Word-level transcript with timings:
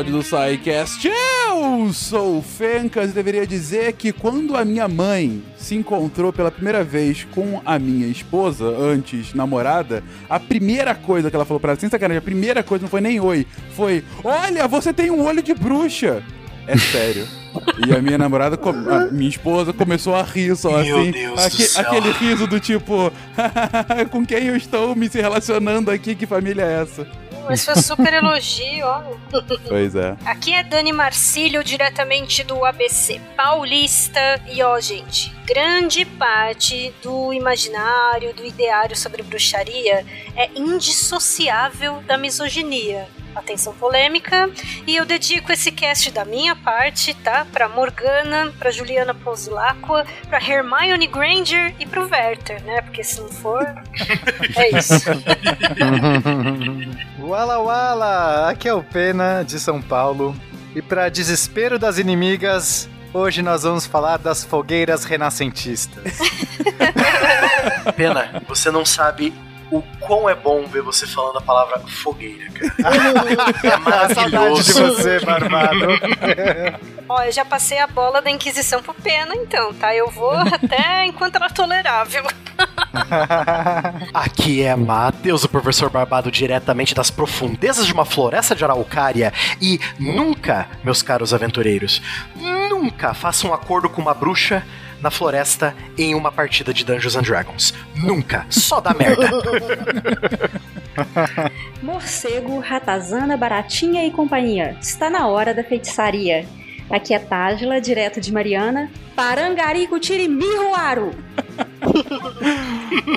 episódio 0.00 0.12
do 0.12 0.22
SciCast. 0.22 1.08
Eu 1.08 1.92
sou 1.92 2.38
o 2.38 2.42
Fencas 2.42 3.10
e 3.10 3.12
deveria 3.12 3.46
dizer 3.46 3.92
que 3.92 4.12
quando 4.12 4.56
a 4.56 4.64
minha 4.64 4.88
mãe 4.88 5.42
se 5.56 5.74
encontrou 5.74 6.32
pela 6.32 6.50
primeira 6.50 6.82
vez 6.82 7.26
com 7.32 7.60
a 7.64 7.78
minha 7.78 8.06
esposa, 8.06 8.64
antes 8.64 9.34
namorada, 9.34 10.02
a 10.28 10.40
primeira 10.40 10.94
coisa 10.94 11.28
que 11.30 11.36
ela 11.36 11.44
falou 11.44 11.60
pra 11.60 11.72
ela, 11.72 11.80
sem 11.80 11.88
sacanagem, 11.90 12.18
a 12.18 12.22
primeira 12.22 12.62
coisa 12.62 12.82
não 12.82 12.88
foi 12.88 13.00
nem 13.00 13.20
oi, 13.20 13.46
foi: 13.74 14.02
Olha, 14.24 14.66
você 14.66 14.92
tem 14.92 15.10
um 15.10 15.22
olho 15.22 15.42
de 15.42 15.52
bruxa. 15.54 16.22
É 16.66 16.76
sério. 16.78 17.26
E 17.86 17.92
a 17.92 18.00
minha 18.00 18.16
namorada, 18.16 18.56
a 18.56 19.12
minha 19.12 19.28
esposa, 19.28 19.72
começou 19.72 20.14
a 20.14 20.22
rir 20.22 20.56
só 20.56 20.80
Meu 20.82 20.98
assim. 20.98 21.12
Aque- 21.36 21.78
aquele 21.78 22.12
riso 22.12 22.46
do 22.46 22.60
tipo, 22.60 23.12
com 24.10 24.24
quem 24.24 24.46
eu 24.46 24.56
estou 24.56 24.94
me 24.94 25.08
relacionando 25.08 25.90
aqui, 25.90 26.14
que 26.14 26.26
família 26.26 26.62
é 26.62 26.82
essa? 26.82 27.06
Mas 27.50 27.64
foi 27.64 27.74
super 27.76 28.12
elogio, 28.14 28.86
olha. 28.86 29.20
Pois 29.68 29.94
é. 29.94 30.16
Aqui 30.24 30.54
é 30.54 30.62
Dani 30.62 30.92
Marcílio, 30.92 31.62
diretamente 31.62 32.42
do 32.42 32.64
ABC 32.64 33.20
Paulista. 33.36 34.40
E 34.48 34.62
ó, 34.62 34.80
gente, 34.80 35.32
grande 35.44 36.04
parte 36.04 36.92
do 37.02 37.32
imaginário, 37.32 38.32
do 38.34 38.44
ideário 38.44 38.96
sobre 38.96 39.22
bruxaria 39.22 40.04
é 40.36 40.50
indissociável 40.56 42.00
da 42.02 42.16
misoginia. 42.16 43.08
Atenção 43.34 43.72
polêmica. 43.74 44.50
E 44.86 44.96
eu 44.96 45.04
dedico 45.04 45.52
esse 45.52 45.70
cast 45.70 46.10
da 46.10 46.24
minha 46.24 46.56
parte, 46.56 47.14
tá? 47.14 47.46
Pra 47.52 47.68
Morgana, 47.68 48.52
pra 48.58 48.70
Juliana 48.70 49.14
Ponzilacqua, 49.14 50.04
pra 50.28 50.42
Hermione 50.42 51.06
Granger 51.06 51.74
e 51.78 51.86
pro 51.86 52.08
Werther, 52.08 52.62
né? 52.64 52.80
Porque 52.82 53.04
se 53.04 53.20
não 53.20 53.28
for. 53.28 53.62
é 54.56 54.76
isso. 54.76 54.94
Wala 57.20 57.58
Wala! 57.58 58.50
Aqui 58.50 58.68
é 58.68 58.74
o 58.74 58.82
Pena, 58.82 59.44
de 59.44 59.60
São 59.60 59.80
Paulo. 59.80 60.34
E 60.74 60.82
para 60.82 61.08
desespero 61.08 61.78
das 61.78 61.98
inimigas, 61.98 62.88
hoje 63.12 63.42
nós 63.42 63.62
vamos 63.62 63.86
falar 63.86 64.18
das 64.18 64.44
fogueiras 64.44 65.04
renascentistas. 65.04 66.18
Pena, 67.96 68.42
você 68.48 68.70
não 68.70 68.84
sabe 68.84 69.32
o 69.70 69.82
quão 70.00 70.28
é 70.28 70.34
bom 70.34 70.66
ver 70.66 70.82
você 70.82 71.06
falando 71.06 71.38
a 71.38 71.40
palavra 71.40 71.78
fogueira, 71.86 72.50
cara. 72.50 72.70
É 73.62 74.14
Saudade 74.14 74.62
de 74.62 74.74
maravilhoso. 74.74 74.82
você, 74.82 75.20
Barbado. 75.20 75.86
Ó, 77.08 77.22
eu 77.22 77.32
já 77.32 77.44
passei 77.44 77.78
a 77.78 77.86
bola 77.86 78.20
da 78.20 78.30
Inquisição 78.30 78.82
pro 78.82 78.94
Pena, 78.94 79.34
então, 79.34 79.72
tá? 79.74 79.94
Eu 79.94 80.10
vou 80.10 80.32
até 80.32 81.06
é 81.06 81.48
tolerável. 81.54 82.24
Aqui 84.12 84.62
é 84.62 84.74
Matheus, 84.74 85.44
o 85.44 85.48
professor 85.48 85.90
Barbado, 85.90 86.30
diretamente 86.30 86.94
das 86.94 87.10
profundezas 87.10 87.86
de 87.86 87.92
uma 87.92 88.04
floresta 88.04 88.54
de 88.54 88.64
araucária. 88.64 89.32
E 89.60 89.80
nunca, 89.98 90.68
meus 90.82 91.02
caros 91.02 91.32
aventureiros, 91.32 92.02
nunca 92.36 93.14
faça 93.14 93.46
um 93.46 93.54
acordo 93.54 93.88
com 93.88 94.00
uma 94.00 94.14
bruxa 94.14 94.64
na 95.02 95.10
floresta 95.10 95.74
em 95.96 96.14
uma 96.14 96.30
partida 96.30 96.72
de 96.72 96.84
Dungeons 96.84 97.16
and 97.16 97.22
Dragons. 97.22 97.74
Nunca. 97.96 98.46
Só 98.48 98.80
dá 98.80 98.94
merda. 98.94 99.30
Morcego, 101.82 102.58
ratazana, 102.58 103.36
baratinha 103.36 104.06
e 104.06 104.10
companhia. 104.10 104.76
Está 104.80 105.08
na 105.08 105.26
hora 105.26 105.54
da 105.54 105.64
feitiçaria. 105.64 106.46
Aqui 106.90 107.14
é 107.14 107.18
Tágila, 107.20 107.80
direto 107.80 108.20
de 108.20 108.32
Mariana. 108.32 108.90
Parangarico 109.14 110.00
Tirimiruaru. 110.00 111.12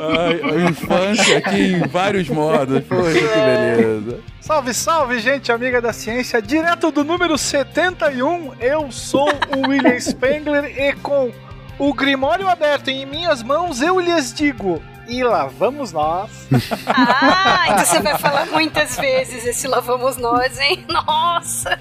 Ai, 0.01 0.41
a 0.43 0.69
infância 0.69 1.37
aqui 1.39 1.73
em 1.73 1.87
vários 1.87 2.29
modos. 2.29 2.83
Poxa, 2.83 3.13
que 3.13 3.19
beleza. 3.19 4.19
Salve, 4.39 4.73
salve, 4.73 5.19
gente 5.19 5.51
amiga 5.51 5.81
da 5.81 5.91
ciência. 5.91 6.41
Direto 6.41 6.91
do 6.91 7.03
número 7.03 7.37
71, 7.37 8.53
eu 8.59 8.91
sou 8.91 9.27
o 9.55 9.69
William 9.69 9.99
Spengler 9.99 10.65
e 10.65 10.93
com 10.93 11.31
o 11.77 11.93
Grimório 11.93 12.47
aberto 12.47 12.89
em 12.89 13.05
minhas 13.05 13.41
mãos, 13.41 13.81
eu 13.81 13.99
lhes 13.99 14.33
digo. 14.33 14.81
E 15.07 15.23
lá 15.23 15.47
vamos 15.47 15.91
nós. 15.91 16.47
Ah, 16.85 17.65
então 17.69 17.85
você 17.85 18.01
vai 18.01 18.17
falar 18.17 18.45
muitas 18.47 18.97
vezes 18.97 19.45
esse 19.45 19.67
lá 19.67 19.79
vamos 19.79 20.17
nós, 20.17 20.59
hein? 20.59 20.85
Nossa! 20.89 21.77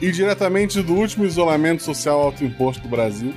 E 0.00 0.10
diretamente 0.12 0.82
do 0.82 0.94
último 0.94 1.24
isolamento 1.24 1.82
social 1.82 2.20
autoimposto 2.20 2.82
do 2.82 2.88
Brasil, 2.88 3.34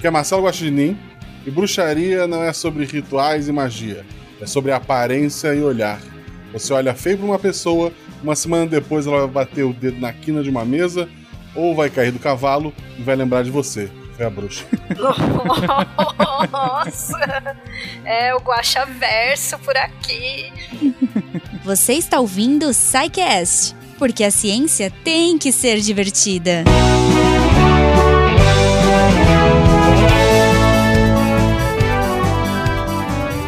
que 0.00 0.06
é 0.06 0.10
Marcelo 0.10 0.44
Guaxinim, 0.44 0.98
e 1.46 1.50
bruxaria 1.50 2.26
não 2.26 2.42
é 2.42 2.52
sobre 2.52 2.84
rituais 2.84 3.48
e 3.48 3.52
magia, 3.52 4.04
é 4.40 4.46
sobre 4.46 4.72
aparência 4.72 5.54
e 5.54 5.62
olhar. 5.62 6.00
Você 6.52 6.72
olha 6.72 6.94
feio 6.94 7.18
pra 7.18 7.26
uma 7.26 7.38
pessoa, 7.38 7.92
uma 8.22 8.34
semana 8.34 8.66
depois 8.66 9.06
ela 9.06 9.20
vai 9.20 9.44
bater 9.44 9.64
o 9.64 9.72
dedo 9.72 10.00
na 10.00 10.12
quina 10.12 10.42
de 10.42 10.50
uma 10.50 10.64
mesa, 10.64 11.08
ou 11.54 11.74
vai 11.74 11.90
cair 11.90 12.10
do 12.12 12.18
cavalo 12.18 12.72
e 12.98 13.02
vai 13.02 13.16
lembrar 13.16 13.42
de 13.42 13.50
você. 13.50 13.90
Foi 14.20 14.26
a 14.26 14.30
bruxa. 14.30 14.66
Nossa! 16.52 17.56
É 18.04 18.34
o 18.34 18.38
Guaxa 18.38 18.84
Verso 18.84 19.58
por 19.60 19.74
aqui. 19.74 20.52
Você 21.64 21.94
está 21.94 22.20
ouvindo 22.20 22.66
o 22.66 22.74
SciCast, 22.74 23.74
porque 23.98 24.22
a 24.22 24.30
ciência 24.30 24.92
tem 25.02 25.38
que 25.38 25.50
ser 25.50 25.80
divertida. 25.80 26.64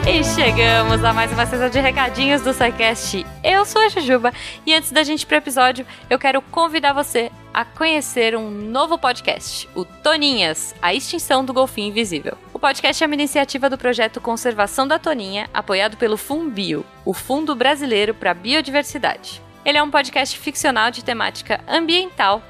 E 0.04 0.24
chegamos 0.24 1.04
a 1.04 1.12
mais 1.12 1.30
uma 1.30 1.46
sessão 1.46 1.70
de 1.70 1.78
recadinhos 1.78 2.42
do 2.42 2.52
SciCast. 2.52 3.24
Eu 3.42 3.64
sou 3.64 3.80
a 3.82 3.88
Jujuba 3.88 4.32
e 4.66 4.74
antes 4.74 4.90
da 4.90 5.04
gente 5.04 5.22
ir 5.22 5.26
pro 5.26 5.36
episódio, 5.36 5.86
eu 6.10 6.18
quero 6.18 6.42
convidar 6.42 6.92
você 6.92 7.30
a 7.54 7.64
conhecer 7.64 8.36
um 8.36 8.50
novo 8.50 8.98
podcast, 8.98 9.68
o 9.76 9.84
Toninhas, 9.84 10.74
a 10.82 10.92
extinção 10.92 11.44
do 11.44 11.52
golfinho 11.52 11.88
invisível. 11.88 12.36
O 12.52 12.58
podcast 12.58 13.02
é 13.02 13.06
uma 13.06 13.14
iniciativa 13.14 13.70
do 13.70 13.78
projeto 13.78 14.20
Conservação 14.20 14.88
da 14.88 14.98
Toninha, 14.98 15.48
apoiado 15.54 15.96
pelo 15.96 16.16
Fumbio, 16.16 16.84
o 17.04 17.14
Fundo 17.14 17.54
Brasileiro 17.54 18.12
para 18.12 18.32
a 18.32 18.34
Biodiversidade. 18.34 19.40
Ele 19.64 19.78
é 19.78 19.82
um 19.82 19.90
podcast 19.90 20.36
ficcional 20.36 20.90
de 20.90 21.04
temática 21.04 21.60
ambiental 21.68 22.42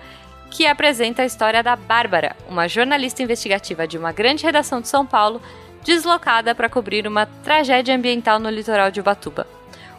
que 0.50 0.66
apresenta 0.66 1.22
a 1.22 1.26
história 1.26 1.62
da 1.62 1.76
Bárbara, 1.76 2.34
uma 2.48 2.68
jornalista 2.68 3.22
investigativa 3.22 3.86
de 3.86 3.98
uma 3.98 4.12
grande 4.12 4.44
redação 4.44 4.80
de 4.80 4.88
São 4.88 5.04
Paulo 5.04 5.40
deslocada 5.84 6.54
para 6.54 6.68
cobrir 6.68 7.06
uma 7.06 7.26
tragédia 7.26 7.94
ambiental 7.94 8.38
no 8.38 8.50
litoral 8.50 8.90
de 8.90 9.00
Ubatuba. 9.00 9.46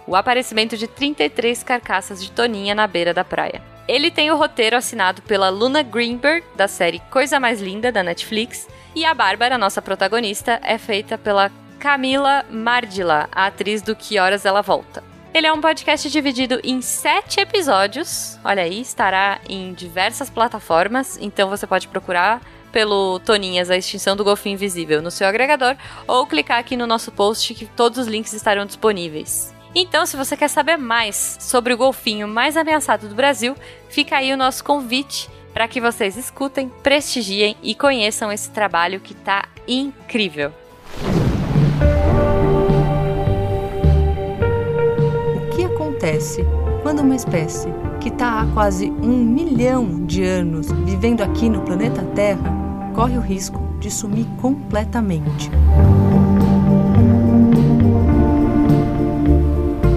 O 0.06 0.16
aparecimento 0.16 0.78
de 0.78 0.88
33 0.88 1.64
carcaças 1.64 2.22
de 2.24 2.32
toninha 2.32 2.76
na 2.76 2.88
beira 2.88 3.14
da 3.14 3.24
praia. 3.24 3.62
Ele 3.88 4.10
tem 4.10 4.32
o 4.32 4.38
roteiro 4.38 4.78
assinado 4.78 5.22
pela 5.24 5.50
Luna 5.50 5.84
Greenberg, 5.84 6.46
da 6.56 6.68
série 6.68 7.00
Coisa 7.12 7.40
Mais 7.40 7.62
Linda, 7.62 7.92
da 7.92 8.02
Netflix, 8.02 8.68
e 8.96 9.04
a 9.04 9.14
Bárbara, 9.14 9.58
nossa 9.58 9.82
protagonista, 9.82 10.60
é 10.64 10.78
feita 10.78 11.18
pela 11.18 11.52
Camila 11.80 12.46
Mardila, 12.50 13.28
a 13.32 13.48
atriz 13.48 13.82
do 13.82 13.96
Que 13.96 14.20
Horas 14.20 14.46
Ela 14.46 14.62
Volta. 14.62 15.04
Ele 15.34 15.48
é 15.48 15.52
um 15.52 15.60
podcast 15.60 16.10
dividido 16.10 16.62
em 16.64 16.80
sete 16.82 17.40
episódios. 17.40 18.38
Olha 18.46 18.64
aí, 18.64 18.80
estará 18.80 19.40
em 19.50 19.74
diversas 19.74 20.30
plataformas, 20.30 21.18
então 21.20 21.50
você 21.50 21.66
pode 21.66 21.88
procurar 21.88 22.40
pelo 22.73 23.19
Toninhas, 23.19 23.69
a 23.69 23.78
extinção 23.78 24.17
do 24.17 24.23
golfinho 24.23 24.56
invisível 24.56 25.01
no 25.01 25.11
seu 25.11 25.28
agregador, 25.28 25.78
ou 26.07 26.25
clicar 26.25 26.59
aqui 26.59 26.75
no 26.75 26.88
nosso 26.88 27.11
post 27.11 27.53
que 27.53 27.67
todos 27.67 28.00
os 28.00 28.07
links 28.07 28.34
estarão 28.34 28.66
disponíveis. 28.66 29.53
Então, 29.75 30.06
se 30.06 30.17
você 30.17 30.35
quer 30.35 30.50
saber 30.50 30.75
mais 30.78 31.38
sobre 31.39 31.73
o 31.73 31.78
golfinho 31.78 32.28
mais 32.28 32.57
ameaçado 32.57 33.07
do 33.07 33.16
Brasil, 33.16 33.56
fica 33.89 34.17
aí 34.17 34.34
o 34.34 34.38
nosso 34.38 34.63
convite 34.63 35.29
para 35.53 35.67
que 35.67 35.79
vocês 35.79 36.17
escutem, 36.17 36.67
prestigiem 36.81 37.56
e 37.61 37.75
conheçam 37.75 38.31
esse 38.31 38.49
trabalho 38.49 38.99
que 38.99 39.14
tá 39.14 39.46
incrível. 39.67 40.52
O 45.35 45.55
que 45.55 45.64
acontece 45.64 46.43
quando 46.81 47.02
uma 47.02 47.16
espécie 47.16 47.69
que 48.03 48.09
está 48.09 48.41
há 48.41 48.47
quase 48.47 48.91
um 48.91 49.23
milhão 49.23 50.05
de 50.05 50.26
anos 50.26 50.70
vivendo 50.70 51.22
aqui 51.22 51.47
no 51.47 51.61
planeta 51.61 52.03
Terra 52.14 52.53
corre 52.94 53.17
o 53.17 53.22
risco 53.22 53.61
de 53.79 53.90
sumir 53.90 54.26
completamente? 54.41 55.50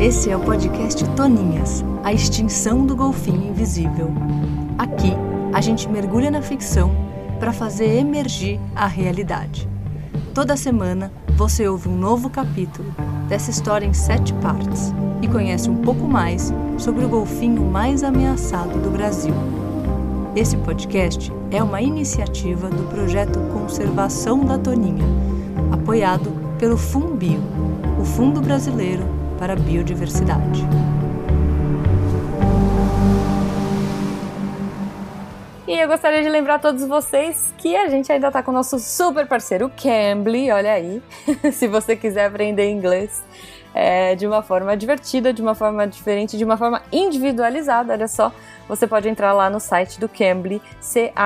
Esse 0.01 0.31
é 0.31 0.37
o 0.37 0.41
podcast 0.41 1.05
Toninhas, 1.17 1.85
a 2.05 2.13
extinção 2.13 2.87
do 2.87 2.95
golfinho 2.95 3.51
invisível. 3.51 4.13
Aqui, 4.79 5.13
a 5.53 5.61
gente 5.61 5.89
mergulha 5.89 6.31
na 6.31 6.41
ficção 6.41 6.93
para 7.41 7.53
fazer 7.53 7.99
emergir 7.99 8.61
a 8.77 8.87
realidade. 8.87 9.69
Toda 10.37 10.55
semana, 10.55 11.11
você 11.35 11.67
ouve 11.67 11.89
um 11.89 11.97
novo 11.97 12.29
capítulo 12.29 12.95
dessa 13.27 13.51
história 13.51 13.87
em 13.87 13.95
sete 13.95 14.35
partes 14.35 14.93
e 15.23 15.29
conhece 15.29 15.71
um 15.71 15.77
pouco 15.77 16.07
mais 16.07 16.53
sobre 16.77 17.07
o 17.07 17.09
golfinho 17.09 17.63
mais 17.63 18.03
ameaçado 18.03 18.79
do 18.79 18.91
Brasil. 18.91 19.33
Esse 20.37 20.59
podcast 20.59 21.33
é 21.51 21.63
uma 21.63 21.81
iniciativa 21.81 22.69
do 22.69 22.87
projeto 22.91 23.41
Conservação 23.51 24.45
da 24.45 24.59
Toninha, 24.59 25.07
apoiado 25.73 26.31
pelo 26.59 26.77
Fumbio, 26.77 27.41
o 27.99 28.05
Fundo 28.05 28.43
Brasileiro 28.43 29.07
para 29.39 29.55
a 29.55 29.57
Biodiversidade. 29.57 30.63
E 35.67 35.77
eu 35.81 35.89
gostaria 35.89 36.23
de 36.23 36.29
lembrar 36.29 36.55
a 36.55 36.59
todos 36.61 36.87
vocês 36.87 37.53
que 37.59 37.75
a 37.75 37.89
gente 37.89 38.13
ainda 38.13 38.31
tá 38.31 38.41
com 38.41 38.53
o 38.53 38.55
nosso 38.55 38.79
super 38.79 39.27
parceiro 39.27 39.69
Cambly, 39.77 40.53
olha 40.53 40.73
aí. 40.73 41.03
Se 41.53 41.67
você 41.67 41.97
quiser 41.97 42.27
aprender 42.27 42.71
inglês 42.71 43.25
é, 43.75 44.15
de 44.15 44.29
uma 44.29 44.43
forma 44.43 44.77
divertida, 44.77 45.33
de 45.33 45.43
uma 45.43 45.57
forma 45.57 45.85
diferente, 45.85 46.39
de 46.39 46.45
uma 46.45 46.57
forma 46.57 46.83
individualizada, 46.93 47.95
olha 47.95 48.07
só. 48.07 48.33
Você 48.69 48.87
pode 48.87 49.09
entrar 49.09 49.33
lá 49.33 49.51
no 49.51 49.59
site 49.59 49.99
do 49.99 50.09
Cambly, 50.09 50.63
C-A-M-B-L-Y.com 50.81 51.17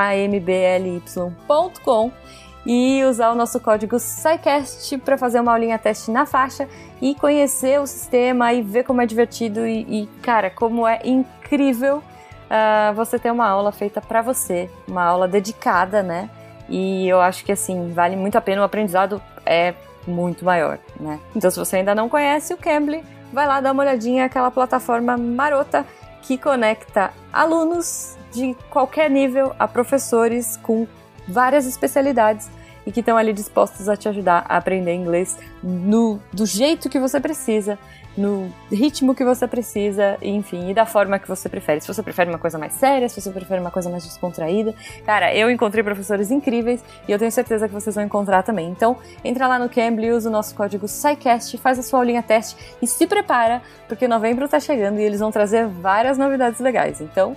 e 2.64 3.04
usar 3.04 3.32
o 3.32 3.34
nosso 3.34 3.60
código 3.60 3.98
SciCast 3.98 4.96
para 4.98 5.18
fazer 5.18 5.40
uma 5.40 5.52
aulinha 5.52 5.78
teste 5.78 6.10
na 6.10 6.24
faixa 6.24 6.66
e 7.00 7.14
conhecer 7.14 7.78
o 7.78 7.86
sistema 7.86 8.54
e 8.54 8.62
ver 8.62 8.84
como 8.84 9.02
é 9.02 9.06
divertido 9.06 9.66
e, 9.66 9.80
e 10.02 10.06
cara, 10.22 10.48
como 10.48 10.88
é 10.88 10.98
incrível 11.04 12.02
uh, 12.50 12.94
você 12.94 13.18
ter 13.18 13.30
uma 13.30 13.46
aula 13.46 13.70
feita 13.70 14.00
para 14.00 14.20
você, 14.20 14.68
uma 14.86 15.04
aula 15.04 15.28
dedicada, 15.28 16.02
né? 16.02 16.28
E 16.68 17.08
eu 17.08 17.20
acho 17.20 17.44
que 17.44 17.52
assim, 17.52 17.92
vale 17.92 18.16
muito 18.16 18.36
a 18.36 18.40
pena, 18.40 18.62
o 18.62 18.64
aprendizado 18.64 19.22
é 19.46 19.74
muito 20.06 20.44
maior, 20.44 20.78
né? 20.98 21.20
Então 21.34 21.50
se 21.50 21.58
você 21.58 21.76
ainda 21.76 21.94
não 21.94 22.08
conhece 22.08 22.52
o 22.52 22.56
Cambly, 22.56 23.04
vai 23.32 23.46
lá 23.46 23.60
dar 23.60 23.72
uma 23.72 23.82
olhadinha 23.82 24.24
aquela 24.24 24.50
plataforma 24.50 25.16
marota 25.16 25.86
que 26.22 26.36
conecta 26.36 27.12
alunos 27.32 28.16
de 28.32 28.54
qualquer 28.68 29.10
nível 29.10 29.54
a 29.58 29.66
professores 29.66 30.56
com 30.58 30.86
várias 31.26 31.66
especialidades 31.66 32.50
e 32.86 32.92
que 32.92 33.00
estão 33.00 33.16
ali 33.16 33.32
dispostos 33.32 33.88
a 33.88 33.96
te 33.96 34.08
ajudar 34.08 34.44
a 34.48 34.56
aprender 34.56 34.94
inglês 34.94 35.38
no, 35.62 36.20
do 36.32 36.46
jeito 36.46 36.88
que 36.88 36.98
você 36.98 37.20
precisa, 37.20 37.78
no 38.20 38.52
ritmo 38.70 39.14
que 39.14 39.24
você 39.24 39.48
precisa, 39.48 40.18
enfim, 40.20 40.70
e 40.70 40.74
da 40.74 40.84
forma 40.84 41.18
que 41.18 41.26
você 41.26 41.48
prefere. 41.48 41.80
Se 41.80 41.88
você 41.88 42.02
prefere 42.02 42.28
uma 42.28 42.38
coisa 42.38 42.58
mais 42.58 42.74
séria, 42.74 43.08
se 43.08 43.20
você 43.20 43.30
prefere 43.30 43.60
uma 43.60 43.70
coisa 43.70 43.88
mais 43.88 44.04
descontraída. 44.04 44.74
Cara, 45.06 45.34
eu 45.34 45.50
encontrei 45.50 45.82
professores 45.82 46.30
incríveis 46.30 46.84
e 47.08 47.12
eu 47.12 47.18
tenho 47.18 47.32
certeza 47.32 47.66
que 47.66 47.72
vocês 47.72 47.94
vão 47.94 48.04
encontrar 48.04 48.42
também. 48.42 48.68
Então, 48.68 48.96
entra 49.24 49.48
lá 49.48 49.58
no 49.58 49.68
Cambly, 49.68 50.12
usa 50.12 50.28
o 50.28 50.32
nosso 50.32 50.54
código 50.54 50.86
SciCast, 50.86 51.56
faz 51.58 51.78
a 51.78 51.82
sua 51.82 52.00
aulinha 52.00 52.22
teste 52.22 52.56
e 52.82 52.86
se 52.86 53.06
prepara, 53.06 53.62
porque 53.88 54.06
novembro 54.06 54.46
tá 54.48 54.60
chegando 54.60 55.00
e 55.00 55.02
eles 55.02 55.20
vão 55.20 55.30
trazer 55.30 55.66
várias 55.66 56.18
novidades 56.18 56.60
legais. 56.60 57.00
Então, 57.00 57.34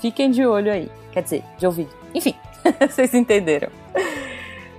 fiquem 0.00 0.30
de 0.30 0.46
olho 0.46 0.72
aí. 0.72 0.90
Quer 1.12 1.22
dizer, 1.22 1.44
de 1.58 1.66
ouvido. 1.66 1.90
Enfim, 2.14 2.34
vocês 2.88 3.12
entenderam. 3.12 3.68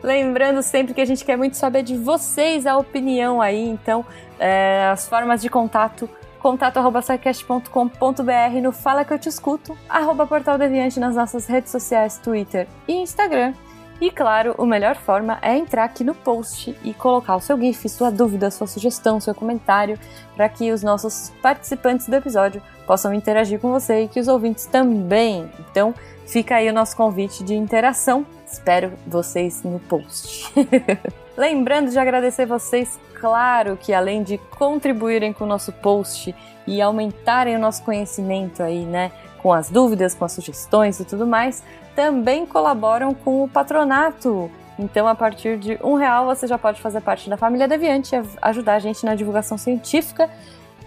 Lembrando 0.03 0.61
sempre 0.61 0.93
que 0.93 0.99
a 0.99 1.05
gente 1.05 1.23
quer 1.23 1.37
muito 1.37 1.55
saber 1.55 1.81
de 1.81 1.95
vocês 1.95 2.67
a 2.67 2.77
opinião 2.77 3.41
aí, 3.41 3.69
então 3.69 4.05
é, 4.37 4.89
as 4.91 5.07
formas 5.07 5.41
de 5.41 5.49
contato 5.49 6.09
contato.sicast.com.br 6.39 8.61
no 8.61 8.73
Fala 8.73 9.05
Que 9.05 9.13
Eu 9.13 9.19
Te 9.19 9.29
Escuto, 9.29 9.77
arroba 9.87 10.27
Portal 10.27 10.57
Deviante 10.57 10.99
nas 10.99 11.15
nossas 11.15 11.47
redes 11.47 11.71
sociais, 11.71 12.17
Twitter 12.17 12.67
e 12.85 12.95
Instagram. 12.95 13.53
E 14.01 14.11
claro, 14.11 14.53
a 14.57 14.65
melhor 14.65 14.97
forma 14.97 15.39
é 15.41 15.57
entrar 15.57 15.85
aqui 15.85 16.03
no 16.03 16.13
post 16.13 16.75
e 16.83 16.93
colocar 16.93 17.37
o 17.37 17.39
seu 17.39 17.57
GIF, 17.57 17.87
sua 17.87 18.11
dúvida, 18.11 18.51
sua 18.51 18.67
sugestão, 18.67 19.21
seu 19.21 19.33
comentário, 19.33 19.97
para 20.35 20.49
que 20.49 20.73
os 20.73 20.83
nossos 20.83 21.31
participantes 21.41 22.09
do 22.09 22.15
episódio 22.17 22.61
possam 22.85 23.13
interagir 23.13 23.61
com 23.61 23.71
você 23.71 24.01
e 24.01 24.09
que 24.09 24.19
os 24.19 24.27
ouvintes 24.27 24.65
também. 24.65 25.49
Então, 25.59 25.95
fica 26.25 26.55
aí 26.55 26.69
o 26.69 26.73
nosso 26.73 26.95
convite 26.95 27.43
de 27.43 27.53
interação 27.53 28.25
Espero 28.53 28.93
vocês 29.07 29.63
no 29.63 29.79
post. 29.79 30.53
Lembrando 31.35 31.89
de 31.89 31.97
agradecer 31.97 32.45
vocês, 32.45 32.99
claro 33.19 33.75
que 33.75 33.91
além 33.91 34.21
de 34.21 34.37
contribuírem 34.37 35.33
com 35.33 35.43
o 35.43 35.47
nosso 35.47 35.71
post 35.71 36.35
e 36.67 36.79
aumentarem 36.79 37.55
o 37.55 37.59
nosso 37.59 37.81
conhecimento 37.81 38.61
aí, 38.61 38.85
né, 38.85 39.11
com 39.39 39.51
as 39.51 39.71
dúvidas, 39.71 40.13
com 40.13 40.23
as 40.23 40.33
sugestões 40.33 40.99
e 40.99 41.05
tudo 41.05 41.25
mais, 41.25 41.63
também 41.95 42.45
colaboram 42.45 43.15
com 43.15 43.43
o 43.43 43.49
patronato. 43.49 44.51
Então, 44.77 45.07
a 45.07 45.15
partir 45.15 45.57
de 45.57 45.79
um 45.83 45.95
real, 45.95 46.27
você 46.27 46.45
já 46.45 46.57
pode 46.57 46.79
fazer 46.79 47.01
parte 47.01 47.27
da 47.31 47.37
família 47.37 47.67
Deviante 47.67 48.15
e 48.15 48.21
ajudar 48.39 48.75
a 48.75 48.79
gente 48.79 49.03
na 49.03 49.15
divulgação 49.15 49.57
científica 49.57 50.29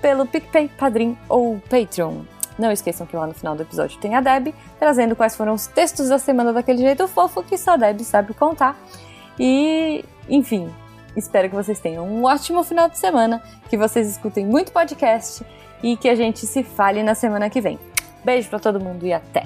pelo 0.00 0.24
PicPay, 0.24 0.68
Padrim 0.68 1.18
ou 1.28 1.60
Patreon. 1.68 2.35
Não 2.58 2.72
esqueçam 2.72 3.06
que 3.06 3.16
lá 3.16 3.26
no 3.26 3.34
final 3.34 3.54
do 3.54 3.62
episódio 3.62 3.98
tem 4.00 4.14
a 4.14 4.20
Deb, 4.20 4.54
trazendo 4.78 5.14
quais 5.14 5.36
foram 5.36 5.54
os 5.54 5.66
textos 5.66 6.08
da 6.08 6.18
semana 6.18 6.52
daquele 6.52 6.78
jeito 6.78 7.06
fofo 7.06 7.42
que 7.42 7.58
só 7.58 7.72
a 7.72 7.76
Deb 7.76 8.00
sabe 8.00 8.32
contar. 8.34 8.76
E, 9.38 10.04
enfim, 10.28 10.72
espero 11.14 11.48
que 11.48 11.54
vocês 11.54 11.78
tenham 11.78 12.06
um 12.06 12.24
ótimo 12.24 12.62
final 12.64 12.88
de 12.88 12.98
semana, 12.98 13.42
que 13.68 13.76
vocês 13.76 14.08
escutem 14.10 14.46
muito 14.46 14.72
podcast 14.72 15.44
e 15.82 15.96
que 15.96 16.08
a 16.08 16.14
gente 16.14 16.46
se 16.46 16.62
fale 16.62 17.02
na 17.02 17.14
semana 17.14 17.50
que 17.50 17.60
vem. 17.60 17.78
Beijo 18.24 18.48
para 18.48 18.58
todo 18.58 18.80
mundo 18.80 19.06
e 19.06 19.12
até! 19.12 19.44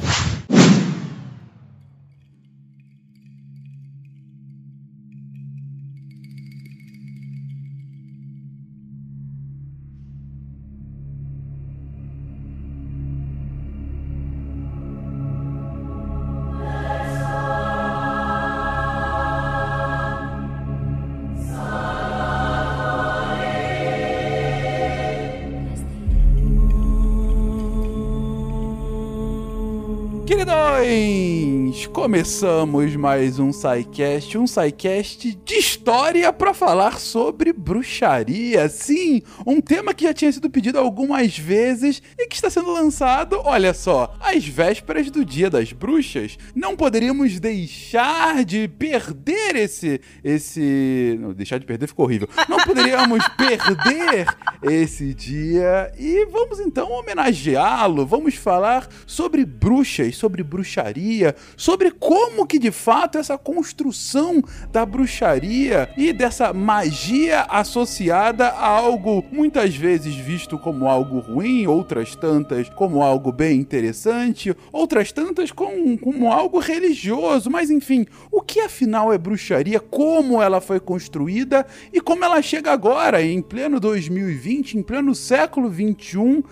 Começamos 32.01 32.97
mais 32.97 33.39
um 33.39 33.53
SciCast, 33.53 34.39
um 34.39 34.47
SciCast 34.47 35.39
de 35.45 35.55
história 35.55 36.33
para 36.33 36.55
falar 36.55 36.99
sobre 36.99 37.53
bruxaria. 37.53 38.71
Sim, 38.71 39.21
um 39.47 39.61
tema 39.61 39.93
que 39.93 40.05
já 40.05 40.15
tinha 40.15 40.33
sido 40.33 40.49
pedido 40.49 40.79
algumas 40.79 41.37
vezes 41.37 42.03
e 42.19 42.27
que 42.27 42.37
está 42.37 42.49
sendo 42.49 42.73
lançado, 42.73 43.39
olha 43.45 43.75
só, 43.75 44.17
às 44.19 44.43
vésperas 44.47 45.11
do 45.11 45.27
Dia 45.27 45.51
das 45.51 45.75
Bruxas. 45.75 46.39
Não 46.55 46.75
poderíamos 46.75 47.39
deixar 47.39 48.47
de 48.47 48.67
perder 48.67 49.57
esse 49.57 50.01
esse, 50.25 51.19
não, 51.21 51.35
deixar 51.35 51.59
de 51.59 51.67
perder 51.67 51.87
ficou 51.87 52.07
horrível. 52.07 52.31
Não 52.49 52.57
poderíamos 52.65 53.29
perder 53.37 54.27
esse 54.63 55.13
dia 55.13 55.93
e 55.99 56.25
vamos 56.33 56.61
então 56.61 56.91
homenageá-lo. 56.91 58.07
Vamos 58.07 58.37
falar 58.37 58.89
sobre 59.07 59.45
bruxas, 59.45 60.17
sobre 60.17 60.43
bruxaria, 60.43 61.37
sobre 61.59 61.90
como 61.91 62.47
que 62.47 62.59
de 62.59 62.71
fato 62.71 63.19
essa 63.19 63.37
construção 63.37 64.43
da 64.71 64.85
bruxaria 64.85 65.91
e 65.97 66.13
dessa 66.13 66.53
magia 66.53 67.43
associada 67.43 68.49
a 68.49 68.67
algo 68.67 69.25
muitas 69.33 69.75
vezes 69.75 70.15
visto 70.15 70.59
como 70.59 70.89
algo 70.89 71.19
ruim, 71.19 71.67
outras 71.67 72.15
tantas 72.15 72.69
como 72.69 73.03
algo 73.03 73.33
bem 73.33 73.59
interessante, 73.61 74.55
outras 74.73 75.13
tantas 75.13 75.51
como, 75.51 75.99
como 75.99 76.33
algo 76.33 76.59
religioso, 76.59 77.51
mas 77.51 77.71
enfim, 77.71 78.07
o 78.31 78.41
que 78.41 78.61
afinal 78.61 79.13
é 79.13 79.19
bruxaria, 79.19 79.81
como 79.81 80.41
ela 80.41 80.61
foi 80.61 80.81
construída? 80.81 81.67
E 81.93 82.01
como 82.01 82.25
ela 82.25 82.41
chega 82.43 82.73
agora, 82.73 83.23
em 83.23 83.41
pleno 83.41 83.81
2020, 83.81 84.79
em 84.79 84.83
pleno 84.83 85.15
século 85.15 85.69
21, 85.69 86.39
uh, 86.39 86.45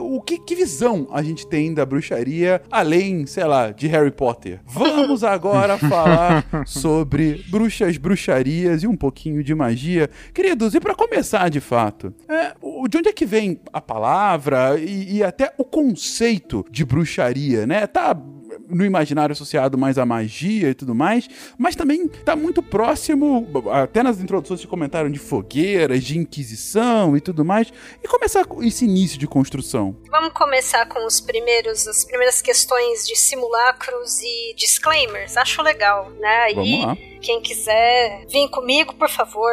o 0.00 0.20
que, 0.20 0.38
que 0.38 0.54
visão 0.54 1.08
a 1.12 1.22
gente 1.22 1.46
tem 1.46 1.72
da 1.72 1.84
bruxaria, 1.84 2.62
além, 2.70 3.26
sei 3.26 3.44
lá, 3.44 3.70
de 3.70 3.86
Harry 3.88 4.10
Potter. 4.10 4.53
Vamos 4.66 5.24
agora 5.24 5.78
falar 5.78 6.46
sobre 6.66 7.44
bruxas, 7.48 7.96
bruxarias 7.96 8.82
e 8.82 8.86
um 8.86 8.96
pouquinho 8.96 9.42
de 9.42 9.54
magia. 9.54 10.08
Queridos, 10.32 10.74
e 10.74 10.80
para 10.80 10.94
começar 10.94 11.48
de 11.48 11.60
fato, 11.60 12.14
é, 12.28 12.54
de 12.88 12.98
onde 12.98 13.08
é 13.08 13.12
que 13.12 13.26
vem 13.26 13.60
a 13.72 13.80
palavra 13.80 14.78
e, 14.78 15.16
e 15.16 15.24
até 15.24 15.52
o 15.58 15.64
conceito 15.64 16.64
de 16.70 16.84
bruxaria, 16.84 17.66
né? 17.66 17.86
Tá 17.86 18.16
no 18.68 18.84
imaginário 18.84 19.32
associado 19.32 19.76
mais 19.76 19.98
à 19.98 20.06
magia 20.06 20.70
e 20.70 20.74
tudo 20.74 20.94
mais, 20.94 21.28
mas 21.58 21.76
também 21.76 22.06
está 22.06 22.36
muito 22.36 22.62
próximo, 22.62 23.46
até 23.72 24.02
nas 24.02 24.20
introduções 24.20 24.60
que 24.60 24.66
comentaram 24.66 25.10
de 25.10 25.18
fogueiras, 25.18 26.02
de 26.02 26.18
inquisição 26.18 27.16
e 27.16 27.20
tudo 27.20 27.44
mais, 27.44 27.72
e 28.02 28.08
começar 28.08 28.46
esse 28.62 28.84
início 28.84 29.18
de 29.18 29.26
construção. 29.26 29.96
Vamos 30.10 30.32
começar 30.32 30.86
com 30.86 31.06
os 31.06 31.20
primeiros, 31.20 31.86
as 31.86 32.04
primeiras 32.04 32.40
questões 32.40 33.06
de 33.06 33.16
simulacros 33.16 34.20
e 34.20 34.54
disclaimers. 34.56 35.36
Acho 35.36 35.62
legal, 35.62 36.10
né? 36.20 36.36
Aí, 36.44 36.54
Vamos 36.54 36.84
lá. 36.86 36.96
quem 37.20 37.40
quiser 37.40 38.26
vir 38.28 38.48
comigo, 38.48 38.94
por 38.94 39.08
favor. 39.08 39.52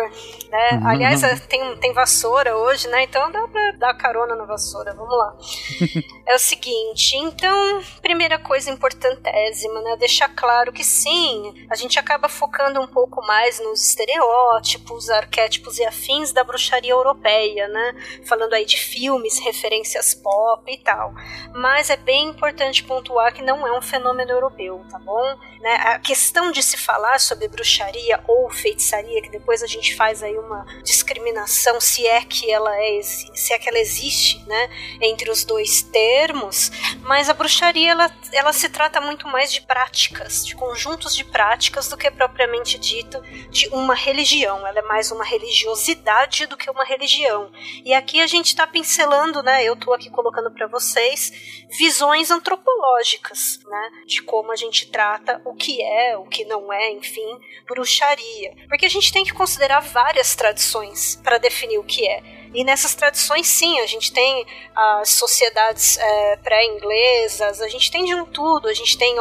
Né? 0.49 0.69
Uhum. 0.73 0.87
Aliás, 0.87 1.21
tem, 1.47 1.75
tem 1.77 1.93
vassoura 1.93 2.55
hoje, 2.57 2.87
né? 2.87 3.03
Então 3.03 3.31
dá 3.31 3.47
pra 3.47 3.71
dar 3.71 3.93
carona 3.95 4.35
na 4.35 4.45
vassoura. 4.45 4.93
Vamos 4.93 5.17
lá. 5.17 5.37
é 6.27 6.35
o 6.35 6.39
seguinte, 6.39 7.15
então, 7.15 7.81
primeira 8.01 8.37
coisa 8.37 8.69
importante 8.69 8.90
importantésima, 8.91 9.81
né? 9.81 9.95
Deixar 9.95 10.29
claro 10.29 10.71
que 10.71 10.83
sim, 10.83 11.53
a 11.69 11.75
gente 11.75 11.97
acaba 11.97 12.27
focando 12.27 12.81
um 12.81 12.87
pouco 12.87 13.25
mais 13.25 13.59
nos 13.59 13.87
estereótipos, 13.87 15.09
arquétipos 15.09 15.79
e 15.79 15.85
afins 15.85 16.31
da 16.31 16.43
bruxaria 16.43 16.91
europeia, 16.91 17.67
né? 17.67 17.95
Falando 18.25 18.53
aí 18.53 18.65
de 18.65 18.77
filmes, 18.77 19.39
referências 19.39 20.13
pop 20.13 20.71
e 20.71 20.77
tal. 20.77 21.13
Mas 21.53 21.89
é 21.89 21.97
bem 21.97 22.29
importante 22.29 22.83
pontuar 22.83 23.33
que 23.33 23.41
não 23.41 23.65
é 23.65 23.77
um 23.77 23.81
fenômeno 23.81 24.31
europeu, 24.31 24.83
tá 24.89 24.99
bom? 24.99 25.37
Né? 25.61 25.75
A 25.75 25.99
questão 25.99 26.51
de 26.51 26.61
se 26.63 26.75
falar 26.75 27.19
sobre 27.19 27.47
bruxaria 27.47 28.19
ou 28.27 28.49
feitiçaria, 28.49 29.21
que 29.21 29.29
depois 29.29 29.61
a 29.61 29.67
gente 29.67 29.95
faz 29.95 30.23
aí 30.23 30.37
uma 30.37 30.65
discriminação 30.83 31.79
se 31.79 32.05
é 32.05 32.21
que 32.21 32.51
ela 32.51 32.75
é 32.75 33.01
se 33.01 33.53
é 33.53 33.59
que 33.59 33.69
ela 33.69 33.79
existe, 33.79 34.43
né, 34.47 34.69
entre 34.99 35.29
os 35.29 35.45
dois 35.45 35.81
termos, 35.81 36.71
mas 37.01 37.29
a 37.29 37.33
bruxaria 37.33 37.91
ela, 37.91 38.11
ela 38.33 38.53
se 38.53 38.69
trata 38.81 38.99
muito 38.99 39.27
mais 39.27 39.53
de 39.53 39.61
práticas, 39.61 40.43
de 40.43 40.55
conjuntos 40.55 41.15
de 41.15 41.23
práticas 41.23 41.87
do 41.87 41.95
que 41.95 42.09
propriamente 42.09 42.79
dito 42.79 43.21
de 43.51 43.67
uma 43.67 43.93
religião. 43.93 44.65
Ela 44.65 44.79
é 44.79 44.81
mais 44.81 45.11
uma 45.11 45.23
religiosidade 45.23 46.47
do 46.47 46.57
que 46.57 46.67
uma 46.67 46.83
religião. 46.83 47.51
E 47.85 47.93
aqui 47.93 48.19
a 48.21 48.25
gente 48.25 48.47
está 48.47 48.65
pincelando, 48.65 49.43
né, 49.43 49.63
eu 49.63 49.75
estou 49.75 49.93
aqui 49.93 50.09
colocando 50.09 50.49
para 50.49 50.65
vocês 50.65 51.31
visões 51.77 52.31
antropológicas, 52.31 53.59
né, 53.67 53.89
de 54.07 54.23
como 54.23 54.51
a 54.51 54.55
gente 54.55 54.89
trata 54.89 55.39
o 55.45 55.53
que 55.53 55.79
é, 55.79 56.17
o 56.17 56.23
que 56.23 56.43
não 56.45 56.73
é, 56.73 56.91
enfim, 56.91 57.39
bruxaria. 57.67 58.55
Porque 58.67 58.87
a 58.87 58.89
gente 58.89 59.13
tem 59.13 59.23
que 59.23 59.33
considerar 59.33 59.81
várias 59.81 60.33
tradições 60.35 61.21
para 61.23 61.37
definir 61.37 61.77
o 61.77 61.83
que 61.83 62.07
é. 62.09 62.40
E 62.53 62.63
nessas 62.63 62.93
tradições, 62.93 63.47
sim, 63.47 63.79
a 63.79 63.85
gente 63.85 64.11
tem 64.11 64.45
as 64.75 65.09
sociedades 65.09 65.97
é, 65.97 66.35
pré-inglesas, 66.37 67.61
a 67.61 67.67
gente 67.67 67.89
tem 67.89 68.05
de 68.05 68.13
um 68.15 68.25
tudo, 68.25 68.67
a 68.67 68.73
gente 68.73 68.97
tem 68.97 69.15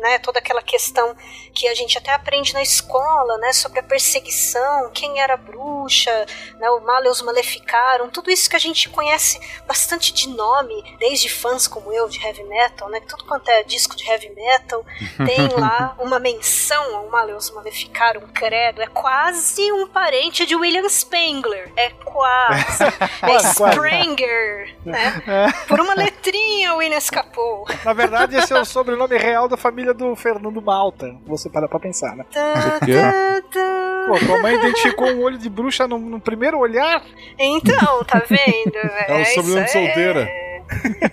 né, 0.00 0.18
toda 0.18 0.38
aquela 0.38 0.62
questão 0.62 1.14
que 1.54 1.66
a 1.68 1.74
gente 1.74 1.96
até 1.96 2.12
aprende 2.12 2.52
na 2.52 2.62
escola, 2.62 3.38
né, 3.38 3.52
sobre 3.52 3.80
a 3.80 3.82
perseguição, 3.82 4.90
quem 4.92 5.20
era 5.20 5.36
bruxa, 5.36 6.26
né, 6.58 6.70
o 6.70 6.80
Maleus 6.80 7.22
Maleficaram, 7.22 8.10
tudo 8.10 8.30
isso 8.30 8.48
que 8.48 8.56
a 8.56 8.60
gente 8.60 8.88
conhece 8.88 9.40
bastante 9.66 10.12
de 10.12 10.28
nome, 10.28 10.96
desde 10.98 11.28
fãs 11.28 11.66
como 11.66 11.92
eu 11.92 12.08
de 12.08 12.24
heavy 12.24 12.44
metal, 12.44 12.88
né, 12.88 13.00
tudo 13.00 13.24
quanto 13.24 13.48
é 13.48 13.62
disco 13.62 13.96
de 13.96 14.08
heavy 14.08 14.30
metal, 14.30 14.84
tem 15.24 15.48
lá 15.58 15.96
uma 15.98 16.18
menção 16.18 16.94
ao 16.94 17.08
Maleus 17.08 17.50
Maleficaram, 17.50 18.20
credo, 18.34 18.82
é 18.82 18.86
quase 18.86 19.72
um 19.72 19.88
parente 19.88 20.44
de 20.44 20.54
William 20.54 20.88
Spengler, 20.88 21.72
é 21.74 21.90
quase. 21.90 22.75
É 23.22 23.36
Spranger, 23.36 24.74
né? 24.84 25.22
É. 25.26 25.66
Por 25.66 25.80
uma 25.80 25.94
letrinha 25.94 26.74
o 26.74 26.78
William 26.78 26.98
escapou. 26.98 27.66
Na 27.84 27.92
verdade, 27.92 28.36
esse 28.36 28.52
é 28.52 28.60
o 28.60 28.64
sobrenome 28.64 29.16
real 29.16 29.48
da 29.48 29.56
família 29.56 29.92
do 29.94 30.14
Fernando 30.16 30.60
Malta. 30.60 31.14
Você 31.26 31.48
para 31.48 31.68
pra 31.68 31.78
pensar, 31.78 32.16
né? 32.16 32.24
Tá, 32.32 32.54
tá, 32.54 32.80
tá. 32.80 34.06
Pô, 34.06 34.18
tua 34.24 34.40
mãe 34.40 34.54
identificou 34.54 35.08
um 35.08 35.22
olho 35.22 35.38
de 35.38 35.48
bruxa 35.48 35.86
no, 35.88 35.98
no 35.98 36.20
primeiro 36.20 36.58
olhar? 36.58 37.02
Então, 37.38 38.04
tá 38.04 38.22
vendo? 38.28 38.76
É, 38.76 39.06
é 39.08 39.22
o 39.22 39.24
sobrenome 39.26 39.64
de 39.64 39.72
solteira. 39.72 40.45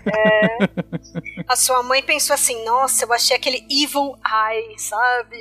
É... 0.05 0.13
É, 0.23 0.67
a 1.47 1.55
sua 1.55 1.83
mãe 1.83 2.01
pensou 2.01 2.33
assim: 2.33 2.63
nossa, 2.65 3.05
eu 3.05 3.13
achei 3.13 3.35
aquele 3.35 3.65
evil 3.69 4.15
eye, 4.25 4.77
sabe? 4.77 5.37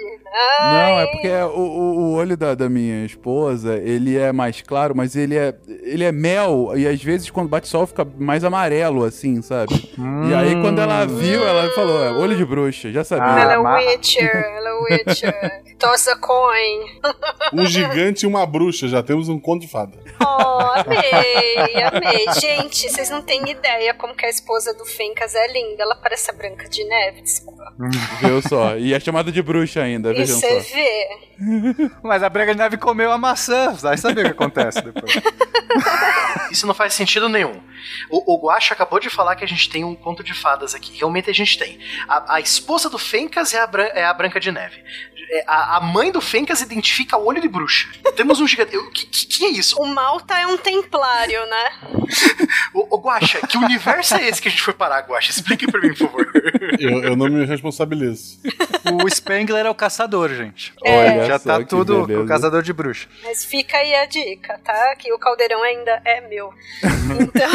Ai. 0.60 0.72
Não, 0.72 1.00
é 1.00 1.06
porque 1.06 1.28
o, 1.28 1.60
o, 1.60 1.98
o 1.98 2.14
olho 2.14 2.36
da, 2.36 2.54
da, 2.54 2.68
minha 2.68 3.04
esposa, 3.04 3.76
ele 3.76 4.16
é 4.16 4.32
mais 4.32 4.60
claro, 4.62 4.94
mas 4.94 5.14
ele 5.14 5.36
é, 5.36 5.54
ele 5.82 6.04
é 6.04 6.12
mel, 6.12 6.72
e 6.76 6.86
às 6.86 7.02
vezes 7.02 7.30
quando 7.30 7.48
bate 7.48 7.68
sol 7.68 7.86
fica 7.86 8.06
mais 8.18 8.44
amarelo, 8.44 9.04
assim, 9.04 9.40
sabe? 9.42 9.92
Hum. 9.98 10.30
E 10.30 10.34
aí 10.34 10.60
quando 10.60 10.80
ela 10.80 11.04
viu, 11.04 11.46
ela 11.46 11.70
falou: 11.72 12.02
é, 12.02 12.12
olho 12.12 12.36
de 12.36 12.44
bruxa, 12.44 12.90
já 12.90 13.04
sabia. 13.04 13.34
Ah, 13.34 13.40
ela 13.40 13.52
é 13.54 13.58
Witcher, 13.58 14.36
ela 14.56 14.68
é 14.68 14.94
Witcher. 14.94 15.62
Toss 15.78 16.06
a 16.08 16.16
coin. 16.16 17.00
Um 17.52 17.66
gigante 17.66 18.24
e 18.24 18.28
uma 18.28 18.46
bruxa, 18.46 18.86
já 18.86 19.02
temos 19.02 19.28
um 19.28 19.38
conto 19.38 19.62
de 19.62 19.68
fada. 19.68 19.98
Oh, 20.20 20.78
amei, 20.78 21.56
amei. 21.82 22.32
Gente, 22.40 22.88
vocês 22.88 23.10
não 23.10 23.20
têm 23.20 23.50
ideia 23.50 23.92
como 24.02 24.16
que 24.16 24.26
a 24.26 24.28
esposa 24.28 24.74
do 24.74 24.84
Fencas 24.84 25.32
é 25.36 25.46
linda. 25.52 25.84
Ela 25.84 25.94
parece 25.94 26.28
a 26.28 26.34
Branca 26.34 26.68
de 26.68 26.82
Neve, 26.84 27.22
desculpa. 27.22 27.72
Viu 28.20 28.42
só? 28.42 28.76
E 28.76 28.92
é 28.92 28.98
chamada 28.98 29.30
de 29.30 29.40
bruxa 29.40 29.80
ainda, 29.80 30.12
vejam 30.12 30.40
só. 30.40 30.48
Você 30.48 30.60
vê. 30.74 31.88
Mas 32.02 32.20
a 32.20 32.28
Branca 32.28 32.52
de 32.52 32.58
Neve 32.58 32.76
comeu 32.76 33.12
a 33.12 33.16
maçã, 33.16 33.72
vai 33.74 33.96
saber 33.96 34.22
o 34.22 34.24
que 34.24 34.32
acontece 34.32 34.82
depois. 34.82 35.12
Isso 36.50 36.66
não 36.66 36.74
faz 36.74 36.94
sentido 36.94 37.28
nenhum. 37.28 37.62
O, 38.10 38.34
o 38.34 38.44
Guacha 38.44 38.74
acabou 38.74 38.98
de 38.98 39.08
falar 39.08 39.36
que 39.36 39.44
a 39.44 39.48
gente 39.48 39.70
tem 39.70 39.84
um 39.84 39.94
conto 39.94 40.24
de 40.24 40.34
fadas 40.34 40.74
aqui. 40.74 40.98
Realmente 40.98 41.30
a 41.30 41.32
gente 41.32 41.56
tem. 41.56 41.78
A, 42.08 42.34
a 42.34 42.40
esposa 42.40 42.90
do 42.90 42.98
Fencas 42.98 43.54
é 43.54 43.58
a, 43.58 43.70
é 43.94 44.04
a 44.04 44.12
Branca 44.12 44.40
de 44.40 44.50
Neve. 44.50 44.82
É, 45.32 45.42
a, 45.46 45.78
a, 45.78 45.80
mãe 45.80 46.12
do 46.12 46.20
Fencas 46.20 46.60
identifica 46.60 47.16
o 47.16 47.24
olho 47.24 47.40
de 47.40 47.48
bruxa. 47.48 47.88
Temos 48.14 48.38
um 48.38 48.46
gigante. 48.46 48.76
O 48.76 48.90
que, 48.90 49.06
que, 49.06 49.26
que, 49.26 49.44
é 49.46 49.48
isso? 49.48 49.80
O 49.80 49.86
Malta 49.86 50.38
é 50.38 50.46
um 50.46 50.58
templário, 50.58 51.40
né? 51.46 51.72
o, 52.74 52.96
o 52.96 53.00
Guaxa, 53.00 53.40
que 53.46 53.56
universo 53.56 54.14
é 54.14 54.28
esse 54.28 54.42
que 54.42 54.48
a 54.48 54.50
gente 54.50 54.62
foi 54.62 54.74
parar, 54.74 55.00
Guaxa? 55.00 55.30
Explique 55.30 55.66
pra 55.72 55.80
mim, 55.80 55.94
por 55.94 56.06
favor. 56.06 56.30
Eu, 56.78 57.02
eu 57.02 57.16
não 57.16 57.30
me 57.30 57.46
responsabilizo. 57.46 58.38
O 58.92 59.08
Spengler 59.08 59.64
é 59.64 59.70
o 59.70 59.74
caçador, 59.74 60.28
gente. 60.34 60.74
É. 60.84 61.24
Já 61.24 61.38
tá 61.38 61.64
tudo 61.64 62.02
o 62.02 62.26
caçador 62.26 62.62
de 62.62 62.74
bruxa. 62.74 63.08
Mas 63.24 63.42
fica 63.42 63.78
aí 63.78 63.94
a 63.94 64.04
dica, 64.04 64.60
tá? 64.62 64.94
Que 64.96 65.10
o 65.14 65.18
caldeirão 65.18 65.62
ainda 65.62 66.02
é 66.04 66.20
meu. 66.28 66.52
Então. 67.12 67.50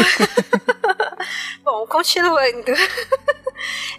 Bom, 1.64 1.86
continuando. 1.86 2.72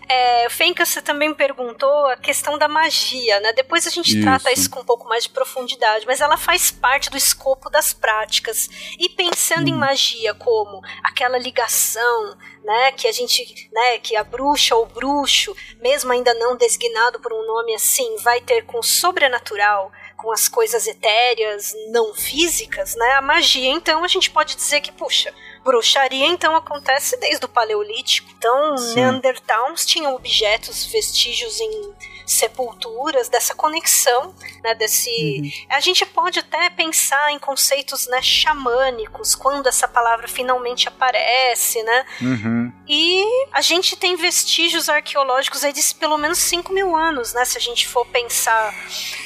É, 0.07 0.47
o 0.47 0.49
Fencas, 0.49 0.93
também 1.03 1.33
perguntou 1.33 2.07
a 2.07 2.17
questão 2.17 2.57
da 2.57 2.67
magia, 2.67 3.39
né? 3.39 3.53
Depois 3.53 3.85
a 3.87 3.89
gente 3.89 4.13
isso. 4.13 4.21
trata 4.21 4.51
isso 4.51 4.69
com 4.69 4.81
um 4.81 4.85
pouco 4.85 5.07
mais 5.07 5.23
de 5.23 5.29
profundidade, 5.29 6.05
mas 6.05 6.21
ela 6.21 6.37
faz 6.37 6.71
parte 6.71 7.09
do 7.09 7.17
escopo 7.17 7.69
das 7.69 7.93
práticas. 7.93 8.69
E 8.97 9.09
pensando 9.09 9.65
hum. 9.65 9.69
em 9.69 9.77
magia 9.77 10.33
como 10.33 10.81
aquela 11.03 11.37
ligação, 11.37 12.37
né, 12.63 12.91
que 12.91 13.07
a 13.07 13.11
gente, 13.11 13.69
né, 13.71 13.97
que 13.99 14.15
a 14.15 14.23
bruxa 14.23 14.75
ou 14.75 14.85
bruxo, 14.85 15.55
mesmo 15.79 16.11
ainda 16.11 16.33
não 16.33 16.55
designado 16.55 17.19
por 17.19 17.33
um 17.33 17.45
nome 17.45 17.73
assim, 17.73 18.15
vai 18.17 18.41
ter 18.41 18.63
com 18.65 18.79
o 18.79 18.83
sobrenatural, 18.83 19.91
com 20.19 20.31
as 20.31 20.47
coisas 20.47 20.85
etéreas, 20.85 21.73
não 21.91 22.13
físicas, 22.13 22.95
né? 22.95 23.11
A 23.11 23.21
magia, 23.21 23.69
então, 23.69 24.03
a 24.03 24.07
gente 24.07 24.29
pode 24.29 24.55
dizer 24.55 24.81
que, 24.81 24.91
puxa, 24.91 25.33
bruxaria 25.63 26.27
então 26.27 26.55
acontece 26.55 27.17
desde 27.17 27.45
o 27.45 27.49
Paleolítico. 27.49 28.29
Então, 28.37 28.77
Sim. 28.77 28.95
Neandertals 28.95 29.85
tinham 29.85 30.15
objetos, 30.15 30.85
vestígios 30.85 31.59
em 31.59 31.93
sepulturas, 32.29 33.27
dessa 33.27 33.55
conexão, 33.55 34.33
né, 34.63 34.75
desse... 34.75 35.09
Uhum. 35.09 35.51
A 35.69 35.79
gente 35.79 36.05
pode 36.05 36.39
até 36.39 36.69
pensar 36.69 37.31
em 37.31 37.39
conceitos, 37.39 38.07
né, 38.07 38.21
xamânicos, 38.21 39.33
quando 39.33 39.67
essa 39.67 39.87
palavra 39.87 40.27
finalmente 40.27 40.87
aparece, 40.87 41.81
né? 41.81 42.05
Uhum. 42.21 42.71
E 42.87 43.23
a 43.51 43.61
gente 43.61 43.95
tem 43.95 44.15
vestígios 44.15 44.89
arqueológicos 44.89 45.63
aí 45.63 45.73
de 45.73 45.79
pelo 45.95 46.17
menos 46.17 46.37
5 46.37 46.71
mil 46.71 46.95
anos, 46.95 47.33
né? 47.33 47.43
Se 47.45 47.57
a 47.57 47.61
gente 47.61 47.87
for 47.87 48.05
pensar 48.05 48.73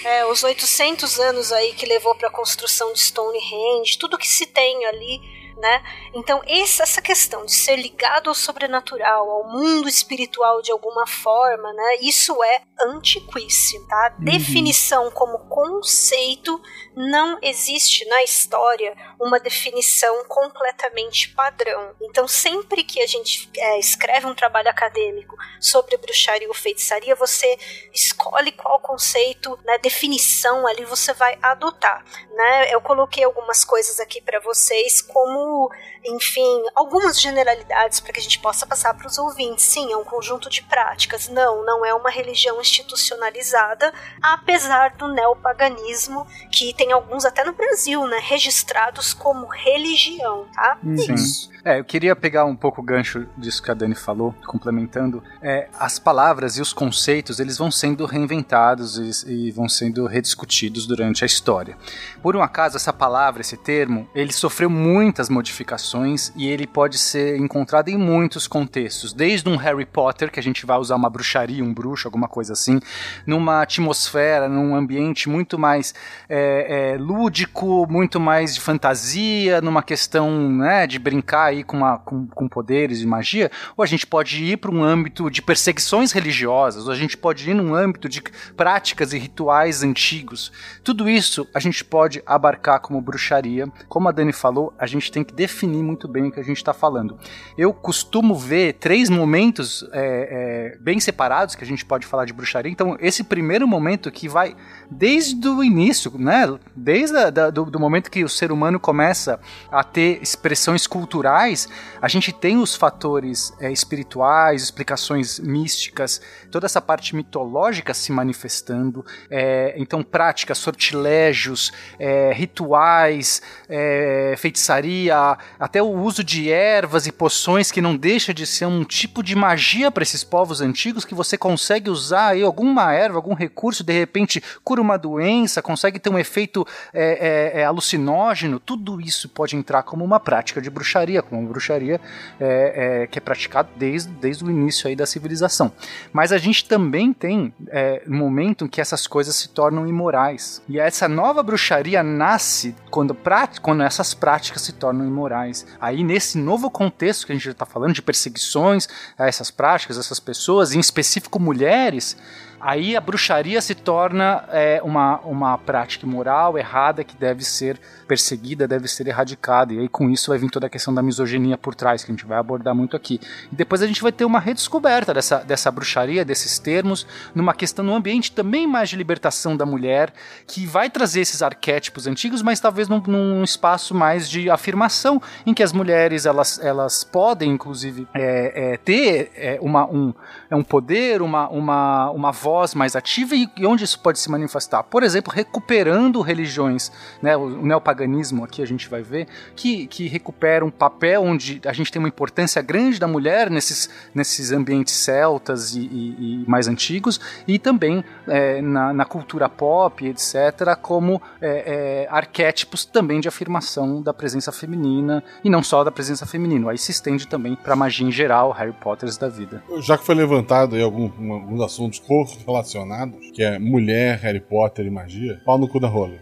é, 0.06 0.26
os 0.26 0.44
800 0.44 1.20
anos 1.20 1.52
aí 1.52 1.74
que 1.74 1.86
levou 1.86 2.16
para 2.16 2.30
a 2.30 2.32
construção 2.32 2.94
de 2.94 3.00
Stonehenge, 3.00 3.98
tudo 3.98 4.18
que 4.18 4.28
se 4.28 4.46
tem 4.46 4.86
ali 4.86 5.20
né? 5.58 5.84
Então, 6.14 6.42
essa 6.84 7.02
questão 7.02 7.46
de 7.46 7.54
ser 7.54 7.76
ligado 7.76 8.30
ao 8.30 8.36
sobrenatural, 8.36 9.30
ao 9.30 9.48
mundo 9.48 9.88
espiritual 9.88 10.62
de 10.62 10.72
alguma 10.72 11.06
forma, 11.08 11.72
né? 11.74 11.96
Isso 12.02 12.44
é 12.44 12.62
antiquíssimo, 12.84 13.88
tá? 13.88 14.16
Uhum. 14.18 14.26
Definição 14.26 15.12
como 15.12 15.40
conceito 15.48 16.62
não 16.96 17.40
existe 17.42 18.06
na 18.06 18.24
história 18.24 18.96
uma 19.20 19.40
definição 19.40 20.24
completamente 20.26 21.30
padrão. 21.30 21.96
Então, 22.02 22.28
sempre 22.28 22.84
que 22.84 23.02
a 23.02 23.08
gente 23.08 23.50
é, 23.58 23.80
escreve 23.80 24.28
um 24.28 24.36
trabalho 24.36 24.70
acadêmico 24.70 25.36
sobre 25.60 25.98
bruxaria 25.98 26.48
ou 26.48 26.54
feitiçaria, 26.54 27.16
você 27.16 27.58
escolhe 27.94 28.52
qual 28.52 28.80
conceito, 28.80 29.58
né, 29.64 29.78
definição 29.78 30.68
ali 30.68 30.86
você 30.86 31.14
vai 31.14 31.38
adotar, 31.42 32.04
né? 32.32 32.74
Eu 32.74 32.82
coloquei 32.82 33.24
algumas 33.24 33.64
coisas 33.64 34.00
aqui 34.00 34.22
para 34.22 34.40
vocês 34.40 35.02
como 35.02 35.72
enfim, 36.06 36.64
algumas 36.76 37.20
generalidades 37.20 38.00
para 38.00 38.12
que 38.12 38.20
a 38.20 38.24
gente 38.24 38.40
possa 38.40 38.66
passar 38.66 38.94
para 38.94 39.08
os 39.08 39.18
ouvintes. 39.18 39.66
Sim, 39.66 39.92
é 39.92 39.98
um 39.98 40.04
conjunto 40.04 40.50
de 40.50 40.62
práticas. 40.64 41.30
Não, 41.30 41.64
não 41.64 41.86
é 41.86 41.94
uma 41.94 42.10
religião 42.10 42.60
institucionalizada, 42.74 43.94
apesar 44.22 44.96
do 44.96 45.08
neopaganismo, 45.08 46.26
que 46.52 46.74
tem 46.74 46.92
alguns 46.92 47.26
até 47.26 47.44
no 47.44 47.54
Brasil, 47.54 48.08
né, 48.08 48.20
registrados 48.22 49.14
como 49.14 49.48
religião, 49.48 50.48
tá? 50.54 50.78
Sim. 50.98 51.52
É, 51.66 51.80
eu 51.80 51.86
queria 51.86 52.14
pegar 52.14 52.44
um 52.44 52.58
pouco 52.58 52.82
o 52.82 52.84
gancho 52.84 53.26
disso 53.38 53.64
que 53.64 53.72
a 53.72 53.74
Dani 53.74 53.96
falou, 53.96 54.36
complementando. 54.46 55.24
É, 55.42 55.70
as 55.80 55.98
palavras 55.98 56.58
e 56.58 56.62
os 56.62 56.74
conceitos, 56.74 57.40
eles 57.40 57.58
vão 57.58 57.72
sendo 57.72 58.06
reinventados 58.06 58.98
e, 58.98 59.32
e, 59.32 59.52
vão 59.52 59.70
sendo 59.70 60.06
rediscutidos 60.06 60.86
durante 60.86 61.24
a 61.24 61.26
história. 61.26 61.78
Por 62.22 62.36
um 62.36 62.42
acaso, 62.42 62.76
essa 62.76 62.92
palavra, 62.92 63.42
esse 63.42 63.56
termo, 63.56 64.10
ele 64.14 64.34
sofreu 64.34 64.70
muitas 64.70 65.30
modificações 65.30 66.34
e 66.36 66.50
ele 66.50 66.68
pode 66.68 66.98
ser 66.98 67.38
encontrado 67.38 67.88
em 67.88 67.98
muitos 67.98 68.46
contextos. 68.46 69.14
Desde 69.14 69.48
um 69.48 69.56
Harry 69.56 69.86
Potter, 69.86 70.30
que 70.30 70.42
a 70.42 70.44
gente 70.44 70.66
vai 70.66 70.78
usar 70.78 70.98
uma 70.98 71.10
bruxaria, 71.10 71.64
um 71.64 71.74
bruxo, 71.74 72.10
alguma 72.10 72.28
coisa 72.28 72.53
assim, 72.54 72.80
numa 73.26 73.62
atmosfera, 73.62 74.48
num 74.48 74.76
ambiente 74.76 75.28
muito 75.28 75.58
mais 75.60 75.94
é, 76.30 76.94
é, 76.94 76.98
lúdico, 76.98 77.88
muito 77.90 78.20
mais 78.20 78.56
de 78.56 78.62
fantasia, 78.62 79.62
numa 79.62 79.84
questão 79.84 80.50
né, 80.50 80.88
de 80.88 81.00
brincar 81.00 81.46
aí 81.46 81.64
com, 81.64 81.78
uma, 81.78 81.98
com, 81.98 82.28
com 82.28 82.48
poderes 82.48 83.02
e 83.02 83.06
magia, 83.06 83.52
ou 83.76 83.84
a 83.84 83.88
gente 83.88 84.08
pode 84.08 84.44
ir 84.44 84.58
para 84.58 84.72
um 84.72 84.84
âmbito 84.84 85.30
de 85.30 85.42
perseguições 85.42 86.12
religiosas, 86.12 86.86
ou 86.86 86.94
a 86.94 86.96
gente 86.96 87.18
pode 87.18 87.50
ir 87.50 87.54
num 87.54 87.76
âmbito 87.76 88.08
de 88.08 88.22
práticas 88.56 89.14
e 89.14 89.18
rituais 89.18 89.84
antigos. 89.84 90.52
Tudo 90.84 91.10
isso 91.10 91.48
a 91.54 91.60
gente 91.60 91.84
pode 91.84 92.22
abarcar 92.26 92.80
como 92.80 93.02
bruxaria. 93.02 93.68
Como 93.88 94.08
a 94.08 94.12
Dani 94.12 94.34
falou, 94.34 94.74
a 94.78 94.86
gente 94.86 95.12
tem 95.12 95.24
que 95.24 95.34
definir 95.34 95.84
muito 95.84 96.08
bem 96.08 96.28
o 96.28 96.32
que 96.32 96.40
a 96.40 96.44
gente 96.44 96.58
está 96.58 96.74
falando. 96.74 97.18
Eu 97.58 97.74
costumo 97.74 98.36
ver 98.36 98.74
três 98.74 99.10
momentos 99.10 99.88
é, 99.92 100.74
é, 100.74 100.78
bem 100.80 101.00
separados 101.00 101.56
que 101.56 101.64
a 101.64 101.68
gente 101.68 101.86
pode 101.86 102.06
falar 102.06 102.26
de 102.26 102.34
bruxaria. 102.34 102.43
Então, 102.70 102.98
esse 103.00 103.24
primeiro 103.24 103.68
momento 103.68 104.12
que 104.12 104.28
vai 104.28 104.56
desde 104.90 105.48
o 105.48 105.64
início, 105.64 106.12
né? 106.18 106.58
Desde 106.76 107.18
a, 107.18 107.30
da, 107.30 107.50
do, 107.50 107.66
do 107.66 107.80
momento 107.80 108.12
que 108.12 108.24
o 108.24 108.30
ser 108.30 108.52
humano 108.52 108.80
começa 108.80 109.40
a 109.72 109.84
ter 109.84 110.20
expressões 110.22 110.86
culturais 110.88 111.68
a 112.04 112.08
gente 112.10 112.34
tem 112.34 112.58
os 112.58 112.76
fatores 112.76 113.54
é, 113.62 113.72
espirituais, 113.72 114.64
explicações 114.64 115.40
místicas, 115.40 116.20
toda 116.52 116.66
essa 116.66 116.82
parte 116.82 117.16
mitológica 117.16 117.94
se 117.94 118.12
manifestando. 118.12 119.06
É, 119.30 119.74
então, 119.78 120.04
práticas, 120.04 120.58
sortilégios, 120.58 121.72
é, 121.98 122.34
rituais, 122.34 123.42
é, 123.70 124.36
feitiçaria, 124.38 125.38
até 125.58 125.82
o 125.82 125.92
uso 125.92 126.26
de 126.26 126.52
ervas 126.52 127.08
e 127.08 127.12
poções 127.14 127.72
que 127.72 127.80
não 127.80 127.96
deixa 127.96 128.34
de 128.34 128.46
ser 128.46 128.66
um 128.66 128.84
tipo 128.84 129.24
de 129.24 129.34
magia 129.34 129.90
para 129.90 130.04
esses 130.04 130.26
povos 130.26 130.60
antigos 130.60 131.06
que 131.06 131.16
você 131.16 131.38
consegue 131.38 131.90
usar 131.90 132.33
aí 132.34 132.44
alguma 132.44 132.94
erva, 132.94 133.18
algum 133.18 133.34
recurso, 133.34 133.84
de 133.84 133.94
repente 133.94 134.44
cura 134.64 134.82
uma 134.82 134.98
doença, 134.98 135.62
consegue 135.62 136.00
ter 136.00 136.10
um 136.10 136.20
efeito 136.20 136.66
é, 136.94 137.62
é, 137.62 137.66
alucinógeno. 137.66 138.60
Tudo 138.60 139.00
isso 139.00 139.30
pode 139.30 139.56
entrar 139.56 139.84
como 139.84 140.04
uma 140.04 140.20
prática 140.20 140.62
de 140.62 140.70
bruxaria, 140.70 141.22
como 141.22 141.48
bruxaria 141.48 142.00
é, 142.40 143.04
é, 143.04 143.08
que 143.08 143.18
é 143.18 143.22
praticado 143.22 143.70
desde, 143.76 144.12
desde 144.14 144.44
o 144.44 144.50
início 144.50 144.88
aí 144.88 144.96
da 144.96 145.06
civilização. 145.06 145.72
Mas 146.12 146.32
a 146.32 146.38
gente 146.38 146.66
também 146.66 147.14
tem 147.14 147.54
é, 147.70 148.04
um 148.08 148.16
momento 148.16 148.66
em 148.66 148.68
que 148.68 148.82
essas 148.82 149.08
coisas 149.08 149.36
se 149.36 149.50
tornam 149.50 149.88
imorais. 149.88 150.62
E 150.68 150.80
essa 150.80 151.08
nova 151.08 151.42
bruxaria 151.44 152.04
nasce 152.04 152.76
quando, 152.90 153.18
quando 153.62 153.84
essas 153.84 154.14
práticas 154.14 154.62
se 154.62 154.74
tornam 154.74 155.06
imorais. 155.06 155.66
Aí, 155.80 156.04
nesse 156.04 156.38
novo 156.38 156.70
contexto 156.70 157.26
que 157.26 157.32
a 157.32 157.36
gente 157.36 157.50
está 157.50 157.66
falando 157.66 157.94
de 157.94 158.02
perseguições 158.02 158.88
a 159.18 159.28
essas 159.28 159.52
práticas, 159.52 159.98
essas 159.98 160.20
pessoas, 160.20 160.74
em 160.74 160.80
específico 160.80 161.40
mulheres, 161.40 162.18
aí 162.64 162.96
a 162.96 163.02
bruxaria 163.02 163.62
se 163.62 163.76
torna 163.76 164.46
é, 164.50 164.82
uma, 164.84 165.20
uma 165.20 165.58
prática 165.58 166.08
moral 166.08 166.58
errada 166.58 167.04
que 167.04 167.16
deve 167.18 167.44
ser 167.44 167.78
perseguida, 168.08 168.66
deve 168.66 168.88
ser 168.88 169.06
erradicada. 169.06 169.74
E 169.74 169.80
aí 169.80 169.90
com 169.90 170.10
isso 170.10 170.32
vai 170.32 170.38
vir 170.38 170.50
toda 170.50 170.68
a 170.68 170.70
questão 170.70 170.94
da 170.94 171.02
misoginia 171.02 171.58
por 171.58 171.76
trás, 171.76 172.04
que 172.06 172.12
a 172.12 172.16
gente 172.16 172.26
vai 172.26 172.38
abordar 172.38 172.74
muito 172.74 172.96
aqui. 172.96 173.20
E 173.52 173.56
depois 173.56 173.82
a 173.82 173.88
gente 173.88 174.02
vai 174.02 174.14
ter 174.14 174.24
uma 174.24 174.40
redescoberta 174.40 175.14
dessa, 175.14 175.40
dessa 175.40 175.70
bruxaria, 175.70 176.24
desses 176.24 176.58
termos, 176.58 177.06
numa 177.36 177.54
questão, 177.54 177.84
num 177.84 177.96
ambiente 177.96 178.32
também 178.32 178.66
mais 178.66 178.90
de 178.90 178.96
libertação 178.96 179.58
da 179.58 179.66
mulher, 179.66 180.14
que 180.48 180.66
vai 180.66 180.90
trazer 180.90 181.20
esses 181.20 181.42
arquétipos 181.42 182.08
antigos, 182.08 182.42
mas 182.42 182.62
talvez 182.62 182.88
num, 182.88 183.02
num 183.02 183.44
espaço 183.44 183.94
mais 183.94 184.30
de 184.30 184.50
afirmação, 184.50 185.22
em 185.46 185.54
que 185.54 185.64
as 185.64 185.74
mulheres 185.74 186.26
elas, 186.26 186.60
elas 186.60 187.04
podem, 187.04 187.52
inclusive, 187.52 188.08
é, 188.14 188.74
é, 188.74 188.78
ter 188.78 189.32
é, 189.36 189.60
uma, 189.62 189.86
um, 189.86 190.14
é 190.50 190.56
um 190.56 190.64
poder, 190.64 191.22
uma, 191.22 191.50
uma, 191.50 192.10
uma 192.12 192.32
voz 192.32 192.53
mais 192.76 192.96
ativa, 192.96 193.36
e, 193.36 193.50
onde 193.66 193.84
isso 193.84 194.00
pode 194.00 194.20
se 194.20 194.30
manifestar? 194.30 194.84
Por 194.84 195.04
exemplo, 195.04 195.32
recuperando 195.34 196.22
religiões, 196.22 196.92
né, 197.22 197.36
o, 197.36 197.42
o 197.42 197.66
neopaganismo 197.66 198.44
aqui 198.44 198.62
a 198.62 198.66
gente 198.66 198.90
vai 198.90 199.02
ver, 199.02 199.28
que, 199.56 199.88
que 199.88 200.08
recupera 200.08 200.64
um 200.64 200.72
papel 200.72 201.24
onde 201.24 201.62
a 201.66 201.74
gente 201.74 201.92
tem 201.92 202.00
uma 202.00 202.08
importância 202.08 202.62
grande 202.62 203.00
da 203.00 203.08
mulher 203.08 203.50
nesses, 203.50 203.90
nesses 204.14 204.52
ambientes 204.52 204.94
celtas 204.94 205.76
e, 205.76 205.82
e, 205.82 206.44
e 206.44 206.50
mais 206.50 206.68
antigos, 206.68 207.20
e 207.48 207.58
também 207.58 208.04
é, 208.28 208.62
na, 208.62 208.94
na, 208.94 209.06
cultura 209.06 209.48
pop, 209.48 210.06
etc., 210.06 210.76
como 210.82 211.22
é, 211.42 212.06
é, 212.06 212.08
arquétipos 212.10 212.86
também 212.86 213.20
de 213.20 213.28
afirmação 213.28 214.02
da 214.02 214.14
presença 214.14 214.52
feminina, 214.52 215.24
e 215.44 215.50
não 215.50 215.64
só 215.64 215.84
da 215.84 215.92
presença 215.92 216.26
feminina, 216.26 216.72
aí 216.72 216.78
se 216.78 216.92
estende 216.92 217.28
também 217.28 217.56
para 217.56 217.76
magia 217.76 218.08
em 218.08 218.12
geral, 218.12 218.52
Harry 218.52 218.74
Potter 218.74 219.10
da 219.18 219.30
vida. 219.30 219.64
Já 219.80 219.98
que 219.98 220.06
foi 220.06 220.16
levantado 220.16 220.76
aí 220.76 220.82
algum, 220.82 221.10
alguns 221.34 221.62
assuntos 221.62 222.00
correlacionados, 222.44 223.32
que 223.32 223.44
é 223.44 223.58
mulher, 223.58 224.20
Harry 224.20 224.40
Potter 224.40 224.86
e 224.86 224.90
magia, 224.90 225.42
pau 225.46 225.58
no 225.58 225.68
cu 225.68 225.80
da 225.80 225.88
rola. 225.88 226.18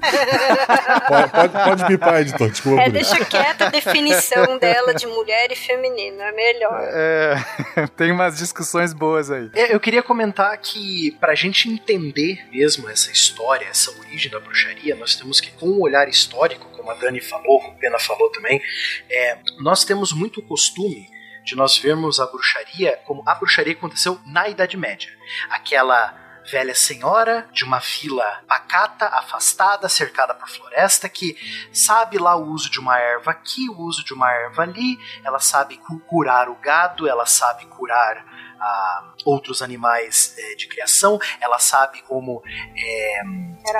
pode, 1.08 1.30
pode, 1.30 1.64
pode 1.64 1.86
pipar, 1.86 2.20
editor, 2.20 2.50
desculpa. 2.50 2.82
É, 2.82 2.90
deixa 2.90 3.24
quieta 3.24 3.66
a 3.66 3.70
definição 3.70 4.58
dela 4.58 4.94
de 4.94 5.06
mulher 5.06 5.50
e 5.50 5.56
feminino, 5.56 6.20
é 6.20 6.32
melhor. 6.32 6.80
É, 6.82 7.36
tem 7.96 8.12
umas 8.12 8.38
discussões 8.38 8.92
boas 8.92 9.30
aí. 9.30 9.50
É, 9.54 9.74
eu 9.74 9.80
queria 9.80 10.02
comentar 10.02 10.56
que 10.58 11.16
pra 11.20 11.34
gente 11.34 11.68
entender 11.68 12.46
mesmo 12.50 12.88
essa 12.88 13.10
história, 13.10 13.66
essa 13.66 13.90
origem 13.98 14.30
da 14.30 14.40
bruxaria, 14.40 14.94
nós 14.94 15.16
temos 15.16 15.40
que, 15.40 15.50
com 15.52 15.66
um 15.66 15.80
olhar 15.80 16.08
histórico, 16.08 16.68
como 16.76 16.90
a 16.90 16.94
Dani 16.94 17.20
falou, 17.20 17.60
como 17.60 17.74
o 17.74 17.78
Pena 17.78 17.98
falou 17.98 18.30
também, 18.30 18.60
é, 19.10 19.38
nós 19.60 19.84
temos 19.84 20.12
muito 20.12 20.42
costume 20.42 21.15
de 21.46 21.54
nós 21.54 21.78
vermos 21.78 22.18
a 22.18 22.26
bruxaria 22.26 23.00
como 23.06 23.22
a 23.24 23.32
bruxaria 23.36 23.72
aconteceu 23.72 24.20
na 24.26 24.48
Idade 24.48 24.76
Média. 24.76 25.08
Aquela 25.48 26.12
velha 26.50 26.74
senhora 26.74 27.48
de 27.52 27.64
uma 27.64 27.78
vila 27.78 28.42
pacata, 28.48 29.06
afastada, 29.06 29.88
cercada 29.88 30.34
por 30.34 30.48
floresta, 30.48 31.08
que 31.08 31.36
sabe 31.72 32.18
lá 32.18 32.34
o 32.34 32.50
uso 32.50 32.68
de 32.68 32.80
uma 32.80 32.98
erva 32.98 33.30
aqui, 33.30 33.68
o 33.70 33.80
uso 33.80 34.04
de 34.04 34.12
uma 34.12 34.30
erva 34.32 34.62
ali, 34.62 34.98
ela 35.24 35.38
sabe 35.38 35.80
curar 36.08 36.48
o 36.48 36.56
gado, 36.56 37.08
ela 37.08 37.26
sabe 37.26 37.64
curar 37.66 38.24
ah, 38.60 39.14
outros 39.24 39.62
animais 39.62 40.34
é, 40.36 40.54
de 40.56 40.66
criação, 40.66 41.18
ela 41.40 41.60
sabe 41.60 42.02
como 42.02 42.42
é, 42.76 43.20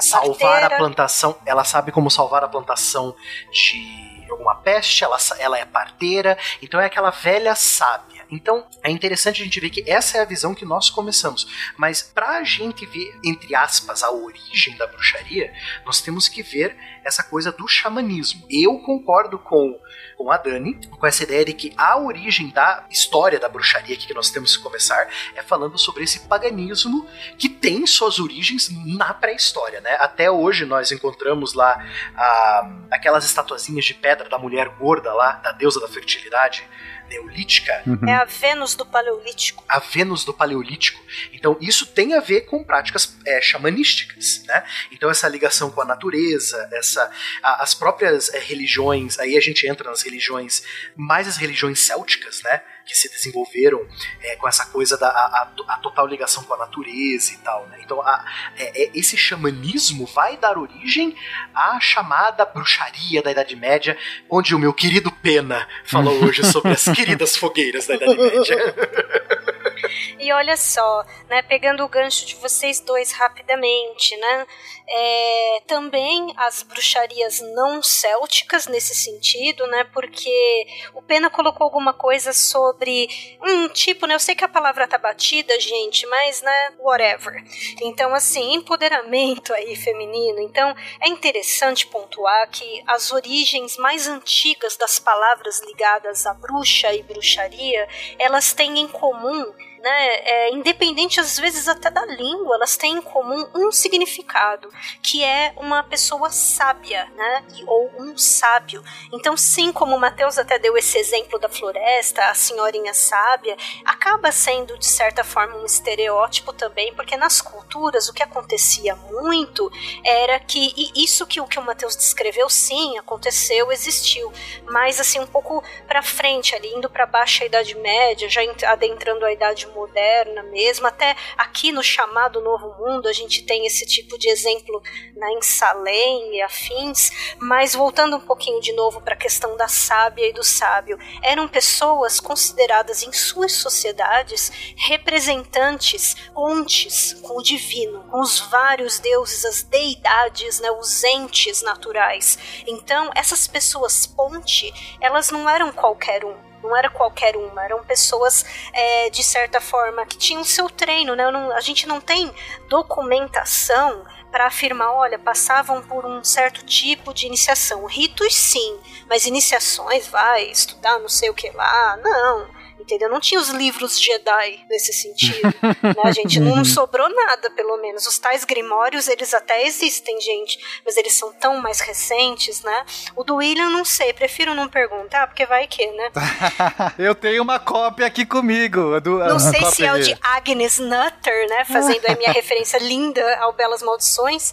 salvar 0.00 0.62
a 0.62 0.76
plantação, 0.76 1.36
ela 1.44 1.64
sabe 1.64 1.90
como 1.90 2.10
salvar 2.10 2.44
a 2.44 2.48
plantação 2.48 3.14
de 3.50 4.15
alguma 4.36 4.54
peste, 4.56 5.02
ela, 5.02 5.16
ela 5.38 5.58
é 5.58 5.64
parteira, 5.64 6.38
então 6.62 6.80
é 6.80 6.86
aquela 6.86 7.10
velha 7.10 7.54
sábia 7.54 8.15
então, 8.30 8.66
é 8.82 8.90
interessante 8.90 9.40
a 9.40 9.44
gente 9.44 9.60
ver 9.60 9.70
que 9.70 9.84
essa 9.86 10.18
é 10.18 10.20
a 10.20 10.24
visão 10.24 10.54
que 10.54 10.64
nós 10.64 10.90
começamos. 10.90 11.46
Mas 11.76 12.02
para 12.02 12.38
a 12.38 12.44
gente 12.44 12.84
ver, 12.86 13.18
entre 13.24 13.54
aspas, 13.54 14.02
a 14.02 14.10
origem 14.10 14.76
da 14.76 14.86
bruxaria, 14.86 15.52
nós 15.84 16.00
temos 16.00 16.28
que 16.28 16.42
ver 16.42 16.76
essa 17.04 17.22
coisa 17.22 17.52
do 17.52 17.68
xamanismo. 17.68 18.44
Eu 18.50 18.78
concordo 18.80 19.38
com, 19.38 19.78
com 20.16 20.30
a 20.30 20.36
Dani, 20.36 20.74
com 20.88 21.06
essa 21.06 21.22
ideia 21.22 21.44
de 21.44 21.52
que 21.52 21.72
a 21.76 21.98
origem 21.98 22.50
da 22.50 22.84
história 22.90 23.38
da 23.38 23.48
bruxaria 23.48 23.96
que 23.96 24.12
nós 24.12 24.30
temos 24.30 24.56
que 24.56 24.62
começar 24.62 25.08
é 25.34 25.42
falando 25.42 25.78
sobre 25.78 26.02
esse 26.02 26.20
paganismo 26.20 27.06
que 27.38 27.48
tem 27.48 27.86
suas 27.86 28.18
origens 28.18 28.68
na 28.70 29.14
pré-história, 29.14 29.80
né? 29.80 29.96
Até 30.00 30.30
hoje 30.30 30.64
nós 30.64 30.90
encontramos 30.90 31.54
lá 31.54 31.84
ah, 32.16 32.70
aquelas 32.90 33.24
estatuazinhas 33.24 33.84
de 33.84 33.94
pedra 33.94 34.28
da 34.28 34.38
mulher 34.38 34.68
gorda 34.70 35.12
lá, 35.12 35.32
da 35.32 35.52
deusa 35.52 35.80
da 35.80 35.88
fertilidade, 35.88 36.68
neolítica. 37.08 37.82
Uhum. 37.86 38.08
É 38.08 38.14
a 38.14 38.24
Vênus 38.24 38.74
do 38.74 38.84
Paleolítico. 38.84 39.64
A 39.68 39.78
Vênus 39.78 40.24
do 40.24 40.32
Paleolítico. 40.32 41.02
Então, 41.32 41.56
isso 41.60 41.86
tem 41.86 42.14
a 42.14 42.20
ver 42.20 42.42
com 42.42 42.64
práticas 42.64 43.16
é, 43.24 43.40
xamanísticas, 43.40 44.42
né? 44.46 44.64
Então, 44.90 45.10
essa 45.10 45.28
ligação 45.28 45.70
com 45.70 45.80
a 45.80 45.84
natureza, 45.84 46.68
essa, 46.72 47.10
a, 47.42 47.62
as 47.62 47.74
próprias 47.74 48.32
é, 48.32 48.38
religiões, 48.38 49.18
aí 49.18 49.36
a 49.36 49.40
gente 49.40 49.66
entra 49.66 49.90
nas 49.90 50.02
religiões, 50.02 50.62
mais 50.96 51.28
as 51.28 51.36
religiões 51.36 51.80
célticas, 51.80 52.42
né? 52.42 52.62
que 52.86 52.96
se 52.96 53.10
desenvolveram 53.10 53.84
é, 54.22 54.36
com 54.36 54.46
essa 54.48 54.64
coisa 54.66 54.96
da 54.96 55.08
a, 55.08 55.50
a, 55.68 55.76
total 55.78 56.06
ligação 56.06 56.44
com 56.44 56.54
a 56.54 56.56
natureza 56.56 57.32
e 57.32 57.36
tal. 57.38 57.66
Né? 57.66 57.80
Então, 57.82 58.00
a, 58.00 58.24
é, 58.56 58.84
é, 58.84 58.90
esse 58.94 59.16
xamanismo 59.16 60.06
vai 60.06 60.36
dar 60.36 60.56
origem 60.56 61.14
à 61.52 61.78
chamada 61.80 62.44
bruxaria 62.44 63.20
da 63.22 63.32
Idade 63.32 63.56
Média, 63.56 63.98
onde 64.30 64.54
o 64.54 64.58
meu 64.58 64.72
querido 64.72 65.10
Pena 65.10 65.68
falou 65.84 66.14
hoje 66.24 66.44
sobre 66.44 66.72
as 66.72 66.86
queridas 66.96 67.36
fogueiras 67.36 67.86
da 67.86 67.94
Idade 67.94 68.16
Média. 68.16 68.56
E 70.18 70.32
olha 70.32 70.56
só, 70.56 71.04
né, 71.28 71.42
pegando 71.42 71.84
o 71.84 71.88
gancho 71.88 72.26
de 72.26 72.34
vocês 72.36 72.80
dois 72.80 73.12
rapidamente, 73.12 74.16
né? 74.16 74.46
É, 74.88 75.62
também 75.66 76.32
as 76.36 76.62
bruxarias 76.62 77.40
não 77.40 77.82
célticas 77.82 78.66
nesse 78.68 78.94
sentido, 78.94 79.66
né? 79.66 79.84
Porque 79.92 80.66
o 80.94 81.02
Pena 81.02 81.28
colocou 81.28 81.64
alguma 81.64 81.92
coisa 81.92 82.32
sobre 82.32 83.08
um 83.42 83.68
tipo, 83.68 84.06
né? 84.06 84.14
Eu 84.14 84.20
sei 84.20 84.34
que 84.34 84.44
a 84.44 84.48
palavra 84.48 84.86
tá 84.86 84.96
batida, 84.96 85.58
gente, 85.58 86.06
mas 86.06 86.40
né, 86.40 86.72
whatever. 86.78 87.42
Então, 87.82 88.14
assim, 88.14 88.54
empoderamento 88.54 89.52
aí 89.52 89.74
feminino. 89.74 90.40
Então, 90.40 90.74
é 91.00 91.08
interessante 91.08 91.86
pontuar 91.86 92.48
que 92.50 92.82
as 92.86 93.10
origens 93.10 93.76
mais 93.76 94.06
antigas 94.06 94.76
das 94.76 94.98
palavras 94.98 95.60
ligadas 95.60 96.26
à 96.26 96.34
bruxa 96.34 96.92
e 96.94 97.02
bruxaria, 97.02 97.88
elas 98.18 98.52
têm 98.52 98.78
em 98.78 98.88
comum 98.88 99.52
né, 99.86 100.16
é, 100.24 100.50
independente 100.52 101.20
às 101.20 101.38
vezes 101.38 101.68
até 101.68 101.88
da 101.88 102.04
língua, 102.06 102.56
elas 102.56 102.76
têm 102.76 102.94
em 102.94 103.00
comum 103.00 103.48
um 103.54 103.70
significado, 103.70 104.68
que 105.00 105.22
é 105.22 105.52
uma 105.56 105.84
pessoa 105.84 106.28
sábia, 106.28 107.06
né, 107.14 107.44
ou 107.68 107.92
um 107.96 108.18
sábio. 108.18 108.82
Então, 109.12 109.36
sim, 109.36 109.70
como 109.70 109.94
o 109.94 110.00
Mateus 110.00 110.38
até 110.38 110.58
deu 110.58 110.76
esse 110.76 110.98
exemplo 110.98 111.38
da 111.38 111.48
floresta, 111.48 112.24
a 112.24 112.34
senhorinha 112.34 112.92
sábia, 112.92 113.56
acaba 113.84 114.32
sendo 114.32 114.76
de 114.76 114.86
certa 114.86 115.22
forma 115.22 115.56
um 115.56 115.64
estereótipo 115.64 116.52
também, 116.52 116.92
porque 116.92 117.16
nas 117.16 117.40
culturas 117.40 118.08
o 118.08 118.12
que 118.12 118.24
acontecia 118.24 118.96
muito 118.96 119.70
era 120.04 120.40
que 120.40 120.74
e 120.76 121.04
isso 121.04 121.24
que 121.28 121.40
o 121.40 121.46
que 121.46 121.60
o 121.60 121.62
Mateus 121.62 121.94
descreveu, 121.94 122.50
sim, 122.50 122.98
aconteceu, 122.98 123.70
existiu, 123.70 124.32
mas 124.64 124.98
assim 124.98 125.20
um 125.20 125.26
pouco 125.28 125.62
para 125.86 126.02
frente 126.02 126.56
ali, 126.56 126.74
indo 126.74 126.90
para 126.90 127.06
baixa 127.06 127.44
idade 127.44 127.76
média, 127.76 128.28
já 128.28 128.40
adentrando 128.66 129.24
a 129.24 129.32
idade 129.32 129.68
moderna 129.76 130.42
mesmo, 130.44 130.86
até 130.86 131.14
aqui 131.36 131.70
no 131.70 131.82
chamado 131.82 132.40
Novo 132.40 132.74
Mundo 132.78 133.06
a 133.08 133.12
gente 133.12 133.44
tem 133.44 133.66
esse 133.66 133.84
tipo 133.86 134.18
de 134.18 134.28
exemplo 134.30 134.82
né, 135.14 135.28
em 135.32 135.42
Salem 135.42 136.36
e 136.36 136.42
afins, 136.42 137.10
mas 137.38 137.74
voltando 137.74 138.16
um 138.16 138.20
pouquinho 138.20 138.60
de 138.60 138.72
novo 138.72 139.00
para 139.02 139.14
a 139.14 139.18
questão 139.18 139.56
da 139.56 139.68
sábia 139.68 140.28
e 140.28 140.32
do 140.32 140.42
sábio, 140.42 140.98
eram 141.22 141.46
pessoas 141.46 142.18
consideradas 142.18 143.02
em 143.02 143.12
suas 143.12 143.52
sociedades 143.52 144.50
representantes, 144.76 146.14
pontes 146.32 147.12
com 147.22 147.38
o 147.38 147.42
divino, 147.42 148.04
com 148.10 148.20
os 148.20 148.40
vários 148.40 148.98
deuses, 148.98 149.44
as 149.44 149.62
deidades, 149.62 150.58
né, 150.60 150.70
os 150.70 151.04
entes 151.04 151.62
naturais. 151.62 152.38
Então, 152.66 153.10
essas 153.14 153.46
pessoas 153.46 154.06
ponte, 154.06 154.72
elas 155.00 155.30
não 155.30 155.48
eram 155.48 155.70
qualquer 155.72 156.24
um 156.24 156.45
não 156.66 156.76
era 156.76 156.90
qualquer 156.90 157.36
uma, 157.36 157.64
eram 157.64 157.82
pessoas 157.84 158.44
é, 158.72 159.10
de 159.10 159.22
certa 159.22 159.60
forma 159.60 160.04
que 160.04 160.18
tinham 160.18 160.44
seu 160.44 160.68
treino, 160.68 161.14
né? 161.14 161.30
Não, 161.30 161.52
a 161.52 161.60
gente 161.60 161.86
não 161.86 162.00
tem 162.00 162.32
documentação 162.68 164.04
para 164.30 164.46
afirmar, 164.46 164.92
olha, 164.92 165.18
passavam 165.18 165.80
por 165.82 166.04
um 166.04 166.22
certo 166.24 166.64
tipo 166.64 167.14
de 167.14 167.26
iniciação. 167.26 167.86
Ritos 167.86 168.34
sim, 168.34 168.78
mas 169.08 169.24
iniciações, 169.24 170.08
vai 170.08 170.44
estudar 170.50 170.98
não 170.98 171.08
sei 171.08 171.30
o 171.30 171.34
que 171.34 171.50
lá, 171.50 171.96
não 171.98 172.55
entendeu? 172.86 173.08
Não 173.10 173.20
tinha 173.20 173.40
os 173.40 173.48
livros 173.48 174.00
Jedi 174.00 174.60
nesse 174.70 174.92
sentido. 174.92 175.42
né? 175.82 176.02
A 176.04 176.12
gente 176.12 176.38
não 176.38 176.64
sobrou 176.64 177.08
nada, 177.08 177.50
pelo 177.50 177.76
menos. 177.78 178.06
Os 178.06 178.18
tais 178.18 178.44
grimórios, 178.44 179.08
eles 179.08 179.34
até 179.34 179.66
existem, 179.66 180.20
gente, 180.20 180.56
mas 180.84 180.96
eles 180.96 181.12
são 181.14 181.32
tão 181.32 181.60
mais 181.60 181.80
recentes, 181.80 182.62
né? 182.62 182.86
O 183.16 183.24
do 183.24 183.36
William, 183.36 183.68
não 183.70 183.84
sei, 183.84 184.12
prefiro 184.12 184.54
não 184.54 184.68
perguntar, 184.68 185.26
porque 185.26 185.44
vai 185.44 185.66
que, 185.66 185.84
né? 185.86 186.10
Eu 186.96 187.14
tenho 187.14 187.42
uma 187.42 187.58
cópia 187.58 188.06
aqui 188.06 188.24
comigo. 188.24 189.00
Do, 189.00 189.18
não 189.18 189.40
sei 189.40 189.64
se 189.66 189.84
é 189.84 189.92
o 189.92 190.00
de 190.00 190.16
Agnes 190.22 190.78
Nutter, 190.78 191.48
né? 191.48 191.64
Fazendo 191.64 192.06
a 192.06 192.14
minha 192.14 192.30
referência 192.32 192.78
linda 192.78 193.36
ao 193.40 193.52
Belas 193.52 193.82
Maldições 193.82 194.52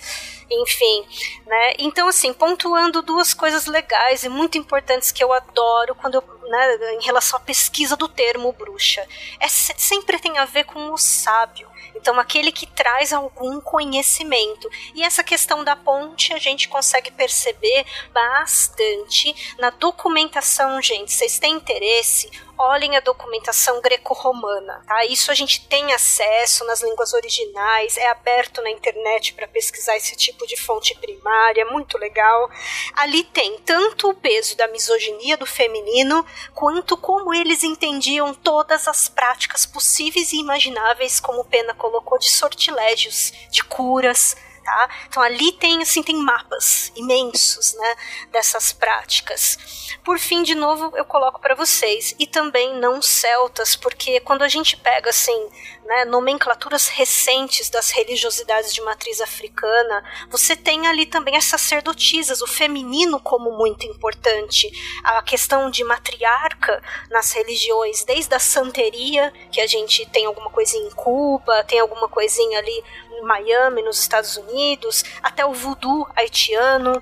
enfim, 0.62 1.06
né? 1.46 1.74
Então, 1.80 2.08
assim, 2.08 2.34
pontuando 2.34 3.02
duas 3.02 3.34
coisas 3.34 3.66
legais 3.66 4.24
e 4.24 4.30
muito 4.30 4.58
importantes 4.58 5.12
que 5.12 5.24
eu 5.24 5.34
adoro 5.34 5.96
quando 5.96 6.16
eu, 6.16 6.24
né, 6.50 6.94
em 6.94 7.04
relação 7.04 7.38
à 7.38 7.42
pesquisa 7.42 7.96
do 7.96 8.08
termo 8.08 8.52
bruxa. 8.52 9.06
É, 9.40 9.48
sempre 9.48 10.20
tem 10.20 10.38
a 10.38 10.46
ver 10.46 10.66
com 10.66 10.92
o 10.92 10.98
sábio. 10.98 11.72
Então, 11.96 12.20
aquele 12.20 12.52
que 12.52 12.66
traz 12.66 13.14
algum 13.14 13.62
conhecimento. 13.62 14.70
E 14.94 15.04
essa 15.04 15.24
questão 15.24 15.64
da 15.64 15.76
ponte 15.76 16.34
a 16.34 16.40
gente 16.40 16.68
consegue 16.68 17.12
perceber 17.12 17.86
bastante 18.12 19.56
na 19.60 19.70
documentação, 19.70 20.82
gente. 20.82 21.14
Vocês 21.14 21.40
têm 21.40 21.56
interesse? 21.56 22.30
Olhem 22.58 22.96
a 22.96 23.00
documentação 23.00 23.82
greco-romana, 23.82 24.84
tá? 24.88 25.06
Isso 25.06 25.32
a 25.32 25.34
gente 25.34 25.68
tem 25.68 25.94
acesso 25.94 26.64
nas 26.66 26.82
línguas 26.82 27.14
originais, 27.14 27.98
é 27.98 28.08
aberto 28.08 28.62
na 28.62 28.70
internet 28.70 29.34
para 29.34 29.48
pesquisar 29.48 29.96
esse 29.98 30.16
tipo 30.16 30.46
de 30.46 30.56
fonte 30.56 30.96
primária, 30.96 31.66
muito 31.66 31.98
legal. 31.98 32.50
Ali 32.96 33.24
tem 33.24 33.58
tanto 33.60 34.10
o 34.10 34.14
peso 34.14 34.56
da 34.56 34.68
misoginia 34.68 35.38
do 35.38 35.46
feminino, 35.46 36.26
quanto 36.54 36.96
como 36.96 37.34
eles 37.34 37.64
entendiam 37.64 38.34
todas 38.34 38.88
as 38.88 39.10
práticas 39.10 39.66
possíveis 39.66 40.32
e 40.32 40.40
imagináveis, 40.40 41.20
como 41.20 41.46
Pena 41.46 41.74
colocou, 41.74 42.18
de 42.18 42.30
sortilégios, 42.30 43.34
de 43.50 43.64
curas, 43.64 44.36
Tá? 44.64 44.90
Então 45.10 45.22
ali 45.22 45.52
tem 45.52 45.82
assim 45.82 46.02
tem 46.02 46.16
mapas 46.16 46.92
imensos, 46.96 47.74
né, 47.74 47.96
dessas 48.32 48.72
práticas. 48.72 49.58
Por 50.06 50.18
fim, 50.18 50.42
de 50.42 50.56
novo, 50.56 50.96
eu 50.96 51.04
coloco 51.04 51.40
para 51.40 51.54
vocês 51.54 52.16
e 52.18 52.26
também 52.26 52.80
não 52.80 53.02
celtas, 53.02 53.76
porque 53.76 54.22
quando 54.22 54.42
a 54.42 54.48
gente 54.48 54.78
pega 54.78 55.10
assim, 55.10 55.50
né, 55.86 56.06
nomenclaturas 56.06 56.88
recentes 56.88 57.70
das 57.70 57.90
religiosidades 57.92 58.74
de 58.74 58.82
matriz 58.82 59.20
africana, 59.20 60.04
você 60.30 60.56
tem 60.56 60.88
ali 60.88 61.06
também 61.06 61.36
as 61.36 61.46
sacerdotisas, 61.46 62.42
o 62.42 62.48
feminino 62.48 63.20
como 63.20 63.52
muito 63.58 63.86
importante, 63.86 64.72
a 65.04 65.22
questão 65.22 65.70
de 65.70 65.84
matriarca 65.84 66.82
nas 67.10 67.34
religiões, 67.34 68.04
desde 68.04 68.34
a 68.34 68.40
santeria, 68.40 69.34
que 69.52 69.60
a 69.60 69.68
gente 69.68 70.06
tem 70.08 70.26
alguma 70.26 70.50
coisinha 70.50 70.88
em 70.88 70.92
Cuba, 70.92 71.64
tem 71.66 71.80
alguma 71.80 72.08
coisinha 72.08 72.60
ali 72.60 72.84
em 73.18 73.22
Miami, 73.22 73.82
nos 73.82 74.00
Estados 74.00 74.38
Unidos, 74.38 75.04
até 75.22 75.46
o 75.46 75.54
voodoo 75.54 76.08
haitiano, 76.16 77.02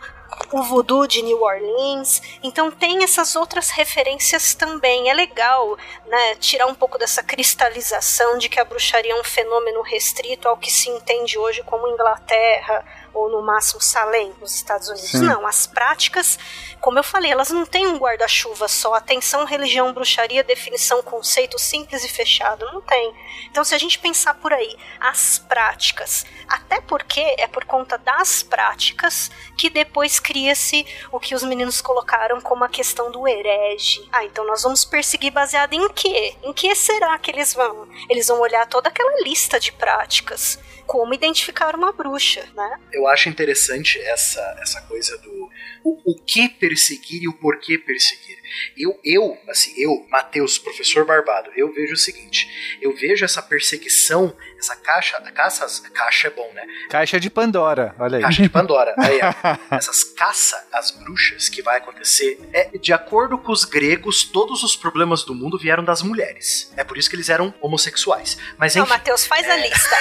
o 0.52 0.63
voodoo 0.63 1.08
de 1.08 1.21
New 1.21 1.41
Orleans. 1.41 2.21
Então 2.43 2.71
tem 2.71 3.04
essas 3.04 3.36
outras 3.36 3.69
referências 3.69 4.54
também. 4.54 5.10
É 5.10 5.13
legal, 5.13 5.78
né, 6.06 6.36
tirar 6.36 6.67
um 6.67 6.76
pouco 6.76 6.97
dessa 6.97 7.24
cristalização 7.24 8.38
de 8.38 8.50
que 8.50 8.60
a 8.60 8.65
bruxaria 8.65 9.13
é 9.13 9.19
um 9.19 9.24
fenômeno 9.24 9.82
restrito 9.82 10.47
ao 10.47 10.58
que 10.58 10.71
se 10.71 10.89
entende 10.89 11.38
hoje 11.38 11.63
como 11.63 11.88
Inglaterra, 11.88 12.84
ou 13.13 13.30
no 13.30 13.41
máximo 13.41 13.82
Salem, 13.82 14.34
nos 14.39 14.54
Estados 14.56 14.88
Unidos. 14.88 15.10
Sim. 15.10 15.24
Não, 15.24 15.45
as 15.45 15.67
práticas, 15.67 16.38
como 16.80 17.00
eu 17.00 17.04
falei, 17.04 17.32
elas 17.32 17.50
não 17.50 17.65
têm 17.65 17.88
um 17.88 17.97
guarda-chuva 17.97 18.67
só. 18.67 18.93
Atenção, 18.93 19.45
religião, 19.45 19.93
bruxaria, 19.93 20.43
definição, 20.43 21.02
conceito 21.02 21.60
simples 21.60 22.04
e 22.04 22.10
fechado. 22.10 22.65
Não 22.67 22.82
tem. 22.82 23.13
Então, 23.50 23.63
se 23.63 23.76
a 23.76 23.78
gente 23.78 24.00
pensar 24.00 24.36
por 24.36 24.54
aí, 24.54 24.76
as 25.00 25.39
práticas, 25.39 26.26
até 26.47 26.80
porque 26.82 27.36
é 27.38 27.47
por 27.47 27.65
conta 27.65 27.97
das 27.97 28.43
práticas 28.43 29.30
que 29.58 29.69
depois 29.69 30.19
cria-se 30.19 30.86
o 31.12 31.19
que 31.19 31.36
os 31.36 31.43
meninos 31.43 31.82
colocaram 31.82 32.39
como 32.41 32.63
a 32.63 32.69
questão 32.69 33.12
do 33.12 33.28
herege. 33.28 34.08
Ah, 34.12 34.24
então 34.24 34.45
nós 34.45 34.63
vamos 34.63 34.86
perseguir 34.86 35.32
baseado 35.32 35.74
em 35.74 35.89
quê? 35.89 36.36
Em 36.43 36.54
que 36.54 36.74
será 36.76 37.17
que 37.17 37.32
eles 37.32 37.54
vão? 37.54 37.88
Eles 38.10 38.28
vão 38.28 38.39
olhar 38.39 38.65
toda 38.67 38.89
aquela 38.89 39.21
lista 39.24 39.60
de 39.60 39.71
práticas 39.71 40.60
como 40.91 41.13
identificar 41.13 41.73
uma 41.73 41.93
bruxa, 41.93 42.43
né? 42.54 42.77
Eu 42.91 43.08
acho 43.08 43.30
interessante 43.30 43.97
essa, 44.01 44.41
essa 44.62 44.82
coisa 44.82 45.17
do 45.19 45.49
o, 45.86 46.12
o 46.12 46.15
que 46.21 46.49
perseguir 46.49 47.23
e 47.23 47.30
o 47.30 47.34
porquê 47.34 47.77
perseguir. 47.77 48.41
Eu, 48.77 48.99
eu, 49.04 49.38
assim, 49.47 49.73
eu, 49.77 50.06
Matheus, 50.10 50.58
professor 50.58 51.06
Barbado, 51.06 51.49
eu 51.56 51.71
vejo 51.73 51.93
o 51.93 51.97
seguinte: 51.97 52.77
eu 52.82 52.93
vejo 52.93 53.23
essa 53.23 53.41
perseguição, 53.41 54.36
essa 54.60 54.75
caixa, 54.75 55.17
a 55.17 55.32
caça, 55.32 55.65
a 55.65 55.89
caixa 55.89 56.27
é 56.27 56.32
bom, 56.32 56.51
né? 56.54 56.63
Caixa 56.89 57.19
de 57.19 57.30
Pandora, 57.30 57.95
olha 57.97 58.17
aí. 58.17 58.23
Caixa 58.23 58.43
de 58.43 58.49
Pandora, 58.49 58.93
aí, 58.97 59.19
ó. 59.23 59.32
Essas 59.75 60.04
caça 60.04 60.67
às 60.73 60.91
bruxas 60.91 61.47
que 61.47 61.62
vai 61.62 61.77
acontecer, 61.77 62.38
é, 62.51 62.77
de 62.77 62.91
acordo 62.91 63.38
com 63.38 63.54
os 63.54 63.63
gregos, 63.63 64.25
todos 64.25 64.62
os 64.63 64.75
problemas 64.75 65.23
do 65.23 65.34
mundo 65.34 65.58
vieram 65.58 65.84
das 65.84 66.01
mulheres. 66.01 66.73
É 66.75 66.84
por 66.84 66.97
isso 66.97 67.10
que 67.10 67.15
eles 67.15 67.30
eram 67.30 67.54
homossexuais. 67.62 68.38
Mas, 68.58 68.75
enfim, 68.75 68.88
Não, 68.88 68.89
Matheus, 68.89 69.25
faz 69.25 69.47
é... 69.47 69.51
a 69.51 69.58
lista. 69.58 69.95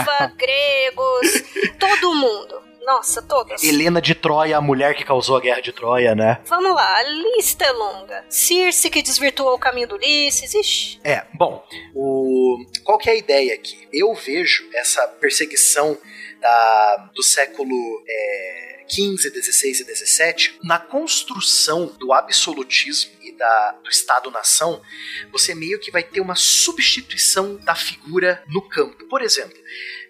Eva, 0.00 0.32
gregos, 0.36 1.42
todo 1.78 2.14
mundo. 2.14 2.68
Nossa, 2.88 3.20
todas. 3.20 3.62
Helena 3.62 4.00
de 4.00 4.14
Troia, 4.14 4.56
a 4.56 4.62
mulher 4.62 4.94
que 4.94 5.04
causou 5.04 5.36
a 5.36 5.40
guerra 5.40 5.60
de 5.60 5.72
Troia, 5.72 6.14
né? 6.14 6.40
Vamos 6.46 6.74
lá, 6.74 6.96
a 6.96 7.02
lista 7.02 7.66
é 7.66 7.70
longa. 7.70 8.24
Circe 8.30 8.88
que 8.88 9.02
desvirtuou 9.02 9.54
o 9.54 9.58
caminho 9.58 9.86
do 9.88 9.96
Ulisses, 9.96 10.54
ixi. 10.54 10.98
É, 11.04 11.26
bom, 11.34 11.62
o... 11.94 12.56
qual 12.84 12.96
que 12.96 13.10
é 13.10 13.12
a 13.12 13.16
ideia 13.16 13.54
aqui? 13.54 13.86
Eu 13.92 14.14
vejo 14.14 14.66
essa 14.72 15.06
perseguição 15.06 15.98
da... 16.40 17.10
do 17.14 17.22
século... 17.22 17.74
É... 18.08 18.68
15, 18.88 19.30
16 19.30 19.80
e 19.80 19.84
17, 19.84 20.60
na 20.64 20.78
construção 20.78 21.94
do 21.98 22.10
absolutismo 22.10 23.10
da, 23.38 23.72
do 23.82 23.88
Estado-nação, 23.88 24.82
você 25.32 25.54
meio 25.54 25.78
que 25.78 25.90
vai 25.90 26.02
ter 26.02 26.20
uma 26.20 26.34
substituição 26.34 27.56
da 27.56 27.74
figura 27.74 28.42
no 28.48 28.60
campo. 28.60 29.06
Por 29.06 29.22
exemplo, 29.22 29.56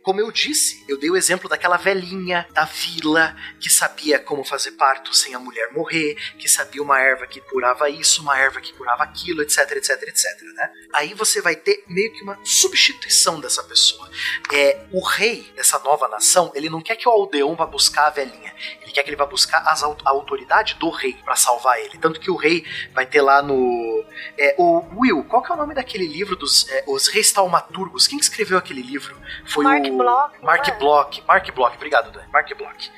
como 0.02 0.20
eu 0.20 0.32
disse, 0.32 0.82
eu 0.88 0.98
dei 0.98 1.10
o 1.10 1.16
exemplo 1.16 1.50
daquela 1.50 1.76
velhinha 1.76 2.48
da 2.52 2.64
vila 2.64 3.36
que 3.60 3.68
sabia 3.68 4.18
como 4.18 4.42
fazer 4.42 4.70
parto 4.72 5.14
sem 5.14 5.34
a 5.34 5.38
mulher 5.38 5.70
morrer, 5.72 6.14
que 6.38 6.48
sabia 6.48 6.82
uma 6.82 6.98
erva 6.98 7.26
que 7.26 7.42
curava 7.42 7.90
isso, 7.90 8.22
uma 8.22 8.38
erva 8.38 8.58
que 8.58 8.72
curava 8.72 9.02
aquilo, 9.02 9.42
etc, 9.42 9.70
etc, 9.72 10.02
etc, 10.02 10.24
né? 10.54 10.72
Aí 10.94 11.12
você 11.12 11.42
vai 11.42 11.54
ter 11.54 11.84
meio 11.86 12.10
que 12.14 12.22
uma 12.22 12.38
substituição 12.42 13.38
dessa 13.38 13.62
pessoa. 13.64 14.10
É, 14.50 14.86
o 14.92 15.04
rei 15.04 15.52
dessa 15.54 15.78
nova 15.80 16.08
nação, 16.08 16.50
ele 16.54 16.70
não 16.70 16.80
quer 16.80 16.96
que 16.96 17.06
o 17.06 17.12
aldeão 17.12 17.54
vá 17.54 17.66
buscar 17.66 18.06
a 18.06 18.10
velhinha, 18.10 18.54
ele 18.88 18.94
quer 18.94 19.02
que 19.02 19.10
ele 19.10 19.16
vá 19.16 19.26
buscar 19.26 19.62
as, 19.66 19.82
a 19.82 20.10
autoridade 20.10 20.74
do 20.74 20.88
rei 20.88 21.14
para 21.24 21.36
salvar 21.36 21.78
ele. 21.78 21.98
Tanto 21.98 22.18
que 22.18 22.30
o 22.30 22.36
rei 22.36 22.64
vai 22.94 23.06
ter 23.06 23.20
lá 23.20 23.42
no. 23.42 24.04
É, 24.36 24.54
o 24.58 24.82
Will, 24.96 25.22
qual 25.24 25.42
que 25.42 25.52
é 25.52 25.54
o 25.54 25.58
nome 25.58 25.74
daquele 25.74 26.06
livro 26.06 26.34
dos 26.34 26.68
é, 26.70 26.84
Os 26.86 27.06
Reis 27.08 27.30
Taumaturgos? 27.30 28.06
Quem 28.06 28.18
que 28.18 28.24
escreveu 28.24 28.56
aquele 28.56 28.82
livro? 28.82 29.16
Foi 29.46 29.64
Mark 29.64 29.84
o. 29.84 29.96
Bloch. 29.96 30.42
Mark 30.42 30.68
é? 30.68 30.72
Bloch. 30.72 31.22
Mark 31.26 31.54
Bloch, 31.54 31.76
obrigado, 31.76 32.10
Dan. 32.10 32.24
Mark 32.32 32.48
Bloch. 32.56 32.90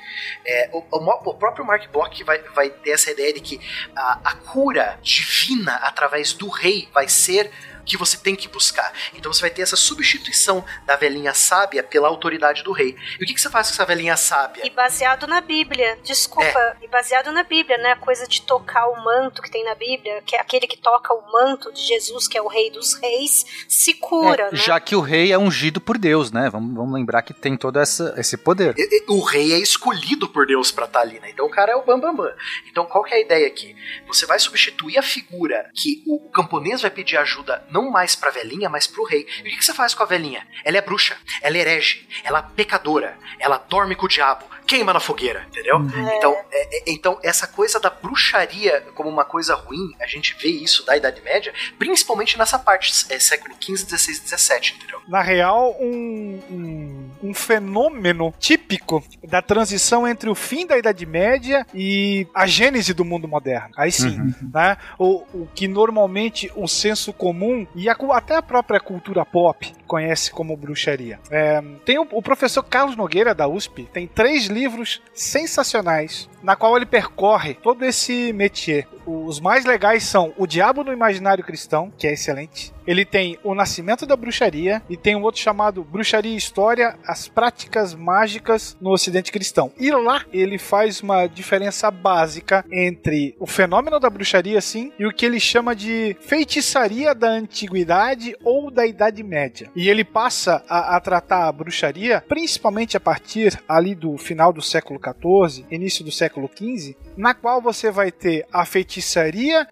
É, 0.45 0.69
o, 0.71 0.79
o, 0.79 1.29
o, 1.29 1.33
próprio 1.33 1.65
Mark 1.65 1.87
Bloch 1.91 2.23
vai, 2.23 2.39
vai 2.39 2.69
ter 2.69 2.91
essa 2.91 3.11
ideia 3.11 3.33
de 3.33 3.41
que 3.41 3.59
a, 3.95 4.19
a 4.23 4.35
cura 4.35 4.97
divina 5.01 5.75
através 5.75 6.33
do 6.33 6.47
rei 6.47 6.87
vai 6.93 7.07
ser 7.09 7.51
que 7.85 7.97
você 7.97 8.17
tem 8.17 8.35
que 8.35 8.47
buscar. 8.47 8.91
Então 9.13 9.31
você 9.31 9.41
vai 9.41 9.49
ter 9.49 9.61
essa 9.61 9.75
substituição 9.75 10.63
da 10.85 10.95
velhinha 10.95 11.33
sábia 11.33 11.83
pela 11.83 12.07
autoridade 12.07 12.63
do 12.63 12.71
rei. 12.71 12.95
E 13.19 13.23
o 13.23 13.27
que, 13.27 13.33
que 13.33 13.41
você 13.41 13.49
faz 13.49 13.67
com 13.67 13.73
essa 13.73 13.85
velhinha 13.85 14.17
sábia? 14.17 14.65
E 14.65 14.69
baseado 14.69 15.27
na 15.27 15.41
Bíblia, 15.41 15.97
desculpa, 16.03 16.59
é. 16.59 16.77
e 16.81 16.87
baseado 16.87 17.31
na 17.31 17.43
Bíblia, 17.43 17.77
né? 17.77 17.91
A 17.91 17.95
coisa 17.95 18.27
de 18.27 18.41
tocar 18.41 18.87
o 18.87 19.03
manto 19.03 19.41
que 19.41 19.51
tem 19.51 19.63
na 19.63 19.75
Bíblia, 19.75 20.21
que 20.25 20.35
é 20.35 20.39
aquele 20.39 20.67
que 20.67 20.77
toca 20.77 21.13
o 21.13 21.31
manto 21.31 21.71
de 21.71 21.81
Jesus, 21.81 22.27
que 22.27 22.37
é 22.37 22.41
o 22.41 22.47
rei 22.47 22.69
dos 22.69 22.93
reis, 22.95 23.65
se 23.67 23.93
cura, 23.93 24.43
é, 24.43 24.51
né? 24.51 24.57
Já 24.57 24.79
que 24.79 24.95
o 24.95 25.01
rei 25.01 25.31
é 25.31 25.37
ungido 25.37 25.79
por 25.79 25.97
Deus, 25.97 26.31
né? 26.31 26.49
Vamos, 26.51 26.75
vamos 26.75 26.93
lembrar 26.93 27.21
que 27.21 27.33
tem 27.33 27.57
todo 27.57 27.79
essa, 27.79 28.13
esse 28.17 28.37
poder. 28.37 28.75
O 29.07 29.21
rei 29.21 29.53
é 29.53 29.57
escolhido 29.57 30.27
por 30.27 30.45
Deus 30.45 30.71
para 30.71 30.85
estar 30.85 30.99
tá 30.99 31.05
ali, 31.05 31.19
né? 31.19 31.29
Então 31.29 31.45
o 31.45 31.49
cara 31.49 31.71
é 31.71 31.75
o 31.75 31.83
bambambam. 31.83 32.25
Bam, 32.25 32.25
bam. 32.25 32.35
Então 32.69 32.85
qual 32.85 33.03
que 33.03 33.13
é 33.13 33.17
a 33.17 33.21
ideia 33.21 33.47
aqui? 33.47 33.75
Você 34.07 34.25
vai 34.25 34.39
substituir 34.39 34.97
a 34.97 35.03
figura 35.03 35.69
que 35.73 36.03
o 36.07 36.29
camponês 36.29 36.81
vai 36.81 36.91
pedir 36.91 37.17
ajuda 37.17 37.65
não 37.71 37.89
mais 37.89 38.15
pra 38.15 38.29
velhinha, 38.29 38.69
mas 38.69 38.85
pro 38.85 39.03
rei. 39.03 39.25
E 39.43 39.53
o 39.53 39.57
que, 39.57 39.63
você 39.63 39.73
faz 39.73 39.93
com 39.93 40.03
a 40.03 40.05
velhinha? 40.05 40.45
Ela 40.63 40.77
é 40.77 40.81
bruxa, 40.81 41.17
ela 41.41 41.57
é 41.57 41.61
herege, 41.61 42.07
ela 42.23 42.39
é 42.39 42.55
pecadora, 42.55 43.17
ela 43.39 43.57
dorme 43.57 43.95
com 43.95 44.05
o 44.05 44.09
diabo, 44.09 44.45
queima 44.67 44.93
na 44.93 44.99
fogueira, 44.99 45.45
entendeu? 45.49 45.77
Uhum. 45.77 46.17
Então, 46.17 46.37
é, 46.51 46.77
é, 46.77 46.83
então, 46.87 47.19
essa 47.23 47.47
coisa 47.47 47.79
da 47.79 47.89
bruxaria 47.89 48.81
como 48.93 49.09
uma 49.09 49.25
coisa 49.25 49.55
ruim, 49.55 49.95
a 49.99 50.05
gente 50.05 50.35
vê 50.39 50.49
isso 50.49 50.85
da 50.85 50.95
Idade 50.95 51.21
Média, 51.21 51.53
principalmente 51.77 52.37
nessa 52.37 52.59
parte, 52.59 52.91
é, 53.09 53.19
século 53.19 53.55
XV, 53.61 53.97
XVI, 53.97 54.13
XVII, 54.13 54.75
entendeu? 54.75 55.01
Na 55.07 55.21
real, 55.21 55.75
um, 55.79 56.41
um, 56.49 57.00
um, 57.23 57.33
fenômeno 57.33 58.33
típico 58.39 59.03
da 59.23 59.41
transição 59.41 60.07
entre 60.07 60.29
o 60.29 60.35
fim 60.35 60.65
da 60.65 60.77
Idade 60.77 61.05
Média 61.05 61.65
e 61.73 62.27
a 62.33 62.45
gênese 62.45 62.93
do 62.93 63.05
mundo 63.05 63.27
moderno. 63.27 63.69
Aí 63.77 63.91
sim, 63.91 64.19
uhum. 64.19 64.33
né? 64.53 64.77
O, 64.97 65.23
o 65.33 65.47
que 65.53 65.67
normalmente 65.67 66.51
o 66.55 66.67
senso 66.67 67.13
comum 67.13 67.65
e 67.75 67.89
a, 67.89 67.95
até 68.11 68.35
a 68.35 68.41
própria 68.41 68.79
cultura 68.79 69.25
pop 69.25 69.73
conhece 69.87 70.31
como 70.31 70.55
bruxaria. 70.55 71.19
É, 71.29 71.61
tem 71.83 71.99
o, 71.99 72.07
o 72.11 72.21
professor 72.21 72.63
Carlos 72.63 72.95
Nogueira, 72.95 73.35
da 73.35 73.47
USP, 73.47 73.89
tem 73.91 74.07
três 74.07 74.47
livros 74.47 75.01
sensacionais 75.13 76.29
na 76.41 76.55
qual 76.55 76.75
ele 76.75 76.85
percorre 76.85 77.53
todo 77.53 77.83
esse 77.83 78.33
métier. 78.33 78.87
Os 79.11 79.39
mais 79.39 79.65
legais 79.65 80.03
são 80.03 80.33
O 80.37 80.47
Diabo 80.47 80.83
no 80.83 80.93
Imaginário 80.93 81.43
Cristão, 81.43 81.91
que 81.97 82.07
é 82.07 82.13
excelente. 82.13 82.73
Ele 82.85 83.05
tem 83.05 83.37
O 83.43 83.53
Nascimento 83.53 84.05
da 84.05 84.15
Bruxaria 84.15 84.81
e 84.89 84.97
tem 84.97 85.15
um 85.15 85.21
outro 85.21 85.41
chamado 85.41 85.83
Bruxaria 85.83 86.33
e 86.33 86.37
História: 86.37 86.97
As 87.05 87.27
Práticas 87.27 87.93
Mágicas 87.93 88.75
no 88.81 88.91
Ocidente 88.91 89.31
Cristão. 89.31 89.71
E 89.77 89.91
lá 89.91 90.25
ele 90.31 90.57
faz 90.57 91.01
uma 91.01 91.27
diferença 91.27 91.91
básica 91.91 92.65
entre 92.71 93.35
o 93.39 93.45
fenômeno 93.45 93.99
da 93.99 94.09
bruxaria, 94.09 94.59
sim, 94.61 94.91
e 94.97 95.05
o 95.05 95.13
que 95.13 95.25
ele 95.25 95.39
chama 95.39 95.75
de 95.75 96.15
feitiçaria 96.21 97.13
da 97.13 97.29
antiguidade 97.29 98.35
ou 98.43 98.71
da 98.71 98.85
Idade 98.85 99.23
Média. 99.23 99.69
E 99.75 99.89
ele 99.89 100.03
passa 100.03 100.63
a, 100.67 100.95
a 100.95 100.99
tratar 100.99 101.47
a 101.47 101.51
bruxaria 101.51 102.23
principalmente 102.27 102.97
a 102.97 102.99
partir 102.99 103.61
ali 103.67 103.93
do 103.93 104.17
final 104.17 104.51
do 104.51 104.61
século 104.61 104.99
XIV, 104.99 105.65
início 105.69 106.03
do 106.03 106.11
século 106.11 106.49
XV, 106.49 106.95
na 107.15 107.33
qual 107.33 107.61
você 107.61 107.91
vai 107.91 108.11
ter 108.11 108.45
a 108.51 108.65
feitiçaria 108.65 109.00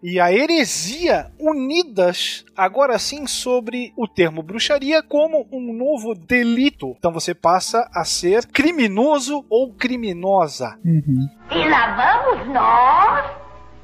e 0.01 0.19
a 0.19 0.31
heresia 0.31 1.31
unidas, 1.39 2.43
agora 2.55 2.97
sim, 2.97 3.27
sobre 3.27 3.93
o 3.95 4.07
termo 4.07 4.43
bruxaria 4.43 5.01
como 5.01 5.47
um 5.51 5.73
novo 5.73 6.13
delito. 6.15 6.95
Então 6.97 7.11
você 7.11 7.33
passa 7.33 7.89
a 7.93 8.03
ser 8.03 8.45
criminoso 8.47 9.45
ou 9.49 9.73
criminosa. 9.73 10.77
Uhum. 10.83 11.29
E 11.51 11.69
lá 11.69 11.95
vamos 11.95 12.53
nós? 12.53 13.25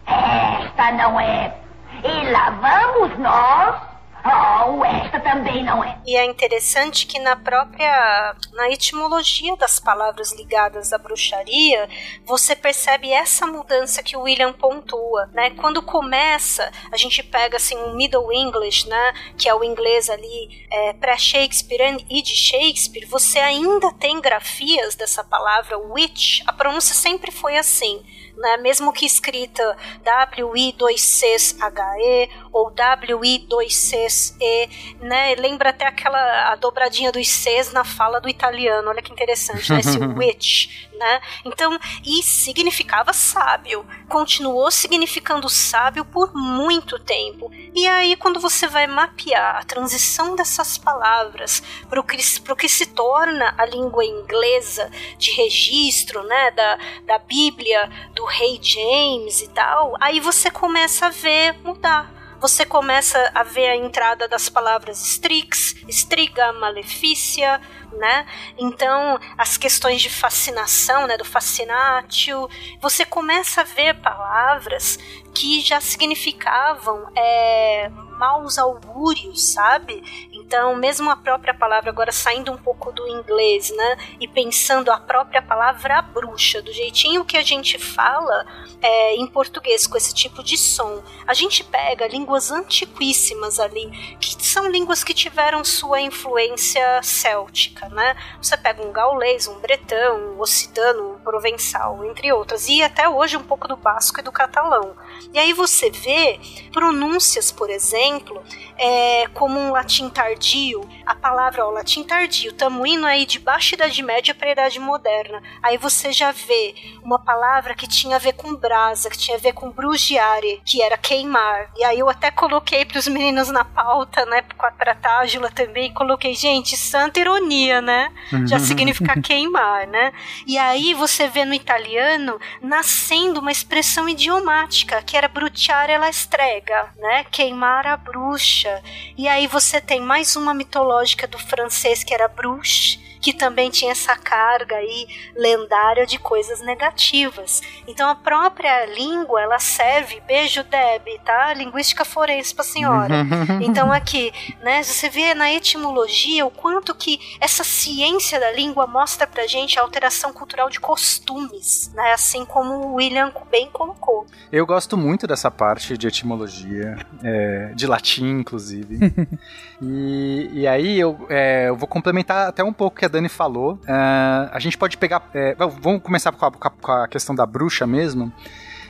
Esta 0.08 0.91
não 0.91 1.19
é. 1.19 1.55
E 2.03 2.31
lá 2.31 2.49
vamos 2.51 3.17
nós? 3.19 3.94
Oh, 4.27 4.83
esta 4.83 5.19
também 5.19 5.63
não 5.63 5.83
é. 5.83 6.01
E 6.03 6.17
é 6.17 6.25
interessante 6.25 7.05
que 7.05 7.19
na 7.19 7.35
própria 7.35 8.35
na 8.53 8.71
etimologia 8.71 9.55
das 9.55 9.79
palavras 9.79 10.31
ligadas 10.31 10.91
à 10.91 10.97
bruxaria, 10.97 11.88
você 12.25 12.55
percebe 12.55 13.11
essa 13.11 13.45
mudança 13.45 14.01
que 14.01 14.17
o 14.17 14.21
William 14.21 14.51
pontua, 14.51 15.29
né? 15.31 15.51
Quando 15.51 15.83
começa, 15.83 16.71
a 16.91 16.97
gente 16.97 17.21
pega 17.21 17.57
assim 17.57 17.77
um 17.77 17.95
Middle 17.95 18.33
English, 18.33 18.89
né, 18.89 19.13
que 19.38 19.47
é 19.47 19.53
o 19.53 19.63
inglês 19.63 20.09
ali 20.09 20.65
é, 20.71 20.93
pré-Shakespeare 20.93 22.03
e 22.09 22.23
de 22.23 22.35
Shakespeare, 22.35 23.05
você 23.05 23.38
ainda 23.38 23.93
tem 23.93 24.19
grafias 24.19 24.95
dessa 24.95 25.23
palavra 25.23 25.77
witch. 25.77 26.41
A 26.47 26.53
pronúncia 26.53 26.95
sempre 26.95 27.31
foi 27.31 27.57
assim 27.57 28.03
né? 28.38 28.57
mesmo 28.57 28.91
que 28.91 29.05
escrita 29.05 29.77
W-I-2-Cs-H-E 30.03 32.29
ou 32.55 32.71
W-I-2-Cs-E, 32.71 34.69
né? 35.01 35.35
lembra 35.35 35.71
até 35.71 35.85
aquela 35.85 36.53
a 36.53 36.55
dobradinha 36.55 37.11
dos 37.11 37.27
Cs 37.27 37.73
na 37.73 37.83
fala 37.83 38.21
do 38.21 38.29
italiano, 38.29 38.87
olha 38.87 39.01
que 39.01 39.11
interessante, 39.11 39.69
né? 39.73 39.81
esse 39.81 39.99
witch, 40.15 40.69
né? 40.93 41.19
Então, 41.43 41.77
e 42.05 42.23
significava 42.23 43.11
sábio, 43.11 43.85
continuou 44.07 44.71
significando 44.71 45.49
sábio 45.49 46.05
por 46.05 46.33
muito 46.33 46.97
tempo. 46.97 47.51
E 47.73 47.85
aí, 47.85 48.15
quando 48.15 48.39
você 48.39 48.67
vai 48.67 48.87
mapear 48.87 49.57
a 49.57 49.65
transição 49.65 50.33
dessas 50.33 50.77
palavras 50.77 51.61
para 51.89 51.99
o 51.99 52.03
que, 52.03 52.15
que 52.15 52.69
se 52.69 52.85
torna 52.85 53.53
a 53.57 53.65
língua 53.65 54.05
inglesa 54.05 54.89
de 55.17 55.31
registro, 55.31 56.23
né, 56.23 56.51
da, 56.51 56.79
da 57.05 57.17
Bíblia, 57.17 57.89
do 58.13 58.23
rei 58.23 58.57
James 58.63 59.41
e 59.41 59.49
tal, 59.49 59.93
aí 59.99 60.21
você 60.21 60.49
começa 60.49 61.07
a 61.07 61.09
ver 61.09 61.59
mudar 61.61 62.14
você 62.39 62.65
começa 62.65 63.32
a 63.34 63.43
ver 63.43 63.67
a 63.67 63.76
entrada 63.76 64.28
das 64.28 64.50
palavras 64.50 65.02
strix, 65.02 65.76
striga, 65.89 66.54
malefícia, 66.54 67.60
né? 67.93 68.26
Então, 68.58 69.19
as 69.38 69.58
questões 69.58 70.02
de 70.02 70.10
fascinação, 70.10 71.08
né, 71.08 71.17
do 71.17 71.26
fascinatio, 71.26 72.50
você 72.82 73.06
começa 73.06 73.62
a 73.62 73.63
ver 73.63 73.95
palavras 74.02 74.98
que 75.34 75.62
já 75.62 75.82
significavam 75.82 77.10
é, 77.15 77.89
maus 78.17 78.58
augúrios, 78.58 79.54
sabe? 79.54 80.02
Então, 80.45 80.75
mesmo 80.75 81.10
a 81.10 81.15
própria 81.15 81.55
palavra, 81.55 81.89
agora 81.89 82.12
saindo 82.12 82.51
um 82.51 82.58
pouco 82.58 82.91
do 82.91 83.08
inglês, 83.08 83.71
né? 83.75 83.97
E 84.19 84.27
pensando 84.27 84.91
a 84.91 84.97
própria 84.97 85.41
palavra 85.41 85.99
bruxa, 86.03 86.62
do 86.62 86.71
jeitinho 86.71 87.25
que 87.25 87.36
a 87.36 87.41
gente 87.41 87.79
fala 87.79 88.45
é, 88.79 89.15
em 89.15 89.25
português, 89.25 89.88
com 89.88 89.97
esse 89.97 90.13
tipo 90.13 90.43
de 90.43 90.55
som. 90.55 91.01
A 91.25 91.34
gente 91.34 91.63
pega 91.63 92.08
línguas 92.08 92.51
antiquíssimas 92.51 93.60
ali, 93.60 93.89
que 94.19 94.36
são 94.45 94.69
línguas 94.69 95.03
que 95.03 95.15
tiveram 95.15 95.63
sua 95.65 95.99
influência 95.99 97.01
céltica, 97.01 97.89
né? 97.89 98.15
Você 98.39 98.55
pega 98.55 98.84
um 98.84 98.91
gaulês, 98.91 99.47
um 99.47 99.60
bretão, 99.60 100.36
um 100.36 100.41
occitano, 100.41 101.13
um 101.13 101.19
provençal, 101.19 102.05
entre 102.05 102.31
outras, 102.31 102.67
e 102.67 102.84
até 102.84 103.10
hoje 103.10 103.36
um 103.36 103.43
pouco 103.43 103.67
do 103.67 103.75
basco 103.75 104.19
e 104.19 104.23
do 104.23 104.31
catalão. 104.31 104.95
E 105.34 105.39
aí 105.39 105.54
você 105.54 105.89
vê 105.89 106.39
pronúncias, 106.71 107.51
por 107.51 107.69
exemplo, 107.69 108.41
é, 108.78 109.28
como 109.34 109.60
um 109.60 109.71
latim 109.71 110.10
tardio 110.10 110.88
a 111.06 111.13
palavra, 111.13 111.65
ó, 111.65 111.69
latim 111.69 112.04
tardio, 112.04 112.51
estamos 112.51 112.88
indo 112.88 113.06
aí 113.06 113.25
de 113.25 113.38
baixa 113.39 113.75
Idade 113.75 114.01
Média 114.01 114.34
para 114.34 114.51
Idade 114.51 114.80
Moderna. 114.80 115.41
Aí 115.62 115.78
você 115.78 116.12
já 116.12 116.32
vê 116.32 116.73
uma 117.04 117.19
palavra 117.19 117.75
que 117.75 117.88
tinha 117.88 118.15
a 118.15 118.19
ver 118.19 118.34
com 118.34 118.56
brasa, 118.56 119.10
que 119.10 119.17
tinha 119.17 119.38
a 119.38 119.39
ver 119.39 119.54
com 119.54 119.69
brugiare, 119.69 120.62
que 120.65 120.82
era 120.82 120.97
queimar. 120.97 121.69
E 121.78 121.84
aí 121.84 121.99
eu 121.99 122.10
até 122.10 122.32
coloquei 122.32 122.86
para 122.86 122.97
os 122.97 123.08
meninos 123.08 123.49
na 123.49 123.63
pauta, 123.63 124.25
né, 124.25 124.41
para 124.78 124.95
Tágila 124.95 125.51
também, 125.51 125.93
coloquei, 125.93 126.34
gente, 126.34 126.75
santa 126.75 127.19
ironia, 127.19 127.82
né? 127.82 128.12
Já 128.47 128.60
significa 128.60 129.19
queimar, 129.21 129.88
né? 129.88 130.12
E 130.47 130.58
aí 130.58 130.93
você 130.93 131.28
vê 131.28 131.45
no 131.45 131.54
italiano 131.54 132.39
nascendo 132.62 133.39
uma 133.39 133.51
expressão 133.51 134.10
idiomática, 134.10 135.01
que 135.05 135.15
era 135.15 135.27
bruciare 135.27 135.97
la 135.97 136.09
strega, 136.09 136.89
né? 136.97 137.23
Queimar 137.25 137.85
a 137.85 137.95
bruxa. 137.95 138.81
E 139.17 139.27
aí 139.27 139.47
você 139.47 139.79
tem 139.79 140.01
mais 140.01 140.35
uma 140.35 140.53
mitológica 140.53 141.27
do 141.27 141.37
francês 141.37 142.03
que 142.03 142.13
era 142.13 142.27
bruxe, 142.27 142.99
que 143.25 143.33
também 143.33 143.71
tinha 143.71 143.91
essa 143.91 144.15
carga 144.15 144.75
aí 144.75 145.07
lendária 145.35 146.05
de 146.05 146.19
coisas 146.19 146.61
negativas. 146.61 147.59
Então 147.88 148.07
a 148.07 148.13
própria 148.13 148.85
língua, 148.85 149.41
ela 149.41 149.57
serve, 149.57 150.21
beijo 150.27 150.63
Deb, 150.63 151.07
tá? 151.25 151.51
Linguística 151.55 152.05
forense 152.05 152.53
pra 152.53 152.63
senhora. 152.63 153.25
Então 153.61 153.91
aqui, 153.91 154.31
né, 154.61 154.83
você 154.83 155.09
vê 155.09 155.33
na 155.33 155.51
etimologia 155.51 156.45
o 156.45 156.51
quanto 156.51 156.93
que 156.93 157.19
essa 157.39 157.63
ciência 157.63 158.39
da 158.39 158.51
língua 158.51 158.85
mostra 158.85 159.25
pra 159.25 159.47
gente 159.47 159.79
a 159.79 159.81
alteração 159.81 160.31
cultural 160.31 160.69
de 160.69 160.79
costumes, 160.79 161.91
né? 161.95 162.11
Assim 162.11 162.45
como 162.45 162.73
o 162.73 162.93
William 162.95 163.31
bem 163.49 163.69
colocou. 163.71 164.27
Eu 164.51 164.65
gosto 164.65 164.97
muito 164.97 165.25
dessa 165.25 165.49
parte 165.49 165.97
de 165.97 166.07
etimologia, 166.07 166.97
é, 167.23 167.71
de 167.73 167.88
latim, 167.88 168.39
inclusive. 168.39 168.99
e, 169.81 170.49
e 170.51 170.67
aí 170.67 170.99
eu, 170.99 171.25
é, 171.29 171.69
eu 171.69 171.75
vou 171.75 171.88
complementar 171.88 172.49
até 172.49 172.63
um 172.63 172.73
pouco 172.73 172.97
que 172.97 173.05
a 173.05 173.14
Dani 173.15 173.30
falou. 173.30 173.80
Uh, 173.84 174.49
a 174.51 174.60
gente 174.60 174.78
pode 174.78 174.97
pegar. 174.97 175.30
É, 175.34 175.56
vamos 175.56 176.01
começar 176.01 176.34
com 176.34 176.45
a, 176.45 176.51
com 176.51 176.91
a, 176.91 177.08
questão 177.08 177.34
da 177.34 177.45
bruxa 177.45 177.88
mesmo. 177.88 178.32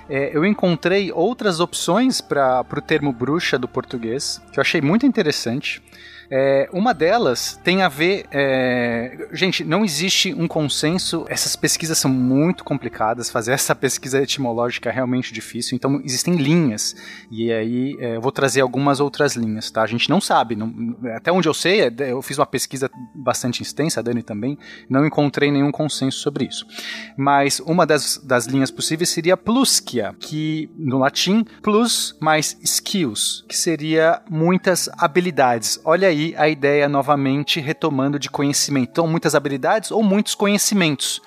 É, 0.09 0.35
eu 0.35 0.43
encontrei 0.43 1.11
outras 1.11 1.59
opções 1.59 2.21
para 2.21 2.65
o 2.75 2.81
termo 2.81 3.13
bruxa 3.13 3.57
do 3.57 3.67
português, 3.67 4.41
que 4.51 4.59
eu 4.59 4.61
achei 4.61 4.81
muito 4.81 5.05
interessante. 5.05 5.81
É, 6.29 6.69
uma 6.73 6.93
delas 6.93 7.59
tem 7.63 7.81
a 7.81 7.89
ver. 7.89 8.25
É, 8.31 9.27
gente, 9.31 9.63
não 9.63 9.83
existe 9.83 10.33
um 10.33 10.47
consenso. 10.47 11.25
Essas 11.29 11.55
pesquisas 11.55 11.97
são 11.97 12.11
muito 12.11 12.63
complicadas. 12.63 13.29
Fazer 13.29 13.53
essa 13.53 13.75
pesquisa 13.75 14.21
etimológica 14.21 14.89
é 14.89 14.93
realmente 14.93 15.33
difícil. 15.33 15.75
Então, 15.75 16.01
existem 16.03 16.35
linhas. 16.35 16.95
E 17.29 17.51
aí 17.51 17.95
é, 17.99 18.15
eu 18.15 18.21
vou 18.21 18.31
trazer 18.31 18.61
algumas 18.61 18.99
outras 18.99 19.35
linhas, 19.35 19.69
tá? 19.69 19.83
A 19.83 19.87
gente 19.87 20.09
não 20.09 20.19
sabe. 20.19 20.55
Não, 20.55 20.73
até 21.15 21.31
onde 21.31 21.47
eu 21.47 21.53
sei, 21.53 21.81
é, 21.81 21.93
eu 21.99 22.21
fiz 22.21 22.37
uma 22.37 22.45
pesquisa 22.45 22.89
bastante 23.13 23.61
extensa, 23.61 23.99
a 23.99 24.03
Dani 24.03 24.23
também. 24.23 24.57
Não 24.89 25.05
encontrei 25.05 25.51
nenhum 25.51 25.71
consenso 25.71 26.19
sobre 26.19 26.45
isso. 26.45 26.65
Mas 27.17 27.59
uma 27.59 27.85
das, 27.85 28.17
das 28.17 28.45
linhas 28.45 28.71
possíveis 28.71 29.09
seria 29.09 29.37
plusquia, 29.37 30.15
que 30.19 30.69
no 30.77 30.99
latim, 30.99 31.45
plus 31.61 32.15
mais 32.19 32.57
skills, 32.63 33.45
que 33.47 33.57
seria 33.57 34.21
muitas 34.29 34.89
habilidades. 34.97 35.79
Olha 35.83 36.07
aí 36.07 36.14
aí 36.15 36.33
a 36.37 36.47
ideia 36.47 36.87
novamente 36.87 37.59
retomando 37.59 38.17
de 38.17 38.29
conhecimento. 38.29 38.89
Então, 38.91 39.07
muitas 39.07 39.35
habilidades 39.35 39.91
ou 39.91 40.01
muitos 40.01 40.33
conhecimentos. 40.33 41.21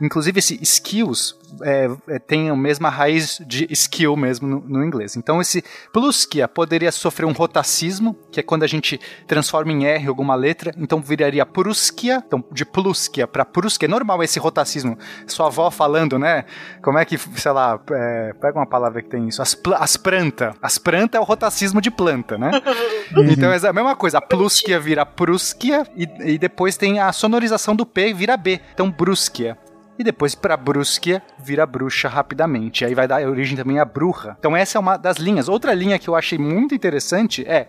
Inclusive, 0.00 0.38
esse 0.38 0.58
skills 0.62 1.38
é, 1.62 1.90
é, 2.08 2.18
tem 2.18 2.48
a 2.48 2.56
mesma 2.56 2.88
raiz 2.88 3.40
de 3.46 3.66
skill 3.70 4.16
mesmo 4.16 4.48
no, 4.48 4.60
no, 4.60 4.84
inglês. 4.84 5.16
Então, 5.16 5.40
esse 5.40 5.62
plusquia 5.92 6.48
poderia 6.48 6.90
sofrer 6.90 7.26
um 7.26 7.32
rotacismo, 7.32 8.16
que 8.30 8.40
é 8.40 8.42
quando 8.42 8.62
a 8.62 8.66
gente 8.66 8.98
transforma 9.26 9.72
em 9.72 9.84
R 9.84 10.08
alguma 10.08 10.34
letra, 10.34 10.72
então 10.78 11.00
viraria 11.00 11.44
prusquia, 11.44 12.22
então 12.26 12.42
de 12.50 12.64
plusquia 12.64 13.26
para 13.26 13.44
prusquia. 13.44 13.86
É 13.86 13.90
normal 13.90 14.22
esse 14.22 14.38
rotacismo. 14.38 14.96
Sua 15.26 15.46
avó 15.46 15.70
falando, 15.70 16.18
né? 16.18 16.44
Como 16.82 16.98
é 16.98 17.04
que, 17.04 17.18
sei 17.18 17.52
lá, 17.52 17.78
é, 17.90 18.32
pega 18.40 18.58
uma 18.58 18.66
palavra 18.66 19.02
que 19.02 19.08
tem 19.08 19.28
isso, 19.28 19.42
as, 19.42 19.56
as 19.76 19.96
planta. 19.96 20.54
As 20.62 20.78
planta 20.78 21.18
é 21.18 21.20
o 21.20 21.24
rotacismo 21.24 21.80
de 21.80 21.90
planta, 21.90 22.38
né? 22.38 22.50
então 23.30 23.52
é 23.52 23.56
a 23.56 23.72
mesma 23.72 23.96
coisa, 23.96 24.18
a 24.18 24.22
plusquia 24.22 24.80
vira 24.80 25.04
prusquia 25.04 25.86
e, 25.94 26.08
e 26.32 26.38
depois 26.38 26.76
tem 26.76 27.00
a 27.00 27.12
sonorização 27.12 27.76
do 27.76 27.84
P 27.84 28.08
e 28.08 28.14
vira 28.14 28.36
B. 28.36 28.60
Então, 28.72 28.90
brusquia 28.90 29.58
e 30.00 30.02
depois 30.02 30.34
para 30.34 30.56
Brusquia 30.56 31.22
vira 31.38 31.66
bruxa 31.66 32.08
rapidamente. 32.08 32.86
Aí 32.86 32.94
vai 32.94 33.06
dar 33.06 33.20
origem 33.28 33.54
também 33.54 33.78
à 33.78 33.84
bruxa. 33.84 34.34
Então 34.38 34.56
essa 34.56 34.78
é 34.78 34.80
uma 34.80 34.96
das 34.96 35.18
linhas. 35.18 35.46
Outra 35.46 35.74
linha 35.74 35.98
que 35.98 36.08
eu 36.08 36.16
achei 36.16 36.38
muito 36.38 36.74
interessante 36.74 37.44
é, 37.46 37.68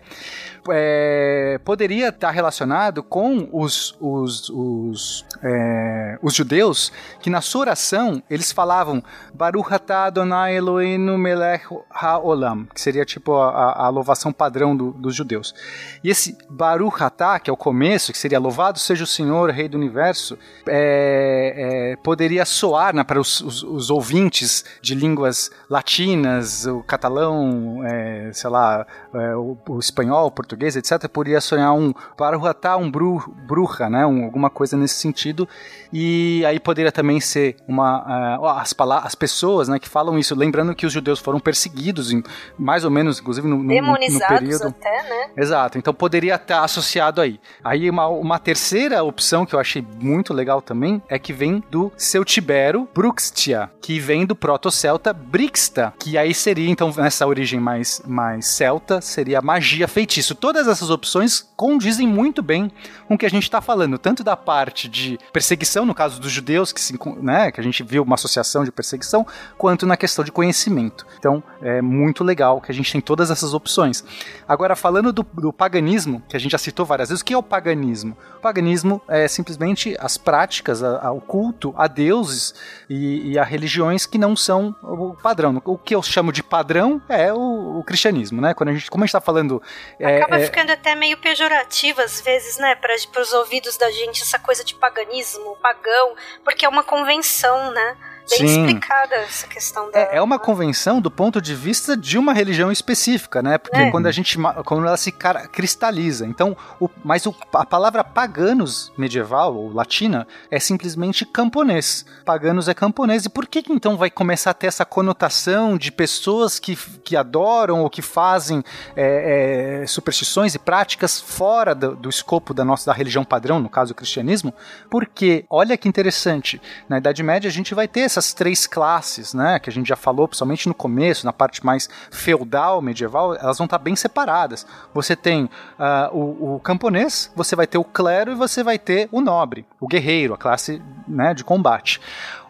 é 0.70 1.60
poderia 1.64 2.08
estar 2.08 2.30
relacionado 2.30 3.02
com 3.02 3.48
os 3.52 3.96
os, 4.00 4.48
os, 4.50 5.24
é, 5.42 6.18
os 6.22 6.34
judeus 6.34 6.92
que 7.20 7.30
na 7.30 7.40
sua 7.40 7.62
oração 7.62 8.22
eles 8.28 8.50
falavam 8.50 9.02
Baruch 9.34 9.72
atah 9.72 10.06
Adonai 10.06 10.60
melech 10.60 11.64
haolam, 11.90 12.66
que 12.74 12.80
seria 12.80 13.04
tipo 13.04 13.34
a, 13.34 13.86
a 13.86 13.88
louvação 13.88 14.32
padrão 14.32 14.76
do, 14.76 14.92
dos 14.92 15.14
judeus. 15.14 15.54
E 16.02 16.10
esse 16.10 16.36
Baruch 16.48 17.02
atah, 17.02 17.38
que 17.38 17.50
é 17.50 17.52
o 17.52 17.56
começo, 17.56 18.12
que 18.12 18.18
seria 18.18 18.38
louvado 18.38 18.78
seja 18.78 19.04
o 19.04 19.06
Senhor, 19.06 19.50
Rei 19.50 19.68
do 19.68 19.76
Universo, 19.76 20.38
é, 20.66 21.92
é, 21.92 21.96
poderia 21.96 22.32
poderia 22.32 22.44
soar 22.44 22.94
né, 22.94 23.04
para 23.04 23.20
os, 23.20 23.40
os, 23.40 23.62
os, 23.62 23.90
ouvintes 23.90 24.64
de 24.80 24.94
línguas 24.94 25.50
latinas, 25.68 26.66
o 26.66 26.82
catalão, 26.82 27.82
é, 27.84 28.30
sei 28.32 28.48
lá, 28.48 28.86
é, 29.12 29.36
o, 29.36 29.56
o, 29.68 29.78
espanhol, 29.78 30.26
o 30.26 30.30
português, 30.30 30.51
etc., 30.60 31.08
poderia 31.08 31.40
sonhar 31.40 31.72
um 31.74 31.92
paruhatá, 32.16 32.76
um 32.76 32.90
bru, 32.90 33.22
bruxa, 33.46 33.88
né, 33.88 34.06
um, 34.06 34.24
alguma 34.24 34.50
coisa 34.50 34.76
nesse 34.76 34.94
sentido. 34.94 35.48
E 35.92 36.44
aí 36.46 36.58
poderia 36.58 36.90
também 36.90 37.20
ser 37.20 37.56
uma 37.66 38.38
uh, 38.38 38.46
as, 38.46 38.74
as 39.04 39.14
pessoas 39.14 39.68
né, 39.68 39.78
que 39.78 39.88
falam 39.88 40.18
isso, 40.18 40.34
lembrando 40.34 40.74
que 40.74 40.86
os 40.86 40.92
judeus 40.92 41.18
foram 41.20 41.38
perseguidos, 41.38 42.12
em, 42.12 42.22
mais 42.58 42.84
ou 42.84 42.90
menos, 42.90 43.20
inclusive 43.20 43.46
no, 43.46 43.56
no, 43.56 43.64
no 43.64 44.20
período. 44.28 44.68
até, 44.68 45.02
né? 45.02 45.30
Exato, 45.36 45.78
então 45.78 45.92
poderia 45.92 46.34
estar 46.36 46.64
associado 46.64 47.20
aí. 47.20 47.38
Aí 47.62 47.88
uma, 47.88 48.08
uma 48.08 48.38
terceira 48.38 49.02
opção 49.02 49.44
que 49.44 49.54
eu 49.54 49.60
achei 49.60 49.84
muito 50.00 50.32
legal 50.32 50.62
também 50.62 51.02
é 51.08 51.18
que 51.18 51.32
vem 51.32 51.62
do 51.70 51.92
seu 51.96 52.24
Tibero 52.24 52.88
Bruxtia, 52.94 53.70
que 53.80 53.98
vem 53.98 54.24
do 54.24 54.34
proto-celta 54.34 55.12
Brixta, 55.12 55.92
que 55.98 56.18
aí 56.18 56.34
seria, 56.34 56.70
então, 56.70 56.92
nessa 56.96 57.26
origem 57.26 57.60
mais, 57.60 58.02
mais 58.06 58.46
celta, 58.46 59.00
seria 59.00 59.40
magia 59.40 59.86
feitiço. 59.88 60.34
Todas 60.42 60.66
essas 60.66 60.90
opções 60.90 61.48
condizem 61.56 62.08
muito 62.08 62.42
bem 62.42 62.68
com 63.06 63.14
o 63.14 63.18
que 63.18 63.24
a 63.24 63.30
gente 63.30 63.44
está 63.44 63.60
falando, 63.60 63.96
tanto 63.96 64.24
da 64.24 64.36
parte 64.36 64.88
de 64.88 65.16
perseguição, 65.32 65.86
no 65.86 65.94
caso 65.94 66.20
dos 66.20 66.32
judeus, 66.32 66.72
que, 66.72 66.80
se, 66.80 66.98
né, 67.22 67.52
que 67.52 67.60
a 67.60 67.62
gente 67.62 67.82
viu 67.84 68.02
uma 68.02 68.16
associação 68.16 68.64
de 68.64 68.72
perseguição, 68.72 69.24
quanto 69.56 69.86
na 69.86 69.96
questão 69.96 70.24
de 70.24 70.32
conhecimento. 70.32 71.06
Então, 71.16 71.42
é 71.62 71.80
muito 71.80 72.24
legal 72.24 72.60
que 72.60 72.72
a 72.72 72.74
gente 72.74 72.90
tem 72.90 73.00
todas 73.00 73.30
essas 73.30 73.54
opções. 73.54 74.04
Agora, 74.48 74.74
falando 74.74 75.12
do, 75.12 75.22
do 75.22 75.52
paganismo, 75.52 76.20
que 76.28 76.36
a 76.36 76.40
gente 76.40 76.50
já 76.50 76.58
citou 76.58 76.84
várias 76.84 77.08
vezes, 77.08 77.22
o 77.22 77.24
que 77.24 77.34
é 77.34 77.38
o 77.38 77.42
paganismo? 77.42 78.16
O 78.38 78.40
paganismo 78.42 79.00
é 79.06 79.28
simplesmente 79.28 79.96
as 80.00 80.18
práticas, 80.18 80.82
a, 80.82 81.06
a, 81.06 81.12
o 81.12 81.20
culto 81.20 81.72
a 81.76 81.86
Deus 81.86 82.02
deuses 82.02 82.54
e, 82.90 83.32
e 83.32 83.38
a 83.38 83.44
religiões 83.44 84.06
que 84.06 84.18
não 84.18 84.34
são 84.34 84.74
o 84.82 85.14
padrão. 85.14 85.62
O 85.64 85.78
que 85.78 85.94
eu 85.94 86.02
chamo 86.02 86.32
de 86.32 86.42
padrão 86.42 87.00
é 87.08 87.32
o, 87.32 87.78
o 87.78 87.84
cristianismo, 87.84 88.40
né? 88.40 88.54
Quando 88.54 88.70
a 88.70 88.72
gente, 88.72 88.90
como 88.90 89.04
a 89.04 89.06
gente 89.06 89.10
está 89.10 89.20
falando. 89.20 89.62
É, 89.98 90.20
Acaba 90.32 90.42
é... 90.42 90.46
ficando 90.46 90.70
até 90.70 90.94
meio 90.94 91.18
pejorativo 91.18 92.00
às 92.00 92.20
vezes, 92.20 92.56
né? 92.56 92.74
Para 92.74 92.94
os 93.20 93.32
ouvidos 93.32 93.76
da 93.76 93.90
gente, 93.90 94.22
essa 94.22 94.38
coisa 94.38 94.64
de 94.64 94.74
paganismo, 94.74 95.56
pagão, 95.56 96.16
porque 96.42 96.64
é 96.64 96.68
uma 96.68 96.82
convenção, 96.82 97.70
né? 97.70 97.96
Bem 98.28 98.48
Sim. 98.48 98.66
explicada 98.66 99.14
essa 99.16 99.46
questão 99.46 99.90
da... 99.90 99.98
é, 99.98 100.16
é 100.16 100.22
uma 100.22 100.38
convenção 100.38 101.00
do 101.00 101.10
ponto 101.10 101.40
de 101.40 101.54
vista 101.54 101.96
de 101.96 102.18
uma 102.18 102.32
religião 102.32 102.70
específica, 102.70 103.42
né? 103.42 103.58
Porque 103.58 103.78
é. 103.78 103.90
quando 103.90 104.06
a 104.06 104.12
gente 104.12 104.38
quando 104.64 104.86
ela 104.86 104.96
se 104.96 105.12
cristaliza. 105.12 106.26
Então, 106.26 106.56
o, 106.80 106.88
mas 107.04 107.26
o, 107.26 107.34
a 107.54 107.66
palavra 107.66 108.04
paganos 108.04 108.92
medieval 108.96 109.54
ou 109.54 109.72
latina 109.72 110.26
é 110.50 110.58
simplesmente 110.58 111.24
camponês. 111.24 112.04
Paganos 112.24 112.68
é 112.68 112.74
camponês. 112.74 113.24
E 113.24 113.28
por 113.28 113.46
que, 113.46 113.62
que 113.62 113.72
então 113.72 113.96
vai 113.96 114.10
começar 114.10 114.50
a 114.50 114.54
ter 114.54 114.66
essa 114.66 114.84
conotação 114.84 115.76
de 115.76 115.90
pessoas 115.90 116.58
que, 116.58 116.76
que 117.04 117.16
adoram 117.16 117.82
ou 117.82 117.90
que 117.90 118.02
fazem 118.02 118.62
é, 118.96 119.82
é, 119.82 119.86
superstições 119.86 120.54
e 120.54 120.58
práticas 120.58 121.20
fora 121.20 121.74
do, 121.74 121.96
do 121.96 122.08
escopo 122.08 122.54
da 122.54 122.64
nossa 122.64 122.86
da 122.86 122.92
religião 122.92 123.24
padrão, 123.24 123.60
no 123.60 123.68
caso 123.68 123.92
o 123.92 123.94
cristianismo? 123.94 124.54
Porque 124.90 125.44
olha 125.48 125.76
que 125.76 125.88
interessante, 125.88 126.60
na 126.88 126.98
Idade 126.98 127.22
Média 127.22 127.48
a 127.48 127.52
gente 127.52 127.74
vai 127.74 127.88
ter 127.88 128.00
essas 128.12 128.32
três 128.32 128.66
classes, 128.66 129.34
né, 129.34 129.58
que 129.58 129.70
a 129.70 129.72
gente 129.72 129.88
já 129.88 129.96
falou, 129.96 130.28
principalmente 130.28 130.68
no 130.68 130.74
começo, 130.74 131.24
na 131.26 131.32
parte 131.32 131.64
mais 131.64 131.88
feudal, 132.10 132.80
medieval, 132.82 133.34
elas 133.34 133.58
vão 133.58 133.64
estar 133.64 133.78
bem 133.78 133.96
separadas. 133.96 134.66
Você 134.92 135.16
tem 135.16 135.44
uh, 135.44 136.16
o, 136.16 136.56
o, 136.56 136.60
camponês, 136.60 137.30
você 137.34 137.56
vai 137.56 137.66
ter 137.66 137.78
o 137.78 137.84
clero 137.84 138.32
e 138.32 138.34
você 138.34 138.62
vai 138.62 138.78
ter 138.78 139.08
o 139.10 139.20
nobre, 139.20 139.66
o 139.80 139.86
guerreiro, 139.86 140.34
a 140.34 140.38
classe 140.38 140.82
né, 141.08 141.34
de 141.34 141.44
combate. 141.44 142.00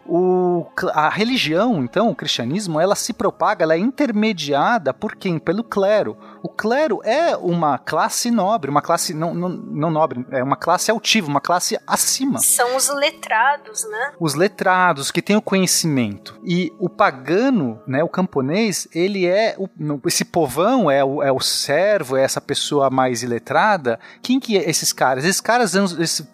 o, 0.05 0.65
a 0.93 1.09
religião, 1.09 1.83
então, 1.83 2.09
o 2.09 2.15
cristianismo, 2.15 2.79
ela 2.79 2.95
se 2.95 3.13
propaga, 3.13 3.63
ela 3.63 3.75
é 3.75 3.79
intermediada 3.79 4.93
por 4.93 5.15
quem? 5.15 5.39
Pelo 5.39 5.63
clero. 5.63 6.17
O 6.43 6.49
clero 6.49 6.99
é 7.05 7.37
uma 7.37 7.77
classe 7.77 8.29
nobre, 8.29 8.69
uma 8.69 8.81
classe 8.81 9.13
não, 9.13 9.33
não, 9.33 9.47
não 9.47 9.89
nobre, 9.89 10.25
é 10.29 10.43
uma 10.43 10.57
classe 10.57 10.91
altiva, 10.91 11.29
uma 11.29 11.39
classe 11.39 11.79
acima. 11.87 12.39
São 12.39 12.75
os 12.75 12.89
letrados, 12.89 13.89
né? 13.89 14.11
Os 14.19 14.35
letrados 14.35 15.09
que 15.09 15.21
têm 15.21 15.37
o 15.37 15.41
conhecimento. 15.41 16.37
E 16.43 16.73
o 16.77 16.89
pagano, 16.89 17.81
né, 17.87 18.03
o 18.03 18.09
camponês, 18.09 18.89
ele 18.93 19.25
é 19.25 19.55
o, 19.57 19.69
esse 20.05 20.25
povão, 20.25 20.91
é 20.91 21.01
o, 21.01 21.23
é 21.23 21.31
o 21.31 21.39
servo, 21.39 22.17
é 22.17 22.23
essa 22.23 22.41
pessoa 22.41 22.89
mais 22.89 23.23
iletrada. 23.23 23.97
Quem 24.21 24.37
que 24.37 24.57
é 24.57 24.69
esses 24.69 24.91
caras? 24.91 25.23
Esses 25.23 25.39
caras 25.39 25.73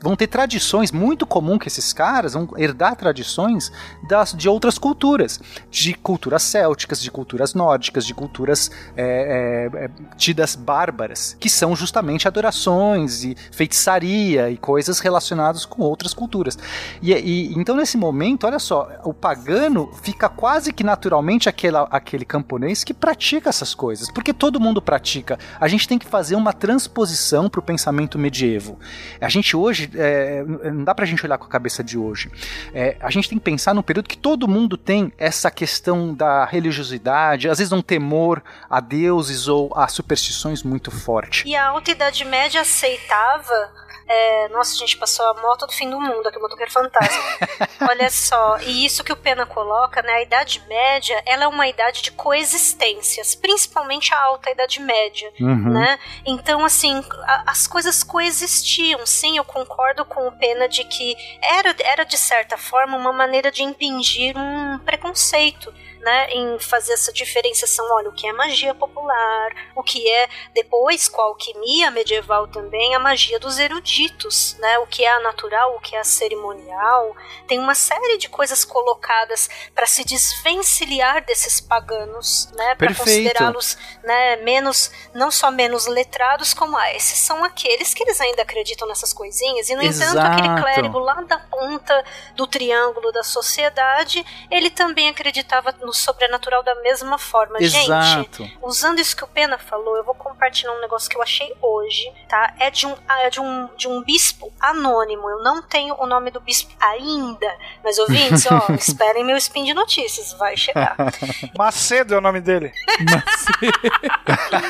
vão 0.02 0.16
ter 0.16 0.26
tradições 0.26 0.92
muito 0.92 1.28
comum 1.28 1.60
que 1.60 1.68
esses 1.68 1.94
caras 1.94 2.34
vão 2.34 2.50
herdar 2.58 2.96
tradições 2.96 3.72
das, 4.08 4.34
de 4.34 4.50
outras 4.50 4.80
culturas, 4.80 5.40
de 5.70 5.94
culturas 5.94 6.42
célticas, 6.42 7.00
de 7.00 7.12
culturas 7.12 7.54
nórdicas, 7.54 8.08
de 8.08 8.16
culturas 8.16 8.72
é, 8.98 9.70
é, 9.72 9.90
tidas 10.18 10.56
bárbaras, 10.56 11.36
que 11.40 11.50
são 11.50 11.76
justamente 11.76 12.28
adorações 12.28 13.24
e 13.24 13.36
feitiçaria 13.52 14.50
e 14.50 14.58
coisas 14.58 15.00
relacionadas 15.00 15.66
com 15.66 15.82
outras 15.84 16.14
culturas. 16.14 16.58
E, 17.02 17.14
e 17.14 17.54
então 17.54 17.76
nesse 17.76 17.98
momento, 17.98 18.46
olha 18.46 18.60
só, 18.60 18.90
o 19.04 19.14
pagano 19.14 19.92
fica 20.02 20.30
quase 20.30 20.72
que 20.74 20.84
naturalmente 20.84 21.50
aquela, 21.50 21.88
aquele 21.92 22.26
camponês 22.26 22.84
que 22.84 22.94
pratica 22.94 23.50
essas 23.50 23.74
coisas, 23.74 24.12
porque 24.12 24.34
todo 24.34 24.60
mundo 24.60 24.82
pratica. 24.82 25.38
A 25.60 25.68
gente 25.68 25.88
tem 25.88 25.98
que 25.98 26.06
fazer 26.06 26.36
uma 26.36 26.54
transposição 26.54 27.50
para 27.50 27.60
o 27.60 27.64
pensamento 27.64 28.18
medievo. 28.18 28.80
A 29.20 29.30
gente 29.30 29.56
hoje, 29.56 29.90
é, 29.96 30.44
não 30.72 30.84
dá 30.84 30.96
para 30.96 31.06
a 31.06 31.08
gente 31.08 31.26
olhar 31.26 31.38
com 31.38 31.46
a 31.46 31.50
cabeça 31.50 31.84
de 31.84 31.98
hoje. 31.98 32.32
É, 32.74 32.98
a 33.00 33.10
gente 33.10 33.30
tem 33.30 33.38
que 33.38 33.44
pensar 33.44 33.74
num 33.74 33.82
período 33.82 34.08
que 34.08 34.18
todo 34.18 34.48
mundo 34.48 34.78
tem 34.78 35.12
essa 35.18 35.52
questão 35.52 36.14
da 36.14 36.46
religiosidade, 36.46 37.50
às 37.50 37.58
vezes 37.58 37.72
um 37.72 37.82
temor 37.82 38.42
a 38.70 38.80
deuses 38.80 39.48
ou 39.48 39.72
a 39.76 39.88
superstições 39.94 40.64
muito 40.64 40.92
forte. 40.92 41.48
E 41.48 41.56
a 41.56 41.68
Alta 41.68 41.92
Idade 41.92 42.24
Média 42.26 42.62
aceitava 42.62 43.72
é, 44.10 44.48
nossa, 44.50 44.74
a 44.74 44.78
gente 44.78 44.98
passou 44.98 45.24
a 45.24 45.36
moto 45.36 45.68
do 45.68 45.72
fim 45.72 45.88
do 45.88 46.02
mundo 46.02 46.28
aqui, 46.28 46.40
o 46.40 46.42
motoqueiro 46.42 46.72
fantasma. 46.72 47.24
Olha 47.88 48.10
só, 48.10 48.58
e 48.62 48.84
isso 48.84 49.04
que 49.04 49.14
o 49.14 49.16
Pena 49.16 49.46
coloca, 49.46 50.02
né? 50.02 50.14
A 50.14 50.22
Idade 50.24 50.64
Média, 50.68 51.22
ela 51.28 51.44
é 51.44 51.48
uma 51.48 51.68
idade 51.68 52.02
de 52.02 52.12
coexistências, 52.14 53.36
principalmente 53.36 54.12
a 54.12 54.20
Alta 54.20 54.50
Idade 54.50 54.82
Média, 54.82 55.32
uhum. 55.40 55.74
né? 55.74 56.00
Então, 56.26 56.66
assim, 56.66 57.04
a, 57.22 57.52
as 57.52 57.68
coisas 57.68 58.04
coexistiam. 58.04 59.06
Sim, 59.06 59.38
eu 59.38 59.46
concordo 59.46 60.04
com 60.04 60.28
o 60.28 60.32
Pena 60.40 60.68
de 60.68 60.86
que 60.86 61.16
era, 61.40 61.76
era 61.84 62.04
de 62.04 62.18
certa 62.18 62.58
forma 62.58 62.98
uma 62.98 63.14
maneira 63.14 63.52
de 63.52 63.62
impingir 63.62 64.36
um 64.36 64.80
preconceito 64.80 65.72
né, 66.00 66.30
em 66.32 66.60
fazer 66.60 66.94
essa 66.94 67.12
diferenciação, 67.12 67.86
olha, 67.92 68.10
o 68.10 68.14
que 68.14 68.28
é 68.28 68.34
magia 68.34 68.74
popular, 68.74 69.52
o 69.76 69.84
que 69.84 70.10
é 70.10 70.28
depois 70.54 71.08
com 71.08 71.22
a 71.22 71.26
alquimia 71.26 71.92
medieval 71.92 72.48
também, 72.48 72.96
a 72.96 73.00
magia 73.00 73.40
dos 73.40 73.60
eruditos, 73.60 74.56
né, 74.60 74.80
o 74.80 74.88
que 74.88 75.04
é 75.04 75.12
a 75.12 75.20
natural, 75.20 75.76
o 75.76 75.80
que 75.80 75.96
é 75.96 76.00
a 76.00 76.04
cerimonial, 76.04 77.16
tem 77.48 77.60
uma 77.60 77.76
série 77.76 78.18
de 78.18 78.30
coisas 78.30 78.64
colocadas 78.64 79.50
para 79.76 79.86
se 79.86 80.04
desvencilhar 80.04 81.24
desses 81.26 81.60
paganos, 81.60 82.50
né, 82.54 82.76
para 82.76 82.94
considerá-los, 82.94 83.78
né, 84.04 84.38
menos, 84.38 84.92
não 85.14 85.30
só 85.30 85.52
menos 85.52 85.86
letrados 85.86 86.54
como 86.54 86.78
ah, 86.78 86.94
esses 86.94 87.20
são 87.20 87.44
aqueles 87.44 87.94
que 87.94 88.04
eles 88.04 88.20
ainda 88.22 88.42
acreditam 88.42 88.88
nessas 88.88 89.14
coisinhas. 89.14 89.70
E 89.70 89.76
no 89.76 89.82
Exato. 89.82 90.12
entanto 90.12 90.34
aquele 90.34 90.62
clérigo 90.62 91.00
lá 91.00 91.22
da 91.22 91.38
ponta 91.38 92.04
do 92.36 92.48
triângulo 92.48 93.12
da 93.12 93.24
sociedade, 93.24 94.26
ele 94.50 94.70
também 94.70 95.10
acreditava 95.10 95.74
no 95.82 95.89
sobrenatural 95.94 96.64
da 96.64 96.76
mesma 96.76 97.18
forma. 97.18 97.58
Exato. 97.60 98.44
Gente, 98.44 98.58
usando 98.62 99.00
isso 99.00 99.16
que 99.16 99.24
o 99.24 99.28
Pena 99.28 99.58
falou, 99.58 99.98
eu 99.98 100.04
vou 100.04 100.16
compartilhar 100.16 100.74
um 100.74 100.82
negócio 100.82 101.10
que 101.10 101.18
eu 101.18 101.22
achei 101.22 101.54
hoje, 101.62 102.12
tá? 102.28 102.54
É 102.60 102.70
de 102.70 102.86
um, 102.86 102.96
é 103.08 103.30
de 103.30 103.40
um, 103.40 103.68
de 103.76 103.88
um 103.88 104.02
bispo 104.04 104.52
anônimo. 104.60 105.30
Eu 105.30 105.44
não 105.44 105.62
tenho 105.62 105.96
o 106.00 106.06
nome 106.06 106.32
do 106.32 106.40
bispo 106.40 106.72
ainda, 106.80 107.58
mas 107.84 107.98
ouvintes, 108.00 108.46
ó, 108.52 108.72
esperem 108.74 109.24
meu 109.24 109.38
spin 109.38 109.64
de 109.66 109.74
notícias, 109.74 110.34
vai 110.34 110.56
chegar. 110.56 110.96
Macedo 111.58 112.14
é 112.14 112.18
o 112.18 112.22
nome 112.22 112.42
dele. 112.42 112.72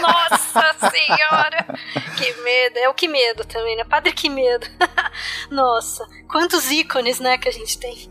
Nossa 0.01 0.89
senhora! 0.89 1.65
Que 2.17 2.33
medo. 2.41 2.77
É 2.77 2.89
o 2.89 2.93
que 2.93 3.07
medo 3.07 3.45
também, 3.45 3.75
né? 3.75 3.83
Padre 3.83 4.11
que 4.11 4.29
medo. 4.29 4.67
Nossa, 5.49 6.07
quantos 6.27 6.71
ícones, 6.71 7.19
né, 7.19 7.37
que 7.37 7.47
a 7.47 7.51
gente 7.51 7.77
tem. 7.77 8.09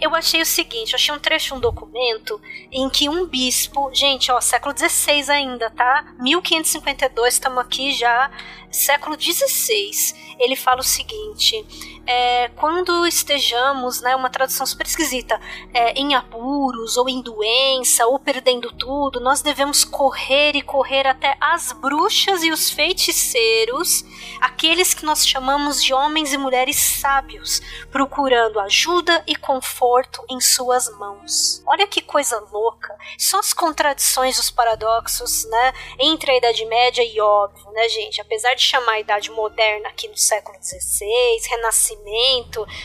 Eu 0.00 0.14
achei 0.14 0.40
o 0.42 0.46
seguinte, 0.46 0.92
eu 0.92 0.96
achei 0.96 1.14
um 1.14 1.18
trecho, 1.18 1.54
um 1.54 1.60
documento 1.60 2.40
em 2.70 2.88
que 2.90 3.08
um 3.08 3.26
bispo, 3.26 3.90
gente, 3.92 4.30
ó, 4.30 4.40
século 4.40 4.74
XVI 4.76 5.30
ainda, 5.30 5.70
tá? 5.70 6.14
1552, 6.18 7.34
estamos 7.34 7.58
aqui 7.58 7.92
já, 7.92 8.30
século 8.70 9.16
XVI. 9.20 9.90
Ele 10.38 10.56
fala 10.56 10.80
o 10.80 10.84
seguinte: 10.84 11.64
é, 12.06 12.48
quando 12.56 13.06
estejamos, 13.06 14.00
né, 14.00 14.14
uma 14.14 14.30
tradução 14.30 14.64
super 14.64 14.86
esquisita, 14.86 15.40
é, 15.74 15.92
em 15.92 16.14
apuros 16.14 16.96
ou 16.96 17.08
em 17.08 17.20
doença 17.20 18.06
ou 18.06 18.18
perdendo 18.18 18.72
tudo, 18.72 19.20
nós 19.20 19.42
devemos 19.42 19.84
correr 19.84 20.54
e 20.54 20.62
correr 20.62 21.06
até 21.06 21.36
as 21.40 21.72
bruxas 21.72 22.42
e 22.44 22.52
os 22.52 22.70
feiticeiros, 22.70 24.04
aqueles 24.40 24.94
que 24.94 25.04
nós 25.04 25.26
chamamos 25.26 25.82
de 25.82 25.92
homens 25.92 26.32
e 26.32 26.38
mulheres 26.38 26.76
sábios, 26.76 27.60
procurando 27.90 28.60
ajuda 28.60 29.22
e 29.26 29.34
conforto 29.34 30.24
em 30.30 30.40
suas 30.40 30.88
mãos. 30.98 31.62
Olha 31.66 31.86
que 31.86 32.00
coisa 32.00 32.38
louca! 32.52 32.94
Só 33.18 33.40
as 33.40 33.52
contradições, 33.52 34.38
os 34.38 34.50
paradoxos, 34.50 35.44
né, 35.50 35.72
entre 35.98 36.30
a 36.30 36.36
Idade 36.36 36.64
Média 36.66 37.02
e 37.02 37.20
óbvio, 37.20 37.70
né, 37.72 37.88
gente? 37.88 38.20
Apesar 38.20 38.54
de 38.54 38.62
chamar 38.62 38.92
a 38.92 39.00
Idade 39.00 39.30
Moderna 39.30 39.88
aqui 39.88 40.06
no 40.08 40.16
século 40.16 40.56
XVI, 40.62 41.16
Renascimento, 41.50 41.95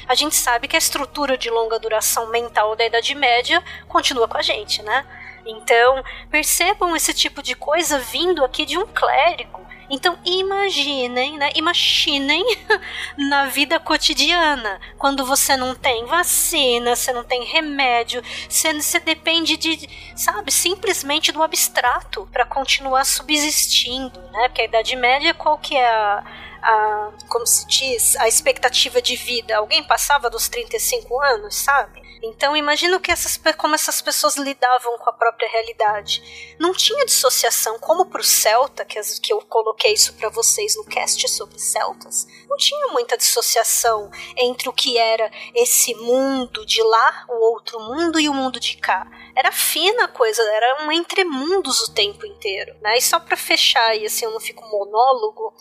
a 0.08 0.16
gente 0.16 0.36
sabe 0.36 0.68
que 0.68 0.76
a 0.76 0.80
estrutura 0.80 1.38
de 1.38 1.50
longa 1.50 1.80
duração 1.80 2.28
mental 2.28 2.76
da 2.76 2.86
Idade 2.86 3.14
Média 3.16 3.64
continua 3.88 4.28
com 4.28 4.38
a 4.38 4.42
gente, 4.42 4.82
né? 4.82 5.06
Então, 5.46 6.04
percebam 6.30 6.96
esse 6.96 7.14
tipo 7.14 7.42
de 7.42 7.56
coisa 7.56 7.98
vindo 8.00 8.44
aqui 8.44 8.66
de 8.66 8.78
um 8.78 8.86
clérigo. 8.86 9.62
Então, 9.90 10.18
imaginem, 10.24 11.38
né? 11.38 11.50
Imaginem 11.54 12.44
na 13.18 13.48
vida 13.48 13.78
cotidiana, 13.78 14.80
quando 14.98 15.26
você 15.26 15.58
não 15.58 15.76
tem 15.76 16.06
vacina, 16.06 16.96
você 16.96 17.12
não 17.12 17.26
tem 17.26 17.44
remédio, 17.44 18.24
você, 18.48 18.74
você 18.74 19.00
depende 19.02 19.58
de, 19.58 19.90
sabe, 20.16 20.50
simplesmente 20.50 21.34
do 21.34 21.44
abstrato 21.44 22.28
para 22.32 22.46
continuar 22.46 23.04
subsistindo, 23.04 24.18
né? 24.32 24.48
Porque 24.48 24.62
a 24.62 24.66
Idade 24.66 24.96
Média, 24.96 25.34
qual 25.34 25.58
que 25.58 25.76
é 25.76 25.90
a 25.90 26.24
a, 26.62 27.12
como 27.28 27.46
se 27.46 27.66
diz, 27.68 28.16
a 28.18 28.28
expectativa 28.28 29.02
de 29.02 29.16
vida. 29.16 29.58
Alguém 29.58 29.84
passava 29.84 30.30
dos 30.30 30.48
35 30.48 31.22
anos, 31.22 31.56
sabe? 31.56 32.02
Então 32.24 32.56
imagino 32.56 33.00
que 33.00 33.12
essas, 33.12 33.40
como 33.58 33.74
essas 33.74 34.00
pessoas 34.02 34.38
lidavam 34.38 34.98
com 35.00 35.10
a 35.10 35.14
própria 35.14 35.50
realidade. 35.50 36.56
Não 36.60 36.72
tinha 36.72 37.06
dissociação, 37.06 37.80
como 37.80 38.06
para 38.06 38.22
o 38.22 38.24
Celta, 38.24 38.86
que, 38.86 39.00
as, 39.00 39.18
que 39.18 39.34
eu 39.34 39.42
coloquei 39.42 39.94
isso 39.94 40.14
para 40.14 40.30
vocês 40.30 40.76
no 40.76 40.86
cast 40.86 41.28
sobre 41.28 41.58
Celtas, 41.58 42.28
não 42.48 42.58
tinha 42.58 42.88
muita 42.88 43.18
dissociação 43.18 44.12
entre 44.38 44.70
o 44.70 44.74
que 44.74 44.98
era 44.98 45.32
esse 45.56 45.96
mundo 45.96 46.66
de 46.66 46.84
lá, 46.84 47.26
o 47.30 47.52
outro 47.52 47.80
mundo 47.80 48.20
e 48.20 48.30
o 48.30 48.34
mundo 48.34 48.60
de 48.60 48.78
cá. 48.78 49.08
Era 49.36 49.52
fina 49.52 50.04
a 50.04 50.08
coisa, 50.08 50.44
era 50.44 50.86
um 50.86 50.92
entremundos 50.92 51.82
o 51.82 51.94
tempo 51.94 52.26
inteiro, 52.26 52.76
né? 52.82 52.98
E 52.98 53.02
só 53.02 53.20
para 53.20 53.38
fechar 53.38 53.96
e 53.96 54.06
assim 54.06 54.26
eu 54.26 54.32
não 54.32 54.40
fico 54.40 54.64
monólogo, 54.68 55.54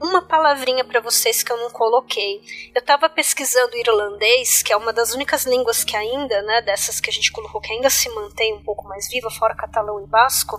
uma 0.00 0.20
palavrinha 0.42 0.84
para 0.84 1.00
vocês 1.00 1.40
que 1.40 1.52
eu 1.52 1.56
não 1.56 1.70
coloquei. 1.70 2.42
Eu 2.74 2.80
estava 2.80 3.08
pesquisando 3.08 3.76
irlandês, 3.76 4.60
que 4.60 4.72
é 4.72 4.76
uma 4.76 4.92
das 4.92 5.14
únicas 5.14 5.44
línguas 5.46 5.84
que 5.84 5.96
ainda, 5.96 6.42
né, 6.42 6.60
dessas 6.60 6.98
que 6.98 7.08
a 7.08 7.12
gente 7.12 7.30
colocou 7.30 7.60
que 7.60 7.72
ainda 7.72 7.88
se 7.88 8.08
mantém 8.08 8.52
um 8.52 8.62
pouco 8.62 8.88
mais 8.88 9.08
viva, 9.08 9.30
fora 9.30 9.54
catalão 9.54 10.02
e 10.02 10.06
basco. 10.06 10.58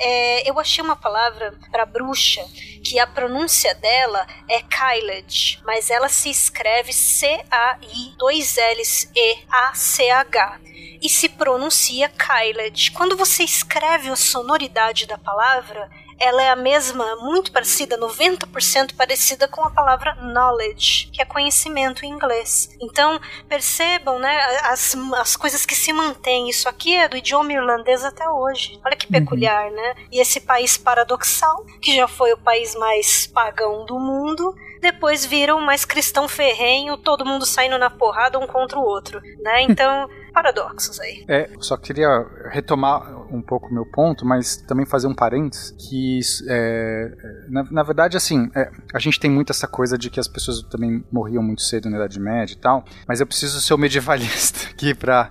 É, 0.00 0.48
eu 0.48 0.58
achei 0.58 0.82
uma 0.82 0.96
palavra 0.96 1.54
para 1.70 1.84
bruxa 1.84 2.42
que 2.82 2.98
a 2.98 3.06
pronúncia 3.06 3.74
dela 3.74 4.26
é 4.48 4.62
Kyled, 4.62 5.60
mas 5.62 5.90
ela 5.90 6.08
se 6.08 6.30
escreve 6.30 6.94
C-A-I, 6.94 8.14
dois 8.16 8.56
L's 8.56 9.10
E-A-C-H 9.14 10.60
e 11.02 11.08
se 11.08 11.28
pronuncia 11.28 12.08
Kyled. 12.08 12.92
Quando 12.92 13.14
você 13.14 13.42
escreve 13.42 14.08
a 14.08 14.16
sonoridade 14.16 15.06
da 15.06 15.18
palavra, 15.18 15.90
ela 16.18 16.42
é 16.42 16.50
a 16.50 16.56
mesma, 16.56 17.16
muito 17.16 17.52
parecida, 17.52 17.96
90% 17.96 18.94
parecida 18.96 19.46
com 19.46 19.62
a 19.64 19.70
palavra 19.70 20.14
knowledge, 20.16 21.10
que 21.12 21.22
é 21.22 21.24
conhecimento 21.24 22.04
em 22.04 22.10
inglês. 22.10 22.70
Então, 22.80 23.20
percebam, 23.48 24.18
né, 24.18 24.36
as, 24.64 24.96
as 25.16 25.36
coisas 25.36 25.64
que 25.64 25.74
se 25.74 25.92
mantêm. 25.92 26.48
Isso 26.48 26.68
aqui 26.68 26.94
é 26.94 27.08
do 27.08 27.16
idioma 27.16 27.52
irlandês 27.52 28.04
até 28.04 28.28
hoje. 28.28 28.80
Olha 28.84 28.96
que 28.96 29.06
uhum. 29.06 29.12
peculiar, 29.12 29.70
né? 29.70 29.94
E 30.10 30.20
esse 30.20 30.40
país 30.40 30.76
paradoxal, 30.76 31.64
que 31.80 31.94
já 31.94 32.08
foi 32.08 32.32
o 32.32 32.38
país 32.38 32.74
mais 32.74 33.26
pagão 33.26 33.86
do 33.86 33.98
mundo, 33.98 34.54
depois 34.80 35.24
viram 35.24 35.60
mais 35.60 35.84
cristão 35.84 36.28
ferrenho, 36.28 36.96
todo 36.96 37.24
mundo 37.24 37.44
saindo 37.46 37.78
na 37.78 37.90
porrada 37.90 38.38
um 38.38 38.46
contra 38.46 38.78
o 38.78 38.82
outro, 38.82 39.20
né? 39.42 39.66
Então, 39.78 40.08
paradoxos 40.32 40.98
aí. 41.00 41.24
É, 41.28 41.50
só 41.60 41.76
queria 41.76 42.24
retomar 42.50 43.18
um 43.32 43.42
pouco 43.42 43.68
o 43.68 43.74
meu 43.74 43.84
ponto, 43.84 44.24
mas 44.24 44.56
também 44.56 44.86
fazer 44.86 45.06
um 45.06 45.14
parênteses, 45.14 45.70
que 45.72 46.20
é, 46.48 47.10
na, 47.48 47.64
na, 47.70 47.82
verdade, 47.82 48.16
assim, 48.16 48.50
é, 48.54 48.70
a 48.94 48.98
gente 48.98 49.20
tem 49.20 49.30
muito 49.30 49.50
essa 49.50 49.68
coisa 49.68 49.98
de 49.98 50.10
que 50.10 50.18
as 50.18 50.28
pessoas 50.28 50.62
também 50.62 51.04
morriam 51.12 51.42
muito 51.42 51.62
cedo 51.62 51.90
na 51.90 51.96
Idade 51.96 52.18
Média 52.18 52.54
e 52.54 52.58
tal, 52.58 52.84
mas 53.06 53.20
eu 53.20 53.26
preciso 53.26 53.60
ser 53.60 53.74
o 53.74 53.78
medievalista 53.78 54.68
aqui 54.70 54.94
pra 54.94 55.30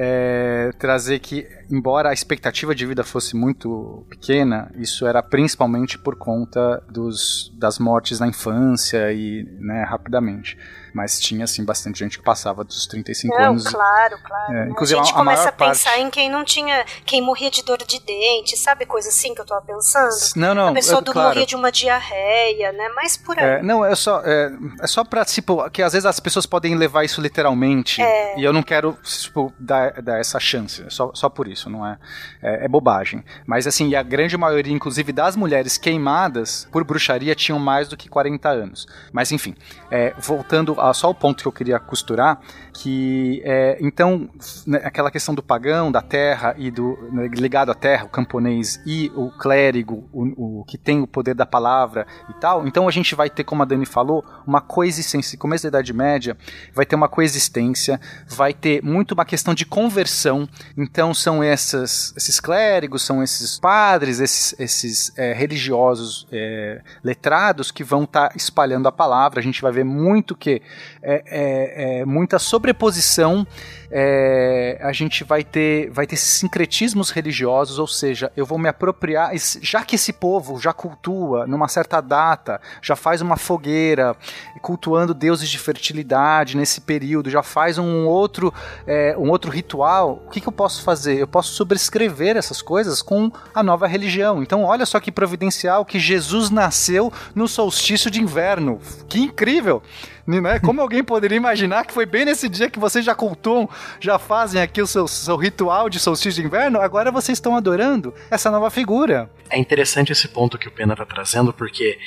é, 0.00 0.70
trazer 0.78 1.18
que, 1.18 1.44
embora 1.68 2.10
a 2.10 2.12
expectativa 2.12 2.72
de 2.72 2.86
vida 2.86 3.02
fosse 3.02 3.34
muito 3.34 4.06
pequena, 4.08 4.70
isso 4.76 5.04
era 5.04 5.20
principalmente 5.20 5.98
por 5.98 6.14
conta 6.14 6.80
dos, 6.88 7.52
das 7.58 7.80
mortes 7.80 8.20
na 8.20 8.28
infância 8.28 9.12
e 9.12 9.42
né, 9.58 9.82
rapidamente. 9.82 10.56
Mas 10.98 11.20
tinha, 11.20 11.44
assim, 11.44 11.64
bastante 11.64 12.00
gente 12.00 12.18
que 12.18 12.24
passava 12.24 12.64
dos 12.64 12.84
35 12.88 13.32
não, 13.32 13.44
anos. 13.50 13.62
Claro, 13.62 14.18
claro. 14.20 14.52
É, 14.52 14.68
inclusive, 14.68 14.98
a 14.98 15.04
gente 15.04 15.12
a, 15.12 15.14
a 15.14 15.18
começa 15.18 15.48
a 15.48 15.52
pensar 15.52 15.90
parte... 15.90 16.02
em 16.02 16.10
quem 16.10 16.28
não 16.28 16.44
tinha. 16.44 16.84
Quem 17.06 17.22
morria 17.22 17.52
de 17.52 17.62
dor 17.62 17.78
de 17.78 18.00
dente, 18.00 18.56
sabe 18.56 18.84
coisa 18.84 19.08
assim 19.08 19.32
que 19.32 19.40
eu 19.40 19.46
tava 19.46 19.64
pensando? 19.64 20.10
Não, 20.34 20.56
não. 20.56 20.68
A 20.70 20.72
pessoa 20.72 20.98
é, 20.98 21.02
do 21.02 21.12
claro. 21.12 21.28
morria 21.28 21.46
de 21.46 21.54
uma 21.54 21.70
diarreia, 21.70 22.72
né? 22.72 22.88
Mas 22.96 23.16
por 23.16 23.38
aí. 23.38 23.44
É, 23.44 23.62
não, 23.62 23.84
é 23.84 23.94
só, 23.94 24.20
é, 24.24 24.50
é 24.80 24.86
só 24.88 25.04
pra, 25.04 25.24
tipo, 25.24 25.70
que 25.70 25.84
às 25.84 25.92
vezes 25.92 26.04
as 26.04 26.18
pessoas 26.18 26.46
podem 26.46 26.74
levar 26.74 27.04
isso 27.04 27.20
literalmente. 27.20 28.02
É. 28.02 28.36
E 28.36 28.42
eu 28.42 28.52
não 28.52 28.64
quero, 28.64 28.98
tipo, 29.04 29.52
dar, 29.56 30.02
dar 30.02 30.18
essa 30.18 30.40
chance. 30.40 30.84
Só, 30.88 31.12
só 31.14 31.28
por 31.28 31.46
isso, 31.46 31.70
não 31.70 31.86
é, 31.86 31.96
é? 32.42 32.64
É 32.64 32.68
bobagem. 32.68 33.24
Mas 33.46 33.68
assim, 33.68 33.94
a 33.94 34.02
grande 34.02 34.36
maioria, 34.36 34.74
inclusive 34.74 35.12
das 35.12 35.36
mulheres 35.36 35.78
queimadas 35.78 36.66
por 36.72 36.82
bruxaria, 36.82 37.36
tinham 37.36 37.60
mais 37.60 37.86
do 37.86 37.96
que 37.96 38.08
40 38.08 38.48
anos. 38.48 38.84
Mas 39.12 39.30
enfim, 39.30 39.54
é, 39.92 40.12
voltando 40.18 40.80
a 40.80 40.87
só 40.92 41.10
o 41.10 41.14
ponto 41.14 41.42
que 41.42 41.48
eu 41.48 41.52
queria 41.52 41.78
costurar, 41.78 42.40
que 42.80 43.42
é, 43.44 43.76
então 43.80 44.30
né, 44.64 44.80
aquela 44.84 45.10
questão 45.10 45.34
do 45.34 45.42
pagão, 45.42 45.90
da 45.90 46.00
terra 46.00 46.54
e 46.56 46.70
do 46.70 46.96
né, 47.10 47.26
ligado 47.26 47.72
à 47.72 47.74
terra, 47.74 48.04
o 48.04 48.08
camponês 48.08 48.80
e 48.86 49.10
o 49.16 49.32
clérigo, 49.32 50.08
o, 50.12 50.60
o, 50.60 50.64
que 50.64 50.78
tem 50.78 51.02
o 51.02 51.06
poder 51.06 51.34
da 51.34 51.44
palavra 51.44 52.06
e 52.30 52.34
tal. 52.34 52.68
Então 52.68 52.86
a 52.86 52.90
gente 52.92 53.16
vai 53.16 53.28
ter, 53.28 53.42
como 53.42 53.62
a 53.62 53.64
Dani 53.64 53.84
falou, 53.84 54.24
uma 54.46 54.60
coexistência. 54.60 55.36
Começo 55.36 55.64
da 55.64 55.80
Idade 55.80 55.92
Média 55.92 56.36
vai 56.72 56.86
ter 56.86 56.94
uma 56.94 57.08
coexistência, 57.08 58.00
vai 58.28 58.54
ter 58.54 58.80
muito 58.80 59.10
uma 59.10 59.24
questão 59.24 59.54
de 59.54 59.66
conversão. 59.66 60.48
Então 60.76 61.12
são 61.12 61.42
essas, 61.42 62.14
esses 62.16 62.38
clérigos, 62.38 63.02
são 63.02 63.24
esses 63.24 63.58
padres, 63.58 64.20
esses, 64.20 64.54
esses 64.56 65.12
é, 65.18 65.32
religiosos 65.32 66.28
é, 66.30 66.80
letrados 67.02 67.72
que 67.72 67.82
vão 67.82 68.04
estar 68.04 68.28
tá 68.28 68.36
espalhando 68.36 68.86
a 68.86 68.92
palavra. 68.92 69.40
A 69.40 69.42
gente 69.42 69.60
vai 69.60 69.72
ver 69.72 69.84
muito 69.84 70.36
que 70.36 70.62
é, 71.02 72.02
é, 72.02 72.04
muita 72.04 72.38
sobreposição. 72.68 73.46
É, 73.90 74.78
a 74.82 74.92
gente 74.92 75.24
vai 75.24 75.42
ter, 75.42 75.90
vai 75.90 76.06
ter 76.06 76.16
sincretismos 76.16 77.10
religiosos, 77.10 77.78
ou 77.78 77.86
seja, 77.86 78.30
eu 78.36 78.44
vou 78.44 78.58
me 78.58 78.68
apropriar, 78.68 79.32
já 79.62 79.82
que 79.82 79.94
esse 79.94 80.12
povo 80.12 80.60
já 80.60 80.74
cultua 80.74 81.46
numa 81.46 81.68
certa 81.68 81.98
data, 82.02 82.60
já 82.82 82.94
faz 82.94 83.22
uma 83.22 83.38
fogueira, 83.38 84.14
cultuando 84.60 85.14
deuses 85.14 85.48
de 85.48 85.58
fertilidade 85.58 86.54
nesse 86.54 86.82
período, 86.82 87.30
já 87.30 87.42
faz 87.42 87.78
um 87.78 88.06
outro, 88.06 88.52
é, 88.86 89.16
um 89.16 89.30
outro 89.30 89.50
ritual, 89.50 90.22
o 90.26 90.28
que, 90.28 90.42
que 90.42 90.48
eu 90.48 90.52
posso 90.52 90.82
fazer? 90.82 91.18
Eu 91.18 91.26
posso 91.26 91.54
sobrescrever 91.54 92.36
essas 92.36 92.60
coisas 92.60 93.00
com 93.00 93.32
a 93.54 93.62
nova 93.62 93.86
religião. 93.86 94.42
Então, 94.42 94.64
olha 94.64 94.84
só 94.84 95.00
que 95.00 95.10
providencial 95.10 95.86
que 95.86 95.98
Jesus 95.98 96.50
nasceu 96.50 97.10
no 97.34 97.48
solstício 97.48 98.10
de 98.10 98.20
inverno. 98.20 98.78
Que 99.08 99.18
incrível! 99.18 99.82
Né? 100.28 100.58
Como 100.58 100.82
alguém 100.82 101.02
poderia 101.02 101.36
imaginar 101.36 101.86
que 101.86 101.94
foi 101.94 102.04
bem 102.04 102.26
nesse 102.26 102.50
dia 102.50 102.68
que 102.68 102.78
vocês 102.78 103.02
já 103.02 103.14
cultuam, 103.14 103.66
já 103.98 104.18
fazem 104.18 104.60
aqui 104.60 104.82
o 104.82 104.86
seu, 104.86 105.08
seu 105.08 105.36
ritual 105.36 105.88
de 105.88 105.98
solstício 105.98 106.42
de 106.42 106.46
inverno, 106.46 106.78
agora 106.82 107.10
vocês 107.10 107.38
estão 107.38 107.56
adorando 107.56 108.12
essa 108.30 108.50
nova 108.50 108.70
figura. 108.70 109.30
É 109.48 109.58
interessante 109.58 110.12
esse 110.12 110.28
ponto 110.28 110.58
que 110.58 110.68
o 110.68 110.70
Pena 110.70 110.94
tá 110.94 111.06
trazendo, 111.06 111.50
porque 111.50 111.98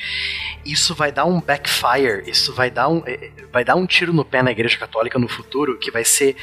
isso 0.63 0.93
vai 0.93 1.11
dar 1.11 1.25
um 1.25 1.41
backfire, 1.41 2.29
isso 2.29 2.53
vai 2.53 2.69
dar 2.69 2.89
um, 2.89 3.01
eh, 3.07 3.31
vai 3.51 3.65
dar 3.65 3.75
um 3.75 3.87
tiro 3.87 4.13
no 4.13 4.23
pé 4.23 4.43
na 4.43 4.51
Igreja 4.51 4.77
Católica 4.77 5.17
no 5.17 5.27
futuro, 5.27 5.79
que 5.79 5.89
vai 5.89 6.05
ser 6.05 6.35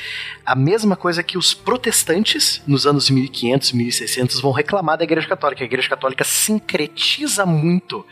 a 0.44 0.56
mesma 0.56 0.96
coisa 0.96 1.22
que 1.22 1.38
os 1.38 1.54
protestantes 1.54 2.60
nos 2.66 2.88
anos 2.88 3.08
1500, 3.08 3.70
1600 3.70 4.40
vão 4.40 4.50
reclamar 4.50 4.98
da 4.98 5.04
Igreja 5.04 5.28
Católica. 5.28 5.62
A 5.62 5.66
Igreja 5.66 5.88
Católica 5.88 6.24
sincretiza 6.24 7.46
muito 7.46 8.04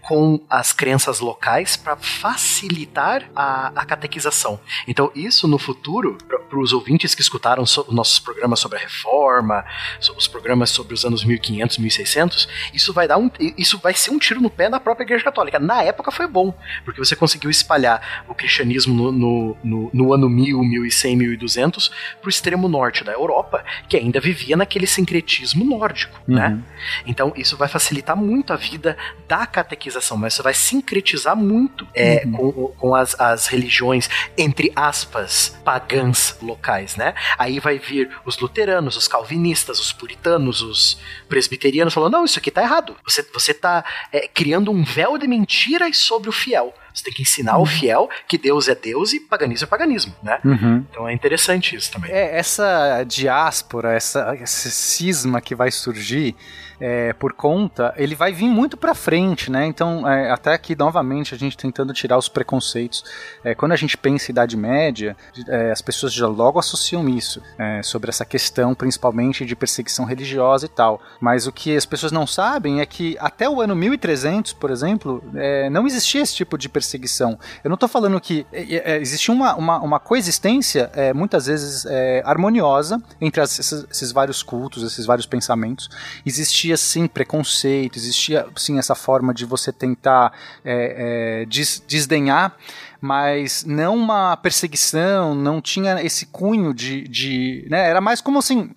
com 0.00 0.40
as 0.50 0.72
crenças 0.72 1.20
locais 1.20 1.76
para 1.76 1.96
facilitar 1.96 3.11
a, 3.34 3.72
a, 3.74 3.84
catequização. 3.84 4.58
Então, 4.86 5.10
isso 5.14 5.48
no 5.48 5.58
futuro, 5.58 6.16
para 6.48 6.58
os 6.58 6.72
ouvintes 6.72 7.14
que 7.14 7.20
escutaram 7.20 7.66
so, 7.66 7.86
nossos 7.90 8.18
programas 8.18 8.60
sobre 8.60 8.78
a 8.78 8.80
reforma, 8.80 9.64
so, 10.00 10.14
os 10.16 10.28
programas 10.28 10.70
sobre 10.70 10.94
os 10.94 11.04
anos 11.04 11.24
1500, 11.24 11.78
1600, 11.78 12.48
isso 12.72 12.92
vai 12.92 13.08
dar 13.08 13.18
um, 13.18 13.30
isso 13.58 13.78
vai 13.78 13.92
ser 13.94 14.10
um 14.10 14.18
tiro 14.18 14.40
no 14.40 14.48
pé 14.48 14.68
na 14.68 14.80
própria 14.80 15.04
Igreja 15.04 15.24
Católica. 15.24 15.58
Na 15.58 15.82
época 15.82 16.10
foi 16.10 16.26
bom, 16.26 16.54
porque 16.84 16.98
você 16.98 17.14
conseguiu 17.14 17.50
espalhar 17.50 18.24
o 18.28 18.34
cristianismo 18.34 18.94
no, 18.94 19.12
no, 19.12 19.56
no, 19.62 19.90
no 19.92 20.14
ano 20.14 20.28
1000, 20.28 20.58
1100, 20.62 21.16
1200 21.16 21.88
para 22.20 22.26
o 22.26 22.30
extremo 22.30 22.68
norte 22.68 23.04
da 23.04 23.12
Europa, 23.12 23.64
que 23.88 23.96
ainda 23.96 24.20
vivia 24.20 24.56
naquele 24.56 24.86
sincretismo 24.86 25.64
nórdico, 25.64 26.18
uhum. 26.28 26.34
né? 26.34 26.58
Então 27.06 27.32
isso 27.36 27.56
vai 27.56 27.68
facilitar 27.68 28.16
muito 28.16 28.52
a 28.52 28.56
vida 28.56 28.96
da 29.28 29.46
catequização, 29.46 30.16
mas 30.16 30.34
isso 30.34 30.42
vai 30.42 30.54
sincretizar 30.54 31.36
muito 31.36 31.86
é, 31.94 32.22
Uhum. 32.26 32.52
com, 32.52 32.68
com 32.78 32.94
as, 33.02 33.20
as 33.20 33.46
religiões, 33.46 34.08
entre 34.36 34.72
aspas, 34.74 35.56
pagãs 35.64 36.36
locais, 36.40 36.96
né? 36.96 37.14
Aí 37.38 37.60
vai 37.60 37.78
vir 37.78 38.10
os 38.24 38.38
luteranos, 38.38 38.96
os 38.96 39.08
calvinistas, 39.08 39.78
os 39.78 39.92
puritanos, 39.92 40.62
os 40.62 40.98
presbiterianos 41.28 41.92
falando, 41.92 42.12
não, 42.12 42.24
isso 42.24 42.38
aqui 42.38 42.50
tá 42.50 42.62
errado. 42.62 42.96
Você, 43.04 43.22
você 43.32 43.52
tá 43.52 43.84
é, 44.12 44.28
criando 44.28 44.70
um 44.70 44.82
véu 44.84 45.18
de 45.18 45.26
mentiras 45.26 45.98
sobre 45.98 46.28
o 46.28 46.32
fiel. 46.32 46.74
Você 46.94 47.04
tem 47.04 47.14
que 47.14 47.22
ensinar 47.22 47.58
o 47.58 47.64
fiel 47.64 48.08
que 48.28 48.36
Deus 48.36 48.68
é 48.68 48.74
Deus 48.74 49.12
e 49.12 49.20
paganismo 49.20 49.64
é 49.64 49.68
paganismo, 49.68 50.14
né? 50.22 50.38
Uhum. 50.44 50.84
Então 50.90 51.08
é 51.08 51.12
interessante 51.12 51.74
isso 51.74 51.90
também. 51.90 52.10
É, 52.10 52.36
essa 52.36 53.02
diáspora, 53.04 53.94
essa, 53.94 54.36
esse 54.36 54.70
cisma 54.70 55.40
que 55.40 55.54
vai 55.54 55.70
surgir 55.70 56.36
é, 56.84 57.12
por 57.12 57.32
conta, 57.32 57.94
ele 57.96 58.16
vai 58.16 58.32
vir 58.32 58.48
muito 58.48 58.76
pra 58.76 58.92
frente, 58.92 59.48
né? 59.48 59.64
Então, 59.66 60.06
é, 60.08 60.32
até 60.32 60.52
aqui 60.52 60.74
novamente 60.74 61.32
a 61.32 61.38
gente 61.38 61.56
tentando 61.56 61.92
tirar 61.92 62.18
os 62.18 62.28
preconceitos. 62.28 63.04
É, 63.44 63.54
quando 63.54 63.70
a 63.70 63.76
gente 63.76 63.96
pensa 63.96 64.28
em 64.28 64.32
Idade 64.32 64.56
Média, 64.56 65.16
é, 65.46 65.70
as 65.70 65.80
pessoas 65.80 66.12
já 66.12 66.26
logo 66.26 66.58
associam 66.58 67.08
isso, 67.08 67.40
é, 67.56 67.84
sobre 67.84 68.10
essa 68.10 68.24
questão 68.24 68.74
principalmente 68.74 69.46
de 69.46 69.54
perseguição 69.54 70.04
religiosa 70.04 70.66
e 70.66 70.68
tal. 70.68 71.00
Mas 71.20 71.46
o 71.46 71.52
que 71.52 71.76
as 71.76 71.86
pessoas 71.86 72.10
não 72.10 72.26
sabem 72.26 72.80
é 72.80 72.86
que 72.86 73.16
até 73.20 73.48
o 73.48 73.60
ano 73.60 73.76
1300, 73.76 74.52
por 74.52 74.68
exemplo, 74.72 75.22
é, 75.36 75.70
não 75.70 75.86
existia 75.86 76.20
esse 76.20 76.34
tipo 76.34 76.58
de 76.58 76.68
perseguição. 76.68 77.38
Eu 77.62 77.68
não 77.68 77.74
estou 77.74 77.88
falando 77.88 78.20
que 78.20 78.44
existia 78.52 79.32
uma, 79.32 79.54
uma, 79.54 79.78
uma 79.78 80.00
coexistência, 80.00 80.90
muitas 81.14 81.46
vezes 81.46 81.86
harmoniosa, 82.24 83.00
entre 83.20 83.40
as, 83.40 83.58
esses, 83.58 83.86
esses 83.88 84.10
vários 84.10 84.42
cultos, 84.42 84.82
esses 84.82 85.06
vários 85.06 85.26
pensamentos. 85.26 85.88
Existia 86.26 86.71
sim 86.76 87.06
preconceito, 87.06 87.96
existia 87.96 88.46
sim 88.56 88.78
essa 88.78 88.94
forma 88.94 89.32
de 89.32 89.44
você 89.44 89.72
tentar 89.72 90.32
é, 90.64 91.42
é, 91.42 91.46
des, 91.46 91.82
desdenhar 91.86 92.56
mas 93.02 93.64
não 93.64 93.96
uma 93.96 94.36
perseguição, 94.36 95.34
não 95.34 95.60
tinha 95.60 96.00
esse 96.04 96.24
cunho 96.26 96.72
de. 96.72 97.02
de 97.08 97.66
né? 97.68 97.90
Era 97.90 98.00
mais 98.00 98.20
como 98.20 98.38
assim. 98.38 98.70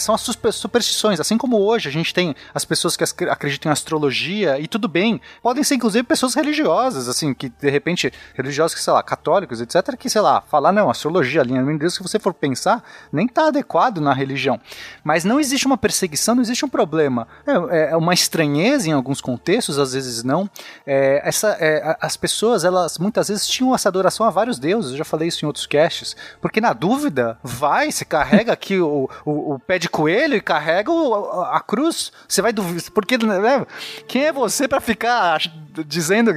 São 0.00 0.14
as 0.14 0.22
superstições. 0.22 1.20
Assim 1.20 1.36
como 1.36 1.58
hoje 1.58 1.86
a 1.86 1.92
gente 1.92 2.14
tem 2.14 2.34
as 2.54 2.64
pessoas 2.64 2.96
que 2.96 3.04
acreditam 3.24 3.68
em 3.68 3.72
astrologia, 3.74 4.58
e 4.58 4.66
tudo 4.66 4.88
bem, 4.88 5.20
podem 5.42 5.62
ser 5.62 5.74
inclusive 5.74 6.02
pessoas 6.04 6.34
religiosas, 6.34 7.06
assim, 7.06 7.34
que 7.34 7.50
de 7.50 7.68
repente, 7.68 8.10
religiosos 8.34 8.74
que, 8.74 8.82
sei 8.82 8.94
lá, 8.94 9.02
católicos, 9.02 9.60
etc., 9.60 9.94
que, 9.94 10.08
sei 10.08 10.22
lá, 10.22 10.40
falar, 10.40 10.72
não, 10.72 10.88
astrologia, 10.88 11.42
alinhamento 11.42 11.74
de 11.74 11.80
Deus, 11.80 11.94
se 11.94 12.02
você 12.02 12.18
for 12.18 12.32
pensar, 12.32 12.82
nem 13.12 13.26
está 13.26 13.48
adequado 13.48 13.98
na 13.98 14.14
religião. 14.14 14.58
Mas 15.04 15.22
não 15.22 15.38
existe 15.38 15.66
uma 15.66 15.76
perseguição, 15.76 16.34
não 16.34 16.42
existe 16.42 16.64
um 16.64 16.68
problema. 16.68 17.28
É, 17.46 17.90
é 17.90 17.96
uma 17.96 18.14
estranheza 18.14 18.88
em 18.88 18.92
alguns 18.92 19.20
contextos, 19.20 19.78
às 19.78 19.92
vezes 19.92 20.24
não. 20.24 20.48
É, 20.86 21.20
essa, 21.28 21.58
é, 21.60 21.98
as 22.00 22.16
pessoas, 22.16 22.64
elas 22.64 22.96
muitas 22.96 23.28
vezes 23.28 23.49
tinham 23.50 23.74
essa 23.74 23.88
adoração 23.88 24.26
a 24.26 24.30
vários 24.30 24.58
deuses, 24.58 24.92
eu 24.92 24.98
já 24.98 25.04
falei 25.04 25.28
isso 25.28 25.44
em 25.44 25.46
outros 25.46 25.66
casts, 25.66 26.16
porque 26.40 26.60
na 26.60 26.72
dúvida, 26.72 27.38
vai, 27.42 27.90
você 27.90 28.04
carrega 28.04 28.52
aqui 28.52 28.78
o, 28.78 29.08
o, 29.24 29.54
o 29.54 29.58
pé 29.58 29.78
de 29.78 29.88
coelho 29.88 30.36
e 30.36 30.40
carrega 30.40 30.90
o, 30.90 31.14
a, 31.14 31.56
a 31.56 31.60
cruz, 31.60 32.12
você 32.26 32.40
vai 32.40 32.52
duvidar, 32.52 32.90
porque, 32.92 33.18
né, 33.18 33.66
quem 34.06 34.26
é 34.26 34.32
você 34.32 34.66
para 34.66 34.80
ficar 34.80 35.40
dizendo, 35.86 36.32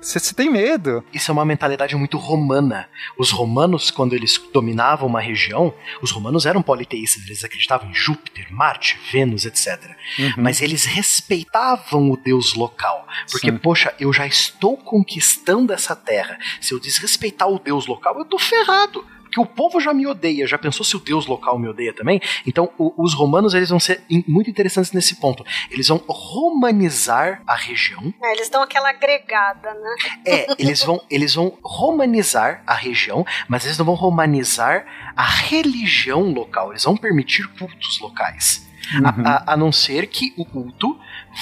você, 0.00 0.18
você 0.18 0.34
tem 0.34 0.50
medo. 0.50 1.04
Isso 1.12 1.30
é 1.30 1.32
uma 1.32 1.44
mentalidade 1.44 1.94
muito 1.96 2.16
romana. 2.16 2.88
Os 3.18 3.30
romanos, 3.30 3.90
quando 3.90 4.14
eles 4.14 4.40
dominavam 4.52 5.08
uma 5.08 5.20
região, 5.20 5.74
os 6.00 6.10
romanos 6.10 6.46
eram 6.46 6.62
politeístas, 6.62 7.24
eles 7.26 7.44
acreditavam 7.44 7.90
em 7.90 7.94
Júpiter, 7.94 8.46
Marte, 8.50 8.98
Vênus, 9.10 9.44
etc. 9.44 9.96
Uhum. 10.18 10.32
Mas 10.38 10.60
eles 10.60 10.84
respeitavam 10.84 12.10
o 12.10 12.16
deus 12.16 12.54
local. 12.54 13.06
Porque, 13.30 13.50
Sim. 13.50 13.58
poxa, 13.58 13.94
eu 13.98 14.12
já 14.12 14.26
estou 14.26 14.76
conquistando 14.76 15.72
essa 15.72 15.96
terra. 15.96 16.38
Se 16.60 16.72
eu 16.74 16.80
desrespeitar 16.80 17.48
o 17.48 17.58
deus 17.58 17.86
local, 17.86 18.18
eu 18.18 18.24
tô 18.24 18.38
ferrado. 18.38 19.04
Porque 19.22 19.40
o 19.40 19.44
povo 19.46 19.80
já 19.80 19.92
me 19.92 20.06
odeia. 20.06 20.46
Já 20.46 20.56
pensou 20.56 20.84
se 20.86 20.94
o 20.96 21.00
deus 21.00 21.26
local 21.26 21.58
me 21.58 21.68
odeia 21.68 21.92
também? 21.92 22.20
Então, 22.46 22.70
o- 22.78 22.94
os 22.96 23.12
romanos 23.12 23.54
eles 23.54 23.68
vão 23.70 23.80
ser 23.80 24.00
muito 24.26 24.48
interessantes 24.48 24.92
nesse 24.92 25.16
ponto. 25.16 25.44
Eles 25.68 25.88
vão 25.88 26.00
romanizar 26.06 27.42
a 27.46 27.54
região. 27.54 28.14
É, 28.22 28.32
eles 28.32 28.48
dão 28.48 28.62
aquela 28.62 28.88
agregada, 28.90 29.74
né? 29.74 29.94
É, 30.24 30.46
eles 30.58 30.82
vão, 30.82 31.02
eles 31.10 31.34
vão 31.34 31.58
romanizar 31.62 32.62
a 32.66 32.74
região, 32.74 33.26
mas 33.48 33.64
eles 33.64 33.76
não 33.76 33.84
vão 33.84 33.94
romanizar 33.94 34.86
a 35.16 35.24
religião 35.24 36.22
local. 36.32 36.70
Eles 36.72 36.84
vão 36.84 36.96
permitir 36.96 37.46
cultos 37.58 37.98
locais. 38.00 38.65
A- 39.04 39.10
Uhum. 39.16 39.26
A, 39.26 39.52
a 39.52 39.56
não 39.56 39.72
ser 39.72 40.06
que 40.06 40.32
o 40.36 40.44
culto 40.44 40.98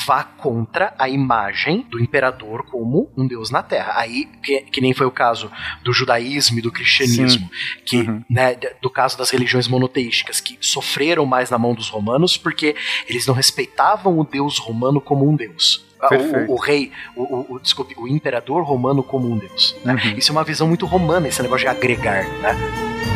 vá 0.07 0.25
contra 0.25 0.95
a 0.99 1.09
imagem 1.09 1.83
do 1.89 2.01
imperador 2.01 2.65
como 2.67 3.11
um 3.17 3.27
deus 3.27 3.51
na 3.51 3.63
terra. 3.63 3.93
Aí, 3.97 4.27
que, 4.43 4.61
que 4.63 4.81
nem 4.81 4.93
foi 4.93 5.07
o 5.07 5.11
caso 5.11 5.51
do 5.83 5.93
judaísmo 5.93 6.59
e 6.59 6.63
do 6.63 6.73
cristianismo, 6.73 7.49
que, 7.85 7.99
Uhum. 7.99 8.25
né, 8.29 8.57
do 8.83 8.91
caso 8.91 9.17
das 9.19 9.31
religiões 9.31 9.69
monoteísticas, 9.69 10.41
que 10.41 10.59
sofreram 10.61 11.25
mais 11.27 11.51
na 11.51 11.59
mão 11.59 11.75
dos 11.75 11.89
romanos 11.89 12.37
porque 12.37 12.75
eles 13.09 13.27
não 13.27 13.35
respeitavam 13.35 14.19
o 14.19 14.25
deus 14.25 14.59
romano 14.59 15.01
como 15.01 15.29
um 15.29 15.37
deus. 15.37 15.85
Ah, 16.01 16.09
Perfeito. 16.09 16.51
O, 16.51 16.55
o 16.57 16.61
rei, 16.61 16.93
o, 17.17 17.23
o- 17.23 17.55
o- 17.55 17.61
desculpe, 17.61 17.95
o 17.97 18.07
imperador 18.09 18.63
romano 18.65 19.03
como 19.03 19.31
um 19.31 19.39
deus. 19.39 19.75
né? 19.85 19.95
Uhum. 19.95 20.19
Isso 20.19 20.31
é 20.31 20.33
uma 20.33 20.45
visão 20.45 20.67
muito 20.69 20.85
romana, 20.87 21.29
esse 21.29 21.41
negócio 21.43 21.65
de 21.65 21.69
agregar, 21.69 22.25
né? 22.41 23.14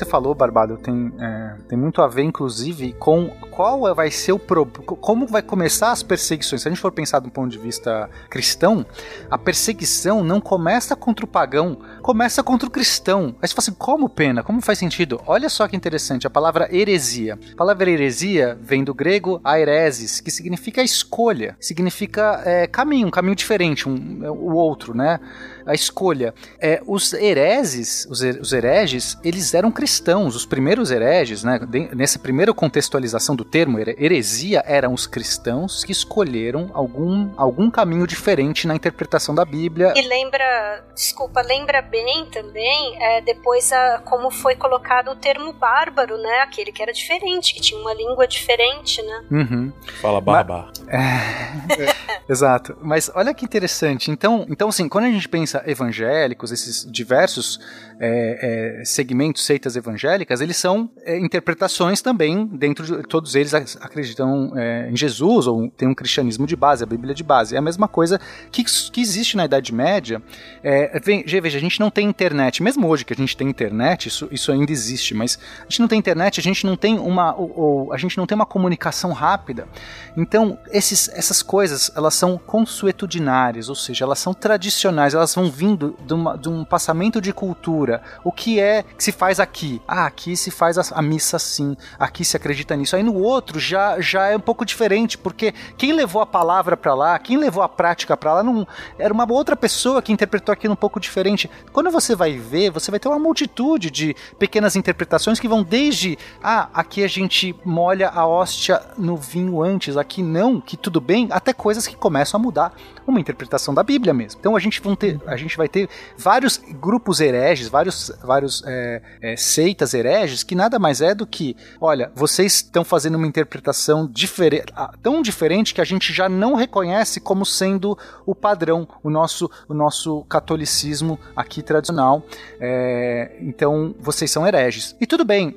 Você 0.00 0.04
falou, 0.06 0.34
Barbado, 0.34 0.78
tem, 0.78 1.12
é, 1.18 1.56
tem 1.68 1.78
muito 1.78 2.00
a 2.00 2.08
ver, 2.08 2.22
inclusive, 2.22 2.94
com 2.94 3.28
qual 3.50 3.94
vai 3.94 4.10
ser 4.10 4.32
o 4.32 4.38
pro, 4.38 4.64
como 4.64 5.26
vai 5.26 5.42
começar 5.42 5.92
as 5.92 6.02
perseguições. 6.02 6.62
Se 6.62 6.68
a 6.68 6.70
gente 6.70 6.80
for 6.80 6.90
pensar 6.90 7.20
do 7.20 7.30
ponto 7.30 7.50
de 7.50 7.58
vista 7.58 8.08
cristão, 8.30 8.84
a 9.30 9.36
perseguição 9.36 10.24
não 10.24 10.40
começa 10.40 10.96
contra 10.96 11.24
o 11.24 11.28
pagão, 11.28 11.78
começa 12.00 12.42
contra 12.42 12.66
o 12.66 12.70
cristão. 12.70 13.34
Aí 13.42 13.48
você 13.48 13.54
fala 13.54 13.64
assim, 13.64 13.74
como 13.74 14.08
pena? 14.08 14.42
Como 14.42 14.62
faz 14.62 14.78
sentido? 14.78 15.20
Olha 15.26 15.48
só 15.48 15.68
que 15.68 15.76
interessante, 15.76 16.26
a 16.26 16.30
palavra 16.30 16.74
heresia. 16.74 17.38
A 17.52 17.56
palavra 17.56 17.90
heresia 17.90 18.58
vem 18.60 18.82
do 18.82 18.94
grego 18.94 19.40
aeresis, 19.44 20.20
que 20.20 20.30
significa 20.30 20.82
escolha, 20.82 21.56
significa 21.60 22.40
é, 22.44 22.66
caminho, 22.66 23.08
um 23.08 23.10
caminho 23.10 23.36
diferente, 23.36 23.86
um, 23.86 24.22
o 24.30 24.54
outro, 24.54 24.96
né? 24.96 25.20
A 25.66 25.74
escolha. 25.74 26.34
É, 26.60 26.80
os 26.86 27.12
hereses, 27.12 28.06
os, 28.10 28.22
her- 28.22 28.40
os 28.40 28.52
hereges, 28.52 29.16
eles 29.24 29.52
eram 29.54 29.70
cristãos. 29.70 30.34
Os 30.36 30.46
primeiros 30.46 30.90
hereges, 30.90 31.42
né? 31.44 31.60
nessa 31.94 32.18
primeira 32.18 32.52
contextualização 32.52 33.34
do 33.36 33.44
termo 33.44 33.78
here- 33.78 33.96
heresia, 33.98 34.62
eram 34.66 34.92
os 34.94 35.06
cristãos 35.06 35.84
que 35.84 35.92
escolheram 35.92 36.70
algum, 36.74 37.30
algum 37.36 37.70
caminho 37.70 38.06
diferente 38.06 38.66
na 38.66 38.74
interpretação 38.74 39.34
da 39.34 39.44
Bíblia. 39.44 39.92
E 39.96 40.02
lembra, 40.02 40.84
desculpa, 40.94 41.40
lembra 41.42 41.80
bem 41.82 42.26
também, 42.26 42.96
é, 43.02 43.20
depois 43.20 43.72
a, 43.72 43.98
como 44.04 44.30
foi 44.30 44.54
colocado 44.54 45.10
o 45.10 45.16
termo 45.16 45.52
bárbaro, 45.52 46.16
né? 46.18 46.40
Aquele 46.40 46.72
que 46.72 46.82
era 46.82 46.92
diferente, 46.92 47.54
que 47.54 47.60
tinha 47.60 47.80
uma 47.80 47.94
língua 47.94 48.26
diferente, 48.26 49.02
né? 49.02 49.24
Uhum. 49.30 49.72
Fala 50.00 50.20
barba. 50.20 50.70
Exato. 52.28 52.76
Mas 52.80 53.10
olha 53.14 53.34
que 53.34 53.44
interessante. 53.44 54.10
Então, 54.10 54.46
então 54.48 54.68
assim, 54.68 54.88
quando 54.88 55.04
a 55.06 55.10
gente 55.10 55.28
pensa 55.28 55.49
evangélicos, 55.64 56.52
esses 56.52 56.90
diversos 56.90 57.60
é, 58.00 58.78
é, 58.80 58.84
segmentos, 58.84 59.44
seitas 59.44 59.76
evangélicas, 59.76 60.40
eles 60.40 60.56
são 60.56 60.90
é, 61.04 61.18
interpretações 61.18 62.00
também, 62.00 62.46
dentro 62.46 62.84
de 62.86 63.02
todos 63.06 63.34
eles 63.34 63.52
ac- 63.52 63.76
acreditam 63.80 64.52
é, 64.56 64.88
em 64.90 64.96
Jesus, 64.96 65.46
ou 65.46 65.68
tem 65.70 65.86
um 65.86 65.94
cristianismo 65.94 66.46
de 66.46 66.56
base, 66.56 66.82
a 66.82 66.86
Bíblia 66.86 67.14
de 67.14 67.22
base. 67.22 67.54
É 67.54 67.58
a 67.58 67.62
mesma 67.62 67.86
coisa 67.86 68.18
que, 68.50 68.64
que 68.64 69.00
existe 69.02 69.36
na 69.36 69.44
Idade 69.44 69.72
Média. 69.74 70.22
É, 70.62 70.98
veja, 71.42 71.58
a 71.58 71.60
gente 71.60 71.78
não 71.78 71.90
tem 71.90 72.08
internet, 72.08 72.62
mesmo 72.62 72.88
hoje 72.88 73.04
que 73.04 73.12
a 73.12 73.16
gente 73.16 73.36
tem 73.36 73.48
internet, 73.48 74.06
isso, 74.06 74.28
isso 74.32 74.50
ainda 74.50 74.72
existe, 74.72 75.12
mas 75.14 75.38
a 75.60 75.64
gente 75.64 75.80
não 75.80 75.88
tem 75.88 75.98
internet, 75.98 76.40
a 76.40 76.42
gente 76.42 76.64
não 76.64 76.76
tem 76.76 76.98
uma, 76.98 77.34
ou- 77.34 77.52
ou 77.60 77.92
a 77.92 77.98
gente 77.98 78.16
não 78.16 78.26
tem 78.26 78.34
uma 78.34 78.46
comunicação 78.46 79.12
rápida. 79.12 79.68
Então, 80.16 80.58
esses, 80.72 81.08
essas 81.10 81.42
coisas, 81.42 81.92
elas 81.94 82.14
são 82.14 82.38
consuetudinárias, 82.38 83.68
ou 83.68 83.74
seja, 83.74 84.04
elas 84.04 84.18
são 84.18 84.32
tradicionais, 84.32 85.12
elas 85.14 85.34
vão 85.34 85.50
vindo 85.50 85.96
de, 86.06 86.14
uma- 86.14 86.36
de 86.38 86.48
um 86.48 86.64
passamento 86.64 87.20
de 87.20 87.32
cultura. 87.32 87.89
O 88.24 88.32
que 88.32 88.60
é 88.60 88.82
que 88.82 89.02
se 89.02 89.12
faz 89.12 89.40
aqui? 89.40 89.80
Ah, 89.86 90.06
aqui 90.06 90.36
se 90.36 90.50
faz 90.50 90.78
a, 90.78 90.82
a 90.98 91.02
missa 91.02 91.36
assim, 91.36 91.76
aqui 91.98 92.24
se 92.24 92.36
acredita 92.36 92.76
nisso. 92.76 92.96
Aí 92.96 93.02
no 93.02 93.14
outro 93.14 93.58
já, 93.58 94.00
já 94.00 94.26
é 94.26 94.36
um 94.36 94.40
pouco 94.40 94.64
diferente, 94.64 95.16
porque 95.16 95.52
quem 95.76 95.92
levou 95.92 96.22
a 96.22 96.26
palavra 96.26 96.76
para 96.76 96.94
lá, 96.94 97.18
quem 97.18 97.36
levou 97.36 97.62
a 97.62 97.68
prática 97.68 98.16
para 98.16 98.34
lá, 98.34 98.42
não, 98.42 98.66
era 98.98 99.12
uma 99.12 99.30
outra 99.30 99.56
pessoa 99.56 100.02
que 100.02 100.12
interpretou 100.12 100.52
aquilo 100.52 100.72
um 100.72 100.76
pouco 100.76 101.00
diferente. 101.00 101.50
Quando 101.72 101.90
você 101.90 102.14
vai 102.14 102.36
ver, 102.36 102.70
você 102.70 102.90
vai 102.90 103.00
ter 103.00 103.08
uma 103.08 103.18
multitude 103.18 103.90
de 103.90 104.14
pequenas 104.38 104.76
interpretações 104.76 105.40
que 105.40 105.48
vão 105.48 105.62
desde, 105.62 106.18
ah, 106.42 106.68
aqui 106.74 107.02
a 107.04 107.08
gente 107.08 107.54
molha 107.64 108.08
a 108.08 108.26
hóstia 108.26 108.80
no 108.96 109.16
vinho 109.16 109.62
antes, 109.62 109.96
aqui 109.96 110.22
não, 110.22 110.60
que 110.60 110.76
tudo 110.76 111.00
bem, 111.00 111.28
até 111.30 111.52
coisas 111.52 111.86
que 111.86 111.96
começam 111.96 112.38
a 112.38 112.42
mudar 112.42 112.74
uma 113.06 113.20
interpretação 113.20 113.74
da 113.74 113.82
Bíblia 113.82 114.14
mesmo. 114.14 114.38
Então 114.40 114.56
a 114.56 114.60
gente, 114.60 114.80
ter, 114.96 115.20
a 115.26 115.36
gente 115.36 115.56
vai 115.56 115.68
ter 115.68 115.88
vários 116.16 116.58
grupos 116.58 117.20
hereges, 117.20 117.68
vários, 117.68 117.79
vários 118.22 118.62
é, 118.66 119.02
é, 119.22 119.36
seitas 119.36 119.94
hereges, 119.94 120.42
que 120.42 120.54
nada 120.54 120.78
mais 120.78 121.00
é 121.00 121.14
do 121.14 121.26
que, 121.26 121.56
olha, 121.80 122.10
vocês 122.14 122.56
estão 122.56 122.84
fazendo 122.84 123.16
uma 123.16 123.26
interpretação 123.26 124.06
diferente, 124.06 124.72
tão 125.02 125.22
diferente 125.22 125.74
que 125.74 125.80
a 125.80 125.84
gente 125.84 126.12
já 126.12 126.28
não 126.28 126.54
reconhece 126.54 127.20
como 127.20 127.44
sendo 127.44 127.96
o 128.26 128.34
padrão, 128.34 128.86
o 129.02 129.10
nosso, 129.10 129.50
o 129.68 129.74
nosso 129.74 130.24
catolicismo 130.24 131.18
aqui 131.34 131.62
tradicional. 131.62 132.22
É, 132.60 133.36
então 133.40 133.94
vocês 133.98 134.30
são 134.30 134.46
hereges. 134.46 134.96
E 135.00 135.06
tudo 135.06 135.24
bem, 135.24 135.56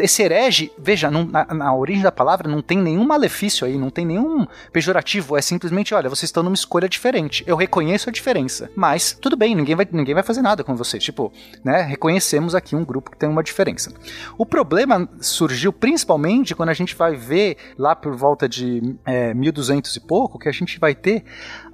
esse 0.00 0.22
herege, 0.22 0.70
veja, 0.78 1.10
não- 1.10 1.24
na, 1.24 1.44
na 1.46 1.74
origem 1.74 2.02
da 2.02 2.12
palavra 2.12 2.48
não 2.48 2.62
tem 2.62 2.78
nenhum 2.78 3.04
malefício 3.04 3.66
aí, 3.66 3.76
não 3.76 3.90
tem 3.90 4.06
nenhum 4.06 4.46
pejorativo, 4.72 5.36
é 5.36 5.42
simplesmente, 5.42 5.94
olha, 5.94 6.08
vocês 6.08 6.28
estão 6.28 6.42
numa 6.42 6.54
escolha 6.54 6.88
diferente. 6.88 7.42
Eu 7.46 7.56
reconheço 7.56 8.08
a 8.08 8.12
diferença, 8.12 8.70
mas 8.76 9.12
tudo 9.20 9.36
bem, 9.36 9.54
ninguém 9.54 9.74
vai, 9.74 9.86
ninguém 9.90 10.14
vai 10.14 10.22
fazer 10.22 10.40
nada 10.42 10.62
com 10.62 10.76
vocês. 10.76 11.02
Tipo, 11.02 11.32
né, 11.64 11.82
reconhecemos 11.82 12.54
aqui 12.54 12.76
um 12.76 12.84
grupo 12.84 13.10
que 13.10 13.16
tem 13.18 13.28
uma 13.28 13.42
diferença. 13.42 13.92
O 14.38 14.46
problema 14.46 15.08
surgiu 15.20 15.72
principalmente 15.72 16.54
quando 16.54 16.68
a 16.68 16.74
gente 16.74 16.94
vai 16.94 17.14
ver 17.16 17.56
lá 17.76 17.94
por 17.96 18.14
volta 18.14 18.48
de 18.48 18.94
é, 19.04 19.34
1200 19.34 19.96
e 19.96 20.00
pouco, 20.00 20.38
que 20.38 20.48
a 20.48 20.52
gente 20.52 20.78
vai 20.78 20.94
ter 20.94 21.24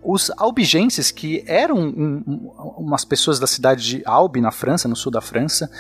os 0.03 0.31
albigenses, 0.39 1.11
que 1.11 1.45
eram 1.47 1.77
um- 1.77 2.23
um- 2.27 2.53
umas 2.79 3.05
pessoas 3.05 3.39
da 3.39 3.47
cidade 3.47 3.85
de 3.87 4.03
Albi, 4.07 4.41
na 4.41 4.51
França, 4.51 4.89
no 4.89 4.97
sul 4.97 5.13
da 5.13 5.21
França, 5.21 5.71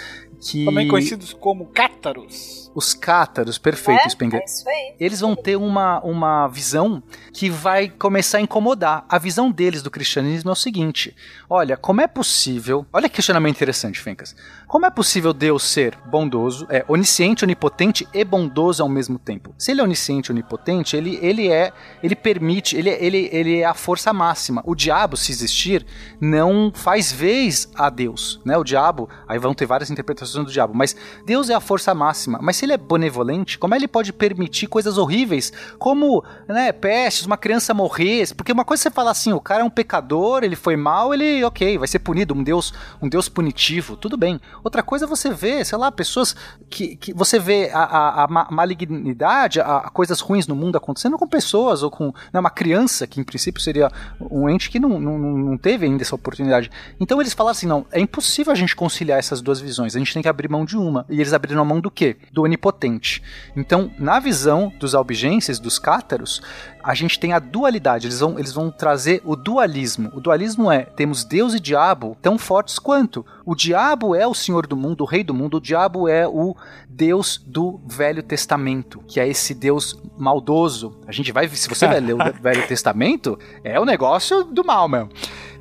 que... 0.40 0.64
Também 0.64 0.88
conhecidos 0.88 1.32
como 1.32 1.66
cátaros. 1.66 2.69
Os 2.74 2.94
cátaros, 2.94 3.58
perfeito, 3.58 4.06
É, 4.06 4.08
Spengler. 4.08 4.40
é 4.40 4.44
isso 4.44 4.68
aí. 4.68 4.94
Eles 4.98 5.20
vão 5.20 5.34
ter 5.36 5.56
uma, 5.56 6.00
uma 6.00 6.48
visão 6.48 7.02
que 7.32 7.48
vai 7.50 7.88
começar 7.88 8.38
a 8.38 8.40
incomodar. 8.40 9.04
A 9.08 9.18
visão 9.18 9.50
deles 9.50 9.82
do 9.82 9.90
cristianismo 9.90 10.50
é 10.50 10.52
o 10.52 10.56
seguinte: 10.56 11.14
olha, 11.48 11.76
como 11.76 12.00
é 12.00 12.06
possível. 12.06 12.86
Olha 12.92 13.08
que 13.08 13.16
questionamento 13.16 13.56
interessante, 13.56 14.00
Fencas. 14.00 14.34
Como 14.66 14.86
é 14.86 14.90
possível 14.90 15.32
Deus 15.32 15.64
ser 15.64 15.96
bondoso, 16.06 16.66
é 16.70 16.84
onisciente, 16.88 17.44
onipotente 17.44 18.06
e 18.14 18.24
bondoso 18.24 18.82
ao 18.82 18.88
mesmo 18.88 19.18
tempo? 19.18 19.52
Se 19.58 19.72
ele 19.72 19.80
é 19.80 19.84
onisciente, 19.84 20.30
onipotente, 20.30 20.96
ele, 20.96 21.18
ele 21.20 21.48
é, 21.48 21.72
ele 22.02 22.14
permite, 22.14 22.76
ele, 22.76 22.88
ele, 22.90 23.28
ele 23.32 23.58
é 23.58 23.64
a 23.64 23.74
força 23.74 24.12
máxima. 24.12 24.62
O 24.64 24.74
diabo, 24.74 25.16
se 25.16 25.32
existir, 25.32 25.84
não 26.20 26.70
faz 26.74 27.10
vez 27.10 27.68
a 27.74 27.90
Deus, 27.90 28.40
né? 28.44 28.56
O 28.56 28.62
diabo, 28.64 29.08
aí 29.26 29.38
vão 29.38 29.52
ter 29.52 29.66
várias 29.66 29.90
interpretações 29.90 30.46
do 30.46 30.52
diabo, 30.52 30.72
mas 30.74 30.94
Deus 31.26 31.50
é 31.50 31.54
a 31.54 31.60
força 31.60 31.92
máxima. 31.94 32.38
Mas 32.40 32.59
se 32.60 32.66
ele 32.66 32.74
é 32.74 32.76
benevolente, 32.76 33.58
como 33.58 33.74
ele 33.74 33.88
pode 33.88 34.12
permitir 34.12 34.66
coisas 34.66 34.98
horríveis, 34.98 35.50
como 35.78 36.22
né, 36.46 36.70
pestes, 36.72 37.24
uma 37.24 37.38
criança 37.38 37.72
morrer? 37.72 38.34
Porque 38.36 38.52
uma 38.52 38.66
coisa 38.66 38.82
é 38.82 38.84
você 38.84 38.90
falar 38.90 39.12
assim, 39.12 39.32
o 39.32 39.40
cara 39.40 39.62
é 39.62 39.64
um 39.64 39.70
pecador, 39.70 40.44
ele 40.44 40.56
foi 40.56 40.76
mal, 40.76 41.14
ele, 41.14 41.42
ok, 41.42 41.78
vai 41.78 41.88
ser 41.88 42.00
punido, 42.00 42.34
um 42.34 42.42
Deus, 42.42 42.74
um 43.00 43.08
Deus 43.08 43.30
punitivo, 43.30 43.96
tudo 43.96 44.16
bem. 44.16 44.38
Outra 44.62 44.82
coisa 44.82 45.06
é 45.06 45.08
você 45.08 45.32
vê, 45.32 45.64
sei 45.64 45.78
lá, 45.78 45.90
pessoas 45.90 46.36
que, 46.68 46.96
que 46.96 47.14
você 47.14 47.38
vê 47.38 47.70
a, 47.72 47.82
a, 47.82 48.24
a 48.24 48.50
malignidade, 48.50 49.58
a, 49.58 49.78
a, 49.78 49.90
coisas 49.90 50.20
ruins 50.20 50.46
no 50.46 50.54
mundo 50.54 50.76
acontecendo 50.76 51.16
com 51.16 51.26
pessoas 51.26 51.82
ou 51.82 51.90
com 51.90 52.12
né, 52.30 52.38
uma 52.38 52.50
criança, 52.50 53.06
que 53.06 53.20
em 53.20 53.24
princípio 53.24 53.62
seria 53.62 53.90
um 54.20 54.50
ente 54.50 54.68
que 54.68 54.78
não, 54.78 55.00
não, 55.00 55.18
não 55.18 55.56
teve 55.56 55.86
ainda 55.86 56.02
essa 56.02 56.14
oportunidade. 56.14 56.70
Então 57.00 57.20
eles 57.22 57.32
falaram 57.32 57.52
assim, 57.52 57.66
não, 57.66 57.86
é 57.90 58.00
impossível 58.00 58.52
a 58.52 58.56
gente 58.56 58.76
conciliar 58.76 59.18
essas 59.18 59.40
duas 59.40 59.60
visões, 59.60 59.96
a 59.96 59.98
gente 59.98 60.12
tem 60.12 60.22
que 60.22 60.28
abrir 60.28 60.50
mão 60.50 60.66
de 60.66 60.76
uma. 60.76 61.06
E 61.08 61.20
eles 61.20 61.32
abriram 61.32 61.62
a 61.62 61.64
mão 61.64 61.80
do 61.80 61.90
quê? 61.90 62.18
Do 62.30 62.49
onipotente. 62.50 63.22
Então, 63.56 63.90
na 63.98 64.18
visão 64.18 64.72
dos 64.78 64.94
albigenses, 64.94 65.58
dos 65.58 65.78
cátaros, 65.78 66.42
a 66.82 66.94
gente 66.94 67.18
tem 67.18 67.32
a 67.32 67.38
dualidade, 67.38 68.06
eles 68.06 68.20
vão, 68.20 68.38
eles 68.38 68.52
vão 68.52 68.70
trazer 68.70 69.22
o 69.24 69.36
dualismo. 69.36 70.10
O 70.14 70.20
dualismo 70.20 70.70
é, 70.70 70.84
temos 70.84 71.24
Deus 71.24 71.54
e 71.54 71.60
diabo 71.60 72.16
tão 72.20 72.38
fortes 72.38 72.78
quanto. 72.78 73.24
O 73.44 73.54
diabo 73.54 74.14
é 74.14 74.26
o 74.26 74.34
senhor 74.34 74.66
do 74.66 74.76
mundo, 74.76 75.02
o 75.02 75.06
rei 75.06 75.22
do 75.22 75.34
mundo, 75.34 75.58
o 75.58 75.60
diabo 75.60 76.08
é 76.08 76.26
o 76.26 76.56
Deus 76.88 77.42
do 77.46 77.80
Velho 77.86 78.22
Testamento, 78.22 79.02
que 79.06 79.20
é 79.20 79.28
esse 79.28 79.54
Deus 79.54 79.98
maldoso. 80.18 80.98
A 81.06 81.12
gente 81.12 81.32
vai, 81.32 81.48
se 81.48 81.68
você 81.68 81.86
vai 81.86 82.00
ler 82.00 82.14
o 82.14 82.18
Velho 82.40 82.66
Testamento, 82.66 83.38
é 83.62 83.78
o 83.78 83.84
negócio 83.84 84.44
do 84.44 84.64
mal 84.64 84.88
mesmo. 84.88 85.10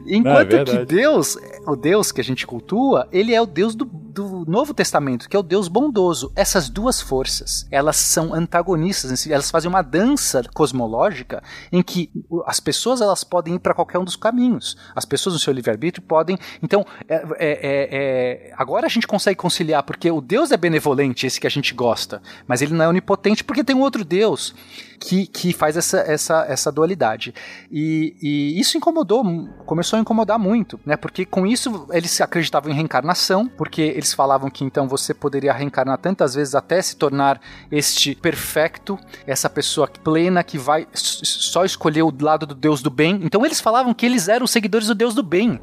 Enquanto 0.05 0.55
é 0.55 0.65
que 0.65 0.85
Deus, 0.85 1.37
o 1.67 1.75
Deus 1.75 2.11
que 2.11 2.21
a 2.21 2.23
gente 2.23 2.45
cultua, 2.45 3.07
ele 3.11 3.33
é 3.33 3.41
o 3.41 3.45
Deus 3.45 3.75
do, 3.75 3.85
do 3.85 4.45
Novo 4.47 4.73
Testamento, 4.73 5.29
que 5.29 5.35
é 5.35 5.39
o 5.39 5.43
Deus 5.43 5.67
bondoso. 5.67 6.31
Essas 6.35 6.69
duas 6.69 7.01
forças, 7.01 7.67
elas 7.71 7.95
são 7.97 8.33
antagonistas, 8.33 9.27
elas 9.27 9.51
fazem 9.51 9.69
uma 9.69 9.81
dança 9.81 10.43
cosmológica 10.53 11.43
em 11.71 11.81
que 11.81 12.11
as 12.45 12.59
pessoas 12.59 13.01
elas 13.01 13.23
podem 13.23 13.55
ir 13.55 13.59
para 13.59 13.73
qualquer 13.73 13.99
um 13.99 14.03
dos 14.03 14.15
caminhos. 14.15 14.77
As 14.95 15.05
pessoas 15.05 15.33
no 15.33 15.39
seu 15.39 15.53
livre-arbítrio 15.53 16.05
podem. 16.05 16.37
Então, 16.61 16.85
é, 17.07 17.15
é, 17.15 17.23
é, 17.39 17.89
é, 17.91 18.53
agora 18.57 18.85
a 18.85 18.89
gente 18.89 19.07
consegue 19.07 19.37
conciliar, 19.37 19.83
porque 19.83 20.09
o 20.09 20.21
Deus 20.21 20.51
é 20.51 20.57
benevolente, 20.57 21.27
esse 21.27 21.39
que 21.39 21.47
a 21.47 21.51
gente 21.51 21.73
gosta, 21.73 22.21
mas 22.47 22.61
ele 22.61 22.73
não 22.73 22.85
é 22.85 22.87
onipotente 22.87 23.43
porque 23.43 23.63
tem 23.63 23.75
um 23.75 23.81
outro 23.81 24.03
Deus 24.03 24.53
que, 24.99 25.25
que 25.27 25.53
faz 25.53 25.77
essa, 25.77 25.99
essa, 25.99 26.45
essa 26.47 26.71
dualidade. 26.71 27.33
E, 27.71 28.15
e 28.21 28.59
isso 28.59 28.77
incomodou, 28.77 29.23
começou 29.65 29.97
a 29.97 30.01
incomodar 30.01 30.37
muito, 30.37 30.79
né? 30.85 30.97
Porque 30.97 31.25
com 31.25 31.47
isso 31.47 31.87
eles 31.91 32.19
acreditavam 32.19 32.71
em 32.71 32.75
reencarnação, 32.75 33.47
porque 33.47 33.81
eles 33.81 34.13
falavam 34.13 34.49
que 34.49 34.63
então 34.63 34.87
você 34.87 35.13
poderia 35.13 35.53
reencarnar 35.53 35.97
tantas 35.97 36.35
vezes 36.35 36.53
até 36.53 36.81
se 36.81 36.95
tornar 36.95 37.39
este 37.71 38.13
perfecto, 38.15 38.99
essa 39.25 39.49
pessoa 39.49 39.87
plena 39.87 40.43
que 40.43 40.57
vai 40.57 40.87
só 40.93 41.63
escolher 41.63 42.03
o 42.03 42.13
lado 42.19 42.45
do 42.45 42.55
Deus 42.55 42.81
do 42.81 42.89
bem. 42.89 43.21
Então 43.23 43.45
eles 43.45 43.61
falavam 43.61 43.93
que 43.93 44.05
eles 44.05 44.27
eram 44.27 44.45
seguidores 44.45 44.87
do 44.87 44.95
Deus 44.95 45.13
do 45.15 45.23
bem. 45.23 45.59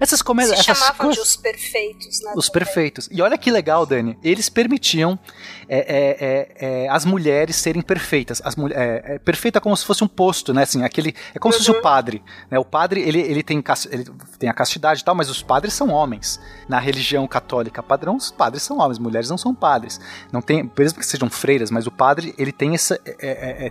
Essas 0.00 0.22
comédias. 0.22 0.58
Se 0.58 0.64
chamavam 0.64 0.96
coisas... 0.96 1.16
de 1.16 1.20
os 1.20 1.36
perfeitos, 1.36 2.22
né? 2.22 2.32
Os 2.34 2.48
perfeitos. 2.48 3.08
E 3.12 3.20
olha 3.20 3.36
que 3.36 3.50
legal, 3.50 3.84
Dani. 3.84 4.18
Eles 4.24 4.48
permitiam 4.48 5.18
é, 5.68 5.78
é, 5.78 6.16
é, 6.20 6.84
é 6.84 6.88
as 6.88 7.04
mulheres 7.04 7.56
serem 7.56 7.82
perfeitas. 7.82 8.40
As 8.42 8.56
é, 8.70 9.14
é, 9.16 9.18
perfeita 9.18 9.60
como 9.60 9.76
se 9.76 9.84
fosse 9.84 10.02
um 10.02 10.08
posto, 10.08 10.54
né? 10.54 10.62
Assim, 10.62 10.82
aquele, 10.82 11.14
é 11.34 11.38
como 11.38 11.52
uhum. 11.52 11.60
se 11.60 11.66
fosse 11.66 11.70
o 11.70 11.76
uhum. 11.76 11.82
padre. 11.82 12.22
Né? 12.50 12.58
O 12.58 12.64
padre, 12.64 13.02
ele, 13.02 13.20
ele, 13.20 13.42
tem, 13.42 13.62
ele 13.90 14.04
tem 14.38 14.48
a 14.48 14.54
castidade 14.54 15.02
e 15.02 15.04
tal, 15.04 15.14
mas 15.14 15.28
os 15.28 15.42
padres 15.42 15.74
são 15.74 15.90
homens. 15.90 16.40
Na 16.66 16.78
religião 16.78 17.28
católica 17.28 17.82
padrão, 17.82 18.16
os 18.16 18.30
padres 18.30 18.62
são 18.62 18.78
homens, 18.78 18.98
mulheres 18.98 19.28
não 19.28 19.36
são 19.36 19.54
padres. 19.54 20.00
Não 20.32 20.40
tem, 20.40 20.70
mesmo 20.78 20.98
que 20.98 21.04
sejam 21.04 21.28
freiras, 21.28 21.70
mas 21.70 21.86
o 21.86 21.90
padre, 21.90 22.34
ele 22.38 22.52
tem, 22.52 22.74
essa, 22.74 22.98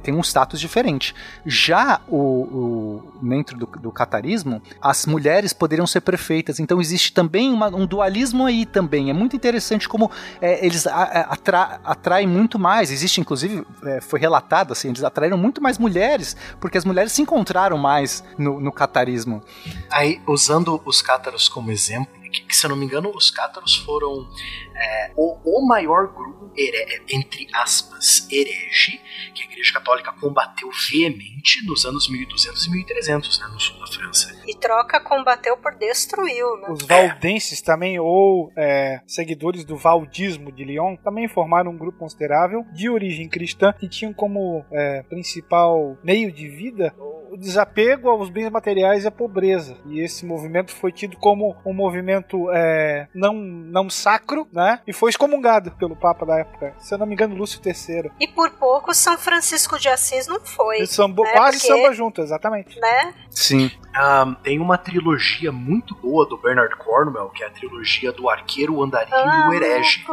tem 0.03 0.13
um 0.13 0.21
status 0.21 0.59
diferente. 0.59 1.15
Já 1.43 2.01
o, 2.07 2.17
o 2.17 3.19
dentro 3.19 3.57
do, 3.57 3.65
do 3.65 3.91
catarismo, 3.91 4.61
as 4.79 5.07
mulheres 5.07 5.53
poderiam 5.53 5.87
ser 5.87 6.01
perfeitas 6.01 6.18
perfeitas. 6.19 6.59
Então 6.59 6.81
existe 6.81 7.13
também 7.13 7.51
uma, 7.51 7.67
um 7.67 7.85
dualismo 7.85 8.45
aí 8.45 8.65
também. 8.65 9.09
É 9.09 9.13
muito 9.13 9.35
interessante 9.35 9.87
como 9.87 10.11
é, 10.41 10.65
eles 10.65 10.85
atra, 10.85 11.79
atraem 11.83 12.27
muito 12.27 12.59
mais. 12.59 12.91
Existe, 12.91 13.21
inclusive, 13.21 13.65
é, 13.83 14.01
foi 14.01 14.19
relatado 14.19 14.73
assim, 14.73 14.89
eles 14.89 15.03
atraíram 15.03 15.37
muito 15.37 15.61
mais 15.61 15.77
mulheres, 15.77 16.35
porque 16.59 16.77
as 16.77 16.83
mulheres 16.83 17.13
se 17.13 17.21
encontraram 17.21 17.77
mais 17.77 18.23
no, 18.37 18.59
no 18.59 18.71
catarismo. 18.71 19.41
Aí, 19.89 20.21
usando 20.27 20.81
os 20.85 21.01
cátaros 21.01 21.47
como 21.47 21.71
exemplo, 21.71 22.18
que, 22.29 22.41
que, 22.41 22.55
se 22.55 22.65
eu 22.65 22.69
não 22.69 22.77
me 22.77 22.85
engano, 22.85 23.11
os 23.15 23.29
cátaros 23.29 23.75
foram 23.77 24.27
é, 24.75 25.11
o, 25.15 25.37
o, 25.43 25.67
maior 25.67 26.07
grupo, 26.13 26.51
here, 26.55 27.03
entre 27.09 27.47
aspas, 27.53 28.27
herege, 28.31 29.01
que 29.33 29.43
a 29.43 29.45
Igreja 29.45 29.73
Católica 29.73 30.11
combateu 30.13 30.69
veemente 30.91 31.65
nos 31.65 31.85
anos 31.85 32.09
1200 32.09 32.65
e 32.65 32.71
1300, 32.71 33.39
né, 33.39 33.47
no 33.47 33.59
sul 33.59 33.79
da 33.79 33.87
França. 33.87 34.41
E 34.47 34.55
troca 34.55 34.99
combateu 35.01 35.57
por 35.57 35.75
destruiu, 35.75 36.57
né? 36.57 36.69
Os 36.69 36.85
valdenses 36.85 37.61
também, 37.61 37.99
ou 37.99 38.51
é, 38.57 39.01
seguidores 39.05 39.65
do 39.65 39.75
valdismo 39.75 40.51
de 40.51 40.63
Lyon, 40.63 40.95
também 40.97 41.27
formaram 41.27 41.71
um 41.71 41.77
grupo 41.77 41.99
considerável 41.99 42.65
de 42.73 42.89
origem 42.89 43.27
cristã 43.27 43.73
que 43.73 43.89
tinham 43.89 44.13
como 44.13 44.65
é, 44.71 45.03
principal 45.03 45.97
meio 46.03 46.31
de 46.31 46.47
vida 46.47 46.93
o 47.31 47.37
desapego 47.37 48.09
aos 48.09 48.29
bens 48.29 48.49
materiais 48.49 49.03
e 49.03 49.07
à 49.07 49.11
pobreza. 49.11 49.77
E 49.85 49.99
esse 49.99 50.25
movimento 50.25 50.71
foi 50.71 50.91
tido 50.91 51.17
como 51.17 51.55
um 51.65 51.73
movimento 51.73 52.49
é, 52.51 53.07
não, 53.13 53.33
não 53.33 53.89
sacro, 53.89 54.47
né? 54.51 54.81
E 54.87 54.93
foi 54.93 55.09
excomungado 55.09 55.71
pelo 55.71 55.95
Papa 55.95 56.25
da 56.25 56.39
época. 56.39 56.73
Se 56.79 56.93
eu 56.93 56.97
não 56.97 57.05
me 57.05 57.13
engano, 57.13 57.35
Lúcio 57.35 57.61
III. 57.63 58.11
E 58.19 58.27
por 58.27 58.51
pouco 58.51 58.93
São 58.93 59.17
Francisco 59.17 59.79
de 59.79 59.89
Assis 59.89 60.27
não 60.27 60.39
foi. 60.39 60.85
Sambo, 60.85 61.23
né? 61.23 61.33
Quase 61.33 61.59
Porque, 61.59 61.73
samba 61.73 61.93
junto, 61.93 62.21
exatamente. 62.21 62.79
Né? 62.79 63.13
Sim. 63.29 63.71
Um, 63.89 64.33
tem 64.35 64.59
uma 64.59 64.77
trilogia 64.77 65.51
muito 65.51 65.95
boa 65.95 66.25
do 66.27 66.37
Bernard 66.37 66.75
Cornwell, 66.77 67.29
que 67.29 67.43
é 67.43 67.47
a 67.47 67.49
trilogia 67.49 68.11
do 68.11 68.29
Arqueiro, 68.29 68.75
o 68.75 68.83
Andarilho 68.83 69.15
ah, 69.15 69.45
e 69.45 69.49
o 69.49 69.53
Herege. 69.53 70.05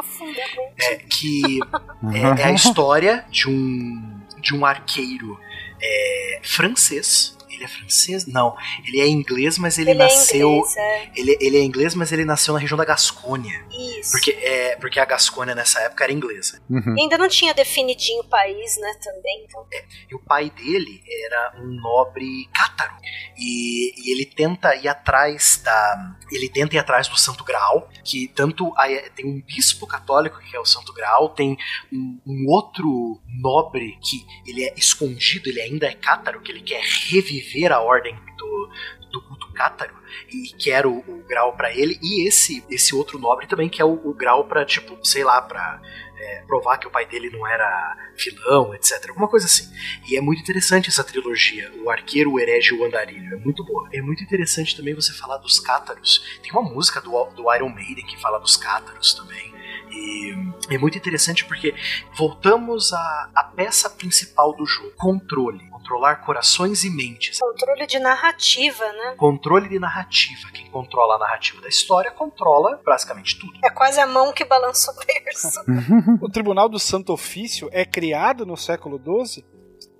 É, 0.78 0.96
que 0.96 1.60
é, 2.14 2.42
é 2.42 2.44
a 2.44 2.52
história 2.52 3.24
de 3.30 3.48
um, 3.48 4.20
de 4.40 4.54
um 4.54 4.64
arqueiro 4.64 5.38
é, 5.80 6.40
francês. 6.42 7.35
Ele 7.56 7.64
é 7.64 7.68
francês? 7.68 8.26
Não. 8.26 8.56
Ele 8.86 9.00
é 9.00 9.08
inglês, 9.08 9.58
mas 9.58 9.78
ele, 9.78 9.90
ele 9.90 10.02
é 10.02 10.04
nasceu. 10.04 10.48
É 10.48 10.56
inglês, 10.56 10.76
é. 10.76 11.10
Ele, 11.16 11.38
ele 11.40 11.56
é 11.58 11.62
inglês, 11.62 11.94
mas 11.94 12.12
ele 12.12 12.24
nasceu 12.24 12.54
na 12.54 12.60
região 12.60 12.76
da 12.76 12.84
Gascônia. 12.84 13.66
Isso. 13.98 14.12
Porque, 14.12 14.30
é, 14.32 14.76
porque 14.76 15.00
a 15.00 15.04
Gascônia 15.04 15.54
nessa 15.54 15.80
época 15.80 16.04
era 16.04 16.12
inglesa. 16.12 16.62
Uhum. 16.68 16.94
ainda 16.98 17.18
não 17.18 17.28
tinha 17.28 17.54
definidinho 17.54 18.20
o 18.20 18.28
país, 18.28 18.76
né? 18.78 18.94
Também. 19.02 19.44
Então. 19.44 19.66
É, 19.72 19.84
e 20.10 20.14
o 20.14 20.18
pai 20.18 20.50
dele 20.50 21.02
era 21.24 21.54
um 21.60 21.80
nobre 21.80 22.48
cátaro. 22.54 22.94
E, 23.36 23.92
e, 23.96 24.12
ele 24.12 24.24
tenta 24.24 24.74
ir 24.76 24.88
atrás 24.88 25.60
da. 25.64 26.16
Ele 26.30 26.48
tenta 26.48 26.74
ir 26.74 26.78
atrás 26.78 27.08
do 27.08 27.16
Santo 27.16 27.44
Graal, 27.44 27.88
que 28.04 28.28
tanto 28.28 28.72
tem 29.14 29.26
um 29.26 29.40
bispo 29.40 29.86
católico 29.86 30.40
que 30.40 30.56
é 30.56 30.60
o 30.60 30.64
Santo 30.64 30.92
Graal, 30.92 31.28
tem 31.30 31.56
um, 31.92 32.20
um 32.26 32.46
outro 32.48 33.20
nobre 33.40 33.96
que 34.02 34.26
ele 34.46 34.64
é 34.64 34.74
escondido, 34.76 35.48
ele 35.48 35.60
ainda 35.60 35.86
é 35.86 35.94
cátaro, 35.94 36.40
que 36.40 36.50
ele 36.50 36.62
quer 36.62 36.82
reviver 37.08 37.45
a 37.72 37.80
ordem 37.80 38.14
do, 38.36 38.70
do 39.10 39.22
culto 39.22 39.52
cátaro 39.52 39.94
e 40.32 40.48
quer 40.58 40.86
o, 40.86 40.98
o 40.98 41.24
grau 41.26 41.56
para 41.56 41.72
ele 41.72 41.98
e 42.02 42.26
esse 42.26 42.64
esse 42.70 42.94
outro 42.94 43.18
nobre 43.18 43.46
também 43.46 43.68
quer 43.68 43.84
o, 43.84 44.00
o 44.04 44.14
grau 44.14 44.44
para 44.44 44.64
tipo 44.64 44.98
sei 45.04 45.24
lá 45.24 45.40
para 45.42 45.80
é, 46.18 46.42
provar 46.46 46.78
que 46.78 46.86
o 46.86 46.90
pai 46.90 47.06
dele 47.06 47.30
não 47.30 47.46
era 47.46 47.96
vilão 48.16 48.74
etc 48.74 49.06
alguma 49.16 49.28
coisa 49.28 49.46
assim. 49.46 49.72
E 50.08 50.16
é 50.16 50.20
muito 50.20 50.42
interessante 50.42 50.88
essa 50.88 51.02
trilogia 51.02 51.72
o 51.82 51.90
arqueiro 51.90 52.32
o 52.32 52.40
herege 52.40 52.74
e 52.74 52.78
o 52.78 52.84
andarilho. 52.84 53.34
É 53.34 53.38
muito 53.38 53.64
boa. 53.64 53.88
É 53.92 54.02
muito 54.02 54.22
interessante 54.22 54.76
também 54.76 54.94
você 54.94 55.12
falar 55.12 55.38
dos 55.38 55.58
cátaros. 55.58 56.38
Tem 56.42 56.52
uma 56.52 56.62
música 56.62 57.00
do, 57.00 57.24
do 57.30 57.54
Iron 57.54 57.68
Maiden 57.68 58.04
que 58.04 58.20
fala 58.20 58.38
dos 58.38 58.56
cátaros 58.56 59.14
também. 59.14 59.54
E 59.90 60.34
é 60.70 60.78
muito 60.78 60.98
interessante 60.98 61.44
porque 61.44 61.74
voltamos 62.14 62.92
à 62.92 63.52
peça 63.56 63.88
principal 63.88 64.54
do 64.54 64.66
jogo: 64.66 64.90
controle. 64.96 65.64
Controlar 65.86 66.16
corações 66.16 66.82
e 66.82 66.90
mentes. 66.90 67.38
Controle 67.38 67.86
de 67.86 68.00
narrativa, 68.00 68.84
né? 68.92 69.14
Controle 69.16 69.68
de 69.68 69.78
narrativa. 69.78 70.50
Quem 70.52 70.68
controla 70.68 71.14
a 71.14 71.18
narrativa 71.18 71.62
da 71.62 71.68
história 71.68 72.10
controla 72.10 72.80
basicamente 72.84 73.38
tudo. 73.38 73.52
É 73.64 73.70
quase 73.70 74.00
a 74.00 74.06
mão 74.06 74.32
que 74.32 74.44
balança 74.44 74.90
o 74.90 74.94
berço. 75.06 75.60
o 76.20 76.28
Tribunal 76.28 76.68
do 76.68 76.80
Santo 76.80 77.12
Ofício 77.12 77.68
é 77.70 77.84
criado 77.84 78.44
no 78.44 78.56
século 78.56 78.98
XII 78.98 79.44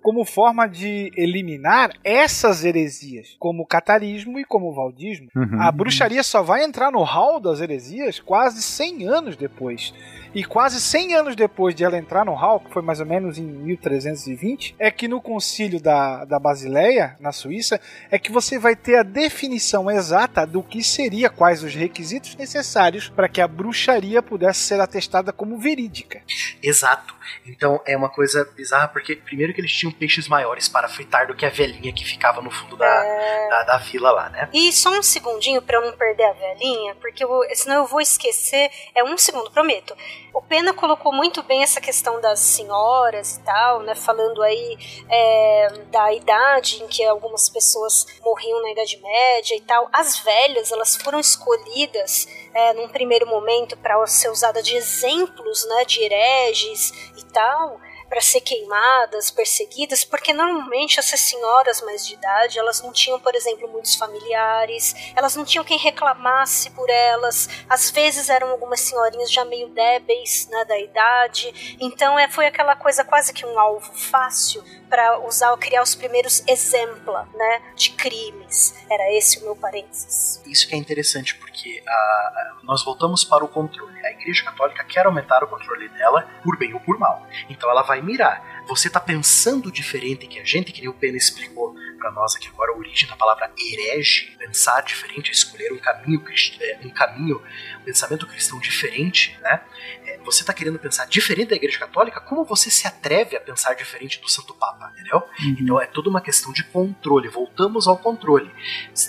como 0.07 0.25
forma 0.25 0.69
de 0.69 1.11
eliminar 1.17 1.91
essas 2.05 2.65
heresias, 2.65 3.35
como 3.41 3.65
o 3.65 3.67
catarismo 3.67 4.39
e 4.39 4.45
como 4.45 4.69
o 4.69 4.73
valdismo. 4.73 5.29
Uhum. 5.35 5.61
A 5.61 5.73
bruxaria 5.73 6.23
só 6.23 6.45
vai 6.45 6.63
entrar 6.63 6.93
no 6.93 7.03
hall 7.03 7.41
das 7.41 7.61
heresias 7.61 8.21
quase 8.21 8.63
100 8.63 9.09
anos 9.09 9.37
depois. 9.37 9.93
E 10.33 10.45
quase 10.45 10.81
100 10.81 11.15
anos 11.15 11.35
depois 11.35 11.75
de 11.75 11.83
ela 11.83 11.97
entrar 11.97 12.25
no 12.25 12.35
hall, 12.35 12.61
que 12.61 12.71
foi 12.71 12.83
mais 12.83 13.01
ou 13.01 13.07
menos 13.07 13.39
em 13.39 13.43
1320, 13.43 14.77
é 14.79 14.91
que 14.91 15.09
no 15.09 15.19
concílio 15.19 15.81
da, 15.81 16.27
da 16.27 16.39
Basileia, 16.39 17.17
na 17.19 17.33
Suíça, 17.33 17.81
é 18.11 18.19
que 18.19 18.31
você 18.31 18.59
vai 18.59 18.77
ter 18.77 18.99
a 18.99 19.03
definição 19.03 19.91
exata 19.91 20.47
do 20.47 20.63
que 20.63 20.85
seria, 20.85 21.31
quais 21.31 21.65
os 21.65 21.75
requisitos 21.75 22.37
necessários 22.37 23.09
para 23.09 23.31
que 23.31 23.41
a 23.41 23.49
bruxaria 23.49 24.23
pudesse 24.23 24.61
ser 24.61 24.79
atestada 24.79 25.33
como 25.33 25.59
verídica. 25.59 26.21
Exato. 26.63 27.15
Então 27.47 27.81
é 27.87 27.97
uma 27.97 28.11
coisa 28.11 28.47
bizarra, 28.55 28.89
porque 28.89 29.17
primeiro 29.17 29.55
que 29.55 29.61
eles 29.63 29.73
tinham 29.73 29.96
peixes 29.99 30.29
maiores 30.29 30.69
para 30.69 30.89
fritar 30.89 31.27
do 31.27 31.35
que 31.35 31.45
a 31.45 31.51
velhinha 31.51 31.93
que 31.93 32.05
ficava 32.05 32.41
no 32.41 32.51
fundo 32.51 32.77
da, 32.77 33.03
da, 33.49 33.63
da 33.65 33.79
vila 33.79 34.11
lá, 34.11 34.29
né? 34.29 34.49
E 34.53 34.73
só 34.73 34.91
um 34.91 35.03
segundinho 35.03 35.61
pra 35.63 35.79
eu 35.79 35.83
não 35.83 35.93
perder 35.97 36.25
a 36.25 36.33
velhinha, 36.33 36.95
porque 36.97 37.25
eu, 37.25 37.43
senão 37.55 37.77
eu 37.77 37.87
vou 37.87 38.01
esquecer. 38.01 38.71
É 38.95 39.03
um 39.05 39.17
segundo, 39.17 39.51
prometo. 39.51 39.97
O 40.33 40.43
Pena 40.43 40.73
colocou 40.73 41.13
muito 41.13 41.43
bem 41.43 41.63
essa 41.63 41.81
questão 41.81 42.21
das 42.21 42.41
senhoras 42.41 43.37
e 43.37 43.41
tal, 43.41 43.81
né? 43.81 43.95
Falando 43.95 44.43
aí 44.43 44.77
é, 45.09 45.69
da 45.91 46.13
idade 46.13 46.83
em 46.83 46.87
que 46.87 47.05
algumas 47.05 47.49
pessoas 47.49 48.07
morriam 48.23 48.63
na 48.63 48.71
Idade 48.71 49.01
Média 49.01 49.57
e 49.57 49.61
tal. 49.63 49.89
As 49.93 50.19
velhas, 50.19 50.71
elas 50.71 50.97
foram 50.97 51.19
escolhidas 51.19 52.29
é, 52.55 52.75
num 52.75 52.89
primeiro 52.89 53.27
momento 53.27 53.77
para 53.79 54.07
ser 54.07 54.31
usada 54.31 54.63
de 54.63 54.77
exemplos, 54.77 55.67
né? 55.67 55.85
De 55.85 56.03
hereges 56.03 56.93
e 57.17 57.25
tal 57.33 57.81
para 58.09 58.21
ser 58.21 58.41
queimadas, 58.41 59.31
perseguidas, 59.31 60.05
porque 60.05 60.33
normalmente 60.33 60.99
essas 60.99 61.21
senhoras 61.21 61.81
mais 61.83 62.07
de 62.07 62.15
idade, 62.15 62.59
elas 62.59 62.81
não 62.81 62.93
tinham, 62.93 63.19
por 63.19 63.35
exemplo, 63.35 63.69
muitos 63.69 63.95
familiares, 63.97 64.95
elas 65.15 65.35
não 65.35 65.45
tinham 65.45 65.65
quem 65.65 65.79
reclamasse 65.79 66.71
por 66.71 66.89
elas, 66.89 67.49
às 67.69 67.91
vezes 67.91 68.29
eram 68.29 68.51
algumas 68.51 68.81
senhorinhas 68.81 69.31
já 69.31 69.45
meio 69.45 69.69
débeis, 69.69 70.49
né, 70.51 70.65
da 70.65 70.79
idade, 70.79 71.77
então 71.81 72.19
é, 72.19 72.29
foi 72.29 72.47
aquela 72.47 72.77
coisa 72.77 73.05
quase 73.05 73.33
que 73.33 73.45
um 73.45 73.59
alvo 73.59 73.93
fácil 73.93 74.63
para 74.89 75.19
usar, 75.21 75.57
criar 75.57 75.83
os 75.83 75.95
primeiros 75.95 76.43
exemplos, 76.47 77.17
né, 77.35 77.63
de 77.75 77.91
crimes. 77.91 78.75
Era 78.91 79.13
esse 79.13 79.39
o 79.41 79.43
meu 79.43 79.57
parênteses. 79.57 80.43
Isso 80.47 80.69
que 80.69 80.75
é 80.75 80.79
interessante, 80.79 81.37
porque 81.37 81.83
ah, 81.87 82.57
nós 82.63 82.85
voltamos 82.85 83.25
para 83.25 83.45
o 83.45 83.49
controle. 83.49 83.95
A 84.07 84.11
Igreja 84.13 84.45
Católica 84.45 84.85
quer 84.85 85.07
aumentar 85.07 85.43
o 85.43 85.49
controle 85.49 85.89
dela 85.91 86.29
por 86.43 86.57
bem 86.59 86.73
ou 86.75 86.81
por 86.81 86.99
mal. 86.99 87.27
Então 87.49 87.71
ela 87.71 87.83
vai 87.83 88.01
mirar. 88.07 88.65
Você 88.67 88.89
está 88.89 88.99
pensando 88.99 89.71
diferente 89.71 90.27
que 90.27 90.41
a 90.41 90.45
gente, 90.45 90.73
que 90.73 90.81
nem 90.81 90.89
o 90.89 90.95
Pena 90.95 91.17
explicou 91.17 91.75
para 91.99 92.11
nós 92.13 92.37
aqui 92.37 92.49
agora, 92.49 92.73
a 92.73 92.77
origem 92.77 93.09
da 93.09 93.17
palavra 93.17 93.53
herege, 93.59 94.37
pensar 94.39 94.81
diferente, 94.83 95.31
escolher 95.33 95.73
um 95.73 95.79
caminho, 95.79 96.23
é, 96.61 96.79
um 96.85 96.91
caminho, 96.91 97.43
um 97.81 97.85
pensamento 97.85 98.27
cristão 98.27 98.59
diferente, 98.61 99.37
né? 99.41 99.61
É, 100.05 100.19
Você 100.25 100.43
está 100.43 100.53
querendo 100.53 100.79
pensar 100.79 101.07
diferente 101.07 101.51
da 101.51 101.57
Igreja 101.57 101.79
Católica? 101.79 102.21
Como 102.21 102.45
você 102.45 102.71
se 102.71 102.87
atreve 102.87 103.37
a 103.37 103.41
pensar 103.41 103.75
diferente 103.75 104.21
do 104.21 104.29
Santo 104.29 104.55
Papa, 104.55 104.91
entendeu? 104.95 105.23
Então 105.61 105.81
é 105.81 105.87
toda 105.87 106.09
uma 106.09 106.21
questão 106.21 106.53
de 106.53 106.65
controle. 106.65 107.29
Voltamos 107.29 107.87
ao 107.87 107.99
controle. 107.99 108.51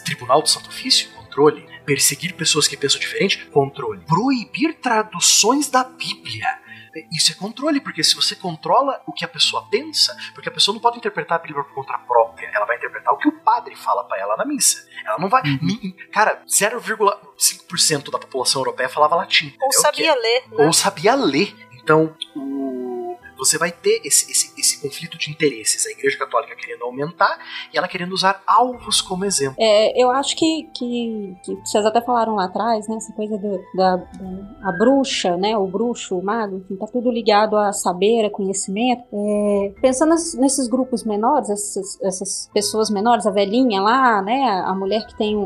Tribunal 0.05 0.41
do 0.41 0.49
Santo 0.49 0.69
Ofício, 0.69 1.09
controle. 1.11 1.67
Perseguir 1.85 2.33
pessoas 2.33 2.67
que 2.67 2.77
pensam 2.77 2.99
diferente, 2.99 3.45
controle. 3.47 4.01
Proibir 4.07 4.75
traduções 4.75 5.69
da 5.69 5.83
Bíblia. 5.83 6.66
Isso 7.11 7.31
é 7.31 7.35
controle, 7.35 7.79
porque 7.81 8.03
se 8.03 8.15
você 8.15 8.35
controla 8.35 9.01
o 9.05 9.11
que 9.13 9.23
a 9.25 9.27
pessoa 9.27 9.67
pensa, 9.69 10.15
porque 10.33 10.49
a 10.49 10.51
pessoa 10.51 10.73
não 10.73 10.81
pode 10.81 10.97
interpretar 10.97 11.37
a 11.39 11.41
Bíblia 11.41 11.63
por 11.63 11.73
conta 11.73 11.97
própria, 11.99 12.49
ela 12.53 12.65
vai 12.65 12.77
interpretar 12.77 13.13
o 13.13 13.17
que 13.17 13.27
o 13.27 13.39
padre 13.41 13.75
fala 13.75 14.03
pra 14.03 14.17
ela 14.19 14.35
na 14.37 14.45
missa. 14.45 14.85
Ela 15.05 15.17
não 15.19 15.29
vai. 15.29 15.41
Ni- 15.61 15.93
Cara, 16.11 16.41
0,5% 16.47 18.11
da 18.11 18.19
população 18.19 18.61
europeia 18.61 18.89
falava 18.89 19.15
latim. 19.15 19.47
Ou 19.59 19.67
entendeu? 19.67 19.81
sabia 19.81 20.15
ler, 20.15 20.43
né? 20.49 20.65
ou 20.65 20.73
sabia 20.73 21.15
ler. 21.15 21.55
Então, 21.81 22.15
o- 22.35 22.86
você 23.37 23.57
vai 23.57 23.71
ter 23.71 24.01
esse, 24.03 24.31
esse, 24.31 24.53
esse 24.59 24.81
conflito 24.81 25.17
de 25.17 25.29
interesses. 25.31 25.85
A 25.85 25.91
Igreja 25.91 26.17
Católica 26.17 26.55
querendo 26.55 26.83
aumentar 26.83 27.37
e 27.73 27.77
ela 27.77 27.87
querendo 27.87 28.11
usar 28.13 28.41
alvos 28.47 29.01
como 29.01 29.25
exemplo. 29.25 29.55
É, 29.59 30.01
eu 30.01 30.09
acho 30.11 30.35
que, 30.35 30.63
que, 30.75 31.35
que 31.43 31.55
vocês 31.65 31.85
até 31.85 32.01
falaram 32.01 32.35
lá 32.35 32.45
atrás, 32.45 32.87
né? 32.87 32.95
Essa 32.97 33.13
coisa 33.13 33.37
do, 33.37 33.59
da, 33.75 33.95
da 33.97 34.07
a 34.63 34.71
bruxa, 34.71 35.37
né? 35.37 35.57
O 35.57 35.67
bruxo, 35.67 36.17
o 36.17 36.23
mago, 36.23 36.57
enfim, 36.57 36.75
tá 36.75 36.87
tudo 36.87 37.11
ligado 37.11 37.55
a 37.57 37.71
saber, 37.73 38.25
a 38.25 38.29
conhecimento. 38.29 39.03
É, 39.13 39.73
pensando 39.81 40.09
nes- 40.09 40.33
nesses 40.35 40.67
grupos 40.67 41.03
menores, 41.03 41.49
essas, 41.49 42.01
essas 42.01 42.49
pessoas 42.53 42.89
menores, 42.89 43.25
a 43.25 43.31
velhinha 43.31 43.81
lá, 43.81 44.21
né? 44.21 44.63
A 44.65 44.73
mulher 44.73 45.05
que 45.05 45.15
tem 45.17 45.35
um, 45.35 45.43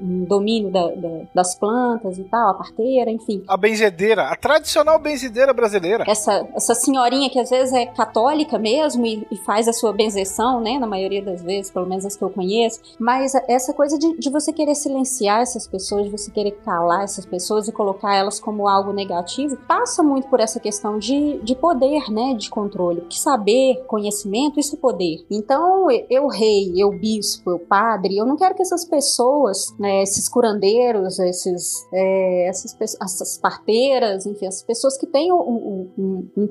um 0.00 0.24
domínio 0.28 0.70
da- 0.70 0.88
da- 0.94 1.22
das 1.34 1.54
plantas 1.54 2.18
e 2.18 2.24
tal, 2.24 2.50
a 2.50 2.54
parteira, 2.54 3.10
enfim. 3.10 3.42
A 3.48 3.56
benzedeira, 3.56 4.24
a 4.28 4.36
tradicional 4.36 4.98
benzedeira 4.98 5.52
brasileira. 5.52 6.04
Essa, 6.06 6.46
essa 6.54 6.74
senhorinha 6.74 7.28
que 7.32 7.40
às 7.40 7.48
vezes 7.50 7.72
é 7.72 7.86
católica 7.86 8.58
mesmo 8.58 9.06
e, 9.06 9.26
e 9.30 9.36
faz 9.38 9.66
a 9.66 9.72
sua 9.72 9.92
benzeção, 9.92 10.60
né? 10.60 10.78
Na 10.78 10.86
maioria 10.86 11.22
das 11.22 11.42
vezes, 11.42 11.70
pelo 11.70 11.86
menos 11.86 12.04
as 12.04 12.14
que 12.14 12.22
eu 12.22 12.30
conheço. 12.30 12.80
Mas 12.98 13.32
essa 13.48 13.72
coisa 13.72 13.98
de, 13.98 14.16
de 14.18 14.30
você 14.30 14.52
querer 14.52 14.74
silenciar 14.74 15.40
essas 15.40 15.66
pessoas, 15.66 16.04
de 16.04 16.10
você 16.10 16.30
querer 16.30 16.52
calar 16.64 17.04
essas 17.04 17.24
pessoas 17.24 17.66
e 17.68 17.72
colocar 17.72 18.14
elas 18.14 18.38
como 18.38 18.68
algo 18.68 18.92
negativo, 18.92 19.56
passa 19.66 20.02
muito 20.02 20.28
por 20.28 20.40
essa 20.40 20.60
questão 20.60 20.98
de, 20.98 21.38
de 21.42 21.54
poder, 21.56 22.10
né? 22.10 22.34
De 22.34 22.50
controle. 22.50 23.00
Porque 23.00 23.16
saber, 23.16 23.82
conhecimento, 23.86 24.60
isso 24.60 24.76
é 24.76 24.78
poder. 24.78 25.24
Então, 25.30 25.86
eu, 26.10 26.26
rei, 26.28 26.72
eu 26.76 26.90
bispo, 26.90 27.50
eu 27.50 27.58
padre, 27.58 28.16
eu 28.18 28.26
não 28.26 28.36
quero 28.36 28.54
que 28.54 28.62
essas 28.62 28.84
pessoas, 28.84 29.74
né, 29.78 30.02
esses 30.02 30.28
curandeiros, 30.28 31.18
esses, 31.18 31.86
é, 31.92 32.48
essas, 32.48 32.76
essas 33.00 33.38
parteiras, 33.38 34.26
enfim, 34.26 34.46
as 34.46 34.62
pessoas 34.62 34.98
que 34.98 35.06
têm 35.06 35.32
um, 35.32 35.36
um- 35.36 35.90
um- 35.98 36.28
um 36.42 36.46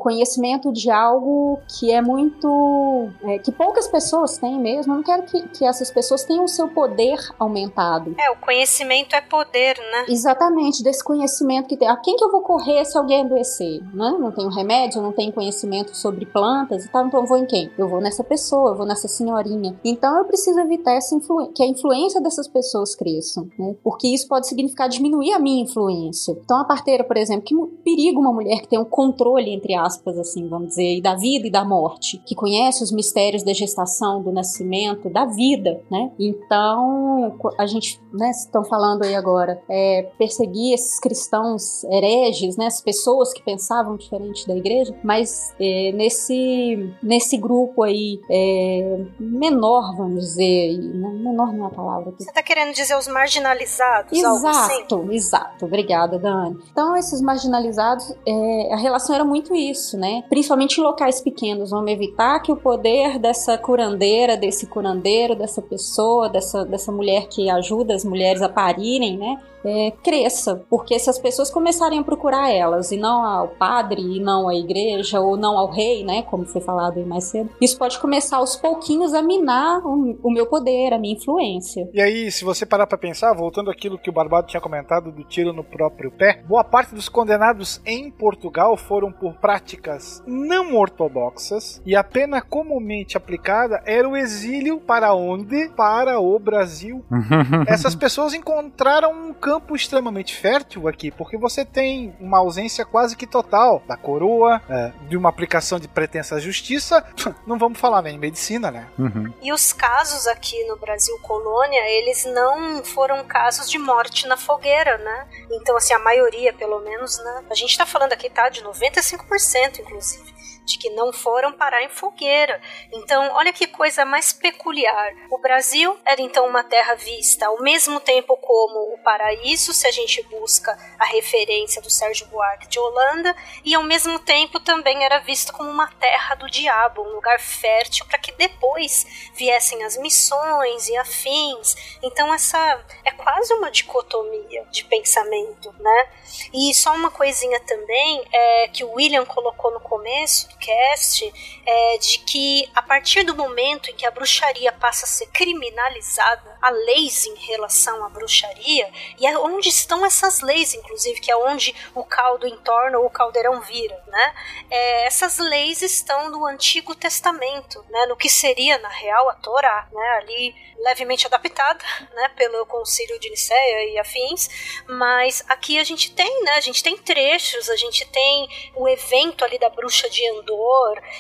conhecimento 0.72 0.74
de 0.74 0.90
algo 0.90 1.60
que 1.68 1.92
é 1.92 2.02
muito. 2.02 3.10
é, 3.24 3.38
que 3.40 3.52
poucas 3.52 3.88
pessoas 3.88 4.38
têm 4.38 4.60
mesmo. 4.60 4.94
Eu 4.94 4.98
não 4.98 5.04
quero 5.04 5.24
que, 5.24 5.48
que 5.50 5.66
essas 5.66 5.92
pessoas 5.92 6.24
tenham 6.24 6.46
o 6.46 6.48
seu 6.48 6.68
poder 6.70 7.18
aumentado. 7.38 8.16
É, 8.18 8.32
o 8.32 8.38
conhecimento 8.38 9.16
é 9.16 9.22
poder, 9.22 9.78
né? 9.78 10.06
Exatamente, 10.08 10.84
desse 10.84 11.04
conhecimento 11.04 11.68
que 11.68 11.78
tem. 11.78 11.88
A 11.88 11.98
quem 11.98 12.16
que 12.16 12.24
eu 12.24 12.32
vou 12.32 12.42
correr 12.42 12.84
se 12.86 12.98
alguém 12.98 13.22
adoecer? 13.22 13.82
Né? 13.94 14.16
Não 14.20 14.32
tenho 14.32 14.50
remédio, 14.50 15.02
não 15.02 15.12
tenho 15.12 15.32
conhecimento 15.32 15.96
sobre 15.96 16.26
plantas 16.26 16.86
e 16.86 16.90
tal, 16.90 17.06
então 17.06 17.22
eu 17.22 17.28
vou 17.28 17.38
em 17.38 17.46
quem? 17.46 17.72
Eu 17.78 17.88
vou 17.88 18.02
nessa 18.02 18.24
pessoa, 18.24 18.72
eu 18.72 18.76
vou 18.76 18.86
nessa 18.86 19.08
senhorinha. 19.08 19.78
Então 19.84 20.18
eu 20.18 20.26
preciso 20.26 20.60
evitar 20.60 20.94
essa 20.94 21.12
que 21.54 21.64
a 21.64 21.68
influência 21.68 22.22
dessas 22.22 22.48
pessoas 22.48 22.96
cresça, 22.96 23.46
né? 23.58 23.76
Porque 23.84 24.08
isso 24.08 24.28
pode 24.28 24.48
significar 24.48 24.88
diminuir 24.90 25.34
a 25.34 25.40
minha 25.40 25.64
influência. 25.64 26.38
Então 26.44 26.58
a 26.58 26.66
parteira, 26.66 27.04
por 27.04 27.18
exemplo, 27.18 27.44
que 27.44 27.56
perigo 27.84 28.20
uma 28.20 28.34
mulher 28.34 28.62
que 28.62 28.68
tem 28.68 28.80
um 28.80 28.86
controle, 28.86 29.52
entre 29.52 29.76
aspas, 29.76 30.18
assim, 30.18 30.48
vamos 30.48 30.61
dizer, 30.66 30.98
e 30.98 31.02
da 31.02 31.16
vida 31.16 31.48
e 31.48 31.52
da 31.52 31.64
morte, 31.64 32.22
que 32.26 32.36
conhece 32.36 32.84
os 32.84 32.92
mistérios 32.92 33.44
da 33.44 33.54
gestação, 33.54 34.22
do 34.22 34.32
nascimento, 34.32 35.10
da 35.10 35.26
vida, 35.26 35.82
né? 35.90 36.12
Então, 36.20 37.38
a 37.58 37.66
gente, 37.66 38.02
né, 38.14 38.30
estão 38.32 38.64
falando 38.64 39.04
aí 39.04 39.16
agora, 39.16 39.62
é, 39.70 40.10
perseguir 40.18 40.74
esses 40.74 41.00
cristãos 41.00 41.84
hereges, 41.86 42.58
né, 42.58 42.68
as 42.68 42.82
pessoas 42.82 43.34
que 43.34 43.42
pensavam 43.44 43.96
diferente 43.96 44.48
da 44.48 44.56
igreja, 44.56 44.96
mas 45.04 45.54
é, 45.60 45.92
nesse, 45.94 46.94
nesse 47.02 47.38
grupo 47.38 47.84
aí 47.84 48.20
é, 48.30 49.06
menor, 49.20 49.96
vamos 49.96 50.22
dizer, 50.26 50.78
né, 50.78 51.10
menor 51.10 51.54
não 51.54 51.66
é 51.66 51.68
a 51.68 51.72
palavra. 51.72 52.14
Você 52.18 52.32
tá 52.32 52.44
querendo 52.44 52.74
dizer 52.74 52.98
os 52.98 53.08
marginalizados? 53.08 54.12
assim? 54.50 54.82
Exato, 54.82 55.12
exato. 55.12 55.66
Obrigada, 55.66 56.20
Dani. 56.20 56.58
Então, 56.72 56.96
esses 56.96 57.22
marginalizados, 57.22 58.14
é, 58.26 58.74
a 58.74 58.78
relação 58.78 59.16
era 59.16 59.24
muito 59.24 59.56
isso, 59.56 59.98
né? 59.98 60.24
Principalmente 60.30 60.51
em 60.60 60.82
locais 60.82 61.22
pequenos. 61.22 61.72
Vamos 61.72 61.92
evitar 61.92 62.40
que 62.40 62.52
o 62.52 62.56
poder 62.56 63.20
dessa 63.20 63.58
curandeira, 63.58 64.38
desse 64.38 64.68
curandeiro, 64.68 65.36
dessa 65.36 65.62
pessoa, 65.62 66.30
dessa, 66.30 66.66
dessa 66.66 66.92
mulher 66.92 67.28
que 67.28 67.50
ajuda 67.50 67.94
as 67.94 68.04
mulheres 68.04 68.42
a 68.42 68.50
parirem, 68.50 69.18
né? 69.18 69.38
é, 69.64 69.92
cresça, 70.04 70.64
porque 70.70 70.98
se 71.00 71.10
as 71.10 71.20
pessoas 71.20 71.50
começarem 71.50 72.00
a 72.00 72.04
procurar 72.04 72.50
elas 72.52 72.92
e 72.92 72.98
não 72.98 73.24
ao 73.24 73.48
padre 73.48 74.02
e 74.02 74.20
não 74.20 74.48
à 74.48 74.56
igreja 74.56 75.20
ou 75.20 75.38
não 75.38 75.58
ao 75.58 75.70
rei, 75.70 76.04
né, 76.04 76.24
como 76.24 76.46
foi 76.46 76.62
falado 76.62 76.98
aí 76.98 77.06
mais 77.06 77.26
cedo, 77.26 77.50
isso 77.60 77.78
pode 77.78 78.00
começar 78.00 78.38
aos 78.38 78.56
pouquinhos 78.56 79.14
a 79.14 79.22
minar 79.22 79.86
o, 79.86 80.18
o 80.24 80.32
meu 80.32 80.46
poder, 80.48 80.94
a 80.94 81.00
minha 81.00 81.16
influência. 81.16 81.90
E 81.94 82.02
aí, 82.02 82.32
se 82.32 82.44
você 82.44 82.66
parar 82.66 82.88
pra 82.88 82.98
pensar, 82.98 83.34
voltando 83.34 83.70
àquilo 83.70 83.98
que 83.98 84.10
o 84.10 84.14
Barbado 84.14 84.48
tinha 84.48 84.62
comentado 84.62 85.12
do 85.12 85.24
tiro 85.24 85.54
no 85.54 85.64
próprio 85.64 86.12
pé, 86.12 86.44
boa 86.48 86.64
parte 86.64 86.96
dos 86.96 87.10
condenados 87.10 87.82
em 87.86 88.10
Portugal 88.12 88.76
foram 88.76 89.12
por 89.12 89.34
práticas 89.36 90.24
não 90.42 90.76
ortodoxas 90.76 91.82
e 91.86 91.96
a 91.96 92.04
pena 92.04 92.42
comumente 92.42 93.16
aplicada 93.16 93.82
era 93.86 94.08
o 94.08 94.18
exílio 94.18 94.80
para 94.80 95.14
onde? 95.14 95.70
Para 95.70 96.20
o 96.20 96.38
Brasil. 96.40 97.06
Essas 97.68 97.96
pessoas 97.96 98.34
encontraram 98.34 99.12
um 99.12 99.34
campo 99.34 99.76
extremamente 99.76 100.36
fértil 100.36 100.88
aqui, 100.88 101.12
porque 101.12 101.38
você 101.38 101.64
tem 101.64 102.16
uma 102.20 102.40
ausência 102.40 102.86
quase 102.86 103.16
que 103.16 103.28
total 103.28 103.82
da 103.88 103.96
coroa, 103.96 104.62
é, 104.70 104.92
de 105.08 105.18
uma 105.18 105.30
aplicação 105.30 105.80
de 105.80 105.88
pretensa 105.88 106.40
justiça. 106.40 107.06
Não 107.46 107.58
vamos 107.58 107.80
falar 107.80 108.02
nem 108.02 108.16
em 108.16 108.20
medicina, 108.20 108.72
né? 108.72 108.88
Uhum. 108.98 109.34
E 109.42 109.54
os 109.54 109.72
casos 109.74 110.28
aqui 110.28 110.64
no 110.66 110.76
Brasil 110.78 111.18
colônia, 111.20 111.82
eles 111.88 112.26
não 112.26 112.84
foram 112.84 113.24
casos 113.24 113.70
de 113.70 113.78
morte 113.78 114.28
na 114.28 114.38
fogueira, 114.38 114.98
né? 114.98 115.28
Então, 115.52 115.76
assim, 115.76 115.94
a 115.94 116.00
maioria, 116.00 116.54
pelo 116.54 116.80
menos, 116.82 117.18
né? 117.18 117.44
A 117.50 117.56
gente 117.56 117.78
tá 117.78 117.86
falando 117.86 118.14
aqui, 118.14 118.30
tá? 118.30 118.50
De 118.50 118.64
95%, 118.64 119.80
inclusive 119.80 120.31
de 120.72 120.78
que 120.78 120.90
não 120.90 121.12
foram 121.12 121.52
parar 121.52 121.84
em 121.84 121.90
fogueira. 121.90 122.62
Então, 122.92 123.32
olha 123.34 123.54
que 123.54 123.68
coisa 123.68 124.06
mais 124.06 124.32
peculiar. 124.34 125.14
O 125.30 125.38
Brasil 125.38 125.98
era 126.06 126.22
então 126.22 126.48
uma 126.48 126.64
terra 126.64 126.96
vista 126.96 127.48
ao 127.48 127.62
mesmo 127.62 128.00
tempo 128.00 128.38
como 128.38 128.94
o 128.94 128.98
paraíso, 129.04 129.74
se 129.74 129.88
a 129.88 129.92
gente 129.92 130.22
busca 130.24 130.78
a 131.00 131.06
referência 131.06 131.82
do 131.82 131.90
Sérgio 131.90 132.28
Buarque 132.28 132.68
de 132.68 132.80
Holanda, 132.80 133.36
e 133.64 133.76
ao 133.76 133.84
mesmo 133.84 134.20
tempo 134.20 134.60
também 134.60 135.04
era 135.04 135.20
visto 135.20 135.54
como 135.54 135.70
uma 135.70 135.88
terra 135.94 136.36
do 136.36 136.50
diabo, 136.50 137.02
um 137.02 137.16
lugar 137.16 137.40
fértil 137.40 138.06
para 138.06 138.18
que 138.18 138.32
depois 138.32 139.32
viessem 139.36 139.84
as 139.84 139.98
missões 139.98 140.88
e 140.88 140.98
afins. 140.98 141.76
Então, 142.02 142.34
essa 142.34 142.84
é 143.04 143.12
quase 143.12 143.54
uma 143.54 143.70
dicotomia 143.72 144.66
de 144.72 144.84
pensamento, 144.86 145.74
né? 145.80 146.10
E 146.54 146.74
só 146.74 146.94
uma 146.94 147.12
coisinha 147.12 147.60
também 147.62 148.24
é 148.32 148.68
que 148.70 148.84
o 148.84 148.94
William 148.94 149.26
colocou 149.26 149.72
no 149.72 149.80
começo 149.80 150.48
do 150.62 150.66
cast 150.66 151.34
é 151.66 151.98
de 151.98 152.20
que 152.20 152.70
a 152.76 152.82
partir 152.82 153.24
do 153.24 153.36
momento 153.36 153.90
em 153.90 153.96
que 153.96 154.06
a 154.06 154.12
bruxaria 154.12 154.72
passa 154.72 155.06
a 155.06 155.08
ser 155.08 155.26
criminalizada, 155.28 156.58
há 156.62 156.70
leis 156.70 157.26
em 157.26 157.36
relação 157.36 158.06
à 158.06 158.10
bruxaria, 158.10 158.90
e 159.20 159.26
é 159.26 159.38
onde 159.38 159.70
estão 159.70 160.06
essas 160.06 160.42
leis, 160.42 160.74
inclusive, 160.74 161.20
que 161.20 161.32
é 161.32 161.36
onde 161.36 161.74
o 161.96 162.04
caldo 162.04 162.48
entorna 162.48 163.00
ou 163.00 163.08
o 163.08 163.10
caldeirão 163.10 163.60
vira, 163.62 164.02
né? 164.08 164.36
É, 164.70 165.06
essas 165.06 165.40
leis 165.40 165.82
estão 165.82 166.30
no 166.30 166.46
Antigo 166.46 166.94
Testamento, 166.96 167.84
né? 167.90 168.06
No 168.06 168.16
que 168.16 168.30
seria, 168.30 168.78
na 168.78 168.90
real, 168.90 169.30
a 169.30 169.34
Torá, 169.34 169.88
né? 169.92 170.10
Ali 170.22 170.56
levemente 170.84 171.26
adaptada, 171.26 171.84
né? 172.14 172.30
Pelo 172.36 172.66
Concílio 172.66 173.20
de 173.20 173.30
Nicéia 173.30 173.90
e 173.90 173.98
afins, 173.98 174.84
mas 174.88 175.44
aqui 175.48 175.80
a 175.80 175.84
gente 175.84 176.12
tem, 176.14 176.44
né? 176.44 176.52
A 176.52 176.62
gente 176.62 176.84
tem 176.84 176.98
trechos, 176.98 177.70
a 177.70 177.76
gente 177.76 178.06
tem 178.08 178.50
o 178.76 178.88
evento 178.88 179.46
ali 179.46 179.58
da 179.58 179.70
bruxa 179.70 180.10
de 180.10 180.22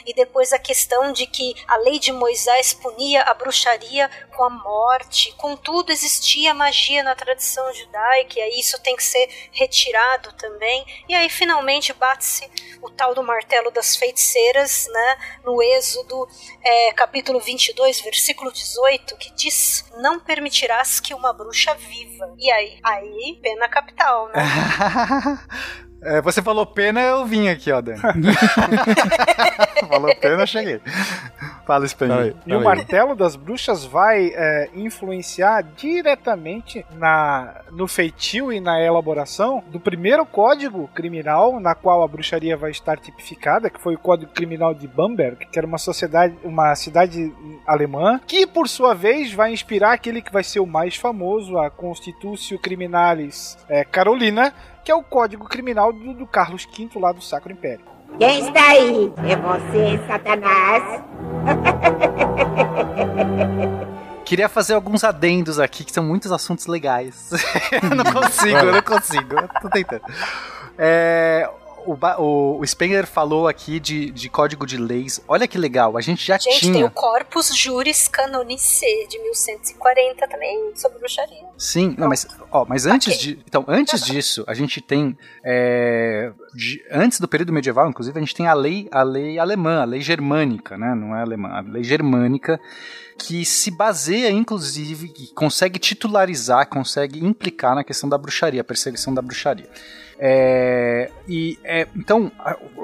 E 0.05 0.13
depois 0.13 0.53
a 0.53 0.59
questão 0.59 1.11
de 1.11 1.25
que 1.27 1.53
a 1.67 1.77
lei 1.77 1.99
de 1.99 2.11
Moisés 2.11 2.73
punia 2.73 3.23
a 3.23 3.34
bruxaria 3.34 4.09
com 4.36 4.43
a 4.43 4.49
morte. 4.49 5.34
Contudo, 5.38 5.91
existia 5.91 6.53
magia 6.53 7.03
na 7.03 7.15
tradição 7.15 7.73
judaica, 7.73 8.39
e 8.39 8.41
aí 8.41 8.59
isso 8.59 8.82
tem 8.82 8.95
que 8.95 9.03
ser 9.03 9.29
retirado 9.51 10.34
também. 10.34 10.86
E 11.07 11.15
aí 11.15 11.29
finalmente 11.29 11.93
bate-se 11.93 12.49
o 12.82 12.89
tal 12.89 13.13
do 13.13 13.23
martelo 13.23 13.71
das 13.71 13.95
feiticeiras, 13.95 14.88
né? 14.91 15.17
No 15.43 15.61
Êxodo, 15.61 16.27
é, 16.63 16.91
capítulo 16.93 17.39
22, 17.39 18.01
versículo 18.01 18.51
18, 18.51 19.17
que 19.17 19.32
diz: 19.34 19.86
Não 19.97 20.19
permitirás 20.19 20.99
que 20.99 21.13
uma 21.13 21.34
bruxa 21.34 21.73
viva. 21.75 22.34
E 22.38 22.51
aí? 22.51 22.79
Aí, 22.84 23.39
pena 23.41 23.67
capital, 23.67 24.27
né? 24.29 24.41
É, 26.04 26.22
você 26.22 26.41
falou 26.41 26.66
pena, 26.66 26.99
eu 27.02 27.26
vim 27.26 27.47
aqui, 27.47 27.72
ó, 27.72 27.80
Dani. 27.80 27.99
falou 29.88 30.16
pena, 30.16 30.43
eu 30.43 30.47
cheguei. 30.47 30.82
Fala, 31.72 31.88
Spengler. 31.88 32.36
E 32.45 32.53
o 32.53 32.61
martelo 32.61 33.15
das 33.15 33.38
bruxas 33.38 33.86
vai 33.86 34.34
é, 34.36 34.69
influenciar 34.76 35.61
diretamente 35.61 36.86
na, 36.97 37.61
no 37.72 37.88
feitio 37.88 38.51
e 38.51 38.59
na 38.59 38.82
elaboração 38.82 39.63
do 39.72 39.80
primeiro 39.80 40.26
código 40.26 40.89
criminal 40.93 41.61
na 41.61 41.74
qual 41.74 42.03
a 42.03 42.07
bruxaria 42.09 42.57
vai 42.57 42.72
estar 42.72 42.99
tipificada, 42.99 43.69
que 43.69 43.80
foi 43.80 43.95
o 43.95 43.97
Código 43.97 44.34
Criminal 44.34 44.74
de 44.74 44.86
Bamberg, 44.86 45.45
que 45.45 45.57
era 45.57 45.65
uma 45.65 45.78
sociedade, 45.78 46.36
uma 46.43 46.76
cidade 46.76 47.34
alemã, 47.65 48.19
que 48.28 48.45
por 48.45 48.67
sua 48.67 48.93
vez 48.93 49.32
vai 49.32 49.53
inspirar 49.53 49.93
aquele 49.93 50.22
que 50.22 50.34
vai 50.34 50.43
ser 50.43 50.59
o 50.59 50.67
mais 50.67 50.97
famoso, 50.97 51.57
a 51.57 51.69
Constitutio 51.69 52.59
Criminalis 52.59 53.57
é, 53.69 53.86
Carolina, 53.86 54.53
que 54.84 54.91
é 54.91 54.95
o 54.95 55.03
Código 55.03 55.47
Criminal 55.47 55.93
do, 55.93 56.13
do 56.13 56.28
Carlos 56.28 56.65
V 56.65 56.89
lá 56.99 57.13
do 57.13 57.22
Sacro 57.22 57.53
Império. 57.53 57.86
Quem 58.18 58.47
está 58.47 58.70
aí? 58.70 59.14
É 59.28 59.36
você, 59.36 59.99
Satanás? 60.07 61.01
Queria 64.26 64.47
fazer 64.47 64.76
alguns 64.76 65.03
adendos 65.03 65.59
aqui, 65.59 65.84
que 65.84 65.91
são 65.91 66.03
muitos 66.03 66.32
assuntos 66.32 66.68
legais. 66.68 67.32
eu 67.72 67.89
não 67.95 68.05
consigo, 68.05 68.57
eu 68.57 68.72
não 68.72 68.82
consigo. 68.82 69.39
Eu 69.39 69.47
tô 69.62 69.70
tentando. 69.70 70.03
É, 70.78 71.49
o, 71.86 71.97
o, 72.21 72.59
o 72.59 72.67
Spengler 72.67 73.05
falou 73.05 73.47
aqui 73.47 73.79
de, 73.79 74.11
de 74.11 74.29
código 74.29 74.65
de 74.65 74.77
leis. 74.77 75.21
Olha 75.27 75.47
que 75.47 75.57
legal, 75.57 75.97
a 75.97 76.01
gente 76.01 76.25
já 76.25 76.38
gente, 76.38 76.59
tinha. 76.59 76.73
tem 76.73 76.84
o 76.84 76.91
Corpus 76.91 77.55
Juris 77.55 78.07
Canonice 78.07 79.07
de 79.09 79.19
1140 79.19 80.27
também 80.27 80.71
sobre 80.75 80.99
bruxaria. 80.99 81.45
Sim, 81.57 81.95
não, 81.97 82.07
mas, 82.07 82.27
ó, 82.51 82.65
mas 82.67 82.86
antes 82.86 83.17
de. 83.17 83.39
Então, 83.45 83.65
antes 83.67 84.03
disso, 84.03 84.43
a 84.47 84.53
gente 84.53 84.82
tem. 84.82 85.17
É, 85.43 86.32
de, 86.53 86.84
antes 86.91 87.19
do 87.19 87.27
período 87.27 87.53
medieval, 87.53 87.89
inclusive, 87.89 88.17
a 88.17 88.21
gente 88.21 88.36
tem 88.36 88.47
a 88.47 88.53
lei, 88.53 88.88
a 88.91 89.03
lei 89.03 89.39
alemã, 89.39 89.82
a 89.82 89.86
lei 89.86 90.01
germânica, 90.01 90.77
né? 90.77 90.93
Não 90.95 91.15
é 91.15 91.21
alemã, 91.21 91.49
a 91.49 91.61
lei 91.61 91.84
germânica 91.84 92.59
que 93.17 93.45
se 93.45 93.69
baseia, 93.69 94.32
inclusive, 94.32 95.09
que 95.09 95.34
consegue 95.34 95.77
titularizar, 95.77 96.67
consegue 96.67 97.23
implicar 97.23 97.75
na 97.75 97.84
questão 97.84 98.09
da 98.09 98.17
bruxaria, 98.17 98.61
a 98.61 98.63
perseguição 98.63 99.13
da 99.13 99.21
bruxaria. 99.21 99.69
É, 100.24 101.09
e 101.28 101.57
é, 101.63 101.88
então 101.95 102.32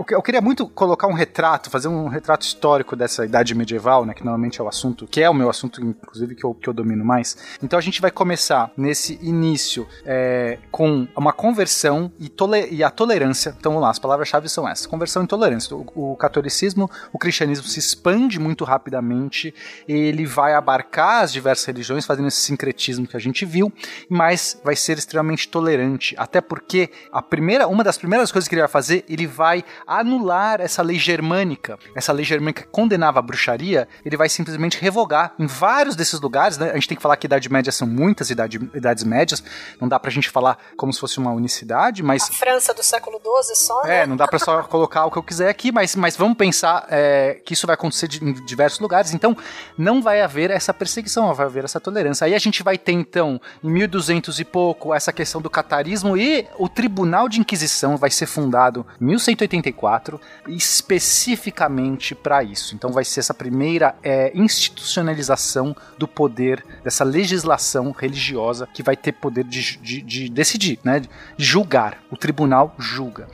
eu 0.10 0.24
queria 0.24 0.42
muito 0.42 0.68
colocar 0.68 1.06
um 1.06 1.14
retrato, 1.14 1.70
fazer 1.70 1.88
um 1.88 2.08
retrato 2.08 2.42
histórico 2.42 2.96
dessa 2.96 3.24
idade 3.24 3.54
medieval, 3.54 4.08
né, 4.08 4.16
que 4.16 4.24
normalmente 4.24 4.60
é 4.60 4.64
o 4.64 4.68
assunto, 4.68 5.06
que 5.06 5.22
é 5.22 5.30
o 5.30 5.36
meu 5.36 5.48
assunto, 5.48 5.80
inclusive 5.80 6.34
que 6.34 6.44
eu, 6.44 6.56
que 6.56 6.68
eu 6.68 6.74
domino 6.74 7.06
mais. 7.06 7.38
Então 7.62 7.78
a 7.78 7.82
gente 7.82 8.02
vai 8.02 8.10
começar 8.10 8.72
nesse 8.76 9.20
início 9.22 9.88
é, 10.04 10.58
com 10.72 11.08
uma 11.16 11.32
conversão 11.32 12.12
e, 12.20 12.32
e, 12.72 12.84
a 12.84 12.90
tolerância. 12.90 13.56
Então 13.56 13.74
vamos 13.74 13.84
lá, 13.84 13.92
as 13.92 14.00
palavras-chave 14.00 14.50
são 14.50 14.68
essas: 14.68 14.88
conversão 14.88 15.24
e 15.24 15.28
tolerância. 15.28 15.76
O, 15.76 16.14
o 16.14 16.16
catolicismo, 16.16 16.90
o 17.14 17.20
cristianismo 17.20 17.68
se 17.68 17.78
expande 17.78 18.40
muito 18.40 18.64
rapidamente, 18.64 19.54
ele 19.88 20.26
vai 20.26 20.56
abarcar 20.56 21.24
as 21.24 21.32
diversas 21.32 21.66
religiões, 21.66 22.04
fazendo 22.04 22.30
esse 22.30 22.42
sincretismo 22.42 23.06
que 23.06 23.16
a 23.16 23.20
gente 23.20 23.46
viu, 23.46 23.72
mas 24.10 24.60
vai 24.64 24.76
ser 24.76 24.98
extremamente 24.98 25.48
tolerante, 25.50 26.16
até 26.18 26.42
porque 26.42 26.90
a 27.12 27.27
primeira, 27.30 27.68
uma 27.68 27.84
das 27.84 27.98
primeiras 27.98 28.32
coisas 28.32 28.48
que 28.48 28.56
ele 28.56 28.62
vai 28.62 28.70
fazer, 28.70 29.06
ele 29.08 29.28
vai 29.28 29.64
anular 29.86 30.62
essa 30.62 30.82
lei 30.82 30.98
germânica. 30.98 31.78
Essa 31.96 32.12
lei 32.12 32.26
germânica 32.26 32.64
que 32.64 32.70
condenava 32.70 33.20
a 33.20 33.22
bruxaria, 33.22 33.88
ele 34.06 34.18
vai 34.18 34.30
simplesmente 34.30 34.80
revogar 34.80 35.34
em 35.38 35.46
vários 35.46 35.96
desses 35.96 36.20
lugares, 36.20 36.58
né? 36.58 36.72
A 36.72 36.74
gente 36.76 36.88
tem 36.88 36.96
que 36.96 37.02
falar 37.02 37.18
que 37.18 37.28
Idade 37.28 37.52
Média 37.52 37.72
são 37.72 37.88
muitas 37.88 38.30
idade, 38.30 38.58
idades 38.74 39.04
médias, 39.04 39.44
não 39.80 39.88
dá 39.88 40.00
pra 40.00 40.10
gente 40.10 40.30
falar 40.30 40.58
como 40.76 40.92
se 40.94 41.00
fosse 41.00 41.18
uma 41.18 41.32
unicidade, 41.32 42.02
mas... 42.04 42.24
A 42.24 42.34
França 42.34 42.74
do 42.74 42.84
século 42.84 43.20
XII 43.20 43.56
só, 43.56 43.84
né? 43.84 44.04
É, 44.04 44.08
não 44.08 44.16
dá 44.16 44.28
pra 44.28 44.40
só 44.40 44.64
colocar 44.68 45.06
o 45.06 45.12
que 45.12 45.18
eu 45.18 45.24
quiser 45.24 45.50
aqui, 45.50 45.72
mas, 45.72 45.96
mas 45.96 46.16
vamos 46.16 46.38
pensar 46.38 46.86
é, 46.90 47.42
que 47.46 47.54
isso 47.54 47.68
vai 47.68 47.74
acontecer 47.74 48.08
de, 48.08 48.24
em 48.24 48.34
diversos 48.46 48.80
lugares, 48.80 49.14
então 49.14 49.36
não 49.78 50.02
vai 50.02 50.22
haver 50.22 50.52
essa 50.52 50.74
perseguição, 50.74 51.34
vai 51.34 51.46
haver 51.46 51.66
essa 51.66 51.80
tolerância. 51.80 52.26
Aí 52.26 52.34
a 52.34 52.40
gente 52.40 52.64
vai 52.64 52.78
ter, 52.78 52.94
então, 52.94 53.40
em 53.64 53.70
1200 53.70 54.40
e 54.40 54.46
pouco, 54.46 54.94
essa 54.94 55.12
questão 55.12 55.42
do 55.42 55.50
catarismo 55.50 56.16
e 56.18 56.48
o 56.58 56.70
tribunal 56.70 57.17
Tribunal 57.18 57.30
de 57.30 57.40
Inquisição 57.40 57.98
vai 57.98 58.12
ser 58.12 58.28
fundado 58.28 58.86
em 59.02 59.06
1184 59.06 60.22
especificamente 60.48 62.14
para 62.14 62.44
isso. 62.44 62.76
Então 62.76 62.92
vai 62.92 63.04
ser 63.04 63.22
essa 63.22 63.34
primeira 63.34 63.96
é, 64.04 64.32
institucionalização 64.36 65.76
do 65.98 66.08
poder 66.08 66.64
dessa 66.84 67.04
legislação 67.04 67.92
religiosa 67.92 68.68
que 68.72 68.84
vai 68.84 68.96
ter 68.96 69.14
poder 69.14 69.44
de, 69.44 69.78
de, 69.78 70.02
de 70.02 70.30
decidir, 70.30 70.80
né, 70.84 71.00
de 71.00 71.10
julgar. 71.38 71.98
O 72.12 72.16
tribunal 72.16 72.76
julga. 72.78 73.28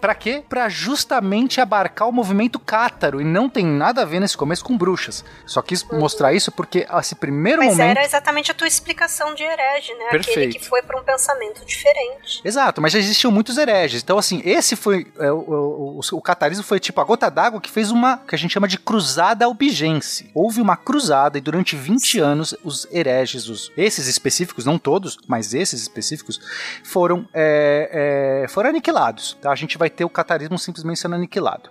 Para 0.00 0.14
quê? 0.14 0.42
Para 0.48 0.68
justamente 0.68 1.60
abarcar 1.60 2.08
o 2.08 2.12
movimento 2.12 2.58
cátaro 2.58 3.20
e 3.20 3.24
não 3.24 3.48
tem 3.48 3.66
nada 3.66 4.02
a 4.02 4.04
ver 4.04 4.20
nesse 4.20 4.36
começo 4.36 4.64
com 4.64 4.76
bruxas. 4.76 5.24
Só 5.44 5.60
quis 5.60 5.82
uhum. 5.82 5.98
mostrar 5.98 6.32
isso 6.32 6.50
porque 6.50 6.86
esse 6.98 7.14
primeiro 7.14 7.58
Mas 7.58 7.72
momento. 7.72 7.88
Mas 7.88 7.96
era 7.96 8.06
exatamente 8.06 8.50
a 8.50 8.54
tua 8.54 8.66
explicação 8.66 9.34
de 9.34 9.42
herege, 9.42 9.92
né? 9.94 10.08
Perfeito. 10.10 10.38
Aquele 10.38 10.52
que 10.54 10.64
foi 10.64 10.82
para 10.82 10.98
um 10.98 11.04
pensamento 11.04 11.64
diferente. 11.64 12.40
Exato, 12.44 12.80
mas 12.80 12.92
já 12.92 12.98
existiam 13.16 13.32
muitos 13.32 13.56
hereges. 13.56 14.02
Então, 14.02 14.18
assim, 14.18 14.40
esse 14.44 14.76
foi 14.76 15.06
é, 15.18 15.32
o, 15.32 15.38
o, 15.38 16.00
o, 16.12 16.22
catarismo 16.22 16.62
foi 16.62 16.78
tipo 16.78 17.00
a 17.00 17.04
gota 17.04 17.30
d'água 17.30 17.60
que 17.60 17.70
fez 17.70 17.90
uma 17.90 18.18
que 18.18 18.34
a 18.34 18.38
gente 18.38 18.52
chama 18.52 18.68
de 18.68 18.78
cruzada 18.78 19.44
albigense. 19.44 20.30
Houve 20.34 20.60
uma 20.60 20.76
cruzada 20.76 21.38
e 21.38 21.40
durante 21.40 21.74
20 21.74 22.20
anos 22.20 22.54
os 22.62 22.86
hereges, 22.92 23.48
os, 23.48 23.72
esses 23.76 24.06
específicos, 24.06 24.64
não 24.64 24.78
todos, 24.78 25.18
mas 25.26 25.54
esses 25.54 25.80
específicos, 25.82 26.40
foram, 26.84 27.26
é, 27.32 28.42
é, 28.44 28.48
foram 28.48 28.70
aniquilados. 28.70 29.36
Tá? 29.40 29.50
A 29.50 29.56
gente 29.56 29.78
vai 29.78 29.90
ter 29.90 30.04
o 30.04 30.10
catarismo 30.10 30.58
simplesmente 30.58 31.00
sendo 31.00 31.14
aniquilado. 31.14 31.70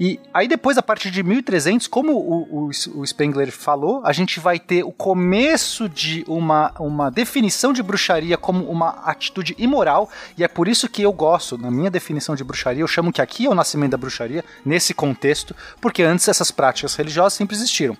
E 0.00 0.18
aí 0.32 0.48
depois, 0.48 0.78
a 0.78 0.82
partir 0.82 1.10
de 1.10 1.22
1300, 1.22 1.86
como 1.86 2.14
o, 2.14 2.68
o, 2.68 2.70
o, 2.94 3.06
Spengler 3.06 3.52
falou, 3.52 4.00
a 4.02 4.14
gente 4.14 4.40
vai 4.40 4.58
ter 4.58 4.82
o 4.82 4.90
começo 4.90 5.90
de 5.90 6.24
uma, 6.26 6.72
uma 6.80 7.10
definição 7.10 7.70
de 7.70 7.82
bruxaria 7.82 8.38
como 8.38 8.64
uma 8.64 9.02
atitude 9.04 9.54
imoral, 9.58 10.08
e 10.38 10.42
é 10.42 10.48
por 10.48 10.68
isso 10.68 10.88
que 10.88 11.02
eu 11.02 11.12
gosto, 11.12 11.58
na 11.58 11.70
minha 11.70 11.90
definição 11.90 12.34
de 12.34 12.42
bruxaria, 12.42 12.82
eu 12.82 12.88
chamo 12.88 13.12
que 13.12 13.20
aqui 13.20 13.44
é 13.44 13.50
o 13.50 13.54
nascimento 13.54 13.90
da 13.90 13.98
bruxaria, 13.98 14.42
nesse 14.64 14.94
contexto, 14.94 15.54
porque 15.82 16.02
antes 16.02 16.26
essas 16.28 16.50
práticas 16.50 16.94
religiosas 16.94 17.34
sempre 17.34 17.54
existiram. 17.54 17.94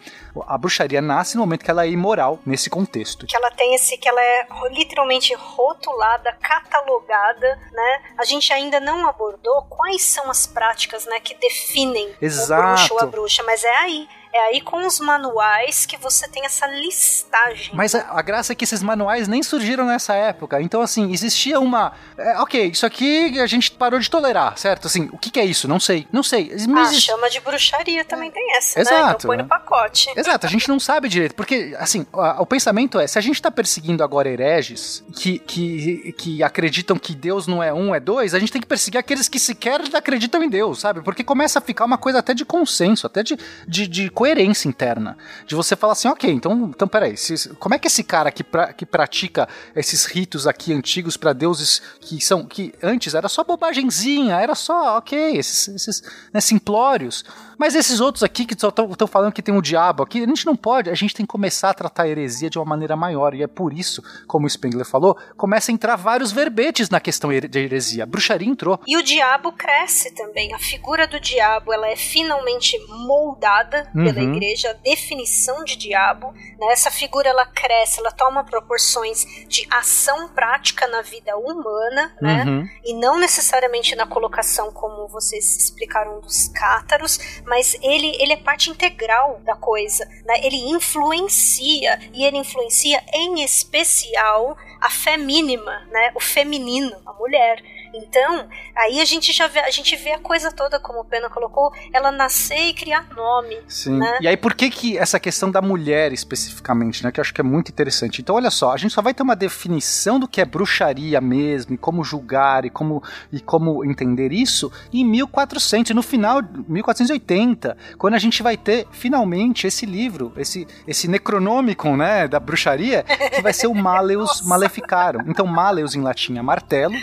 A 0.46 0.56
bruxaria 0.56 1.02
nasce 1.02 1.36
no 1.36 1.42
momento 1.42 1.66
que 1.66 1.70
ela 1.70 1.84
é 1.84 1.90
imoral, 1.90 2.38
nesse 2.46 2.70
contexto. 2.70 3.26
Que 3.26 3.36
ela 3.36 3.50
tem 3.50 3.74
esse, 3.74 3.98
que 3.98 4.08
ela 4.08 4.22
é 4.22 4.46
literalmente 4.70 5.34
rotulada, 5.34 6.32
catalogada, 6.40 7.58
né? 7.70 8.02
A 8.16 8.24
gente 8.24 8.50
ainda 8.54 8.80
não 8.80 9.06
abordou 9.06 9.66
quais 9.68 10.02
são 10.02 10.30
as 10.30 10.46
práticas, 10.46 11.04
né, 11.04 11.20
que 11.20 11.34
definem 11.34 11.89
Exato. 12.20 12.62
o 12.62 12.74
bruxo 12.74 12.94
ou 12.94 13.00
a 13.00 13.06
bruxa, 13.06 13.42
mas 13.42 13.64
é 13.64 13.76
aí. 13.76 14.08
É 14.32 14.38
aí 14.46 14.60
com 14.60 14.86
os 14.86 15.00
manuais 15.00 15.84
que 15.84 15.96
você 15.96 16.28
tem 16.28 16.44
essa 16.44 16.66
listagem. 16.66 17.74
Mas 17.74 17.94
a, 17.94 18.06
a 18.10 18.22
graça 18.22 18.52
é 18.52 18.54
que 18.54 18.64
esses 18.64 18.82
manuais 18.82 19.26
nem 19.26 19.42
surgiram 19.42 19.84
nessa 19.84 20.14
época. 20.14 20.60
Então, 20.62 20.80
assim, 20.80 21.12
existia 21.12 21.58
uma. 21.58 21.92
É, 22.16 22.38
ok, 22.38 22.66
isso 22.66 22.86
aqui 22.86 23.40
a 23.40 23.46
gente 23.46 23.72
parou 23.72 23.98
de 23.98 24.08
tolerar, 24.08 24.56
certo? 24.56 24.86
Assim, 24.86 25.08
o 25.12 25.18
que, 25.18 25.30
que 25.30 25.40
é 25.40 25.44
isso? 25.44 25.66
Não 25.66 25.80
sei. 25.80 26.06
Não 26.12 26.22
sei. 26.22 26.54
Mas 26.68 26.90
ah, 26.90 27.00
chama 27.00 27.28
de 27.28 27.40
bruxaria 27.40 28.04
também 28.04 28.30
tem 28.30 28.56
essa, 28.56 28.80
Exato, 28.80 28.94
né? 28.94 29.10
Então 29.10 29.28
põe 29.28 29.36
no 29.36 29.46
pacote. 29.46 30.10
Exato, 30.16 30.46
a 30.46 30.50
gente 30.50 30.68
não 30.68 30.78
sabe 30.78 31.08
direito. 31.08 31.34
Porque, 31.34 31.74
assim, 31.78 32.06
o, 32.12 32.42
o 32.42 32.46
pensamento 32.46 33.00
é: 33.00 33.06
se 33.06 33.18
a 33.18 33.22
gente 33.22 33.42
tá 33.42 33.50
perseguindo 33.50 34.04
agora 34.04 34.28
hereges 34.28 35.04
que, 35.16 35.40
que, 35.40 36.12
que 36.16 36.42
acreditam 36.42 36.96
que 36.96 37.14
Deus 37.16 37.48
não 37.48 37.60
é 37.60 37.72
um, 37.72 37.92
é 37.94 37.98
dois, 37.98 38.32
a 38.32 38.38
gente 38.38 38.52
tem 38.52 38.60
que 38.60 38.68
perseguir 38.68 38.98
aqueles 38.98 39.28
que 39.28 39.40
sequer 39.40 39.80
acreditam 39.92 40.42
em 40.42 40.48
Deus, 40.48 40.80
sabe? 40.80 41.02
Porque 41.02 41.24
começa 41.24 41.58
a 41.58 41.62
ficar 41.62 41.84
uma 41.84 41.98
coisa 41.98 42.20
até 42.20 42.32
de 42.32 42.44
consenso, 42.44 43.06
até 43.06 43.22
de, 43.22 43.36
de, 43.66 43.86
de 43.88 44.10
coerência 44.20 44.68
interna. 44.68 45.16
De 45.46 45.54
você 45.54 45.74
falar 45.74 45.94
assim, 45.94 46.06
ok, 46.06 46.30
então, 46.30 46.70
então 46.74 46.86
peraí, 46.86 47.16
se, 47.16 47.48
como 47.54 47.74
é 47.74 47.78
que 47.78 47.86
esse 47.86 48.04
cara 48.04 48.30
que, 48.30 48.44
pra, 48.44 48.70
que 48.70 48.84
pratica 48.84 49.48
esses 49.74 50.04
ritos 50.04 50.46
aqui 50.46 50.74
antigos 50.74 51.16
para 51.16 51.32
deuses 51.32 51.80
que 52.02 52.22
são. 52.22 52.44
que 52.44 52.74
antes 52.82 53.14
era 53.14 53.30
só 53.30 53.42
bobagemzinha, 53.42 54.38
era 54.38 54.54
só, 54.54 54.98
ok, 54.98 55.38
esses, 55.38 55.68
esses 55.68 56.02
né, 56.34 56.40
simplórios. 56.42 57.24
Mas 57.60 57.74
esses 57.74 58.00
outros 58.00 58.22
aqui 58.22 58.46
que 58.46 58.54
estão 58.54 59.06
falando 59.06 59.34
que 59.34 59.42
tem 59.42 59.54
um 59.54 59.60
diabo 59.60 60.02
aqui, 60.02 60.22
a 60.22 60.26
gente 60.26 60.46
não 60.46 60.56
pode, 60.56 60.88
a 60.88 60.94
gente 60.94 61.14
tem 61.14 61.26
que 61.26 61.30
começar 61.30 61.68
a 61.68 61.74
tratar 61.74 62.04
a 62.04 62.08
heresia 62.08 62.48
de 62.48 62.58
uma 62.58 62.64
maneira 62.64 62.96
maior. 62.96 63.34
E 63.34 63.42
é 63.42 63.46
por 63.46 63.74
isso, 63.74 64.02
como 64.26 64.46
o 64.46 64.50
Spengler 64.50 64.86
falou, 64.86 65.14
começa 65.36 65.70
a 65.70 65.74
entrar 65.74 65.94
vários 65.94 66.32
verbetes 66.32 66.88
na 66.88 66.98
questão 66.98 67.28
de 67.28 67.58
heresia. 67.58 68.04
A 68.04 68.06
bruxaria 68.06 68.48
entrou. 68.48 68.80
E 68.86 68.96
o 68.96 69.02
diabo 69.02 69.52
cresce 69.52 70.10
também. 70.14 70.54
A 70.54 70.58
figura 70.58 71.06
do 71.06 71.20
diabo 71.20 71.70
ela 71.70 71.86
é 71.86 71.96
finalmente 71.96 72.78
moldada 72.88 73.90
uhum. 73.94 74.04
pela 74.04 74.22
igreja, 74.22 74.70
a 74.70 74.72
definição 74.72 75.62
de 75.62 75.76
diabo. 75.76 76.32
Né? 76.32 76.66
Essa 76.70 76.90
figura 76.90 77.28
ela 77.28 77.44
cresce, 77.44 78.00
ela 78.00 78.10
toma 78.10 78.42
proporções 78.42 79.26
de 79.46 79.66
ação 79.70 80.30
prática 80.30 80.88
na 80.88 81.02
vida 81.02 81.36
humana, 81.36 82.16
né? 82.22 82.44
Uhum. 82.46 82.68
E 82.86 82.94
não 82.94 83.18
necessariamente 83.18 83.94
na 83.94 84.06
colocação, 84.06 84.72
como 84.72 85.06
vocês 85.08 85.58
explicaram, 85.58 86.20
dos 86.20 86.48
cátaros, 86.48 87.18
mas 87.50 87.76
ele, 87.82 88.16
ele 88.22 88.32
é 88.32 88.36
parte 88.36 88.70
integral 88.70 89.40
da 89.44 89.56
coisa, 89.56 90.08
né? 90.24 90.34
Ele 90.40 90.70
influencia 90.70 91.98
e 92.14 92.24
ele 92.24 92.38
influencia 92.38 93.02
em 93.12 93.42
especial 93.42 94.56
a 94.80 94.88
fé 94.88 95.16
mínima, 95.16 95.84
né? 95.90 96.12
O 96.14 96.20
feminino, 96.20 96.96
a 97.04 97.12
mulher. 97.14 97.60
Então, 97.92 98.48
aí 98.76 99.00
a 99.00 99.04
gente 99.04 99.32
já 99.32 99.46
vê, 99.46 99.60
a 99.60 99.70
gente 99.70 99.96
vê 99.96 100.12
a 100.12 100.18
coisa 100.18 100.52
toda, 100.52 100.78
como 100.78 101.00
o 101.00 101.04
Pena 101.04 101.28
colocou, 101.28 101.72
ela 101.92 102.10
nascer 102.10 102.68
e 102.68 102.74
criar 102.74 103.08
nome. 103.14 103.58
Sim. 103.68 103.98
Né? 103.98 104.18
E 104.20 104.28
aí, 104.28 104.36
por 104.36 104.54
que 104.54 104.70
que 104.70 104.98
essa 104.98 105.18
questão 105.18 105.50
da 105.50 105.60
mulher 105.60 106.12
especificamente, 106.12 107.02
né? 107.02 107.10
Que 107.10 107.20
eu 107.20 107.22
acho 107.22 107.34
que 107.34 107.40
é 107.40 107.44
muito 107.44 107.70
interessante. 107.70 108.20
Então, 108.20 108.36
olha 108.36 108.50
só, 108.50 108.72
a 108.72 108.76
gente 108.76 108.92
só 108.92 109.02
vai 109.02 109.12
ter 109.12 109.22
uma 109.22 109.36
definição 109.36 110.18
do 110.18 110.28
que 110.28 110.40
é 110.40 110.44
bruxaria 110.44 111.20
mesmo, 111.20 111.74
e 111.74 111.78
como 111.78 112.04
julgar, 112.04 112.64
e 112.64 112.70
como, 112.70 113.02
e 113.32 113.40
como 113.40 113.84
entender 113.84 114.32
isso, 114.32 114.72
em 114.92 115.04
1400, 115.04 115.94
no 115.94 116.02
final, 116.02 116.42
1480, 116.68 117.76
quando 117.98 118.14
a 118.14 118.18
gente 118.18 118.42
vai 118.42 118.56
ter 118.56 118.86
finalmente 118.90 119.66
esse 119.66 119.86
livro, 119.86 120.32
esse, 120.36 120.66
esse 120.86 121.08
Necronomicon, 121.08 121.96
né? 121.96 122.28
Da 122.28 122.38
bruxaria, 122.38 123.02
que 123.02 123.42
vai 123.42 123.52
ser 123.52 123.66
o 123.66 123.74
Maleus 123.80 124.42
Maleficarum. 124.42 125.24
Então, 125.26 125.46
Maleus 125.46 125.94
em 125.94 126.00
latim 126.00 126.38
é 126.38 126.42
martelo, 126.42 126.94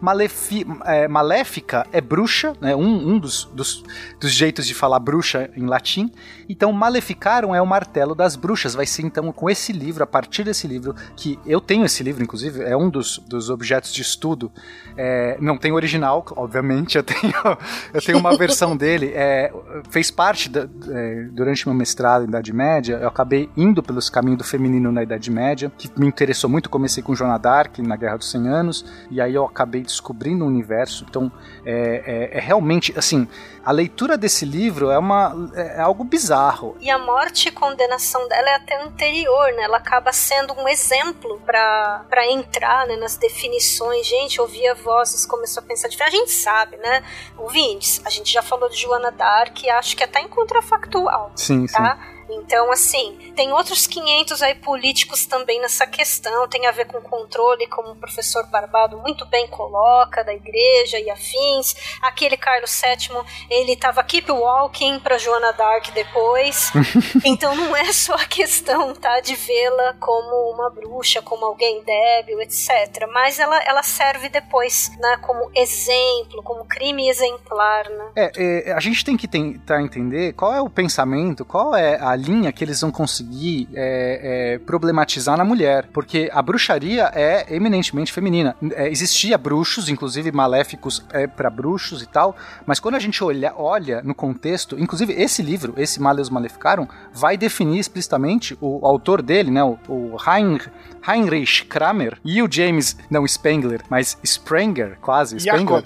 Malefi, 0.00 0.66
é, 0.84 1.06
maléfica 1.06 1.86
é 1.92 2.00
bruxa, 2.00 2.54
né? 2.60 2.74
um, 2.74 3.14
um 3.14 3.18
dos, 3.18 3.44
dos, 3.44 3.84
dos, 4.18 4.32
jeitos 4.32 4.66
de 4.66 4.74
falar 4.74 4.98
bruxa 4.98 5.50
em 5.56 5.66
latim. 5.66 6.10
Então, 6.48 6.72
Maleficarum 6.72 7.54
é 7.54 7.60
o 7.60 7.66
martelo 7.66 8.14
das 8.14 8.36
bruxas. 8.36 8.74
Vai 8.74 8.86
ser 8.86 9.02
então 9.02 9.30
com 9.32 9.50
esse 9.50 9.72
livro, 9.72 10.02
a 10.02 10.06
partir 10.06 10.44
desse 10.44 10.66
livro, 10.66 10.94
que 11.16 11.38
eu 11.44 11.60
tenho 11.60 11.84
esse 11.84 12.02
livro, 12.02 12.22
inclusive, 12.22 12.62
é 12.62 12.76
um 12.76 12.88
dos, 12.88 13.18
dos 13.18 13.50
objetos 13.50 13.92
de 13.92 14.02
estudo. 14.02 14.50
É, 14.96 15.36
não 15.40 15.58
tem 15.58 15.72
original, 15.72 16.24
obviamente, 16.36 16.96
eu 16.96 17.02
tenho, 17.02 17.34
eu 17.92 18.00
tenho 18.00 18.18
uma 18.18 18.36
versão 18.36 18.76
dele. 18.76 19.12
É, 19.14 19.52
fez 19.90 20.10
parte 20.10 20.48
da, 20.48 20.68
é, 20.88 21.28
durante 21.30 21.68
meu 21.68 21.74
mestrado 21.74 22.24
em 22.24 22.28
Idade 22.28 22.52
Média, 22.52 22.98
eu 23.00 23.08
acabei 23.08 23.50
indo 23.56 23.82
pelos 23.82 24.08
caminhos 24.08 24.38
do 24.38 24.44
feminino 24.44 24.90
na 24.90 25.02
Idade 25.02 25.30
Média, 25.30 25.70
que 25.76 25.90
me 25.98 26.06
interessou 26.06 26.48
muito. 26.48 26.70
Comecei 26.70 27.02
com 27.02 27.14
Joana 27.14 27.38
Dark 27.38 27.78
na 27.78 27.96
Guerra 27.96 28.16
dos 28.16 28.30
100 28.30 28.48
Anos, 28.48 28.84
e 29.10 29.20
aí 29.20 29.34
eu 29.34 29.44
acabei 29.44 29.84
descobrindo 29.90 30.44
o 30.44 30.48
universo. 30.48 31.04
Então, 31.08 31.30
é, 31.64 32.30
é, 32.32 32.38
é, 32.38 32.40
realmente, 32.40 32.92
assim, 32.96 33.28
a 33.64 33.72
leitura 33.72 34.16
desse 34.16 34.44
livro 34.44 34.90
é, 34.90 34.98
uma, 34.98 35.50
é, 35.54 35.78
é 35.78 35.80
algo 35.80 36.04
bizarro. 36.04 36.76
E 36.80 36.90
a 36.90 36.98
morte 36.98 37.48
e 37.48 37.52
condenação 37.52 38.26
dela 38.28 38.50
é 38.50 38.54
até 38.54 38.82
anterior, 38.82 39.52
né? 39.52 39.64
Ela 39.64 39.78
acaba 39.78 40.12
sendo 40.12 40.54
um 40.54 40.68
exemplo 40.68 41.40
para 41.44 42.26
entrar 42.30 42.86
né, 42.86 42.96
nas 42.96 43.16
definições. 43.16 44.06
Gente, 44.06 44.40
ouvia 44.40 44.74
vozes, 44.74 45.26
começou 45.26 45.62
a 45.62 45.66
pensar 45.66 45.88
diferente. 45.88 46.16
A 46.16 46.18
gente 46.18 46.32
sabe, 46.32 46.76
né? 46.76 47.02
Ouvintes, 47.36 48.00
a 48.04 48.10
gente 48.10 48.32
já 48.32 48.42
falou 48.42 48.68
de 48.68 48.76
Joana 48.76 49.10
Dark 49.10 49.62
e 49.62 49.70
acho 49.70 49.96
que 49.96 50.04
até 50.04 50.20
em 50.20 50.28
contrafactual. 50.28 51.32
Sim, 51.36 51.66
tá? 51.66 51.96
sim. 51.96 52.19
Então, 52.32 52.70
assim, 52.70 53.16
tem 53.34 53.52
outros 53.52 53.86
500 53.86 54.42
aí 54.42 54.54
políticos 54.54 55.26
também 55.26 55.60
nessa 55.60 55.86
questão, 55.86 56.48
tem 56.48 56.66
a 56.66 56.70
ver 56.70 56.86
com 56.86 57.00
controle, 57.00 57.66
como 57.66 57.90
o 57.90 57.96
professor 57.96 58.46
Barbado 58.46 58.98
muito 58.98 59.26
bem 59.26 59.46
coloca, 59.46 60.22
da 60.24 60.32
igreja 60.32 60.98
e 60.98 61.10
afins. 61.10 61.74
Aquele 62.02 62.36
Carlos 62.36 62.80
VII, 62.80 63.22
ele 63.50 63.76
tava 63.76 64.02
keep 64.02 64.30
walking 64.30 65.00
para 65.00 65.18
Joana 65.18 65.52
Dark 65.52 65.90
depois. 65.92 66.72
então 67.24 67.54
não 67.54 67.76
é 67.76 67.92
só 67.92 68.14
a 68.14 68.24
questão, 68.24 68.94
tá, 68.94 69.20
de 69.20 69.34
vê-la 69.34 69.94
como 69.94 70.52
uma 70.52 70.70
bruxa, 70.70 71.22
como 71.22 71.44
alguém 71.44 71.82
débil, 71.82 72.40
etc. 72.40 73.06
Mas 73.12 73.38
ela, 73.38 73.58
ela 73.62 73.82
serve 73.82 74.28
depois, 74.28 74.90
né, 74.98 75.16
como 75.18 75.50
exemplo, 75.54 76.42
como 76.42 76.64
crime 76.64 77.08
exemplar, 77.08 77.88
né? 77.88 78.12
É, 78.16 78.70
é 78.70 78.72
a 78.72 78.80
gente 78.80 79.04
tem 79.04 79.16
que 79.16 79.28
tentar 79.28 79.82
entender 79.82 80.32
qual 80.34 80.54
é 80.54 80.60
o 80.60 80.70
pensamento, 80.70 81.44
qual 81.44 81.74
é 81.74 81.98
a 82.00 82.14
linha 82.20 82.52
que 82.52 82.62
eles 82.62 82.80
vão 82.80 82.90
conseguir 82.90 83.68
é, 83.74 84.54
é, 84.54 84.58
problematizar 84.58 85.36
na 85.36 85.44
mulher, 85.44 85.88
porque 85.92 86.30
a 86.32 86.42
bruxaria 86.42 87.10
é 87.14 87.46
eminentemente 87.54 88.12
feminina. 88.12 88.54
É, 88.72 88.88
existia 88.88 89.36
bruxos, 89.38 89.88
inclusive 89.88 90.30
maléficos 90.30 91.04
é, 91.12 91.26
para 91.26 91.50
bruxos 91.50 92.02
e 92.02 92.06
tal, 92.06 92.36
mas 92.66 92.78
quando 92.78 92.94
a 92.94 92.98
gente 92.98 93.22
olha, 93.24 93.52
olha 93.56 94.02
no 94.02 94.14
contexto, 94.14 94.78
inclusive 94.78 95.12
esse 95.12 95.42
livro, 95.42 95.74
esse 95.76 96.00
Maleus 96.00 96.30
Maleficarum, 96.30 96.86
vai 97.12 97.36
definir 97.36 97.78
explicitamente 97.78 98.56
o, 98.60 98.84
o 98.84 98.86
autor 98.86 99.22
dele, 99.22 99.50
né, 99.50 99.62
o, 99.64 99.78
o 99.88 100.16
Heinrich, 100.24 100.70
Heinrich 101.06 101.64
Kramer 101.64 102.18
e 102.24 102.42
o 102.42 102.48
James, 102.50 102.96
não 103.08 103.26
Spengler, 103.26 103.80
mas 103.88 104.18
Sprenger, 104.22 104.98
quase, 105.00 105.40
Spengler. 105.40 105.82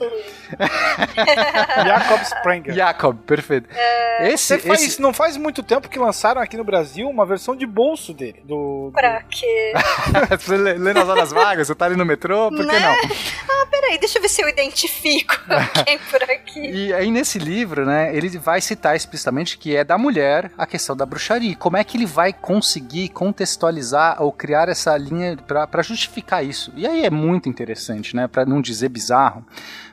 Jacob 1.85 2.20
Sprenger. 2.22 2.74
Jacob, 2.74 3.16
perfeito. 3.26 3.68
É... 3.72 4.32
Esse, 4.32 4.59
faz, 4.59 4.82
esse... 4.82 5.03
Não 5.03 5.12
faz 5.12 5.37
muito 5.37 5.62
tempo 5.62 5.89
que 5.89 5.99
lançaram 6.25 6.41
aqui 6.41 6.57
no 6.57 6.64
Brasil 6.64 7.07
uma 7.07 7.27
versão 7.27 7.55
de 7.55 7.66
bolso 7.66 8.14
dele. 8.14 8.43
Do, 8.45 8.91
pra 8.95 9.22
quê? 9.25 9.75
você 10.41 10.57
lê, 10.57 10.72
lê 10.75 10.95
nas 10.95 11.07
horas 11.07 11.31
vagas, 11.31 11.66
você 11.66 11.75
tá 11.75 11.85
ali 11.85 11.97
no 11.97 12.05
metrô, 12.05 12.49
por 12.49 12.61
que 12.61 12.72
né? 12.72 12.81
não? 12.81 13.11
Ah, 13.51 13.66
peraí, 13.70 13.99
deixa 13.99 14.18
eu 14.18 14.22
ver 14.22 14.31
se 14.31 14.41
eu 14.41 14.49
identifico 14.49 15.35
quem 15.85 15.99
por 15.99 16.22
aqui. 16.22 16.61
E 16.61 16.95
aí 16.95 17.11
nesse 17.11 17.39
livro, 17.39 17.85
né, 17.85 18.16
ele 18.16 18.39
vai 18.39 18.62
citar 18.62 18.97
explicitamente 18.97 19.59
que 19.59 19.77
é 19.77 19.85
da 19.85 19.99
mulher 19.99 20.51
a 20.57 20.66
questão 20.66 20.97
da 20.97 21.05
bruxaria. 21.05 21.55
Como 21.57 21.77
é 21.77 21.85
que 21.85 21.99
ele 21.99 22.07
vai 22.07 22.33
conseguir 22.33 23.11
contextualizar 23.11 24.22
ou 24.22 24.33
criar 24.33 24.70
essa 24.70 24.97
linha 24.97 25.37
para 25.37 25.83
justificar 25.83 26.43
isso? 26.43 26.72
E 26.75 26.87
aí 26.87 27.05
é 27.05 27.11
muito 27.11 27.51
interessante, 27.51 28.16
né, 28.16 28.27
para 28.27 28.47
não 28.47 28.62
dizer 28.62 28.89
bizarro, 28.89 29.45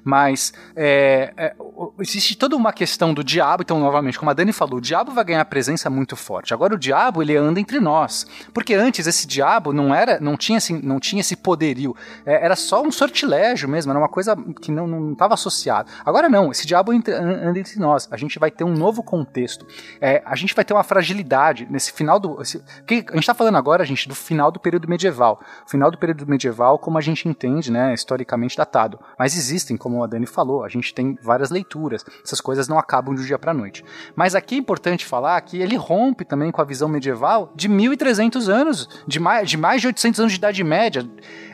Mas 0.04 0.54
é, 0.76 1.34
é, 1.38 1.56
existe 1.99 2.36
toda 2.36 2.56
uma 2.56 2.74
questão 2.74 3.14
do 3.14 3.24
diabo, 3.24 3.64
então, 3.64 3.80
novamente, 3.80 4.18
como 4.18 4.32
a 4.32 4.34
Dani 4.34 4.52
falou, 4.52 4.78
o 4.78 4.82
diabo 4.82 5.12
vai 5.12 5.24
ganhar 5.24 5.45
presença 5.45 5.89
muito 5.89 6.16
forte. 6.16 6.54
Agora 6.54 6.74
o 6.74 6.78
diabo, 6.78 7.22
ele 7.22 7.36
anda 7.36 7.60
entre 7.60 7.80
nós. 7.80 8.26
Porque 8.54 8.74
antes 8.74 9.06
esse 9.08 9.28
diabo 9.28 9.74
não 9.74 9.93
era, 9.93 10.20
não 10.20 10.36
tinha, 10.36 10.58
assim, 10.58 10.80
não 10.82 10.99
tinha 10.99 11.22
esse 11.22 11.36
poderio. 11.36 11.95
É, 12.26 12.45
era 12.45 12.56
só 12.56 12.82
um 12.82 12.91
sortilégio 12.91 13.70
mesmo, 13.70 13.91
era 13.91 13.99
uma 13.99 14.10
coisa 14.10 14.36
que 14.62 14.72
não 14.72 15.14
estava 15.14 15.34
associada. 15.34 15.89
Agora 16.06 16.30
não, 16.30 16.52
esse 16.52 16.66
diabo 16.66 16.93
entra, 16.93 17.22
anda 17.22 17.60
entre 17.60 17.80
nós. 17.80 18.08
A 18.12 18.18
gente 18.18 18.39
vai 18.39 18.49
ter 18.49 18.64
um 18.64 18.74
novo 18.74 19.04
contexto. 19.04 19.66
É, 19.99 20.22
a 20.26 20.36
gente 20.36 20.56
vai 20.56 20.66
ter 20.66 20.74
uma 20.74 20.84
fragilidade 20.84 21.68
nesse 21.70 21.91
final 21.91 22.20
do. 22.20 22.41
Esse, 22.41 22.58
a 22.88 22.93
gente 22.93 23.20
está 23.20 23.34
falando 23.34 23.58
agora, 23.58 23.86
gente, 23.86 24.08
do 24.08 24.16
final 24.16 24.52
do 24.52 24.60
período 24.60 24.88
medieval. 24.88 25.41
Final 25.68 25.91
do 25.91 25.97
período 25.97 26.26
medieval, 26.28 26.80
como 26.80 26.97
a 26.97 27.02
gente 27.02 27.28
entende, 27.28 27.72
né, 27.72 27.93
historicamente 27.93 28.58
datado. 28.58 28.99
Mas 29.18 29.36
existem, 29.36 29.78
como 29.78 29.91
a 30.04 30.08
Dani 30.08 30.26
falou, 30.26 30.64
a 30.64 30.70
gente 30.70 30.94
tem 30.94 31.18
várias 31.22 31.50
leituras. 31.50 32.06
Essas 32.24 32.39
coisas 32.39 32.68
não 32.68 32.78
acabam 32.78 33.16
de 33.16 33.22
um 33.22 33.26
dia 33.26 33.39
para 33.39 33.54
noite. 33.54 33.84
Mas 34.16 34.36
aqui 34.36 34.56
é 34.56 34.58
importante 34.58 35.06
falar 35.06 35.42
que 35.42 35.60
ele 35.60 35.76
rompe 35.76 36.24
também 36.24 36.52
com 36.52 36.62
a 36.62 36.66
visão 36.66 36.88
medieval 36.88 37.52
de 37.56 37.68
1300 37.68 38.48
anos, 38.48 38.88
de 39.08 39.20
mais 39.20 39.50
de, 39.50 39.58
mais 39.58 39.82
de 39.82 39.88
800 39.88 40.20
anos 40.20 40.32
de 40.34 40.38
Idade 40.38 40.64
Média 40.64 41.08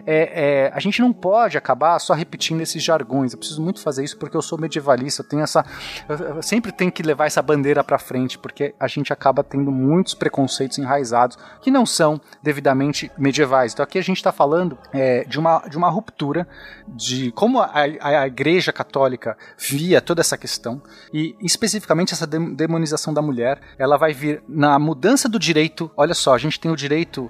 é, 0.07 0.67
é, 0.67 0.71
a 0.73 0.79
gente 0.79 1.01
não 1.01 1.11
pode 1.11 1.57
acabar 1.57 1.99
só 1.99 2.13
repetindo 2.13 2.61
esses 2.61 2.81
jargões. 2.81 3.33
Eu 3.33 3.39
preciso 3.39 3.61
muito 3.61 3.81
fazer 3.81 4.05
isso 4.05 4.17
porque 4.17 4.37
eu 4.37 4.41
sou 4.41 4.57
medievalista. 4.57 5.21
Eu 5.21 5.27
tenho 5.27 5.43
essa, 5.43 5.65
eu 6.07 6.41
sempre 6.41 6.71
tenho 6.71 6.89
que 6.89 7.03
levar 7.03 7.25
essa 7.25 7.41
bandeira 7.41 7.83
para 7.83 7.99
frente 7.99 8.37
porque 8.37 8.73
a 8.79 8.87
gente 8.87 9.11
acaba 9.11 9.43
tendo 9.43 9.69
muitos 9.69 10.13
preconceitos 10.13 10.77
enraizados 10.77 11.37
que 11.61 11.69
não 11.69 11.85
são 11.85 12.21
devidamente 12.41 13.11
medievais. 13.17 13.73
Então 13.73 13.83
aqui 13.83 13.99
a 13.99 14.01
gente 14.01 14.15
está 14.15 14.31
falando 14.31 14.77
é, 14.93 15.25
de, 15.25 15.37
uma, 15.37 15.59
de 15.67 15.77
uma 15.77 15.89
ruptura 15.89 16.47
de 16.87 17.33
como 17.33 17.59
a, 17.59 17.65
a, 17.99 18.21
a, 18.21 18.27
Igreja 18.27 18.71
Católica 18.71 19.37
via 19.57 19.99
toda 19.99 20.21
essa 20.21 20.37
questão 20.37 20.81
e 21.13 21.35
especificamente 21.41 22.13
essa 22.13 22.25
demonização 22.25 23.13
da 23.13 23.21
mulher. 23.21 23.59
Ela 23.77 23.97
vai 23.97 24.13
vir 24.13 24.41
na 24.47 24.79
mudança 24.79 25.27
do 25.27 25.37
direito. 25.37 25.91
Olha 25.97 26.13
só, 26.13 26.33
a 26.33 26.37
gente 26.37 26.59
tem 26.59 26.71
o 26.71 26.77
direito 26.77 27.27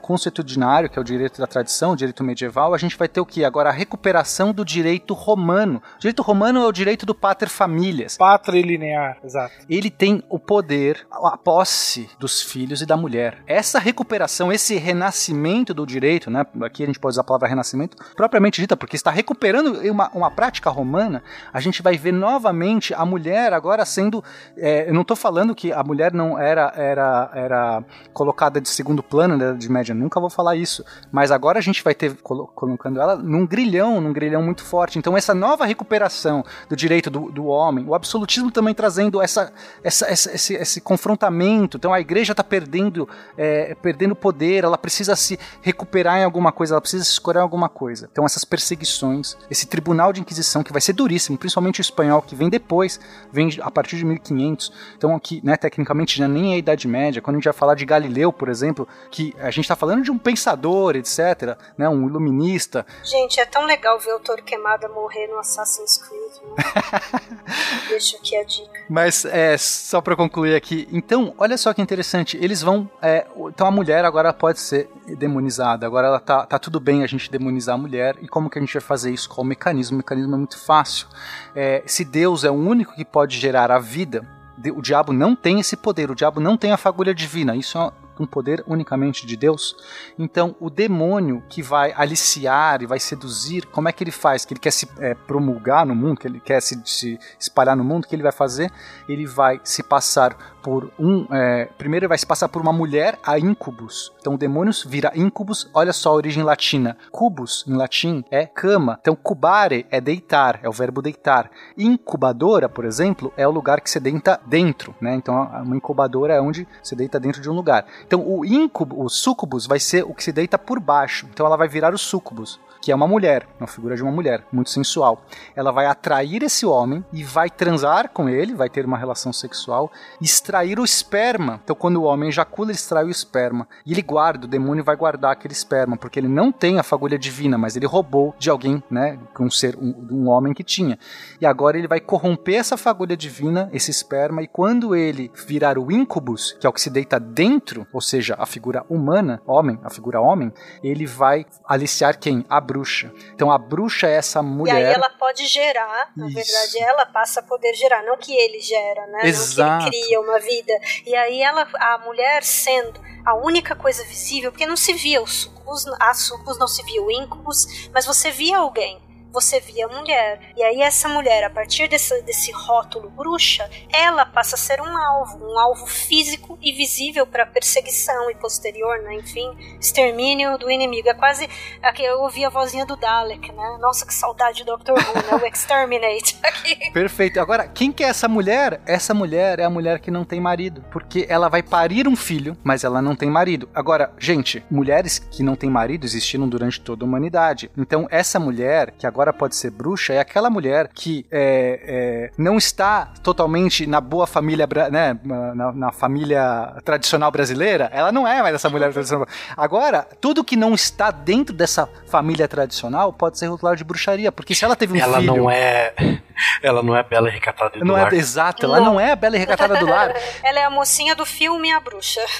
consuetudinário, 0.00 0.88
que 0.88 0.98
é 0.98 1.02
o 1.02 1.04
direito 1.04 1.40
da 1.40 1.46
tradição, 1.46 1.92
o 1.92 1.96
direito 1.96 2.24
medieval, 2.24 2.72
a 2.72 2.78
gente 2.78 2.96
vai 2.96 3.08
ter 3.08 3.20
o 3.20 3.26
que? 3.26 3.44
Agora 3.44 3.68
a 3.68 3.72
recuperação 3.72 4.52
do 4.52 4.64
direito 4.64 5.12
romano. 5.12 5.82
O 5.96 5.98
direito 5.98 6.22
romano 6.22 6.60
é 6.60 6.66
o 6.66 6.72
direito 6.72 7.04
do 7.04 7.14
pater 7.14 7.48
familias. 7.48 8.16
Patrilinear, 8.16 9.18
exato. 9.22 9.54
Ele 9.68 9.90
tem 9.90 10.22
o 10.28 10.38
poder, 10.38 11.06
a 11.10 11.36
posse 11.36 12.08
dos 12.18 12.40
filhos 12.40 12.80
e 12.80 12.86
da 12.86 12.96
mulher. 12.96 13.42
Essa 13.46 13.78
recuperação, 13.78 14.52
esse 14.52 14.76
renascimento 14.76 15.74
do 15.74 15.86
direito, 15.86 16.30
né? 16.30 16.46
Aqui 16.62 16.82
a 16.82 16.86
gente 16.86 16.98
pode 16.98 17.12
usar 17.12 17.22
a 17.22 17.24
palavra 17.24 17.48
renascimento, 17.48 17.96
propriamente 18.16 18.60
dita, 18.60 18.76
porque 18.76 18.96
está 18.96 19.10
recuperando 19.10 19.80
uma, 19.90 20.10
uma 20.14 20.30
prática 20.30 20.70
romana, 20.70 21.22
a 21.52 21.60
gente 21.60 21.82
vai 21.82 21.96
ver 21.96 22.12
novamente 22.12 22.94
a 22.94 23.04
mulher 23.04 23.52
agora 23.52 23.84
sendo. 23.84 24.24
É, 24.56 24.88
eu 24.88 24.94
não 24.94 25.02
estou 25.02 25.16
falando 25.16 25.54
que 25.54 25.72
a 25.72 25.82
mulher 25.82 26.12
não 26.12 26.38
era, 26.38 26.72
era, 26.76 27.30
era 27.34 27.84
colocada 28.12 28.60
de 28.60 28.68
segundo 28.68 29.02
plano, 29.02 29.36
né? 29.36 29.49
De 29.56 29.70
média, 29.70 29.94
nunca 29.94 30.20
vou 30.20 30.30
falar 30.30 30.56
isso. 30.56 30.84
Mas 31.12 31.30
agora 31.30 31.58
a 31.58 31.62
gente 31.62 31.82
vai 31.82 31.94
ter 31.94 32.16
colocando 32.22 33.00
ela 33.00 33.16
num 33.16 33.46
grilhão, 33.46 34.00
num 34.00 34.12
grilhão 34.12 34.42
muito 34.42 34.64
forte. 34.64 34.98
Então 34.98 35.16
essa 35.16 35.34
nova 35.34 35.64
recuperação 35.64 36.44
do 36.68 36.76
direito 36.76 37.10
do, 37.10 37.30
do 37.30 37.46
homem, 37.46 37.84
o 37.86 37.94
absolutismo 37.94 38.50
também 38.50 38.74
trazendo 38.74 39.20
essa, 39.20 39.52
essa, 39.82 40.06
essa 40.06 40.30
esse, 40.34 40.54
esse, 40.54 40.80
confrontamento. 40.80 41.76
Então 41.76 41.92
a 41.92 42.00
igreja 42.00 42.32
está 42.32 42.42
perdendo, 42.42 43.08
é, 43.36 43.74
perdendo 43.74 44.14
poder, 44.14 44.64
ela 44.64 44.78
precisa 44.78 45.14
se 45.16 45.38
recuperar 45.60 46.18
em 46.18 46.24
alguma 46.24 46.52
coisa, 46.52 46.74
ela 46.74 46.80
precisa 46.80 47.04
se 47.04 47.10
escorar 47.10 47.40
em 47.40 47.44
alguma 47.44 47.68
coisa. 47.68 48.08
Então 48.10 48.24
essas 48.24 48.44
perseguições, 48.44 49.36
esse 49.50 49.66
tribunal 49.66 50.12
de 50.12 50.20
inquisição 50.20 50.62
que 50.62 50.72
vai 50.72 50.80
ser 50.80 50.92
duríssimo, 50.92 51.38
principalmente 51.38 51.80
o 51.80 51.82
espanhol 51.82 52.22
que 52.22 52.34
vem 52.34 52.48
depois, 52.48 53.00
vem 53.32 53.50
a 53.60 53.70
partir 53.70 53.96
de 53.96 54.04
1500. 54.04 54.72
Então 54.96 55.14
aqui, 55.14 55.40
né, 55.44 55.56
tecnicamente 55.56 56.16
já 56.16 56.28
nem 56.28 56.52
é 56.52 56.54
a 56.56 56.58
Idade 56.58 56.88
Média. 56.88 57.22
Quando 57.22 57.36
a 57.36 57.38
gente 57.38 57.44
vai 57.44 57.52
falar 57.52 57.74
de 57.74 57.84
Galileu, 57.84 58.32
por 58.32 58.48
exemplo, 58.48 58.86
que 59.10 59.34
a 59.42 59.50
gente 59.50 59.60
está 59.64 59.76
falando 59.76 60.02
de 60.02 60.10
um 60.10 60.18
pensador, 60.18 60.96
etc., 60.96 61.56
né, 61.76 61.88
um 61.88 62.06
iluminista. 62.06 62.86
Gente, 63.02 63.40
é 63.40 63.44
tão 63.44 63.64
legal 63.64 63.98
ver 63.98 64.14
o 64.14 64.20
Toro 64.20 64.42
Queimada 64.42 64.88
morrer 64.88 65.26
no 65.28 65.38
Assassin's 65.38 65.98
Creed. 65.98 66.20
Né? 66.42 67.20
Deixa 67.88 68.16
aqui 68.16 68.36
a 68.36 68.44
dica. 68.44 68.80
Mas 68.88 69.24
é 69.24 69.56
só 69.56 70.00
para 70.00 70.16
concluir 70.16 70.54
aqui. 70.54 70.88
Então, 70.92 71.34
olha 71.38 71.56
só 71.56 71.72
que 71.72 71.82
interessante. 71.82 72.36
Eles 72.40 72.62
vão. 72.62 72.90
É, 73.00 73.26
então 73.48 73.66
a 73.66 73.70
mulher 73.70 74.04
agora 74.04 74.32
pode 74.32 74.60
ser 74.60 74.88
demonizada. 75.18 75.86
Agora 75.86 76.08
ela 76.08 76.20
tá, 76.20 76.46
tá 76.46 76.58
tudo 76.58 76.78
bem 76.78 77.02
a 77.02 77.06
gente 77.06 77.30
demonizar 77.30 77.74
a 77.74 77.78
mulher. 77.78 78.16
E 78.20 78.28
como 78.28 78.50
que 78.50 78.58
a 78.58 78.60
gente 78.60 78.72
vai 78.72 78.82
fazer 78.82 79.10
isso? 79.10 79.28
Qual 79.28 79.44
o 79.44 79.48
mecanismo? 79.48 79.96
O 79.96 79.98
mecanismo 79.98 80.34
é 80.34 80.38
muito 80.38 80.58
fácil. 80.58 81.06
É, 81.54 81.82
se 81.86 82.04
Deus 82.04 82.44
é 82.44 82.50
o 82.50 82.54
único 82.54 82.94
que 82.94 83.04
pode 83.04 83.38
gerar 83.38 83.70
a 83.70 83.78
vida, 83.78 84.26
o 84.74 84.82
diabo 84.82 85.12
não 85.12 85.34
tem 85.34 85.60
esse 85.60 85.76
poder. 85.76 86.10
O 86.10 86.14
diabo 86.14 86.40
não 86.40 86.56
tem 86.56 86.72
a 86.72 86.76
fagulha 86.76 87.14
divina. 87.14 87.56
Isso 87.56 87.78
é 87.78 87.92
um 88.20 88.26
poder 88.26 88.62
unicamente 88.66 89.26
de 89.26 89.36
Deus. 89.36 89.74
Então, 90.18 90.54
o 90.60 90.68
demônio 90.68 91.42
que 91.48 91.62
vai 91.62 91.92
aliciar 91.96 92.82
e 92.82 92.86
vai 92.86 93.00
seduzir, 93.00 93.66
como 93.66 93.88
é 93.88 93.92
que 93.92 94.04
ele 94.04 94.10
faz? 94.10 94.44
Que 94.44 94.52
ele 94.52 94.60
quer 94.60 94.70
se 94.70 94.88
é, 94.98 95.14
promulgar 95.14 95.86
no 95.86 95.94
mundo, 95.94 96.20
que 96.20 96.26
ele 96.26 96.40
quer 96.40 96.60
se, 96.60 96.80
se 96.84 97.18
espalhar 97.38 97.76
no 97.76 97.82
mundo, 97.82 98.04
o 98.04 98.08
que 98.08 98.14
ele 98.14 98.22
vai 98.22 98.32
fazer? 98.32 98.70
Ele 99.08 99.26
vai 99.26 99.60
se 99.64 99.82
passar 99.82 100.36
por 100.62 100.90
um. 100.98 101.26
É, 101.32 101.66
primeiro 101.78 102.04
ele 102.04 102.08
vai 102.08 102.18
se 102.18 102.26
passar 102.26 102.48
por 102.48 102.62
uma 102.62 102.72
mulher, 102.72 103.18
a 103.24 103.38
incubus. 103.38 104.12
Então 104.20 104.34
o 104.34 104.38
demônio 104.38 104.72
vira 104.86 105.12
incubus, 105.14 105.68
olha 105.74 105.92
só 105.92 106.10
a 106.10 106.14
origem 106.14 106.42
latina. 106.42 106.96
Cubus, 107.10 107.64
em 107.66 107.74
latim, 107.74 108.24
é 108.30 108.46
cama. 108.46 108.98
Então 109.00 109.16
cubare 109.16 109.86
é 109.90 110.00
deitar, 110.00 110.60
é 110.62 110.68
o 110.68 110.72
verbo 110.72 111.02
deitar. 111.02 111.50
Incubadora, 111.76 112.68
por 112.68 112.84
exemplo, 112.84 113.32
é 113.36 113.46
o 113.46 113.50
lugar 113.50 113.80
que 113.80 113.90
você 113.90 114.00
deita 114.00 114.40
dentro, 114.46 114.94
né? 115.00 115.14
Então 115.14 115.34
uma 115.64 115.76
incubadora 115.76 116.34
é 116.34 116.40
onde 116.40 116.66
você 116.82 116.94
deita 116.94 117.18
dentro 117.18 117.40
de 117.40 117.50
um 117.50 117.54
lugar. 117.54 117.86
Então 118.10 118.28
o 118.28 118.44
incubo, 118.44 119.00
o 119.04 119.08
sucubus 119.08 119.68
vai 119.68 119.78
ser 119.78 120.02
o 120.02 120.12
que 120.12 120.24
se 120.24 120.32
deita 120.32 120.58
por 120.58 120.80
baixo. 120.80 121.28
Então 121.32 121.46
ela 121.46 121.56
vai 121.56 121.68
virar 121.68 121.94
o 121.94 121.98
sucubus 121.98 122.58
que 122.80 122.90
é 122.90 122.94
uma 122.94 123.06
mulher, 123.06 123.46
uma 123.58 123.66
figura 123.66 123.94
de 123.94 124.02
uma 124.02 124.12
mulher, 124.12 124.44
muito 124.52 124.70
sensual. 124.70 125.22
Ela 125.54 125.70
vai 125.70 125.86
atrair 125.86 126.42
esse 126.42 126.64
homem 126.64 127.04
e 127.12 127.22
vai 127.22 127.50
transar 127.50 128.10
com 128.10 128.28
ele, 128.28 128.54
vai 128.54 128.68
ter 128.68 128.84
uma 128.84 128.96
relação 128.96 129.32
sexual, 129.32 129.90
extrair 130.20 130.78
o 130.78 130.84
esperma. 130.84 131.60
Então, 131.62 131.76
quando 131.76 131.98
o 131.98 132.04
homem 132.04 132.28
ejacula, 132.28 132.70
ele 132.70 132.76
extrai 132.76 133.04
o 133.04 133.10
esperma. 133.10 133.68
E 133.84 133.92
ele 133.92 134.02
guarda, 134.02 134.46
o 134.46 134.48
demônio 134.48 134.82
vai 134.84 134.96
guardar 134.96 135.32
aquele 135.32 135.52
esperma, 135.52 135.96
porque 135.96 136.18
ele 136.18 136.28
não 136.28 136.50
tem 136.50 136.78
a 136.78 136.82
fagulha 136.82 137.18
divina, 137.18 137.58
mas 137.58 137.76
ele 137.76 137.86
roubou 137.86 138.34
de 138.38 138.48
alguém, 138.50 138.82
né? 138.90 139.18
Um 139.38 139.50
ser, 139.50 139.76
um, 139.76 140.08
um 140.10 140.28
homem 140.28 140.52
que 140.52 140.62
tinha. 140.62 140.98
E 141.40 141.46
agora 141.46 141.78
ele 141.78 141.88
vai 141.88 142.00
corromper 142.00 142.56
essa 142.56 142.76
fagulha 142.76 143.16
divina, 143.16 143.68
esse 143.72 143.90
esperma, 143.90 144.42
e 144.42 144.46
quando 144.46 144.94
ele 144.94 145.30
virar 145.46 145.78
o 145.78 145.90
incubus, 145.90 146.56
que 146.60 146.66
é 146.66 146.70
o 146.70 146.72
que 146.72 146.80
se 146.80 146.90
deita 146.90 147.18
dentro, 147.18 147.86
ou 147.92 148.00
seja, 148.00 148.36
a 148.38 148.46
figura 148.46 148.84
humana, 148.88 149.40
homem, 149.46 149.78
a 149.82 149.90
figura 149.90 150.20
homem, 150.20 150.52
ele 150.82 151.06
vai 151.06 151.46
aliciar 151.66 152.18
quem? 152.18 152.44
A 152.48 152.60
bruxa. 152.70 153.12
Então 153.34 153.50
a 153.50 153.58
bruxa 153.58 154.06
é 154.06 154.14
essa 154.14 154.42
mulher. 154.42 154.80
E 154.80 154.86
aí 154.86 154.94
ela 154.94 155.10
pode 155.10 155.46
gerar, 155.46 156.10
na 156.16 156.26
Isso. 156.26 156.34
verdade, 156.36 156.78
ela 156.78 157.06
passa 157.06 157.40
a 157.40 157.42
poder 157.42 157.74
gerar, 157.74 158.02
não 158.04 158.16
que 158.16 158.32
ele 158.32 158.60
gera, 158.60 159.06
né? 159.08 159.20
Exato. 159.24 159.84
Não 159.84 159.90
que 159.90 159.96
ele 159.96 160.04
cria 160.04 160.20
uma 160.20 160.38
vida. 160.38 160.72
E 161.06 161.14
aí 161.14 161.42
ela, 161.42 161.68
a 161.74 161.98
mulher 161.98 162.44
sendo 162.44 163.00
a 163.24 163.34
única 163.34 163.74
coisa 163.74 164.04
visível, 164.04 164.52
porque 164.52 164.66
não 164.66 164.76
se 164.76 164.92
via 164.92 165.20
os 165.20 165.42
sucubus, 165.42 165.86
a 166.00 166.14
sucubus 166.14 166.58
não 166.58 166.68
se 166.68 166.82
via 166.84 167.02
o 167.02 167.10
incubus, 167.10 167.90
mas 167.92 168.06
você 168.06 168.30
via 168.30 168.58
alguém 168.58 169.09
você 169.32 169.60
via 169.60 169.88
mulher. 169.88 170.52
E 170.56 170.62
aí 170.62 170.82
essa 170.82 171.08
mulher, 171.08 171.44
a 171.44 171.50
partir 171.50 171.88
desse, 171.88 172.20
desse 172.22 172.50
rótulo 172.52 173.10
bruxa, 173.10 173.68
ela 173.92 174.24
passa 174.26 174.56
a 174.56 174.58
ser 174.58 174.80
um 174.80 174.96
alvo, 174.96 175.44
um 175.44 175.58
alvo 175.58 175.86
físico 175.86 176.58
e 176.62 176.72
visível 176.72 177.26
para 177.26 177.46
perseguição 177.46 178.30
e 178.30 178.34
posterior, 178.34 178.98
né? 179.02 179.14
Enfim, 179.14 179.50
extermínio 179.80 180.58
do 180.58 180.70
inimigo. 180.70 181.08
É 181.08 181.14
quase 181.14 181.48
aqui 181.82 182.02
eu 182.02 182.20
ouvi 182.20 182.44
a 182.44 182.48
vozinha 182.48 182.86
do 182.86 182.96
Dalek, 182.96 183.52
né? 183.52 183.78
Nossa, 183.80 184.06
que 184.06 184.14
saudade 184.14 184.64
do 184.64 184.76
Dr. 184.76 184.92
Who, 184.92 185.14
né? 185.14 185.42
O 185.42 185.46
Exterminate. 185.46 186.36
Perfeito. 186.92 187.40
Agora, 187.40 187.68
quem 187.68 187.92
que 187.92 188.04
é 188.04 188.08
essa 188.08 188.28
mulher? 188.28 188.80
Essa 188.86 189.14
mulher 189.14 189.58
é 189.58 189.64
a 189.64 189.70
mulher 189.70 190.00
que 190.00 190.10
não 190.10 190.24
tem 190.24 190.40
marido, 190.40 190.84
porque 190.90 191.26
ela 191.28 191.48
vai 191.48 191.62
parir 191.62 192.08
um 192.08 192.16
filho, 192.16 192.56
mas 192.62 192.84
ela 192.84 193.00
não 193.00 193.14
tem 193.14 193.30
marido. 193.30 193.68
Agora, 193.74 194.12
gente, 194.18 194.64
mulheres 194.70 195.18
que 195.18 195.42
não 195.42 195.56
têm 195.56 195.70
marido 195.70 196.04
existiram 196.04 196.48
durante 196.48 196.80
toda 196.80 197.04
a 197.04 197.06
humanidade. 197.08 197.70
Então, 197.76 198.06
essa 198.10 198.38
mulher 198.38 198.92
que 198.98 199.06
agora 199.06 199.19
agora 199.20 199.34
pode 199.34 199.54
ser 199.54 199.70
bruxa, 199.70 200.14
é 200.14 200.18
aquela 200.18 200.48
mulher 200.48 200.88
que 200.88 201.26
é, 201.30 201.80
é, 201.84 202.30
não 202.38 202.56
está 202.56 203.12
totalmente 203.22 203.86
na 203.86 204.00
boa 204.00 204.26
família, 204.26 204.66
né, 204.90 205.18
na, 205.22 205.72
na, 205.72 205.92
família 205.92 206.74
tradicional 206.82 207.30
brasileira, 207.30 207.90
ela 207.92 208.10
não 208.10 208.26
é 208.26 208.40
mais 208.40 208.54
essa 208.54 208.70
mulher 208.70 208.90
tradicional. 208.92 209.26
Agora, 209.54 210.08
tudo 210.20 210.42
que 210.42 210.56
não 210.56 210.74
está 210.74 211.10
dentro 211.10 211.54
dessa 211.54 211.86
família 212.06 212.48
tradicional 212.48 213.12
pode 213.12 213.38
ser 213.38 213.48
rotulado 213.48 213.76
de 213.76 213.84
bruxaria, 213.84 214.32
porque 214.32 214.54
se 214.54 214.64
ela 214.64 214.74
teve 214.74 214.94
um 214.94 214.96
ela 214.96 215.18
filho... 215.18 215.32
Ela 215.32 215.38
não 215.38 215.50
é 215.50 215.92
Ela 216.62 216.82
não 216.82 216.96
é 216.96 217.02
bela 217.02 217.28
e 217.28 217.32
recatada 217.32 217.78
do 217.78 217.84
Não 217.84 217.94
lar. 217.94 218.12
é 218.12 218.16
exato, 218.16 218.64
ela 218.64 218.80
não 218.80 218.98
é 218.98 219.12
a 219.12 219.16
bela 219.16 219.36
e 219.36 219.38
recatada 219.38 219.76
do 219.76 219.86
lar. 219.86 220.14
Ela 220.42 220.60
é 220.60 220.64
a 220.64 220.70
mocinha 220.70 221.14
do 221.14 221.26
filme 221.26 221.72
A 221.72 221.80
Bruxa. 221.80 222.20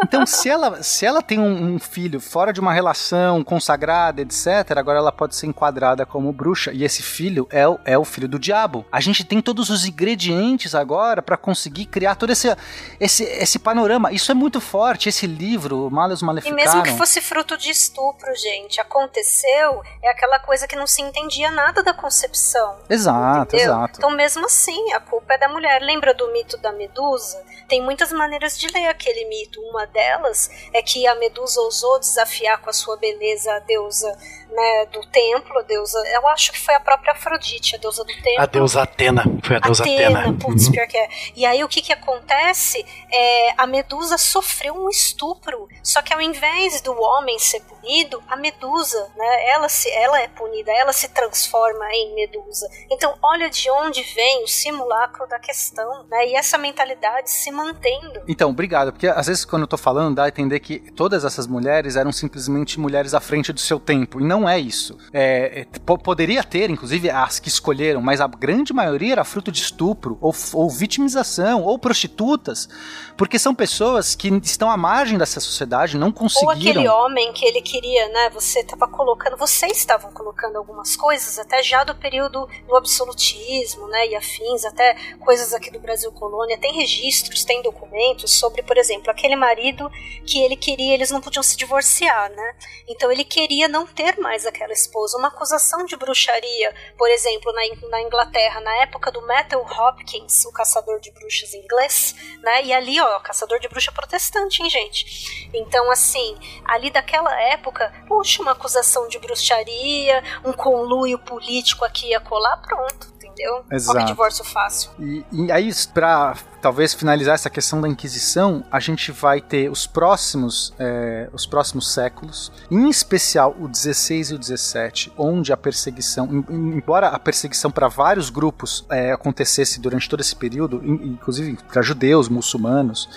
Então, 0.00 0.24
se 0.24 0.48
ela, 0.48 0.82
se 0.82 1.04
ela 1.04 1.20
tem 1.20 1.38
um, 1.40 1.74
um 1.74 1.78
filho 1.78 2.20
fora 2.20 2.52
de 2.52 2.60
uma 2.60 2.72
relação 2.72 3.42
consagrada, 3.42 4.22
etc., 4.22 4.76
agora 4.76 4.98
ela 4.98 5.10
pode 5.10 5.34
ser 5.34 5.46
enquadrada 5.46 5.97
como 6.06 6.32
bruxa. 6.32 6.70
E 6.72 6.84
esse 6.84 7.02
filho 7.02 7.46
é, 7.50 7.66
o- 7.68 7.78
é 7.84 7.96
o 7.98 8.04
filho 8.04 8.28
do 8.28 8.38
diabo. 8.38 8.84
A 8.90 9.00
gente 9.00 9.24
tem 9.24 9.40
todos 9.40 9.70
os 9.70 9.84
ingredientes 9.86 10.74
agora 10.74 11.22
para 11.22 11.36
conseguir 11.36 11.86
criar 11.86 12.14
todo 12.14 12.30
esse, 12.30 12.54
esse, 13.00 13.24
esse 13.24 13.58
panorama. 13.58 14.12
Isso 14.12 14.30
é 14.30 14.34
muito 14.34 14.60
forte. 14.60 15.08
Esse 15.08 15.26
livro, 15.26 15.90
Malus 15.90 16.20
E 16.20 16.24
Maleficaram. 16.24 16.56
mesmo 16.62 16.82
que 16.82 16.96
fosse 16.96 17.20
fruto 17.20 17.56
de 17.56 17.70
estupro, 17.70 18.34
gente, 18.36 18.80
aconteceu, 18.80 19.82
é 20.02 20.10
aquela 20.10 20.38
coisa 20.38 20.66
que 20.66 20.76
não 20.76 20.86
se 20.86 21.02
entendia 21.02 21.50
nada 21.50 21.82
da 21.82 21.92
concepção. 21.94 22.76
Exato, 22.88 23.54
Entendeu? 23.56 23.74
exato. 23.74 23.94
Então, 23.98 24.10
mesmo 24.10 24.44
assim, 24.46 24.92
a 24.92 25.00
culpa 25.00 25.34
é 25.34 25.38
da 25.38 25.48
mulher. 25.48 25.80
Lembra 25.82 26.12
do 26.14 26.32
mito 26.32 26.56
da 26.58 26.72
Medusa? 26.72 27.42
Tem 27.68 27.82
muitas 27.82 28.12
maneiras 28.12 28.58
de 28.58 28.66
ler 28.68 28.86
aquele 28.88 29.24
mito. 29.26 29.60
Uma 29.62 29.86
delas 29.86 30.50
é 30.72 30.82
que 30.82 31.06
a 31.06 31.14
Medusa 31.16 31.60
ousou 31.60 31.98
desafiar 32.00 32.58
com 32.60 32.70
a 32.70 32.72
sua 32.72 32.96
beleza 32.96 33.52
a 33.52 33.58
deusa 33.60 34.16
né, 34.50 34.86
do 34.92 35.00
templo, 35.08 35.58
a 35.58 35.62
deusa. 35.62 35.98
Eu 36.14 36.26
acho 36.28 36.52
que 36.52 36.58
foi 36.58 36.74
a 36.74 36.80
própria 36.80 37.12
Afrodite, 37.12 37.76
a 37.76 37.78
deusa 37.78 38.04
do 38.04 38.12
templo. 38.12 38.40
A 38.40 38.46
deusa 38.46 38.82
Atena. 38.82 39.24
Foi 39.42 39.56
a 39.56 39.58
deusa 39.60 39.82
Atena. 39.82 40.20
Atena, 40.20 40.38
putz, 40.38 40.66
Uhum. 40.66 40.72
pior 40.72 40.86
que 40.86 40.96
é. 40.96 41.08
E 41.36 41.46
aí 41.46 41.62
o 41.64 41.68
que 41.68 41.80
que 41.82 41.92
acontece? 41.92 42.84
É, 43.12 43.54
a 43.56 43.66
Medusa 43.66 44.18
sofreu 44.18 44.74
um 44.74 44.88
estupro. 44.88 45.68
Só 45.82 46.02
que 46.02 46.12
ao 46.12 46.20
invés 46.20 46.80
do 46.80 46.92
homem 46.92 47.38
ser 47.38 47.60
punido, 47.60 48.22
a 48.28 48.36
Medusa, 48.36 49.10
né, 49.16 49.48
ela, 49.50 49.68
se, 49.68 49.90
ela 49.90 50.20
é 50.20 50.28
punida, 50.28 50.70
ela 50.72 50.92
se 50.92 51.08
transforma 51.08 51.84
em 51.92 52.14
Medusa. 52.14 52.68
Então 52.90 53.14
olha 53.22 53.48
de 53.50 53.70
onde 53.70 54.02
vem 54.14 54.44
o 54.44 54.46
simulacro 54.48 55.26
da 55.28 55.38
questão, 55.38 56.04
né? 56.10 56.28
E 56.28 56.34
essa 56.34 56.58
mentalidade 56.58 57.30
se 57.30 57.50
mantendo. 57.50 58.22
Então, 58.28 58.50
obrigado, 58.50 58.92
porque 58.92 59.06
às 59.08 59.26
vezes 59.26 59.44
quando 59.44 59.62
eu 59.62 59.68
tô 59.68 59.76
falando 59.78 60.16
dá 60.16 60.24
a 60.24 60.28
entender 60.28 60.60
que 60.60 60.78
todas 60.92 61.24
essas 61.24 61.46
mulheres 61.46 61.96
eram 61.96 62.12
simplesmente 62.12 62.78
mulheres 62.78 63.14
à 63.14 63.20
frente 63.20 63.52
do 63.52 63.60
seu 63.60 63.78
tempo, 63.80 64.20
e 64.20 64.24
não 64.24 64.37
é 64.46 64.58
isso. 64.60 64.98
É, 65.10 65.60
é, 65.60 65.78
po- 65.80 65.96
poderia 65.96 66.44
ter, 66.44 66.68
inclusive, 66.68 67.08
as 67.08 67.40
que 67.40 67.48
escolheram, 67.48 68.02
mas 68.02 68.20
a 68.20 68.26
grande 68.26 68.74
maioria 68.74 69.12
era 69.12 69.24
fruto 69.24 69.50
de 69.50 69.62
estupro, 69.62 70.18
ou, 70.20 70.34
ou 70.52 70.68
vitimização, 70.68 71.62
ou 71.62 71.78
prostitutas, 71.78 72.68
porque 73.16 73.38
são 73.38 73.54
pessoas 73.54 74.14
que 74.14 74.28
estão 74.44 74.70
à 74.70 74.76
margem 74.76 75.16
dessa 75.16 75.40
sociedade, 75.40 75.96
não 75.96 76.08
Ou 76.08 76.12
conseguiram... 76.12 76.82
aquele 76.82 76.88
homem 76.88 77.32
que 77.32 77.46
ele 77.46 77.62
queria, 77.62 78.08
né? 78.10 78.28
Você 78.34 78.60
estava 78.60 78.86
colocando, 78.86 79.38
vocês 79.38 79.78
estavam 79.78 80.12
colocando 80.12 80.56
algumas 80.56 80.94
coisas, 80.94 81.38
até 81.38 81.62
já 81.62 81.84
do 81.84 81.94
período 81.94 82.46
do 82.66 82.76
absolutismo, 82.76 83.88
né? 83.88 84.08
E 84.08 84.16
afins, 84.16 84.64
até 84.64 84.94
coisas 85.20 85.54
aqui 85.54 85.70
do 85.70 85.80
Brasil 85.80 86.12
colônia. 86.12 86.58
Tem 86.58 86.74
registros, 86.74 87.44
tem 87.44 87.62
documentos 87.62 88.32
sobre, 88.38 88.62
por 88.62 88.76
exemplo, 88.76 89.10
aquele 89.10 89.36
marido 89.36 89.90
que 90.26 90.38
ele 90.40 90.56
queria, 90.56 90.94
eles 90.94 91.10
não 91.10 91.20
podiam 91.20 91.42
se 91.42 91.56
divorciar, 91.56 92.30
né? 92.30 92.54
Então 92.88 93.10
ele 93.10 93.24
queria 93.24 93.68
não 93.68 93.86
ter 93.86 94.18
mais 94.28 94.44
aquela 94.44 94.74
esposa. 94.74 95.16
Uma 95.16 95.28
acusação 95.28 95.86
de 95.86 95.96
bruxaria, 95.96 96.74
por 96.98 97.08
exemplo, 97.08 97.50
na, 97.50 97.62
na 97.88 98.02
Inglaterra, 98.02 98.60
na 98.60 98.76
época 98.82 99.10
do 99.10 99.26
Matthew 99.26 99.60
Hopkins, 99.60 100.44
o 100.44 100.52
caçador 100.52 101.00
de 101.00 101.10
bruxas 101.12 101.54
inglês, 101.54 102.14
né? 102.42 102.62
E 102.62 102.72
ali, 102.74 103.00
ó, 103.00 103.20
caçador 103.20 103.58
de 103.58 103.68
bruxa 103.68 103.90
protestante, 103.90 104.62
hein, 104.62 104.68
gente? 104.68 105.48
Então, 105.54 105.90
assim, 105.90 106.36
ali 106.66 106.90
daquela 106.90 107.34
época, 107.40 107.90
puxa, 108.06 108.42
uma 108.42 108.52
acusação 108.52 109.08
de 109.08 109.18
bruxaria, 109.18 110.22
um 110.44 110.52
conluio 110.52 111.18
político 111.18 111.86
aqui 111.86 112.08
e 112.08 112.14
acolá, 112.14 112.58
pronto, 112.58 113.17
entendeu? 113.42 113.64
Exato. 113.70 114.04
divórcio 114.06 114.44
fácil. 114.44 114.90
E, 114.98 115.24
e 115.32 115.52
aí, 115.52 115.70
para 115.94 116.36
talvez 116.60 116.92
finalizar 116.94 117.34
essa 117.34 117.48
questão 117.48 117.80
da 117.80 117.88
Inquisição, 117.88 118.64
a 118.70 118.80
gente 118.80 119.12
vai 119.12 119.40
ter 119.40 119.70
os 119.70 119.86
próximos, 119.86 120.72
é, 120.78 121.28
os 121.32 121.46
próximos 121.46 121.92
séculos, 121.92 122.50
em 122.70 122.88
especial 122.88 123.54
o 123.58 123.68
16 123.68 124.30
e 124.30 124.34
o 124.34 124.38
17, 124.38 125.12
onde 125.16 125.52
a 125.52 125.56
perseguição, 125.56 126.26
em- 126.26 126.44
em- 126.54 126.76
embora 126.78 127.08
a 127.08 127.18
perseguição 127.18 127.70
para 127.70 127.88
vários 127.88 128.30
grupos 128.30 128.84
é, 128.90 129.12
acontecesse 129.12 129.80
durante 129.80 130.08
todo 130.08 130.20
esse 130.20 130.34
período, 130.34 130.80
in- 130.84 131.12
inclusive 131.12 131.56
para 131.68 131.80
judeus, 131.82 132.28
muçulmanos, 132.28 133.08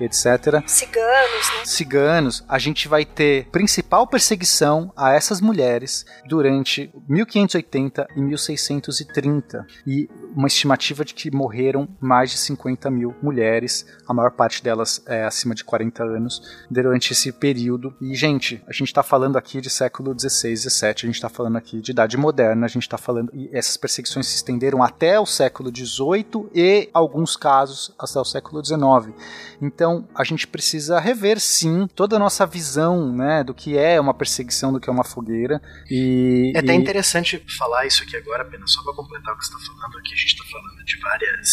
etc 0.00 0.62
Ciganos, 0.66 1.50
né? 1.58 1.64
ciganos, 1.64 2.44
a 2.48 2.58
gente 2.58 2.88
vai 2.88 3.04
ter 3.04 3.48
principal 3.50 4.06
perseguição 4.06 4.92
a 4.96 5.12
essas 5.12 5.40
mulheres 5.40 6.04
durante 6.28 6.92
1580 7.08 8.06
e 8.16 8.20
1630 8.20 9.66
e 9.86 10.08
uma 10.36 10.48
estimativa 10.48 11.04
de 11.04 11.14
que 11.14 11.34
morreram 11.34 11.88
mais 12.00 12.30
de 12.30 12.38
50 12.38 12.90
mil 12.90 13.14
mulheres, 13.22 13.86
a 14.06 14.12
maior 14.12 14.32
parte 14.32 14.62
delas 14.62 15.02
é 15.06 15.24
acima 15.24 15.54
de 15.54 15.64
40 15.64 16.04
anos, 16.04 16.42
durante 16.70 17.12
esse 17.12 17.32
período. 17.32 17.94
E, 18.00 18.14
gente, 18.14 18.62
a 18.66 18.72
gente 18.72 18.88
está 18.88 19.02
falando 19.02 19.38
aqui 19.38 19.60
de 19.60 19.70
século 19.70 20.14
16, 20.14 20.64
17, 20.64 21.04
a 21.04 21.08
gente 21.08 21.16
está 21.16 21.28
falando 21.28 21.56
aqui 21.56 21.80
de 21.80 21.90
idade 21.90 22.16
moderna, 22.16 22.66
a 22.66 22.68
gente 22.68 22.82
está 22.82 22.98
falando. 22.98 23.30
E 23.32 23.48
essas 23.52 23.76
perseguições 23.76 24.26
se 24.26 24.36
estenderam 24.36 24.82
até 24.82 25.18
o 25.18 25.26
século 25.26 25.72
18 25.72 26.50
e, 26.54 26.90
alguns 26.92 27.36
casos, 27.36 27.94
até 27.98 28.20
o 28.20 28.24
século 28.24 28.60
19. 28.60 29.14
Então, 29.60 29.85
a 30.14 30.24
gente 30.24 30.46
precisa 30.46 30.98
rever, 31.00 31.38
sim, 31.40 31.86
toda 31.94 32.16
a 32.16 32.18
nossa 32.18 32.46
visão, 32.46 33.12
né, 33.12 33.42
do 33.44 33.52
que 33.54 33.76
é 33.78 34.00
uma 34.00 34.14
perseguição, 34.14 34.72
do 34.72 34.80
que 34.80 34.88
é 34.88 34.92
uma 34.92 35.04
fogueira. 35.04 35.60
E, 35.90 36.52
É 36.54 36.58
até 36.60 36.72
e- 36.72 36.76
interessante 36.76 37.42
falar 37.58 37.86
isso 37.86 38.02
aqui 38.02 38.16
agora, 38.16 38.42
apenas 38.42 38.72
só 38.72 38.82
para 38.82 38.94
completar 38.94 39.34
o 39.34 39.38
que 39.38 39.44
você 39.46 39.52
está 39.54 39.66
falando, 39.74 39.98
aqui 39.98 40.12
a 40.12 40.16
gente 40.16 40.26
está 40.34 40.44
falando 40.50 40.84
de 40.84 40.98
várias, 41.00 41.48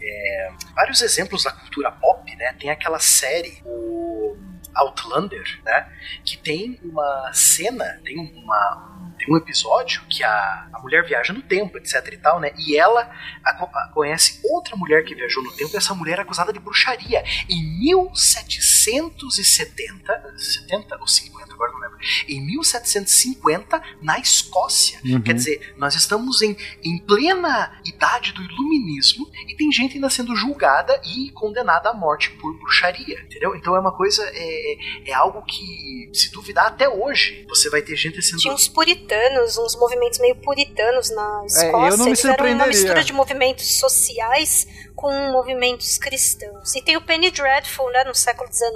é, 0.00 0.52
vários 0.74 1.00
exemplos 1.02 1.44
da 1.44 1.52
cultura 1.52 1.90
pop, 1.92 2.34
né? 2.36 2.52
Tem 2.58 2.70
aquela 2.70 2.98
série, 2.98 3.62
o 3.64 4.36
Outlander, 4.74 5.60
né? 5.64 5.88
Que 6.24 6.36
tem 6.36 6.78
uma 6.82 7.30
cena, 7.32 8.00
tem 8.04 8.18
uma 8.18 8.90
tem 9.18 9.32
um 9.32 9.36
episódio 9.36 10.02
que 10.10 10.24
a, 10.24 10.68
a 10.72 10.78
mulher 10.80 11.04
viaja 11.06 11.32
no 11.32 11.42
tempo, 11.42 11.78
etc 11.78 11.94
e 12.12 12.16
tal, 12.16 12.40
né? 12.40 12.50
E 12.58 12.76
ela 12.76 13.08
a- 13.44 13.50
a- 13.50 13.90
conhece 13.94 14.40
outra 14.42 14.74
mulher 14.76 15.04
que 15.04 15.14
viajou 15.14 15.44
no 15.44 15.52
tempo 15.52 15.70
e 15.72 15.76
essa 15.76 15.94
mulher 15.94 16.18
é 16.18 16.22
acusada 16.22 16.52
de 16.52 16.58
bruxaria. 16.58 17.22
Em 17.48 17.62
1770, 17.78 20.34
70 20.36 20.98
ou 21.00 21.06
50, 21.06 21.52
agora 21.54 21.70
não 21.72 21.78
lembro. 21.80 21.98
Em 22.28 22.40
1750, 22.44 23.80
na 24.02 24.18
Escócia. 24.18 24.98
Uhum. 25.04 25.22
Quer 25.22 25.34
dizer, 25.34 25.72
nós 25.76 25.94
estamos 25.94 26.42
em, 26.42 26.56
em 26.82 26.98
plena 26.98 27.80
idade 27.84 28.32
do 28.32 28.42
iluminismo 28.42 29.30
e 29.48 29.54
tem 29.54 29.70
gente 29.70 29.94
ainda 29.94 30.10
sendo 30.10 30.34
julgada 30.34 31.00
e 31.04 31.30
condenada 31.30 31.90
à 31.90 31.94
morte 31.94 32.30
por 32.32 32.52
bruxaria, 32.58 33.20
entendeu? 33.22 33.54
Então 33.54 33.76
é 33.76 33.80
uma 33.80 33.92
coisa, 33.92 34.20
é, 34.34 34.61
é 35.06 35.12
algo 35.12 35.42
que, 35.42 36.10
se 36.12 36.30
duvidar 36.32 36.66
até 36.66 36.88
hoje, 36.88 37.44
você 37.48 37.68
vai 37.70 37.82
ter 37.82 37.96
gente 37.96 38.22
sendo... 38.22 38.38
Tinha 38.38 38.54
uns 38.54 38.68
puritanos, 38.68 39.58
uns 39.58 39.76
movimentos 39.76 40.18
meio 40.18 40.36
puritanos 40.36 41.10
na 41.10 41.44
Escócia. 41.46 41.66
É, 41.66 41.90
eu 41.92 41.96
não 41.96 42.04
me 42.04 42.10
Eles 42.12 42.24
eram 42.24 42.54
uma 42.54 42.66
mistura 42.66 43.04
de 43.04 43.12
movimentos 43.12 43.78
sociais 43.78 44.66
com 45.02 45.32
movimentos 45.32 45.98
cristãos. 45.98 46.76
E 46.76 46.80
tem 46.80 46.96
o 46.96 47.04
Penny 47.04 47.32
Dreadful, 47.32 47.90
né, 47.90 48.04
no 48.04 48.14
século 48.14 48.48
XIX, 48.52 48.70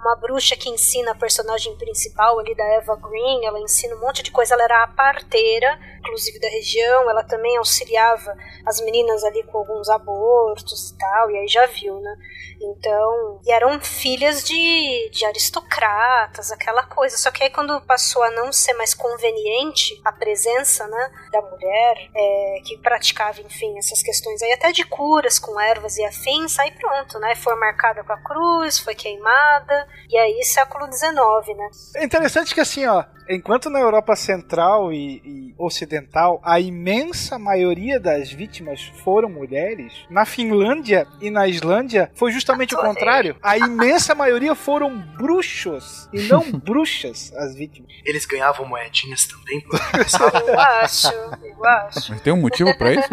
uma 0.00 0.16
bruxa 0.16 0.56
que 0.56 0.68
ensina 0.68 1.12
a 1.12 1.14
personagem 1.14 1.76
principal 1.76 2.36
ali 2.40 2.52
da 2.52 2.64
Eva 2.64 2.96
Green, 2.96 3.46
ela 3.46 3.60
ensina 3.60 3.94
um 3.94 4.00
monte 4.00 4.24
de 4.24 4.32
coisa, 4.32 4.54
ela 4.54 4.64
era 4.64 4.82
a 4.82 4.88
parteira, 4.88 5.78
inclusive 6.00 6.40
da 6.40 6.48
região, 6.48 7.08
ela 7.08 7.22
também 7.22 7.56
auxiliava 7.56 8.36
as 8.66 8.80
meninas 8.80 9.22
ali 9.22 9.44
com 9.44 9.58
alguns 9.58 9.88
abortos 9.88 10.90
e 10.90 10.98
tal, 10.98 11.30
e 11.30 11.38
aí 11.38 11.46
já 11.46 11.64
viu, 11.66 12.00
né? 12.00 12.16
Então, 12.60 13.40
e 13.44 13.50
eram 13.50 13.80
filhas 13.80 14.44
de, 14.44 15.10
de 15.10 15.24
aristocratas, 15.24 16.52
aquela 16.52 16.84
coisa. 16.84 17.16
Só 17.16 17.30
que 17.30 17.42
aí 17.42 17.50
quando 17.50 17.80
passou 17.82 18.22
a 18.22 18.30
não 18.30 18.52
ser 18.52 18.74
mais 18.74 18.94
conveniente 18.94 20.00
a 20.04 20.12
presença, 20.12 20.86
né, 20.86 21.12
da 21.32 21.42
mulher 21.42 22.10
é, 22.14 22.60
que 22.64 22.78
praticava, 22.78 23.40
enfim, 23.40 23.76
essas 23.78 24.02
questões 24.02 24.42
aí 24.42 24.52
até 24.52 24.70
de 24.70 24.84
curas 24.84 25.38
com 25.38 25.51
ervas 25.60 25.96
e 25.96 26.04
afins, 26.04 26.58
aí 26.58 26.70
pronto, 26.72 27.18
né? 27.18 27.34
Foi 27.34 27.54
marcada 27.56 28.02
com 28.04 28.12
a 28.12 28.18
cruz, 28.18 28.78
foi 28.78 28.94
queimada, 28.94 29.86
e 30.08 30.16
aí 30.18 30.42
século 30.44 30.86
XIX, 30.92 31.56
né? 31.56 31.68
É 31.96 32.04
interessante 32.04 32.54
que 32.54 32.60
assim, 32.60 32.86
ó, 32.86 33.04
enquanto 33.34 33.70
na 33.70 33.80
Europa 33.80 34.14
Central 34.16 34.92
e, 34.92 35.22
e 35.24 35.54
Ocidental 35.58 36.40
a 36.44 36.58
imensa 36.60 37.38
maioria 37.38 38.00
das 38.00 38.32
vítimas 38.32 38.92
foram 39.04 39.28
mulheres, 39.28 39.92
na 40.10 40.24
Finlândia 40.24 41.06
e 41.20 41.30
na 41.30 41.46
Islândia 41.46 42.10
foi 42.14 42.32
justamente 42.32 42.74
o 42.74 42.78
contrário. 42.78 43.36
A 43.42 43.56
imensa 43.56 44.14
maioria 44.14 44.54
foram 44.54 44.98
bruxos 44.98 46.08
e 46.12 46.22
não 46.22 46.50
bruxas 46.58 47.32
as 47.36 47.54
vítimas. 47.54 47.92
Eles 48.04 48.26
ganhavam 48.26 48.66
moedinhas 48.66 49.26
também. 49.26 49.62
Eu 50.52 50.60
acho, 50.60 51.08
eu 51.08 51.64
acho. 51.64 52.12
Mas 52.12 52.20
tem 52.20 52.32
um 52.32 52.40
motivo 52.40 52.76
pra 52.76 52.92
isso? 52.92 53.08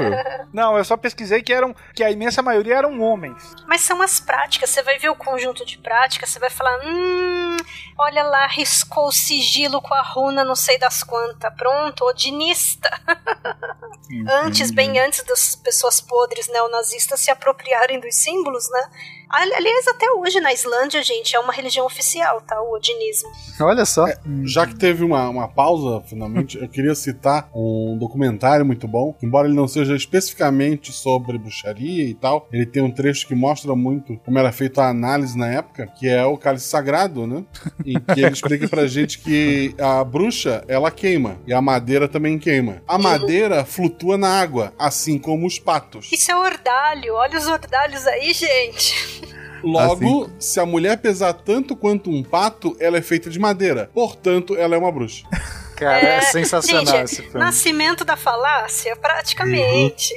Não, 0.53 0.77
eu 0.77 0.83
só 0.83 0.97
pesquisei 0.97 1.41
que 1.41 1.53
eram 1.53 1.75
que 1.93 2.03
a 2.03 2.11
imensa 2.11 2.41
maioria 2.41 2.75
eram 2.75 3.01
homens. 3.01 3.55
Mas 3.67 3.81
são 3.81 4.01
as 4.01 4.19
práticas, 4.19 4.69
você 4.69 4.81
vai 4.81 4.97
ver 4.97 5.09
o 5.09 5.15
conjunto 5.15 5.65
de 5.65 5.77
práticas, 5.77 6.29
você 6.29 6.39
vai 6.39 6.49
falar, 6.49 6.79
hum, 6.85 7.57
olha 7.97 8.23
lá, 8.23 8.47
riscou 8.47 9.07
o 9.07 9.11
sigilo 9.11 9.81
com 9.81 9.93
a 9.93 10.01
runa 10.13 10.43
não 10.43 10.55
sei 10.55 10.77
das 10.77 11.03
quantas. 11.03 11.53
Pronto, 11.55 12.05
odinista. 12.05 12.89
antes, 14.43 14.71
bem 14.71 14.99
antes 14.99 15.23
das 15.23 15.55
pessoas 15.55 16.01
podres 16.01 16.47
neonazistas 16.47 17.19
se 17.19 17.31
apropriarem 17.31 17.99
dos 17.99 18.15
símbolos, 18.15 18.69
né? 18.69 18.89
Ali- 19.29 19.53
Aliás, 19.53 19.87
até 19.87 20.09
hoje 20.11 20.39
na 20.39 20.51
Islândia, 20.51 21.03
gente, 21.03 21.35
é 21.35 21.39
uma 21.39 21.53
religião 21.53 21.85
oficial, 21.85 22.41
tá? 22.41 22.59
O 22.61 22.73
odinismo. 22.73 23.29
Olha 23.61 23.85
só. 23.85 24.05
Já 24.43 24.65
que 24.65 24.75
teve 24.75 25.03
uma, 25.03 25.29
uma 25.29 25.47
pausa, 25.47 26.01
finalmente, 26.07 26.57
eu 26.57 26.67
queria 26.67 26.95
citar 26.95 27.47
um 27.53 27.95
documentário 27.99 28.65
muito 28.65 28.87
bom. 28.87 29.15
Embora 29.21 29.47
ele 29.47 29.55
não 29.55 29.67
seja 29.67 29.95
especificamente 29.95 30.91
sobre 30.91 31.37
bruxaria 31.37 32.03
e 32.05 32.13
tal, 32.15 32.47
ele 32.51 32.65
tem 32.65 32.81
um 32.81 32.91
trecho 32.91 33.27
que 33.27 33.35
mostra 33.35 33.75
muito 33.75 34.17
como 34.25 34.39
era 34.39 34.51
feita 34.51 34.81
a 34.83 34.89
análise 34.89 35.37
na 35.37 35.47
época, 35.47 35.87
que 35.87 36.07
é 36.09 36.25
o 36.25 36.37
cálice 36.37 36.65
sagrado, 36.67 37.27
né? 37.27 37.43
Em 37.85 37.99
que 37.99 38.21
ele 38.21 38.33
explica 38.33 38.67
pra 38.67 38.87
gente 38.87 39.19
que 39.19 39.75
a 39.79 40.03
bruxa, 40.03 40.63
ela 40.67 40.89
queima, 40.89 41.39
e 41.45 41.53
a 41.53 41.61
madeira 41.61 42.07
também 42.07 42.39
queima. 42.39 42.81
A 42.87 42.97
madeira 42.97 43.63
flutua 43.63 44.17
na 44.17 44.29
água, 44.39 44.73
assim 44.79 45.19
como 45.19 45.45
os 45.45 45.59
patos. 45.59 46.11
Isso 46.11 46.31
é 46.31 46.35
ordalho. 46.35 47.13
Olha 47.15 47.37
os 47.37 47.45
ordalhos 47.47 48.07
aí, 48.07 48.33
gente. 48.33 49.18
Logo, 49.63 50.29
se 50.39 50.59
a 50.59 50.65
mulher 50.65 50.97
pesar 50.97 51.33
tanto 51.33 51.75
quanto 51.75 52.09
um 52.09 52.23
pato, 52.23 52.75
ela 52.79 52.97
é 52.97 53.01
feita 53.01 53.29
de 53.29 53.39
madeira. 53.39 53.89
Portanto, 53.93 54.55
ela 54.55 54.75
é 54.75 54.77
uma 54.77 54.91
bruxa. 54.91 55.25
Cara, 55.75 55.99
é, 55.99 56.21
sensacional 56.21 56.85
gente, 56.85 57.05
esse 57.05 57.21
filme. 57.21 57.39
Nascimento 57.39 58.03
da 58.03 58.17
falácia, 58.17 58.95
praticamente. 58.97 60.13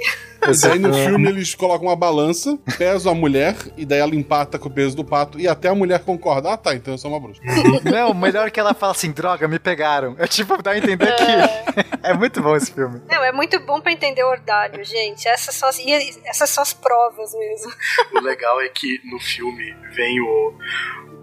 E 0.48 0.60
daí 0.60 0.78
no 0.78 0.92
filme 0.92 1.28
eles 1.28 1.54
colocam 1.54 1.86
uma 1.88 1.96
balança, 1.96 2.58
pesam 2.76 3.12
a 3.12 3.14
mulher, 3.14 3.56
e 3.76 3.86
daí 3.86 4.00
ela 4.00 4.14
empata 4.14 4.58
com 4.58 4.68
o 4.68 4.72
peso 4.72 4.96
do 4.96 5.04
pato, 5.04 5.38
e 5.38 5.46
até 5.46 5.68
a 5.68 5.74
mulher 5.74 6.00
concorda. 6.00 6.52
Ah, 6.52 6.56
tá, 6.56 6.74
então 6.74 6.94
eu 6.94 6.98
sou 6.98 7.10
uma 7.10 7.20
bruxa. 7.20 7.40
Não, 7.84 8.12
melhor 8.12 8.50
que 8.50 8.58
ela 8.58 8.74
fala 8.74 8.92
assim, 8.92 9.12
droga, 9.12 9.46
me 9.46 9.58
pegaram. 9.58 10.16
É 10.18 10.26
tipo, 10.26 10.60
dá 10.62 10.72
a 10.72 10.78
entender 10.78 11.14
que 11.14 11.82
é 12.02 12.14
muito 12.14 12.42
bom 12.42 12.56
esse 12.56 12.72
filme. 12.72 13.00
Não, 13.08 13.22
é 13.22 13.32
muito 13.32 13.58
bom 13.60 13.80
pra 13.80 13.92
entender 13.92 14.24
o 14.24 14.28
ordalho, 14.28 14.84
gente. 14.84 15.28
Essas 15.28 15.54
são 15.54 15.68
as, 15.68 15.78
essas 16.24 16.50
são 16.50 16.62
as 16.62 16.72
provas 16.72 17.32
mesmo. 17.34 17.72
O 18.14 18.20
legal 18.20 18.60
é 18.60 18.68
que 18.68 19.00
no 19.04 19.20
filme 19.20 19.74
vem 19.94 20.20
o, 20.20 20.58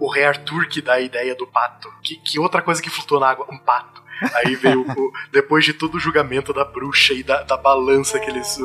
o 0.00 0.10
rei 0.10 0.24
Arthur 0.24 0.66
que 0.68 0.80
dá 0.80 0.94
a 0.94 1.00
ideia 1.00 1.34
do 1.34 1.46
pato. 1.46 1.92
Que, 2.02 2.16
que 2.16 2.38
outra 2.38 2.62
coisa 2.62 2.80
que 2.80 2.90
flutua 2.90 3.20
na 3.20 3.30
água? 3.30 3.46
Um 3.50 3.58
pato. 3.58 4.00
Aí 4.34 4.54
veio 4.54 4.82
o, 4.82 5.12
depois 5.32 5.64
de 5.64 5.72
todo 5.72 5.96
o 5.96 6.00
julgamento 6.00 6.52
da 6.52 6.64
bruxa 6.64 7.14
e 7.14 7.22
da, 7.22 7.42
da 7.42 7.56
balança 7.56 8.18
que 8.18 8.30
eles. 8.30 8.58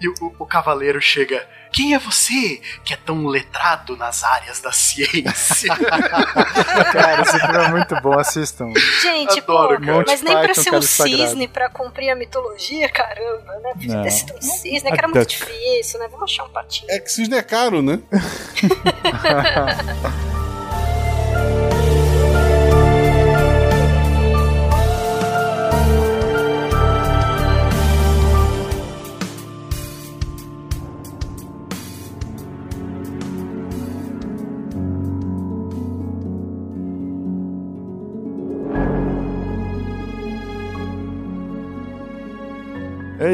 E 0.00 0.08
o, 0.08 0.34
o 0.38 0.46
cavaleiro 0.46 1.00
chega. 1.00 1.46
Quem 1.72 1.94
é 1.94 1.98
você 1.98 2.60
que 2.84 2.94
é 2.94 2.96
tão 2.96 3.26
letrado 3.26 3.96
nas 3.96 4.24
áreas 4.24 4.60
da 4.60 4.72
ciência? 4.72 5.74
Cara, 6.92 7.22
esse 7.22 7.38
filme 7.38 7.58
é 7.58 7.68
muito 7.68 8.00
bom, 8.00 8.18
assistam. 8.18 8.72
Gente, 9.02 9.40
Adoro, 9.40 9.78
pô, 9.78 9.86
cara. 9.86 10.04
mas 10.06 10.22
nem 10.22 10.32
pra 10.32 10.54
ser 10.54 10.74
um 10.74 10.80
Sagrado. 10.80 11.18
cisne 11.18 11.48
pra 11.48 11.68
cumprir 11.68 12.08
a 12.08 12.16
mitologia, 12.16 12.88
caramba, 12.88 13.52
né? 13.62 13.72
Podia 13.74 14.02
ter 14.02 14.10
sido 14.10 14.34
um 14.34 14.40
cisne, 14.40 14.90
que 14.90 14.98
era 14.98 15.08
muito 15.08 15.26
difícil, 15.26 16.00
né? 16.00 16.08
Vamos 16.08 16.30
achar 16.30 16.44
um 16.44 16.48
patinho. 16.48 16.90
É 16.90 16.98
que 16.98 17.12
cisne 17.12 17.36
é 17.36 17.42
caro, 17.42 17.82
né? 17.82 18.00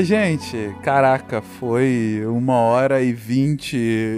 Gente, 0.01 0.75
caraca, 0.83 1.43
foi 1.43 2.23
uma 2.27 2.55
hora 2.55 3.03
e 3.03 3.13
vinte 3.13 3.77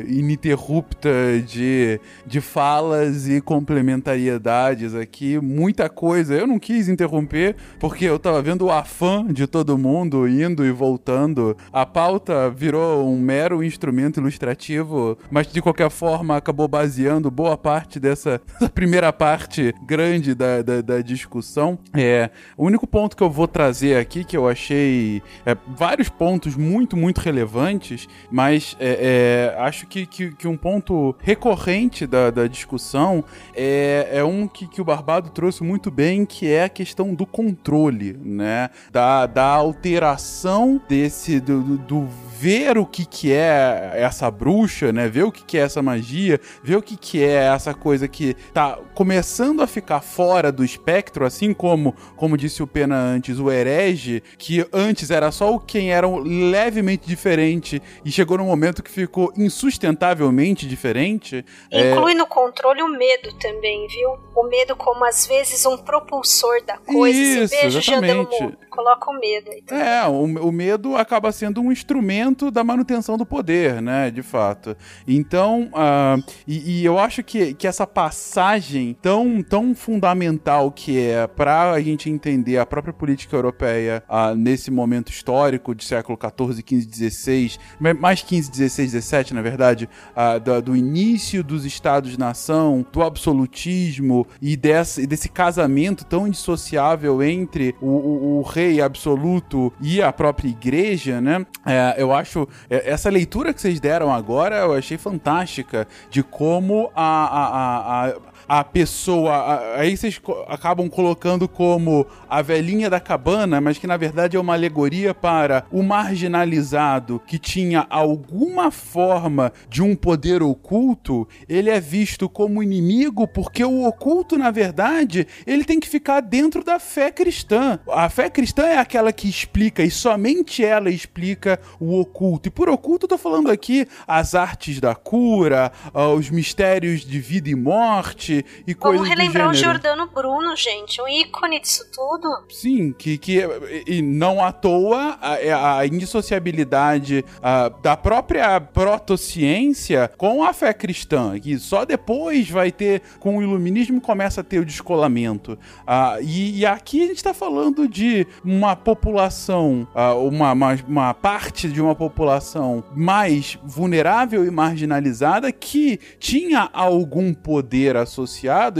ininterrupta 0.09 1.11
de, 1.47 2.01
de 2.27 2.41
falas 2.41 3.29
e 3.29 3.41
complementariedades 3.41 4.95
aqui, 4.95 5.39
muita 5.41 5.89
coisa. 5.89 6.35
Eu 6.35 6.47
não 6.47 6.59
quis 6.59 6.89
interromper 6.89 7.57
porque 7.79 8.05
eu 8.05 8.19
tava 8.19 8.41
vendo 8.41 8.67
o 8.67 8.71
afã 8.71 9.27
de 9.27 9.47
todo 9.47 9.77
mundo 9.77 10.29
indo 10.29 10.65
e 10.65 10.71
voltando. 10.71 11.57
A 11.73 11.85
pauta 11.85 12.51
virou 12.51 13.09
um 13.09 13.19
mero 13.19 13.63
instrumento 13.63 14.21
ilustrativo, 14.21 15.19
mas 15.31 15.47
de 15.47 15.61
qualquer 15.61 15.91
forma 15.91 16.37
acabou 16.37 16.69
baseando 16.69 17.31
boa 17.31 17.57
parte 17.57 17.99
dessa, 17.99 18.41
dessa 18.61 18.71
primeira 18.71 19.13
parte 19.13 19.75
grande 19.87 20.35
da, 20.35 20.63
da, 20.63 20.81
da 20.81 21.01
discussão. 21.01 21.79
É, 21.93 22.31
o 22.57 22.65
único 22.65 22.87
ponto 22.87 23.17
que 23.17 23.23
eu 23.23 23.31
vou 23.31 23.49
trazer 23.49 23.97
aqui 23.97 24.25
que 24.25 24.37
eu 24.37 24.49
achei 24.49 25.23
é, 25.45 25.57
vários 25.66 26.09
pontos 26.09 26.57
muito, 26.57 26.97
muito 26.97 27.19
relevantes, 27.20 28.09
mas 28.31 28.77
é, 28.78 29.53
é, 29.57 29.61
acho 29.62 29.86
que, 29.86 30.05
que, 30.07 30.31
que 30.32 30.47
um 30.49 30.57
ponto 30.57 31.15
recorrente 31.20 32.07
da, 32.07 32.31
da 32.31 32.47
discussão 32.47 33.24
é, 33.55 34.09
é 34.12 34.24
um 34.24 34.47
que, 34.47 34.66
que 34.66 34.81
o 34.81 34.85
Barbado 34.85 35.31
trouxe 35.31 35.62
muito 35.65 35.91
bem, 35.91 36.24
que 36.27 36.51
é 36.51 36.65
a 36.65 36.69
questão 36.69 37.15
do 37.15 37.24
controle, 37.27 38.12
né? 38.23 38.69
Da, 38.93 39.27
da 39.27 39.45
alteração 39.47 40.81
desse, 40.89 41.41
do, 41.41 41.61
do- 41.62 41.78
do 41.78 42.09
ver 42.39 42.77
o 42.77 42.85
que, 42.85 43.06
que 43.06 43.32
é 43.32 43.93
essa 43.94 44.31
bruxa, 44.31 44.93
né? 44.93 45.09
Ver 45.09 45.23
o 45.23 45.32
que, 45.32 45.44
que 45.44 45.56
é 45.56 45.61
essa 45.61 45.81
magia, 45.81 46.40
ver 46.62 46.77
o 46.77 46.82
que, 46.82 46.97
que 46.97 47.23
é 47.23 47.44
essa 47.44 47.73
coisa 47.73 48.09
que 48.09 48.35
tá 48.52 48.78
começando 48.94 49.62
a 49.62 49.66
ficar 49.66 50.01
fora 50.01 50.51
do 50.51 50.65
espectro, 50.65 51.24
assim 51.24 51.55
como, 51.55 51.94
como 52.16 52.36
disse 52.36 52.62
o 52.62 52.66
Pena 52.66 52.97
antes, 52.97 53.39
o 53.39 53.51
herege, 53.51 54.23
que 54.36 54.66
antes 54.73 55.11
era 55.11 55.31
só 55.31 55.55
o 55.55 55.61
quem 55.61 55.93
era 55.93 56.09
levemente 56.09 57.06
diferente 57.06 57.81
e 58.05 58.11
chegou 58.11 58.39
num 58.39 58.47
momento 58.47 58.82
que 58.82 58.90
ficou 58.90 59.32
insustentavelmente 59.36 60.66
diferente. 60.66 61.44
é, 61.70 61.93
Inclui 61.93 62.15
no 62.15 62.27
controle 62.27 62.82
o 62.82 62.89
medo 62.89 63.32
também, 63.39 63.86
viu? 63.86 64.19
O 64.35 64.44
medo 64.48 64.74
como 64.74 65.05
às 65.05 65.27
vezes 65.27 65.65
um 65.66 65.77
propulsor 65.77 66.62
da 66.65 66.78
coisa. 66.78 67.19
Isso, 67.19 67.43
Esse 67.44 67.61
beijo 67.62 67.78
exatamente. 67.78 68.59
Coloca 68.75 69.11
o 69.11 69.19
medo. 69.21 69.51
É, 69.71 70.05
o, 70.09 70.49
o 70.49 70.53
medo 70.53 70.97
acaba 70.97 71.31
sendo 71.31 71.61
um 71.61 71.71
instrumento 71.71 72.51
da 72.51 72.65
manutenção 72.65 73.17
do 73.17 73.25
poder, 73.25 73.81
né? 73.81 74.11
De 74.11 74.23
fato. 74.23 74.77
Então, 75.07 75.69
ah, 75.75 76.17
e, 76.47 76.81
e 76.81 76.85
eu 76.85 76.99
acho 76.99 77.23
que, 77.23 77.55
que 77.55 77.67
essa 77.67 77.87
passagem 77.87 78.97
tão, 79.01 79.43
tão 79.43 79.75
fundamental 79.75 80.73
que 80.73 80.99
é 81.01 81.27
para 81.27 81.71
a 81.73 81.81
gente 81.81 82.11
entender 82.11 82.59
a 82.59 82.67
própria 82.67 82.93
política 82.93 83.37
europeia 83.37 84.03
ah, 84.09 84.35
nesse 84.35 84.71
momento 84.71 85.11
histórico 85.13 85.75
de 85.75 85.85
século 85.85 86.19
XIV, 86.21 86.65
XV, 86.67 87.11
XVI, 87.11 87.53
ma- 87.79 87.95
mais 87.95 88.23
15, 88.23 88.51
16, 88.51 88.93
17, 88.93 89.35
na 89.35 89.43
verdade, 89.43 89.89
ah, 90.17 90.39
da- 90.39 90.61
do 90.61 90.75
início 90.75 91.45
dos 91.45 91.65
estados-nação, 91.65 92.85
do 92.93 93.03
absolutismo 93.03 94.27
e 94.43 94.57
desse, 94.57 95.07
desse 95.07 95.29
casamento 95.29 96.05
tão 96.05 96.27
indissociável 96.27 97.23
entre 97.23 97.75
o, 97.81 97.87
o- 97.87 98.39
o 98.39 98.43
rei 98.43 98.64
absoluto 98.81 99.73
e 99.81 100.03
a 100.03 100.12
própria 100.12 100.49
igreja, 100.49 101.20
né? 101.20 101.47
É, 101.65 101.95
eu 101.99 102.12
acho 102.12 102.49
é, 102.69 102.91
essa 102.91 103.11
leitura 103.11 103.53
que 103.53 103.61
vocês 103.61 103.81
deram 103.81 104.12
agora 104.12 104.57
eu 104.57 104.74
achei 104.74 104.99
fantástica 104.99 105.86
de 106.11 106.23
como 106.23 106.91
a, 106.95 107.05
a, 107.05 107.47
a, 107.47 108.07
a 108.09 108.15
a 108.49 108.62
pessoa. 108.65 109.77
Aí 109.77 109.97
vocês 109.97 110.21
acabam 110.49 110.89
colocando 110.89 111.49
como 111.49 112.07
a 112.29 112.43
velhinha 112.43 112.91
da 112.91 113.01
cabana, 113.01 113.61
mas 113.61 113.79
que 113.79 113.87
na 113.87 113.97
verdade 113.97 114.37
é 114.37 114.41
uma 114.41 114.55
alegoria 114.55 115.15
para 115.15 115.65
o 115.71 115.83
marginalizado 115.83 117.21
que 117.27 117.39
tinha 117.39 117.87
alguma 117.89 118.71
forma 118.71 119.53
de 119.69 119.83
um 119.83 119.95
poder 119.95 120.43
oculto. 120.43 121.29
Ele 121.49 121.71
é 121.71 121.81
visto 121.81 122.29
como 122.29 122.62
inimigo 122.62 123.27
porque 123.27 123.65
o 123.65 123.87
oculto, 123.87 124.37
na 124.37 124.51
verdade, 124.51 125.27
ele 125.47 125.65
tem 125.65 125.81
que 125.81 125.89
ficar 125.89 126.21
dentro 126.21 126.65
da 126.65 126.79
fé 126.79 127.11
cristã. 127.11 127.79
A 127.89 128.09
fé 128.09 128.31
cristã 128.31 128.65
é 128.65 128.79
aquela 128.79 129.12
que 129.12 129.29
explica 129.29 129.83
e 129.83 129.91
somente 129.91 130.65
ela 130.65 130.91
explica 130.91 131.61
o 131.79 132.01
oculto. 132.01 132.49
E 132.49 132.51
por 132.51 132.69
oculto 132.69 133.05
eu 133.05 133.09
tô 133.11 133.19
falando 133.19 133.51
aqui 133.51 133.87
as 134.07 134.35
artes 134.35 134.81
da 134.81 134.95
cura, 134.95 135.73
ah, 135.93 136.09
os 136.09 136.31
mistérios 136.31 137.03
de 137.03 137.21
vida 137.21 137.49
e 137.49 137.55
morte 137.55 138.34
e 138.66 138.74
coisas 138.74 139.01
Vamos 139.01 139.16
relembrar 139.16 139.51
o. 139.51 139.55
Giordano 139.55 140.06
Bruno, 140.06 140.56
gente. 140.56 141.01
Um 141.01 141.09
ícone 141.09 141.61
disso 141.61 141.85
tudo. 141.93 142.44
Sim, 142.48 142.93
que, 142.93 143.19
que 143.19 143.40
e 143.86 144.01
não 144.01 144.44
à 144.44 144.52
toa 144.52 145.19
a, 145.20 145.78
a 145.78 145.86
indissociabilidade 145.86 147.24
ah, 147.43 147.69
da 147.82 147.97
própria 147.97 148.61
protociência 148.61 150.11
com 150.16 150.44
a 150.44 150.52
fé 150.52 150.73
cristã, 150.73 151.39
que 151.39 151.59
só 151.59 151.85
depois 151.85 152.48
vai 152.51 152.70
ter, 152.70 153.02
com 153.19 153.39
o 153.39 153.43
iluminismo, 153.43 154.01
começa 154.01 154.40
a 154.40 154.44
ter 154.44 154.59
o 154.59 154.65
descolamento. 154.65 155.59
Ah, 155.86 156.19
e, 156.20 156.61
e 156.61 156.66
aqui 156.66 157.02
a 157.02 157.06
gente 157.06 157.16
está 157.16 157.35
falando 157.35 157.89
de 157.89 158.27
uma 158.44 158.77
população, 158.77 159.86
uma, 160.28 160.52
uma, 160.52 160.78
uma 160.86 161.15
parte 161.15 161.69
de 161.69 161.81
uma 161.81 161.94
população 161.94 162.85
mais 162.94 163.59
vulnerável 163.65 164.44
e 164.44 164.51
marginalizada 164.51 165.51
que 165.52 165.98
tinha 166.19 166.69
algum 166.73 167.35
poder 167.35 167.97
associado, 167.97 168.24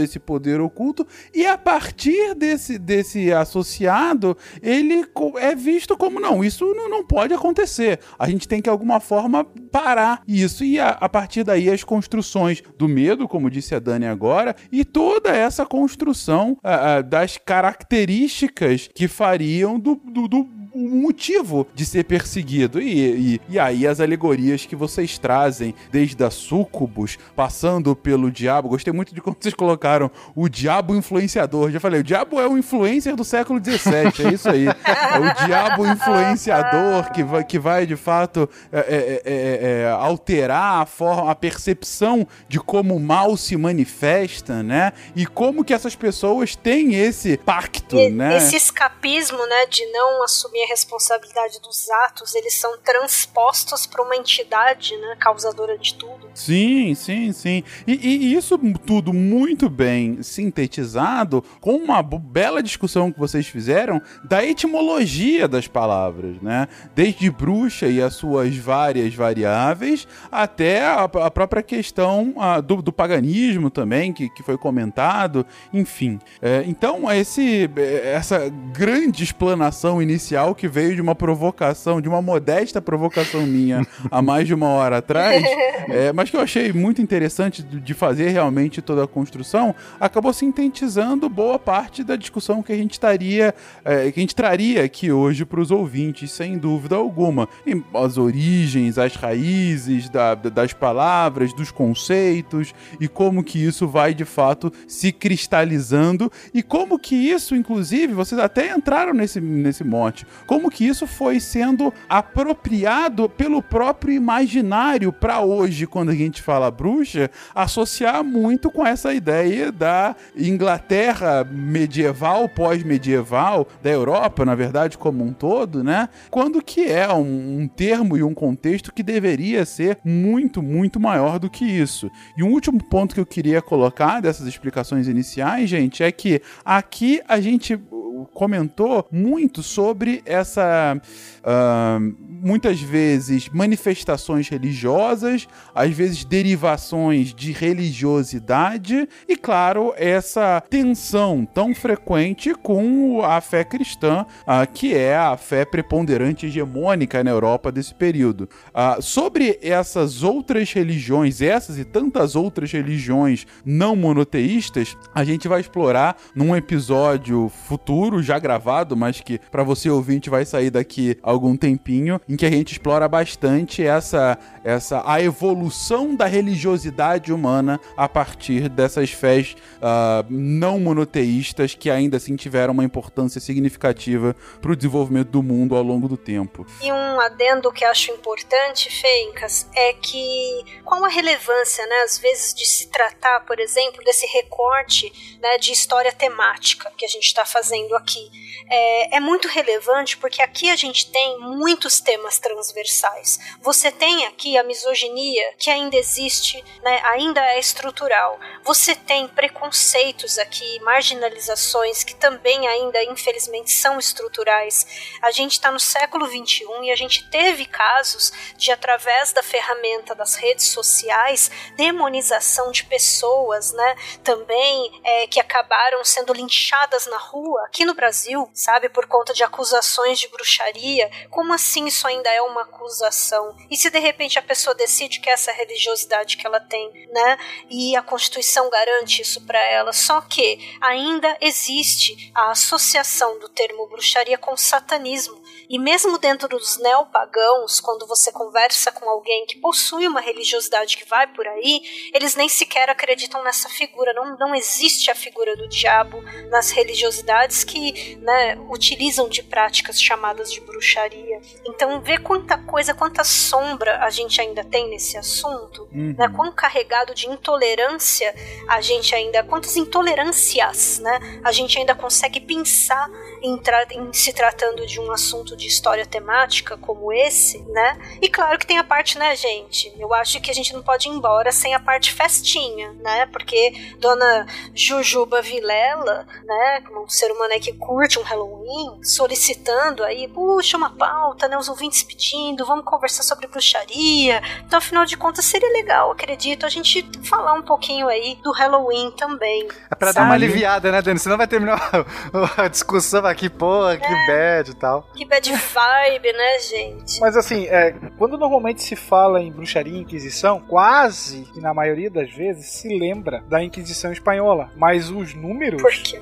esse 0.01 0.19
poder 0.19 0.59
oculto, 0.59 1.05
e 1.33 1.45
a 1.45 1.57
partir 1.57 2.35
desse, 2.35 2.77
desse 2.77 3.31
associado, 3.31 4.37
ele 4.61 5.05
é 5.37 5.55
visto 5.55 5.97
como 5.97 6.19
não, 6.19 6.43
isso 6.43 6.65
não, 6.73 6.89
não 6.89 7.05
pode 7.05 7.33
acontecer. 7.33 7.99
A 8.17 8.29
gente 8.29 8.47
tem 8.47 8.61
que, 8.61 8.65
de 8.65 8.69
alguma 8.69 8.99
forma, 8.99 9.43
parar 9.71 10.21
isso. 10.27 10.63
E 10.63 10.79
a, 10.79 10.89
a 10.89 11.07
partir 11.07 11.43
daí, 11.43 11.69
as 11.69 11.83
construções 11.83 12.63
do 12.77 12.87
medo, 12.87 13.27
como 13.27 13.49
disse 13.49 13.75
a 13.75 13.79
Dani 13.79 14.05
agora, 14.05 14.55
e 14.71 14.83
toda 14.83 15.29
essa 15.29 15.65
construção 15.65 16.57
uh, 16.63 16.99
uh, 16.99 17.03
das 17.03 17.37
características 17.37 18.89
que 18.93 19.07
fariam 19.07 19.79
do, 19.79 19.95
do, 19.95 20.27
do 20.27 20.43
um 20.75 21.01
motivo 21.01 21.65
de 21.73 21.85
ser 21.85 22.03
perseguido. 22.03 22.81
E, 22.81 23.35
e, 23.35 23.41
e, 23.47 23.57
aí 23.59 23.87
as 23.87 24.01
alegorias 24.01 24.65
que 24.65 24.75
vocês 24.75 25.17
trazem, 25.17 25.73
desde 25.89 26.21
a 26.21 26.29
Súcubus, 26.29 27.17
passando 27.33 27.95
pelo 27.95 28.29
diabo. 28.29 28.67
Gostei 28.67 28.91
muito 28.91 29.15
de 29.15 29.21
como 29.21 29.37
vocês 29.39 29.53
colocaram 29.53 30.11
o 30.35 30.49
diabo 30.49 30.93
influenciador. 30.93 31.71
Já 31.71 31.79
falei, 31.79 32.01
o 32.01 32.03
diabo 32.03 32.41
é 32.41 32.47
o 32.47 32.57
influencer 32.57 33.15
do 33.15 33.23
século 33.23 33.63
XVII, 33.63 34.27
é 34.27 34.33
isso 34.33 34.49
aí. 34.49 34.67
É 34.67 35.19
o 35.19 35.45
diabo 35.47 35.87
influenciador 35.87 37.11
que 37.13 37.23
vai, 37.23 37.43
que 37.45 37.57
vai 37.57 37.85
de 37.85 37.95
fato 37.95 38.49
é, 38.71 38.79
é, 38.79 39.21
é, 39.25 39.83
é, 39.83 39.89
alterar 39.91 40.81
a 40.81 40.85
forma, 40.85 41.31
a 41.31 41.35
percepção 41.35 42.27
de 42.49 42.59
como 42.59 42.95
o 42.95 42.99
mal 42.99 43.37
se 43.37 43.55
manifesta, 43.55 44.61
né? 44.61 44.91
E 45.15 45.25
como 45.25 45.63
que 45.63 45.73
essas 45.73 45.95
pessoas 45.95 46.55
têm 46.55 46.95
esse 46.95 47.37
pacto, 47.37 47.95
e, 47.95 48.09
né? 48.09 48.37
Esse 48.37 48.57
escapismo, 48.57 49.37
né, 49.37 49.65
de 49.67 49.85
não 49.91 50.23
assumir 50.23 50.64
a 50.65 50.67
responsabilidade 50.67 51.59
dos 51.61 51.89
atos, 52.05 52.35
eles 52.35 52.55
são 52.55 52.77
transpostos 52.79 53.85
para 53.85 54.03
uma 54.03 54.15
entidade, 54.15 54.95
né, 54.97 55.15
causadora 55.19 55.77
de 55.77 55.93
tudo. 55.93 56.29
Sim, 56.33 56.93
sim, 56.95 57.31
sim. 57.31 57.63
E, 57.87 57.93
e, 57.93 58.33
isso 58.33 58.57
tudo 58.85 59.13
muito 59.13 59.69
bem 59.69 60.21
sintetizado 60.21 61.43
com 61.61 61.75
uma 61.75 62.01
bela 62.01 62.61
discussão 62.61 63.11
que 63.11 63.19
vocês 63.19 63.47
fizeram 63.47 64.01
da 64.23 64.43
etimologia 64.43 65.47
das 65.47 65.67
palavras, 65.67 66.41
né? 66.41 66.67
Desde 66.93 67.29
bruxa 67.29 67.87
e 67.87 68.01
as 68.01 68.15
suas 68.15 68.55
várias 68.57 69.13
variáveis 69.13 70.07
até 70.31 70.85
a, 70.85 71.03
a 71.03 71.31
própria 71.31 71.63
questão 71.63 72.33
a, 72.37 72.59
do, 72.59 72.81
do, 72.81 72.91
paganismo 72.91 73.69
também, 73.69 74.11
que, 74.11 74.29
que 74.29 74.43
foi 74.43 74.57
comentado, 74.57 75.45
enfim. 75.71 76.19
É, 76.41 76.63
então, 76.67 77.11
esse, 77.11 77.69
essa 78.03 78.49
grande 78.73 79.23
explanação 79.23 80.01
inicial 80.01 80.54
que 80.55 80.67
veio 80.67 80.95
de 80.95 81.01
uma 81.01 81.13
provocação, 81.13 82.01
de 82.01 82.09
uma 82.09 82.21
modesta 82.21 82.81
provocação 82.81 83.45
minha 83.45 83.85
há 84.09 84.21
mais 84.21 84.47
de 84.47 84.53
uma 84.53 84.67
hora 84.67 84.97
atrás, 84.97 85.43
é, 85.89 86.11
mas 86.13 86.29
que 86.29 86.37
eu 86.37 86.41
achei 86.41 86.71
muito 86.73 87.01
interessante 87.01 87.61
de 87.63 87.93
fazer 87.93 88.29
realmente 88.29 88.81
toda 88.81 89.03
a 89.03 89.07
construção, 89.07 89.75
acabou 89.99 90.33
sintetizando 90.33 91.29
boa 91.29 91.59
parte 91.59 92.03
da 92.03 92.15
discussão 92.15 92.63
que 92.63 92.71
a 92.71 92.77
gente 92.77 92.93
estaria, 92.93 93.53
é, 93.83 94.11
que 94.11 94.19
a 94.19 94.21
gente 94.21 94.35
traria 94.35 94.83
aqui 94.83 95.11
hoje 95.11 95.45
para 95.45 95.59
os 95.59 95.71
ouvintes, 95.71 96.31
sem 96.31 96.57
dúvida 96.57 96.95
alguma. 96.95 97.47
E 97.65 97.81
as 97.93 98.17
origens, 98.17 98.97
as 98.97 99.15
raízes 99.15 100.09
da, 100.09 100.35
das 100.35 100.73
palavras, 100.73 101.53
dos 101.53 101.71
conceitos 101.71 102.73
e 102.99 103.07
como 103.07 103.43
que 103.43 103.63
isso 103.63 103.87
vai 103.87 104.13
de 104.13 104.25
fato 104.25 104.71
se 104.87 105.11
cristalizando 105.11 106.31
e 106.53 106.61
como 106.63 106.97
que 106.99 107.15
isso, 107.15 107.55
inclusive, 107.55 108.13
vocês 108.13 108.39
até 108.39 108.73
entraram 108.75 109.13
nesse, 109.13 109.39
nesse 109.41 109.83
mote, 109.83 110.25
como 110.45 110.69
que 110.69 110.85
isso 110.85 111.07
foi 111.07 111.39
sendo 111.39 111.93
apropriado 112.07 113.27
pelo 113.29 113.61
próprio 113.61 114.13
imaginário 114.13 115.11
para 115.11 115.41
hoje, 115.41 115.87
quando 115.87 116.09
a 116.09 116.15
gente 116.15 116.41
fala 116.41 116.71
bruxa, 116.71 117.29
associar 117.53 118.23
muito 118.23 118.69
com 118.69 118.85
essa 118.85 119.13
ideia 119.13 119.71
da 119.71 120.15
Inglaterra 120.35 121.43
medieval, 121.43 122.47
pós-medieval, 122.49 123.67
da 123.81 123.89
Europa, 123.89 124.45
na 124.45 124.55
verdade, 124.55 124.97
como 124.97 125.23
um 125.23 125.33
todo, 125.33 125.83
né? 125.83 126.09
Quando 126.29 126.61
que 126.61 126.85
é 126.85 127.11
um, 127.11 127.59
um 127.59 127.67
termo 127.67 128.17
e 128.17 128.23
um 128.23 128.33
contexto 128.33 128.93
que 128.93 129.03
deveria 129.03 129.65
ser 129.65 129.97
muito, 130.03 130.61
muito 130.61 130.99
maior 130.99 131.39
do 131.39 131.49
que 131.49 131.65
isso. 131.65 132.09
E 132.37 132.43
um 132.43 132.51
último 132.51 132.83
ponto 132.83 133.15
que 133.15 133.21
eu 133.21 133.25
queria 133.25 133.61
colocar 133.61 134.21
dessas 134.21 134.47
explicações 134.47 135.07
iniciais, 135.07 135.69
gente, 135.69 136.03
é 136.03 136.11
que 136.11 136.41
aqui 136.63 137.21
a 137.27 137.39
gente 137.39 137.79
comentou 138.25 139.07
muito 139.11 139.61
sobre 139.63 140.21
essa. 140.25 140.99
Uh, 141.43 142.25
muitas 142.45 142.79
vezes 142.79 143.49
manifestações 143.49 144.49
religiosas, 144.49 145.47
às 145.73 145.91
vezes 145.91 146.23
derivações 146.23 147.33
de 147.33 147.51
religiosidade 147.51 149.07
e, 149.27 149.35
claro, 149.35 149.93
essa 149.97 150.61
tensão 150.69 151.45
tão 151.45 151.73
frequente 151.73 152.53
com 152.53 153.21
a 153.23 153.41
fé 153.41 153.63
cristã, 153.63 154.25
uh, 154.41 154.71
que 154.71 154.93
é 154.93 155.15
a 155.15 155.35
fé 155.37 155.65
preponderante 155.65 156.45
hegemônica 156.45 157.23
na 157.23 157.31
Europa 157.31 157.71
desse 157.71 157.93
período. 157.93 158.49
Uh, 158.69 159.01
sobre 159.01 159.57
essas 159.61 160.21
outras 160.21 160.71
religiões, 160.71 161.41
essas 161.41 161.79
e 161.79 161.85
tantas 161.85 162.35
outras 162.35 162.71
religiões 162.71 163.47
não 163.65 163.95
monoteístas, 163.95 164.95
a 165.13 165.23
gente 165.23 165.47
vai 165.47 165.61
explorar 165.61 166.15
num 166.35 166.55
episódio 166.55 167.51
futuro, 167.67 168.14
já 168.21 168.39
gravado, 168.39 168.95
mas 168.95 169.21
que 169.21 169.39
para 169.39 169.63
você 169.63 169.89
ouvinte 169.89 170.29
vai 170.29 170.45
sair 170.45 170.69
daqui 170.69 171.17
algum 171.21 171.55
tempinho, 171.55 172.19
em 172.27 172.35
que 172.35 172.45
a 172.45 172.49
gente 172.49 172.73
explora 172.73 173.07
bastante 173.07 173.85
essa 173.85 174.37
essa 174.63 175.03
a 175.05 175.21
evolução 175.21 176.15
da 176.15 176.25
religiosidade 176.25 177.31
humana 177.31 177.79
a 177.95 178.09
partir 178.09 178.67
dessas 178.67 179.11
fés 179.11 179.55
uh, 179.77 180.25
não 180.29 180.79
monoteístas 180.79 181.75
que 181.75 181.89
ainda 181.89 182.17
assim 182.17 182.35
tiveram 182.35 182.73
uma 182.73 182.83
importância 182.83 183.39
significativa 183.39 184.35
para 184.61 184.71
o 184.71 184.75
desenvolvimento 184.75 185.29
do 185.29 185.43
mundo 185.43 185.75
ao 185.75 185.83
longo 185.83 186.07
do 186.07 186.17
tempo. 186.17 186.65
E 186.81 186.91
um 186.91 187.19
adendo 187.19 187.71
que 187.71 187.85
acho 187.85 188.11
importante, 188.11 188.89
Fencas, 188.89 189.69
é 189.75 189.93
que 189.93 190.65
qual 190.83 191.03
a 191.03 191.07
relevância, 191.07 191.85
né, 191.85 191.95
às 192.03 192.17
vezes 192.17 192.53
de 192.53 192.65
se 192.65 192.87
tratar, 192.89 193.41
por 193.41 193.59
exemplo, 193.59 194.03
desse 194.03 194.25
recorte, 194.27 195.37
né, 195.41 195.57
de 195.57 195.71
história 195.71 196.11
temática 196.11 196.91
que 196.97 197.05
a 197.05 197.09
gente 197.09 197.25
está 197.25 197.45
fazendo 197.45 197.94
aqui 197.95 198.31
é, 198.69 199.17
é 199.17 199.19
muito 199.19 199.47
relevante 199.47 200.17
porque 200.17 200.41
aqui 200.41 200.69
a 200.69 200.75
gente 200.75 201.11
tem 201.11 201.39
muitos 201.39 201.99
temas 201.99 202.39
transversais. 202.39 203.39
Você 203.61 203.91
tem 203.91 204.25
aqui 204.25 204.57
a 204.57 204.63
misoginia, 204.63 205.53
que 205.57 205.69
ainda 205.69 205.95
existe, 205.95 206.63
né, 206.81 207.01
ainda 207.05 207.41
é 207.41 207.59
estrutural. 207.59 208.39
Você 208.63 208.95
tem 208.95 209.27
preconceitos 209.27 210.37
aqui, 210.37 210.79
marginalizações 210.81 212.03
que 212.03 212.15
também 212.15 212.67
ainda, 212.67 213.03
infelizmente, 213.03 213.71
são 213.71 213.99
estruturais. 213.99 215.17
A 215.21 215.31
gente 215.31 215.53
está 215.53 215.71
no 215.71 215.79
século 215.79 216.25
XXI 216.27 216.65
e 216.83 216.91
a 216.91 216.95
gente 216.95 217.29
teve 217.29 217.65
casos 217.65 218.31
de, 218.57 218.71
através 218.71 219.31
da 219.31 219.43
ferramenta 219.43 220.15
das 220.15 220.35
redes 220.35 220.67
sociais, 220.67 221.51
demonização 221.75 222.71
de 222.71 222.83
pessoas, 222.85 223.71
né, 223.73 223.95
também 224.23 225.01
é, 225.03 225.27
que 225.27 225.39
acabaram 225.39 226.03
sendo 226.03 226.33
linchadas 226.33 227.05
na 227.05 227.17
rua. 227.17 227.69
No 227.85 227.93
Brasil, 227.93 228.49
sabe, 228.51 228.89
por 228.89 229.05
conta 229.05 229.31
de 229.31 229.43
acusações 229.43 230.17
de 230.17 230.27
bruxaria. 230.27 231.07
Como 231.29 231.53
assim 231.53 231.85
isso 231.85 232.07
ainda 232.07 232.31
é 232.31 232.41
uma 232.41 232.63
acusação? 232.63 233.55
E 233.69 233.77
se 233.77 233.91
de 233.91 233.99
repente 233.99 234.39
a 234.39 234.41
pessoa 234.41 234.73
decide 234.73 235.19
que 235.19 235.29
é 235.29 235.33
essa 235.33 235.51
religiosidade 235.51 236.35
que 236.35 236.47
ela 236.47 236.59
tem, 236.59 237.07
né? 237.11 237.37
E 237.69 237.95
a 237.95 238.01
Constituição 238.01 238.71
garante 238.71 239.21
isso 239.21 239.45
para 239.45 239.59
ela. 239.59 239.93
Só 239.93 240.19
que 240.21 240.75
ainda 240.81 241.37
existe 241.39 242.31
a 242.33 242.49
associação 242.49 243.37
do 243.37 243.47
termo 243.49 243.85
bruxaria 243.87 244.37
com 244.37 244.57
satanismo. 244.57 245.39
E 245.69 245.79
mesmo 245.79 246.17
dentro 246.17 246.47
dos 246.47 246.77
neopagãos, 246.77 247.79
quando 247.79 248.05
você 248.05 248.31
conversa 248.31 248.91
com 248.91 249.09
alguém 249.09 249.45
que 249.45 249.57
possui 249.59 250.07
uma 250.07 250.21
religiosidade 250.21 250.97
que 250.97 251.07
vai 251.07 251.27
por 251.27 251.47
aí, 251.47 251.81
eles 252.13 252.35
nem 252.35 252.47
sequer 252.47 252.89
acreditam 252.89 253.43
nessa 253.43 253.69
figura. 253.69 254.13
Não, 254.13 254.37
não 254.37 254.55
existe 254.55 255.09
a 255.09 255.15
figura 255.15 255.55
do 255.55 255.67
diabo 255.67 256.21
nas 256.49 256.71
religiosidades 256.71 257.63
que 257.63 258.15
né, 258.17 258.57
utilizam 258.69 259.27
de 259.27 259.41
práticas 259.43 260.01
chamadas 260.01 260.51
de 260.51 260.61
bruxaria. 260.61 261.41
Então, 261.65 262.01
vê 262.01 262.17
quanta 262.17 262.57
coisa, 262.57 262.93
quanta 262.93 263.23
sombra 263.23 264.03
a 264.03 264.09
gente 264.09 264.39
ainda 264.39 264.63
tem 264.63 264.89
nesse 264.89 265.17
assunto, 265.17 265.87
uhum. 265.91 266.15
né? 266.17 266.29
Quão 266.35 266.51
carregado 266.51 267.13
de 267.13 267.27
intolerância 267.27 268.33
a 268.67 268.81
gente 268.81 269.13
ainda, 269.15 269.43
quantas 269.43 269.75
intolerâncias, 269.75 270.99
né? 270.99 271.41
A 271.43 271.51
gente 271.51 271.77
ainda 271.77 271.95
consegue 271.95 272.39
pensar 272.39 273.09
em, 273.41 273.59
em, 273.91 274.13
se 274.13 274.33
tratando 274.33 274.85
de 274.85 274.99
um 274.99 275.11
assunto 275.11 275.55
de 275.55 275.67
história 275.67 276.05
temática 276.05 276.77
como 276.77 277.11
esse, 277.11 277.59
né? 277.69 277.97
E 278.21 278.29
claro 278.29 278.57
que 278.57 278.67
tem 278.67 278.77
a 278.77 278.83
parte, 278.83 279.17
né, 279.17 279.35
gente? 279.35 279.93
Eu 279.97 280.13
acho 280.13 280.39
que 280.39 280.51
a 280.51 280.53
gente 280.53 280.73
não 280.73 280.81
pode 280.81 281.07
ir 281.07 281.11
embora 281.11 281.51
sem 281.51 281.73
a 281.73 281.79
parte 281.79 282.13
festinha, 282.13 282.93
né? 282.93 283.25
Porque 283.27 283.73
Dona 283.99 284.45
Jujuba 284.73 285.41
Vilela, 285.41 286.25
né, 286.43 286.83
um 287.03 287.07
ser 287.07 287.31
humano 287.31 287.53
aí 287.53 287.59
que 287.59 287.73
curte 287.73 288.19
um 288.19 288.23
Halloween, 288.23 289.03
solicitando 289.03 290.03
aí, 290.03 290.27
puxa, 290.27 290.77
uma 290.77 290.89
pauta, 290.89 291.47
né? 291.47 291.57
Os 291.57 291.69
ouvintes 291.69 292.03
pedindo, 292.03 292.65
vamos 292.65 292.85
conversar 292.85 293.23
sobre 293.23 293.47
bruxaria. 293.47 294.41
Então, 294.65 294.77
afinal 294.77 295.05
de 295.05 295.17
contas, 295.17 295.45
seria 295.45 295.71
legal, 295.71 296.11
acredito, 296.11 296.65
a 296.65 296.69
gente 296.69 297.05
falar 297.23 297.53
um 297.53 297.63
pouquinho 297.63 298.07
aí 298.07 298.37
do 298.43 298.51
Halloween 298.51 299.11
também. 299.11 299.67
É 299.91 299.95
pra 299.95 300.11
dar 300.11 300.23
uma 300.23 300.33
aliviada, 300.33 300.91
né, 300.91 301.01
Dani? 301.01 301.19
Senão 301.19 301.37
vai 301.37 301.47
terminar 301.47 301.79
a 302.57 302.67
discussão 302.67 303.25
aqui, 303.35 303.49
porra, 303.49 303.97
que 303.97 304.05
é, 304.05 304.27
bad 304.27 304.71
e 304.71 304.73
tal. 304.73 305.07
Que 305.13 305.25
bad 305.25 305.51
vibe, 305.51 306.33
né, 306.33 306.59
gente? 306.59 307.19
Mas 307.19 307.35
assim, 307.35 307.65
é, 307.65 307.93
quando 308.17 308.37
normalmente 308.37 308.81
se 308.81 308.95
fala 308.95 309.41
em 309.41 309.51
bruxaria 309.51 309.93
e 309.93 310.01
inquisição, 310.01 310.61
quase, 310.61 311.47
e 311.55 311.59
na 311.59 311.73
maioria 311.73 312.09
das 312.09 312.31
vezes, 312.31 312.65
se 312.67 312.87
lembra 312.87 313.43
da 313.47 313.61
Inquisição 313.61 314.11
Espanhola. 314.11 314.71
Mas 314.75 315.09
os 315.09 315.33
números. 315.33 315.81
Por 315.81 315.91
quê? 315.91 316.21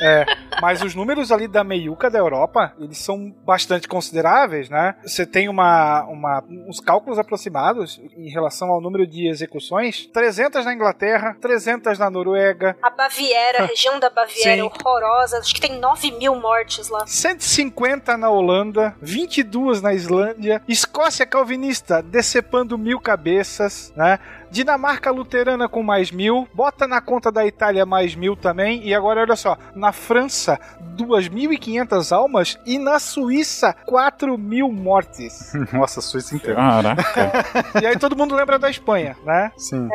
É, 0.00 0.24
mas 0.60 0.82
os 0.82 0.94
números 0.94 1.30
ali 1.30 1.48
da 1.48 1.62
meiuca 1.62 2.10
da 2.10 2.18
Europa, 2.18 2.72
eles 2.78 2.98
são 2.98 3.34
bastante 3.44 3.88
consideráveis, 3.88 4.68
né? 4.68 4.94
Você 5.02 5.24
tem 5.26 5.48
uma, 5.48 6.04
uma, 6.04 6.44
uns 6.48 6.80
cálculos 6.80 7.18
aproximados 7.18 8.00
em 8.16 8.28
relação 8.28 8.68
ao 8.70 8.80
número 8.80 9.06
de 9.06 9.28
execuções. 9.28 10.06
300 10.06 10.64
na 10.64 10.74
Inglaterra, 10.74 11.36
300 11.40 11.98
na 11.98 12.10
Noruega. 12.10 12.76
A 12.82 12.90
Baviera, 12.90 13.64
a 13.64 13.66
região 13.66 13.98
da 13.98 14.10
Baviera, 14.10 14.60
é 14.60 14.64
horrorosa. 14.64 15.38
Acho 15.38 15.54
que 15.54 15.60
tem 15.60 15.78
9 15.78 16.12
mil 16.12 16.34
mortes 16.36 16.88
lá. 16.88 17.06
150 17.06 18.16
na 18.16 18.30
Holanda, 18.30 18.94
22 19.00 19.82
na 19.82 19.94
Islândia. 19.94 20.62
Escócia 20.68 21.26
calvinista, 21.26 22.02
decepando 22.02 22.78
mil 22.78 23.00
cabeças, 23.00 23.92
né? 23.96 24.18
Dinamarca 24.50 25.10
luterana 25.10 25.68
com 25.68 25.82
mais 25.82 26.10
mil, 26.10 26.48
bota 26.54 26.86
na 26.86 27.00
conta 27.00 27.30
da 27.30 27.46
Itália 27.46 27.84
mais 27.84 28.14
mil 28.14 28.36
também, 28.36 28.86
e 28.86 28.94
agora 28.94 29.20
olha 29.20 29.36
só, 29.36 29.56
na 29.74 29.92
França 29.92 30.58
2.500 30.96 32.12
almas 32.14 32.58
e 32.66 32.78
na 32.78 32.98
Suíça 32.98 33.74
4 33.86 34.36
mil 34.38 34.70
mortes. 34.72 35.52
Nossa, 35.72 36.00
Suíça 36.00 36.34
inteira. 36.34 36.56
Caraca. 36.56 37.32
e 37.80 37.86
aí 37.86 37.98
todo 37.98 38.16
mundo 38.16 38.34
lembra 38.34 38.58
da 38.58 38.70
Espanha, 38.70 39.16
né? 39.24 39.52
Sim. 39.56 39.88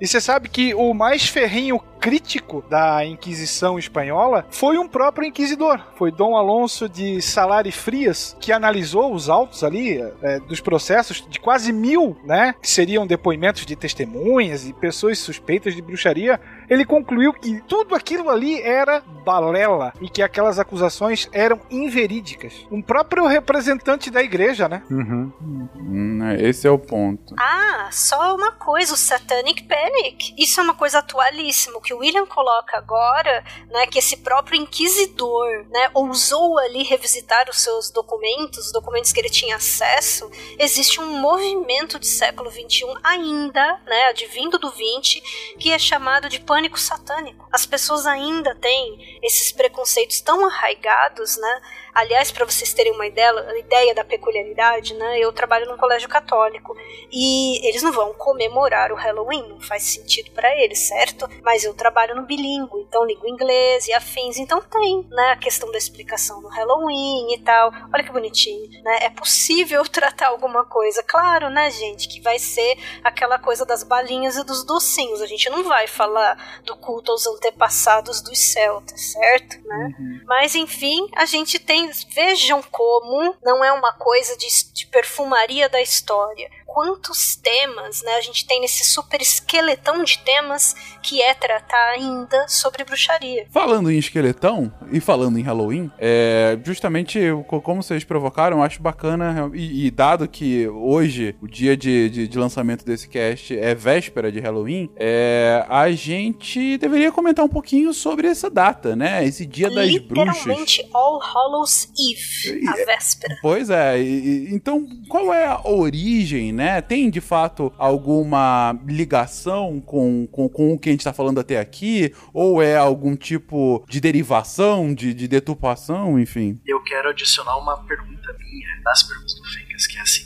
E 0.00 0.06
você 0.06 0.20
sabe 0.20 0.48
que 0.48 0.74
o 0.74 0.92
mais 0.92 1.26
ferrinho 1.26 1.80
crítico 1.98 2.62
da 2.68 3.04
Inquisição 3.04 3.78
espanhola 3.78 4.46
foi 4.50 4.78
um 4.78 4.86
próprio 4.86 5.26
inquisidor. 5.26 5.80
Foi 5.96 6.12
Dom 6.12 6.36
Alonso 6.36 6.88
de 6.88 7.20
Salari 7.22 7.72
Frias, 7.72 8.36
que 8.38 8.52
analisou 8.52 9.12
os 9.12 9.28
autos 9.28 9.64
ali 9.64 9.98
é, 10.22 10.38
dos 10.40 10.60
processos 10.60 11.26
de 11.28 11.40
quase 11.40 11.72
mil, 11.72 12.16
né? 12.24 12.54
Que 12.60 12.68
seriam 12.68 13.06
depoimentos 13.06 13.64
de 13.64 13.74
testemunhas 13.74 14.68
e 14.68 14.72
pessoas 14.72 15.18
suspeitas 15.18 15.74
de 15.74 15.82
bruxaria. 15.82 16.38
Ele 16.68 16.84
concluiu 16.84 17.32
que 17.32 17.60
tudo 17.62 17.94
aquilo 17.94 18.30
ali 18.30 18.60
era 18.60 19.00
balela 19.24 19.92
e 20.00 20.08
que 20.08 20.22
aquelas 20.22 20.58
acusações 20.58 21.28
eram 21.32 21.60
inverídicas. 21.70 22.52
Um 22.70 22.80
próprio 22.80 23.26
representante 23.26 24.10
da 24.10 24.22
igreja, 24.22 24.68
né? 24.68 24.82
Uhum. 24.90 25.32
Hum, 25.76 26.36
esse 26.40 26.66
é 26.66 26.70
o 26.70 26.78
ponto. 26.78 27.34
Ah, 27.38 27.88
só 27.92 28.34
uma 28.34 28.52
coisa, 28.52 28.94
o 28.94 28.96
Satanic 28.96 29.64
Panic. 29.64 30.34
Isso 30.38 30.60
é 30.60 30.62
uma 30.62 30.74
coisa 30.74 30.98
atualíssima. 30.98 31.78
O 31.78 31.80
que 31.80 31.94
o 31.94 31.98
William 31.98 32.26
coloca 32.26 32.76
agora, 32.78 33.44
né, 33.70 33.86
que 33.86 33.98
esse 33.98 34.18
próprio 34.18 34.60
inquisidor, 34.60 35.66
né, 35.70 35.90
ousou 35.94 36.58
ali 36.58 36.82
revisitar 36.82 37.48
os 37.50 37.60
seus 37.60 37.90
documentos, 37.90 38.66
os 38.66 38.72
documentos 38.72 39.12
que 39.12 39.20
ele 39.20 39.30
tinha 39.30 39.56
acesso, 39.56 40.30
existe 40.58 41.00
um 41.00 41.20
movimento 41.20 41.98
de 41.98 42.06
século 42.06 42.50
XXI 42.50 42.86
ainda, 43.02 43.80
né, 43.86 44.06
advindo 44.10 44.58
do 44.58 44.70
20, 44.70 45.20
que 45.58 45.72
é 45.72 45.78
chamado 45.78 46.28
de 46.28 46.40
pânico 46.56 46.80
satânico. 46.80 47.46
As 47.52 47.66
pessoas 47.66 48.06
ainda 48.06 48.54
têm 48.54 49.18
esses 49.22 49.52
preconceitos 49.52 50.22
tão 50.22 50.46
arraigados, 50.46 51.36
né, 51.36 51.60
Aliás, 51.96 52.30
para 52.30 52.44
vocês 52.44 52.74
terem 52.74 52.92
uma 52.92 53.06
ideia, 53.06 53.32
ideia 53.58 53.94
da 53.94 54.04
peculiaridade, 54.04 54.92
né? 54.92 55.18
Eu 55.18 55.32
trabalho 55.32 55.64
num 55.64 55.78
colégio 55.78 56.10
católico 56.10 56.76
e 57.10 57.66
eles 57.66 57.82
não 57.82 57.90
vão 57.90 58.12
comemorar 58.12 58.92
o 58.92 58.94
Halloween, 58.94 59.48
não 59.48 59.62
faz 59.62 59.82
sentido 59.84 60.30
para 60.32 60.54
eles, 60.62 60.80
certo? 60.80 61.26
Mas 61.42 61.64
eu 61.64 61.72
trabalho 61.72 62.14
no 62.14 62.26
bilíngue, 62.26 62.82
então 62.86 63.02
língua 63.02 63.30
inglês 63.30 63.88
e 63.88 63.94
afins, 63.94 64.36
então 64.36 64.60
tem, 64.60 65.06
né, 65.08 65.30
a 65.30 65.36
questão 65.36 65.72
da 65.72 65.78
explicação 65.78 66.42
do 66.42 66.48
Halloween 66.48 67.32
e 67.32 67.38
tal. 67.38 67.72
Olha 67.90 68.04
que 68.04 68.12
bonitinho, 68.12 68.68
né? 68.82 68.98
É 69.00 69.08
possível 69.08 69.82
tratar 69.88 70.28
alguma 70.28 70.66
coisa, 70.66 71.02
claro, 71.02 71.48
né, 71.48 71.70
gente, 71.70 72.08
que 72.08 72.20
vai 72.20 72.38
ser 72.38 72.76
aquela 73.02 73.38
coisa 73.38 73.64
das 73.64 73.82
balinhas 73.82 74.36
e 74.36 74.44
dos 74.44 74.64
docinhos. 74.64 75.22
A 75.22 75.26
gente 75.26 75.48
não 75.48 75.64
vai 75.64 75.86
falar 75.86 76.60
do 76.62 76.76
culto 76.76 77.10
aos 77.10 77.26
antepassados 77.26 78.20
dos 78.20 78.38
celtas, 78.38 79.12
certo? 79.12 79.66
Né? 79.66 79.94
Uhum. 79.98 80.20
Mas 80.26 80.54
enfim, 80.54 81.08
a 81.16 81.24
gente 81.24 81.58
tem 81.58 81.85
vejam 82.14 82.62
como 82.62 83.36
não 83.42 83.64
é 83.64 83.72
uma 83.72 83.92
coisa 83.92 84.36
de, 84.36 84.46
de 84.72 84.86
perfumaria 84.86 85.68
da 85.68 85.80
história 85.80 86.50
quantos 86.66 87.36
temas 87.36 88.02
né, 88.02 88.16
a 88.16 88.20
gente 88.20 88.44
tem 88.46 88.60
nesse 88.60 88.84
super 88.84 89.22
esqueletão 89.22 90.04
de 90.04 90.18
temas 90.18 90.74
que 91.02 91.22
é 91.22 91.32
tratar 91.32 91.92
ainda 91.92 92.46
sobre 92.48 92.84
bruxaria. 92.84 93.46
Falando 93.50 93.90
em 93.90 93.96
esqueletão 93.96 94.72
e 94.92 95.00
falando 95.00 95.38
em 95.38 95.42
Halloween, 95.42 95.90
é, 95.98 96.58
justamente 96.64 97.20
como 97.46 97.82
vocês 97.82 98.04
provocaram, 98.04 98.62
acho 98.62 98.82
bacana, 98.82 99.50
e, 99.54 99.86
e 99.86 99.90
dado 99.90 100.28
que 100.28 100.68
hoje, 100.68 101.34
o 101.40 101.46
dia 101.46 101.76
de, 101.76 102.10
de, 102.10 102.28
de, 102.28 102.38
lançamento 102.38 102.84
desse 102.84 103.08
cast 103.08 103.56
é 103.56 103.74
véspera 103.74 104.30
de 104.32 104.40
Halloween, 104.40 104.90
é, 104.96 105.64
a 105.68 105.90
gente 105.92 106.76
deveria 106.78 107.12
comentar 107.12 107.44
um 107.44 107.48
pouquinho 107.48 107.94
sobre 107.94 108.26
essa 108.26 108.50
data, 108.50 108.96
né? 108.96 109.24
Esse 109.24 109.46
dia 109.46 109.70
das 109.70 109.96
bruxas. 109.98 110.36
Literalmente 110.36 110.88
All 110.92 111.20
Hallows 111.20 111.88
Eve, 111.98 112.68
a 112.68 112.72
véspera. 112.84 113.38
Pois 113.40 113.70
é, 113.70 114.00
e, 114.00 114.48
então 114.52 114.86
qual 115.08 115.32
é 115.32 115.46
a 115.46 115.60
origem, 115.64 116.52
né? 116.56 116.80
Tem 116.80 117.08
de 117.08 117.20
fato 117.20 117.72
alguma 117.78 118.76
ligação 118.86 119.80
com, 119.80 120.26
com, 120.26 120.48
com 120.48 120.72
o 120.72 120.78
que 120.78 120.88
a 120.88 120.92
gente 120.92 121.00
está 121.00 121.12
falando 121.12 121.38
até 121.38 121.60
aqui? 121.60 122.12
Ou 122.32 122.62
é 122.62 122.76
algum 122.76 123.14
tipo 123.14 123.84
de 123.88 124.00
derivação, 124.00 124.92
de, 124.94 125.14
de 125.14 125.28
deturpação, 125.28 126.18
enfim? 126.18 126.60
Eu 126.66 126.82
quero 126.82 127.10
adicionar 127.10 127.56
uma 127.58 127.76
pergunta 127.84 128.34
minha 128.38 128.82
das 128.82 129.02
perguntas 129.02 129.34
do 129.34 129.44
Fencas, 129.44 129.86
que 129.86 129.98
é 129.98 130.00
a 130.00 130.06
seguinte. 130.06 130.25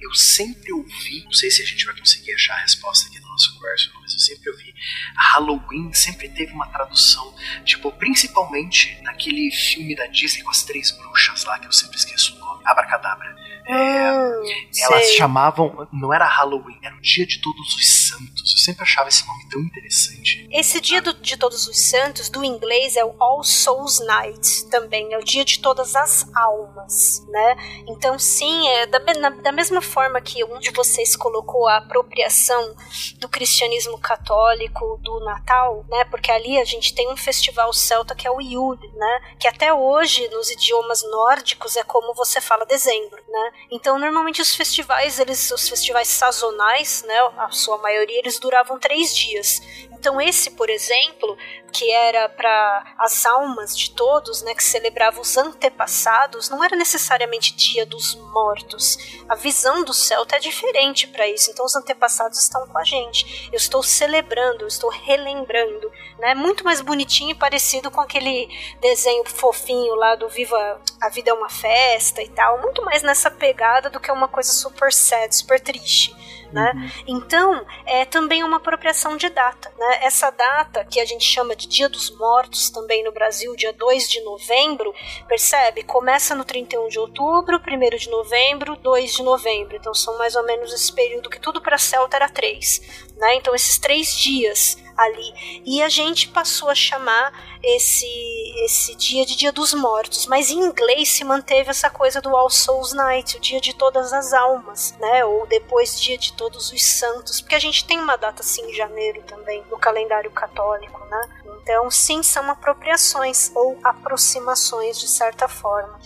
eu 0.00 0.14
sempre 0.14 0.72
ouvi, 0.72 1.24
não 1.24 1.32
sei 1.32 1.50
se 1.50 1.62
a 1.62 1.64
gente 1.64 1.84
vai 1.84 1.96
conseguir 1.96 2.32
achar 2.34 2.54
a 2.54 2.60
resposta 2.60 3.08
aqui 3.08 3.20
no 3.20 3.28
nosso 3.28 3.54
conversa, 3.54 3.90
mas 4.00 4.12
eu 4.12 4.18
sempre 4.18 4.50
ouvi. 4.50 4.74
Halloween 5.16 5.92
sempre 5.92 6.28
teve 6.28 6.52
uma 6.52 6.66
tradução, 6.68 7.34
tipo, 7.64 7.90
principalmente 7.92 8.98
naquele 9.02 9.50
filme 9.50 9.94
da 9.94 10.06
Disney 10.06 10.42
com 10.42 10.50
as 10.50 10.62
três 10.62 10.90
bruxas 10.92 11.44
lá, 11.44 11.58
que 11.58 11.66
eu 11.66 11.72
sempre 11.72 11.96
esqueço 11.96 12.36
o 12.36 12.38
nome, 12.38 12.62
Abracadabra. 12.64 13.36
É, 13.66 14.12
hum, 14.12 14.42
elas 14.82 15.06
sei. 15.06 15.16
chamavam, 15.18 15.86
não 15.92 16.12
era 16.12 16.24
Halloween, 16.24 16.78
era 16.82 16.96
o 16.96 17.00
Dia 17.00 17.26
de 17.26 17.38
Todos 17.40 17.74
os 17.74 18.07
Santos. 18.08 18.52
Eu 18.52 18.58
sempre 18.58 18.82
achava 18.82 19.08
esse 19.08 19.26
nome 19.26 19.48
tão 19.50 19.60
interessante. 19.60 20.48
Esse 20.50 20.80
Dia 20.80 21.02
do, 21.02 21.12
de 21.14 21.36
Todos 21.36 21.66
os 21.66 21.78
Santos, 21.90 22.28
do 22.28 22.44
inglês, 22.44 22.96
é 22.96 23.04
o 23.04 23.14
All 23.18 23.42
Souls 23.42 24.00
Night 24.00 24.66
também, 24.70 25.12
é 25.12 25.18
o 25.18 25.24
Dia 25.24 25.44
de 25.44 25.60
Todas 25.60 25.94
as 25.94 26.26
Almas, 26.34 27.24
né? 27.28 27.56
Então, 27.86 28.18
sim, 28.18 28.68
é 28.68 28.86
da, 28.86 28.98
na, 29.14 29.30
da 29.30 29.52
mesma 29.52 29.80
forma 29.80 30.20
que 30.20 30.44
um 30.44 30.58
de 30.58 30.70
vocês 30.70 31.16
colocou 31.16 31.68
a 31.68 31.78
apropriação 31.78 32.74
do 33.18 33.28
cristianismo 33.28 33.98
católico 33.98 34.98
do 35.02 35.20
Natal, 35.20 35.84
né? 35.88 36.04
Porque 36.04 36.30
ali 36.30 36.58
a 36.58 36.64
gente 36.64 36.94
tem 36.94 37.10
um 37.12 37.16
festival 37.16 37.72
celta 37.72 38.14
que 38.14 38.26
é 38.26 38.30
o 38.30 38.40
Yule, 38.40 38.88
né? 38.94 39.20
Que 39.38 39.48
até 39.48 39.72
hoje, 39.72 40.28
nos 40.28 40.50
idiomas 40.50 41.02
nórdicos, 41.02 41.76
é 41.76 41.82
como 41.82 42.14
você 42.14 42.40
fala 42.40 42.64
dezembro, 42.64 43.22
né? 43.28 43.52
Então, 43.70 43.98
normalmente 43.98 44.40
os 44.40 44.54
festivais, 44.54 45.18
eles, 45.18 45.50
os 45.50 45.68
festivais 45.68 46.08
sazonais, 46.08 47.04
né, 47.06 47.14
a 47.36 47.50
sua 47.50 47.78
maioria, 47.78 47.97
eles 48.08 48.38
duravam 48.38 48.78
três 48.78 49.16
dias. 49.16 49.60
Então, 49.92 50.20
esse, 50.20 50.50
por 50.52 50.70
exemplo, 50.70 51.36
que 51.72 51.90
era 51.90 52.28
para 52.28 52.94
as 52.98 53.24
almas 53.26 53.76
de 53.76 53.90
todos, 53.90 54.42
né, 54.42 54.54
que 54.54 54.62
celebrava 54.62 55.20
os 55.20 55.36
antepassados, 55.36 56.48
não 56.48 56.62
era 56.62 56.76
necessariamente 56.76 57.54
dia 57.54 57.84
dos 57.84 58.14
mortos. 58.14 58.98
A 59.28 59.34
visão 59.34 59.84
do 59.84 59.92
celta 59.92 60.36
é 60.36 60.38
diferente 60.38 61.06
para 61.06 61.28
isso. 61.28 61.50
Então, 61.50 61.64
os 61.64 61.76
antepassados 61.76 62.38
estão 62.38 62.66
com 62.66 62.78
a 62.78 62.84
gente. 62.84 63.48
Eu 63.52 63.56
estou 63.56 63.82
celebrando, 63.82 64.64
eu 64.64 64.68
estou 64.68 64.90
relembrando, 64.90 65.90
né? 66.18 66.34
Muito 66.34 66.64
mais 66.64 66.80
bonitinho 66.80 67.30
e 67.30 67.34
parecido 67.34 67.90
com 67.90 68.00
aquele 68.00 68.48
desenho 68.80 69.24
fofinho 69.24 69.94
lá 69.94 70.14
do 70.14 70.28
Viva 70.28 70.80
a 71.00 71.08
Vida 71.08 71.30
é 71.30 71.34
uma 71.34 71.48
Festa 71.48 72.22
e 72.22 72.28
tal. 72.28 72.60
Muito 72.60 72.84
mais 72.84 73.02
nessa 73.02 73.30
pegada 73.30 73.90
do 73.90 74.00
que 74.00 74.10
uma 74.10 74.28
coisa 74.28 74.52
super 74.52 74.92
sad, 74.92 75.34
super 75.34 75.60
triste 75.60 76.14
né? 76.52 76.72
Então, 77.06 77.64
é 77.86 78.04
também 78.04 78.42
uma 78.42 78.56
apropriação 78.56 79.16
de 79.16 79.28
data, 79.28 79.72
né? 79.78 79.98
Essa 80.02 80.30
data 80.30 80.84
que 80.84 81.00
a 81.00 81.04
gente 81.04 81.24
chama 81.24 81.54
de 81.54 81.67
Dia 81.68 81.88
dos 81.88 82.10
Mortos 82.10 82.70
também 82.70 83.04
no 83.04 83.12
Brasil, 83.12 83.54
dia 83.54 83.72
2 83.72 84.08
de 84.08 84.20
novembro, 84.22 84.94
percebe? 85.28 85.82
Começa 85.82 86.34
no 86.34 86.44
31 86.44 86.88
de 86.88 86.98
outubro, 86.98 87.58
1 87.58 87.96
de 87.96 88.08
novembro, 88.10 88.76
2 88.76 89.14
de 89.14 89.22
novembro. 89.22 89.76
Então 89.76 89.94
são 89.94 90.16
mais 90.18 90.34
ou 90.34 90.44
menos 90.44 90.72
esse 90.72 90.92
período 90.92 91.30
que 91.30 91.40
tudo 91.40 91.60
para 91.60 91.78
Celta 91.78 92.16
era 92.16 92.28
três, 92.28 92.80
né? 93.16 93.34
Então 93.34 93.54
esses 93.54 93.78
três 93.78 94.16
dias 94.16 94.76
ali. 94.98 95.62
E 95.64 95.80
a 95.80 95.88
gente 95.88 96.28
passou 96.28 96.68
a 96.68 96.74
chamar 96.74 97.32
esse, 97.62 98.06
esse 98.64 98.96
dia 98.96 99.24
de 99.24 99.36
Dia 99.36 99.52
dos 99.52 99.72
Mortos, 99.72 100.26
mas 100.26 100.50
em 100.50 100.58
inglês 100.58 101.10
se 101.10 101.22
manteve 101.24 101.70
essa 101.70 101.88
coisa 101.88 102.20
do 102.20 102.36
All 102.36 102.50
Souls 102.50 102.92
Night, 102.92 103.36
o 103.36 103.40
Dia 103.40 103.60
de 103.60 103.72
Todas 103.74 104.12
as 104.12 104.32
Almas, 104.32 104.94
né? 104.98 105.24
Ou 105.24 105.46
depois 105.46 106.00
Dia 106.00 106.18
de 106.18 106.32
Todos 106.32 106.72
os 106.72 106.82
Santos, 106.82 107.40
porque 107.40 107.54
a 107.54 107.60
gente 107.60 107.84
tem 107.86 108.00
uma 108.00 108.16
data 108.16 108.42
assim 108.42 108.68
em 108.68 108.74
janeiro 108.74 109.22
também 109.22 109.62
no 109.70 109.78
calendário 109.78 110.30
católico, 110.32 111.04
né? 111.06 111.28
Então, 111.68 111.90
sim, 111.90 112.22
são 112.22 112.50
apropriações 112.50 113.52
ou 113.54 113.78
aproximações 113.84 114.98
de 114.98 115.06
certa 115.06 115.46
forma. 115.46 116.00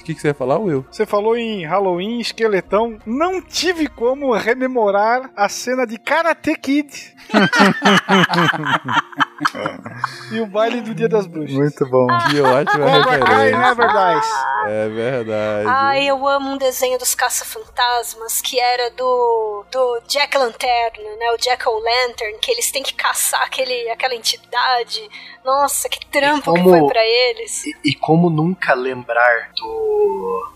O 0.00 0.04
que, 0.04 0.14
que 0.14 0.20
você 0.20 0.28
ia 0.28 0.34
falar, 0.34 0.58
Will? 0.58 0.84
Você 0.90 1.04
falou 1.04 1.36
em 1.36 1.64
Halloween, 1.66 2.20
esqueletão. 2.20 2.98
Não 3.04 3.40
tive 3.42 3.86
como 3.86 4.32
rememorar 4.32 5.30
a 5.36 5.48
cena 5.48 5.86
de 5.86 5.98
Karate 5.98 6.54
Kid. 6.56 7.14
e 10.32 10.40
o 10.40 10.46
baile 10.46 10.80
do 10.80 10.94
Dia 10.94 11.08
das 11.08 11.26
Bruxas. 11.26 11.56
Muito 11.56 11.86
bom. 11.88 12.06
Que 12.30 12.40
ótima 12.40 13.04
Kai, 13.04 13.18
referência. 13.18 13.58
Never 13.58 13.88
Dies. 13.88 14.30
É 14.66 14.88
verdade. 14.88 15.68
Ai, 15.68 16.04
eu 16.06 16.26
amo 16.28 16.50
um 16.50 16.56
desenho 16.58 16.98
dos 16.98 17.14
caça-fantasmas 17.14 18.40
que 18.40 18.58
era 18.58 18.90
do, 18.90 19.64
do 19.70 20.00
Jack 20.08 20.36
Lanterna, 20.36 21.16
né? 21.18 21.30
O 21.32 21.36
Jack 21.38 21.66
O'Lantern, 21.68 22.38
que 22.40 22.50
eles 22.50 22.70
têm 22.70 22.82
que 22.82 22.94
caçar 22.94 23.42
aquele, 23.42 23.88
aquela 23.90 24.14
entidade. 24.14 25.08
Nossa, 25.44 25.88
que 25.88 26.04
trampo 26.06 26.52
que 26.52 26.62
como- 26.62 26.78
foi 26.78 26.88
pra 26.88 27.04
eles. 27.04 27.64
E, 27.64 27.74
e 27.84 27.94
como 27.94 28.28
nunca 28.28 28.74
lembrar 28.74 29.50
do, 29.56 29.89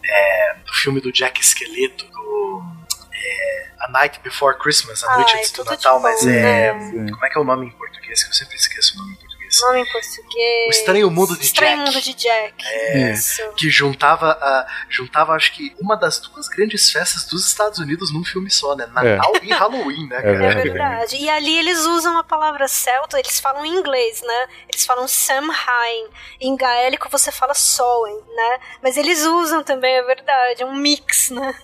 é, 0.04 0.54
do 0.64 0.72
filme 0.74 1.00
do 1.00 1.12
Jack 1.12 1.40
Esqueleto, 1.40 2.04
do 2.06 2.62
é, 3.12 3.70
A 3.80 3.90
Night 3.90 4.20
Before 4.22 4.58
Christmas, 4.58 5.02
A 5.04 5.16
Noite 5.16 5.32
Ai, 5.34 5.38
Antes 5.40 5.50
do 5.52 5.56
tudo 5.56 5.64
de 5.66 5.70
Natal, 5.72 5.96
bom, 5.96 6.02
mas 6.02 6.26
é. 6.26 6.72
né? 6.74 7.10
Como 7.10 7.24
é 7.24 7.30
que 7.30 7.38
é 7.38 7.40
o 7.40 7.44
nome 7.44 7.66
em 7.66 7.70
português? 7.70 8.22
Que 8.22 8.30
eu 8.30 8.34
sempre 8.34 8.56
esqueço 8.56 8.94
o 8.94 8.98
nome 8.98 9.12
em 9.12 9.16
português. 9.16 9.33
Nome 9.62 9.80
em 9.80 9.92
português. 9.92 10.66
O 10.68 10.70
Estranho 10.70 11.10
Mundo 11.10 11.36
de 11.36 11.44
Estranho 11.44 11.78
Jack. 11.78 11.90
Mundo 11.90 12.02
de 12.02 12.14
Jack. 12.14 12.54
É. 12.66 13.12
Isso. 13.12 13.42
Que 13.56 13.70
juntava, 13.70 14.32
a, 14.32 14.66
juntava, 14.88 15.32
acho 15.34 15.52
que, 15.52 15.74
uma 15.80 15.96
das 15.96 16.18
duas 16.18 16.48
grandes 16.48 16.90
festas 16.90 17.24
dos 17.24 17.46
Estados 17.46 17.78
Unidos 17.78 18.12
num 18.12 18.24
filme 18.24 18.50
só, 18.50 18.74
né? 18.74 18.86
Natal 18.86 19.32
e 19.42 19.52
Halloween, 19.52 20.08
né, 20.08 20.18
É 20.18 20.22
cara? 20.22 20.34
É 20.34 20.38
verdade. 20.38 20.68
verdade. 20.70 21.16
E 21.16 21.28
ali 21.28 21.58
eles 21.58 21.84
usam 21.84 22.18
a 22.18 22.24
palavra 22.24 22.66
celta, 22.68 23.18
eles 23.18 23.40
falam 23.40 23.64
em 23.64 23.74
inglês, 23.74 24.22
né? 24.22 24.46
Eles 24.68 24.84
falam 24.84 25.06
Samhain. 25.06 26.08
Em 26.40 26.56
gaélico 26.56 27.08
você 27.10 27.30
fala 27.30 27.54
Soen, 27.54 28.16
né? 28.34 28.58
Mas 28.82 28.96
eles 28.96 29.24
usam 29.24 29.62
também, 29.62 29.94
é 29.94 30.02
verdade. 30.02 30.62
É 30.62 30.66
um 30.66 30.74
mix, 30.74 31.30
né? 31.30 31.54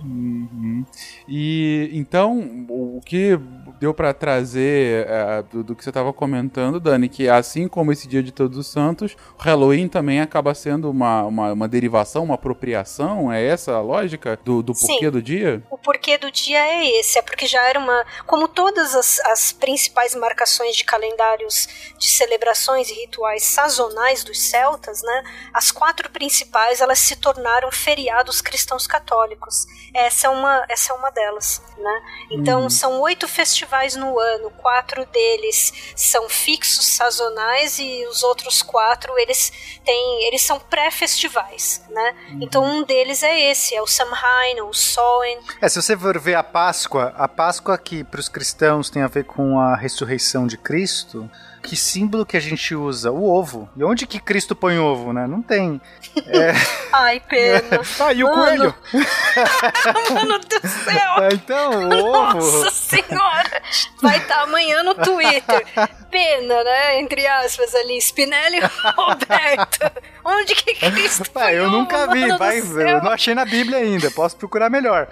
Uhum. 0.00 0.84
E 1.28 1.90
então, 1.92 2.66
o 2.68 3.00
que 3.04 3.38
deu 3.78 3.92
pra 3.92 4.12
trazer 4.14 5.06
eh, 5.08 5.44
do, 5.50 5.62
do 5.62 5.76
que 5.76 5.84
você 5.84 5.90
estava 5.90 6.12
comentando, 6.12 6.80
Dani, 6.80 7.08
que 7.08 7.28
assim 7.28 7.68
como 7.68 7.92
esse 7.92 8.08
Dia 8.08 8.22
de 8.22 8.32
Todos 8.32 8.58
os 8.58 8.66
Santos, 8.66 9.16
o 9.38 9.42
Halloween 9.42 9.88
também 9.88 10.20
acaba 10.20 10.54
sendo 10.54 10.90
uma, 10.90 11.24
uma, 11.24 11.52
uma 11.52 11.68
derivação, 11.68 12.24
uma 12.24 12.34
apropriação? 12.34 13.32
É 13.32 13.44
essa 13.44 13.74
a 13.74 13.80
lógica 13.80 14.38
do, 14.44 14.62
do 14.62 14.72
porquê 14.72 15.06
Sim. 15.06 15.10
do 15.10 15.22
dia? 15.22 15.62
O 15.70 15.78
porquê 15.78 16.16
do 16.16 16.30
dia 16.30 16.58
é 16.58 16.98
esse, 17.00 17.18
é 17.18 17.22
porque 17.22 17.46
já 17.46 17.62
era 17.68 17.78
uma. 17.78 18.04
Como 18.26 18.48
todas 18.48 18.94
as, 18.94 19.20
as 19.20 19.52
principais 19.52 20.14
marcações 20.14 20.76
de 20.76 20.84
calendários 20.84 21.68
de 21.98 22.06
celebrações 22.10 22.90
e 22.90 22.94
rituais 22.94 23.44
sazonais 23.44 24.24
dos 24.24 24.50
celtas, 24.50 25.02
né? 25.02 25.22
As 25.52 25.70
quatro 25.70 26.10
principais 26.10 26.80
elas 26.80 26.98
se 26.98 27.16
tornaram 27.16 27.70
feriados 27.70 28.40
cristãos 28.40 28.86
católicos. 28.86 29.66
Essa 29.94 30.28
é 30.28 30.30
uma, 30.30 30.64
essa 30.68 30.92
é 30.92 30.96
uma 30.96 31.10
delas, 31.10 31.62
né? 31.76 32.02
Então 32.30 32.68
são 32.70 33.00
oito 33.00 33.28
festivais 33.28 33.65
no 33.96 34.18
ano, 34.18 34.50
quatro 34.50 35.04
deles 35.06 35.92
são 35.94 36.28
fixos 36.28 36.86
sazonais 36.86 37.78
e 37.78 38.06
os 38.06 38.22
outros 38.22 38.62
quatro 38.62 39.18
eles 39.18 39.52
têm, 39.84 40.26
eles 40.26 40.42
são 40.42 40.58
pré-festivais, 40.58 41.82
né? 41.90 42.14
Então 42.40 42.64
um 42.64 42.82
deles 42.84 43.22
é 43.22 43.50
esse, 43.50 43.74
é 43.74 43.82
o 43.82 43.86
Samhain, 43.86 44.60
o 44.62 44.72
Soen, 44.72 45.38
É, 45.60 45.68
se 45.68 45.80
você 45.80 45.96
for 45.96 46.18
ver 46.18 46.34
a 46.34 46.42
Páscoa, 46.42 47.14
a 47.16 47.28
Páscoa 47.28 47.76
que 47.78 48.02
para 48.04 48.20
os 48.20 48.28
cristãos 48.28 48.90
tem 48.90 49.02
a 49.02 49.08
ver 49.08 49.24
com 49.24 49.58
a 49.58 49.76
ressurreição 49.76 50.46
de 50.46 50.56
Cristo, 50.56 51.30
que 51.66 51.76
símbolo 51.76 52.24
que 52.24 52.36
a 52.36 52.40
gente 52.40 52.74
usa? 52.74 53.10
O 53.10 53.28
ovo. 53.28 53.68
E 53.76 53.82
onde 53.82 54.06
que 54.06 54.20
Cristo 54.20 54.54
põe 54.54 54.78
ovo, 54.78 55.12
né? 55.12 55.26
Não 55.26 55.42
tem. 55.42 55.80
Ai, 56.92 57.20
pena. 57.20 57.80
Tá, 57.96 58.12
e 58.12 58.22
o 58.22 58.26
Mano. 58.26 58.42
coelho? 58.44 58.74
Mano 60.14 60.38
do 60.38 60.68
céu! 60.68 61.22
É, 61.24 61.28
então, 61.32 61.88
o 61.88 62.12
ovo. 62.14 62.36
Nossa 62.36 62.70
senhora! 62.70 63.62
Vai 64.02 64.18
estar 64.18 64.42
amanhã 64.42 64.82
no 64.82 64.94
Twitter. 64.94 65.66
Pena, 66.10 66.62
né? 66.64 67.00
Entre 67.00 67.26
aspas 67.26 67.74
ali, 67.74 68.00
Spinelli 68.00 68.58
e 68.58 68.90
Roberto. 68.96 69.90
Onde 70.24 70.54
que 70.54 70.74
Cristo 70.74 71.24
Ah, 71.26 71.30
põe 71.32 71.52
eu 71.54 71.64
ovo, 71.66 71.76
nunca 71.76 72.06
vi, 72.08 72.26
mano 72.26 72.80
eu 72.80 73.02
não 73.02 73.10
achei 73.12 73.34
na 73.34 73.44
Bíblia 73.44 73.78
ainda, 73.78 74.10
posso 74.10 74.36
procurar 74.36 74.68
melhor. 74.70 75.08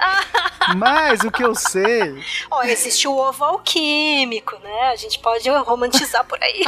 Mas 0.77 1.21
o 1.21 1.31
que 1.31 1.45
eu 1.45 1.55
sei, 1.55 2.23
Ó, 2.51 2.63
existe 2.63 3.07
o 3.07 3.17
ovo 3.17 3.45
alquímico, 3.45 4.57
né? 4.63 4.91
A 4.93 4.97
gente 4.97 5.19
pode 5.19 5.49
romantizar 5.49 6.25
por 6.25 6.39
aí. 6.45 6.65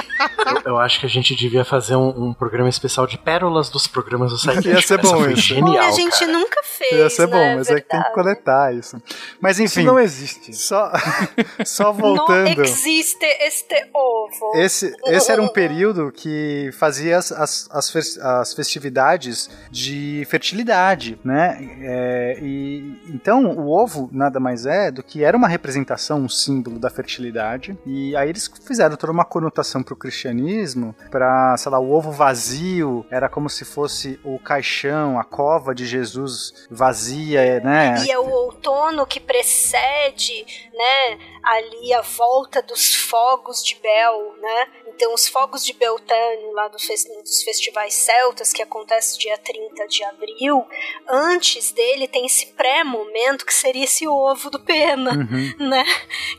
Eu, 0.64 0.72
eu 0.72 0.78
acho 0.78 1.00
que 1.00 1.06
a 1.06 1.08
gente 1.08 1.34
devia 1.34 1.64
fazer 1.64 1.96
um, 1.96 2.28
um 2.28 2.34
programa 2.34 2.68
especial 2.68 3.06
de 3.06 3.18
pérolas 3.18 3.68
dos 3.68 3.86
programas 3.86 4.30
do 4.32 4.38
site. 4.38 4.68
Ia 4.68 4.80
ser 4.80 4.98
bom 5.00 5.26
isso. 5.28 5.42
genial, 5.42 5.84
a 5.84 5.90
gente 5.90 6.18
cara. 6.18 6.32
nunca 6.32 6.62
fez, 6.62 6.92
ia 6.92 7.10
ser 7.10 7.26
bom, 7.26 7.36
né? 7.36 7.56
mas 7.56 7.68
é 7.70 7.80
que 7.80 7.88
tem 7.88 8.00
que 8.00 8.06
Verdade. 8.06 8.14
coletar 8.14 8.74
isso. 8.74 9.00
Mas 9.40 9.58
Isso 9.58 9.78
enfim, 9.80 9.86
não 9.86 9.98
existe. 9.98 10.54
só, 10.54 10.90
só 11.64 11.84
Não 11.84 11.94
voltando. 11.94 12.62
existe 12.62 13.24
este 13.40 13.88
ovo. 13.94 14.52
Esse, 14.56 14.94
esse 15.06 15.30
era 15.30 15.42
um 15.42 15.48
período 15.52 16.12
que 16.12 16.70
fazia 16.78 17.18
as, 17.18 17.32
as, 17.32 17.68
as, 17.70 18.18
as 18.18 18.54
festividades 18.54 19.50
de 19.70 20.26
fertilidade, 20.28 21.18
né? 21.24 21.58
É, 21.80 22.38
e, 22.42 23.00
então, 23.08 23.44
o 23.46 23.68
ovo 23.70 24.08
nada 24.12 24.38
mais 24.40 24.66
é 24.66 24.90
do 24.90 25.02
que 25.02 25.22
era 25.24 25.36
uma 25.36 25.48
representação, 25.48 26.20
um 26.20 26.28
símbolo 26.28 26.78
da 26.78 26.90
fertilidade. 26.90 27.76
E 27.86 28.14
aí 28.16 28.28
eles 28.28 28.50
fizeram 28.66 28.96
toda 28.96 29.12
uma 29.12 29.24
conotação 29.24 29.65
para 29.82 29.94
o 29.94 29.96
cristianismo, 29.96 30.94
para, 31.10 31.56
sei 31.56 31.70
lá, 31.72 31.78
o 31.78 31.90
ovo 31.92 32.10
vazio 32.12 33.04
era 33.10 33.28
como 33.28 33.48
se 33.48 33.64
fosse 33.64 34.18
o 34.24 34.38
caixão, 34.38 35.18
a 35.18 35.24
cova 35.24 35.74
de 35.74 35.86
Jesus 35.86 36.66
vazia, 36.70 37.60
né? 37.60 37.94
E 38.06 38.10
é 38.10 38.18
o 38.18 38.28
outono 38.28 39.06
que 39.06 39.20
precede, 39.20 40.44
né, 40.72 41.18
ali 41.42 41.92
a 41.94 42.00
volta 42.02 42.60
dos 42.62 42.94
fogos 42.94 43.62
de 43.62 43.76
Bel, 43.76 44.34
né? 44.40 44.66
Então 44.88 45.12
os 45.12 45.28
fogos 45.28 45.64
de 45.64 45.72
Beltane, 45.74 46.52
lá 46.54 46.68
do 46.68 46.78
fes- 46.78 47.04
dos 47.22 47.42
festivais 47.42 47.94
celtas, 47.94 48.52
que 48.52 48.62
acontece 48.62 49.18
dia 49.18 49.36
30 49.38 49.86
de 49.86 50.02
abril, 50.04 50.64
antes 51.08 51.70
dele 51.72 52.08
tem 52.08 52.24
esse 52.26 52.46
pré-momento 52.48 53.44
que 53.44 53.52
seria 53.54 53.84
esse 53.84 54.06
ovo 54.08 54.50
do 54.50 54.58
Pena, 54.60 55.12
Uhum. 55.12 55.54
né? 55.68 55.84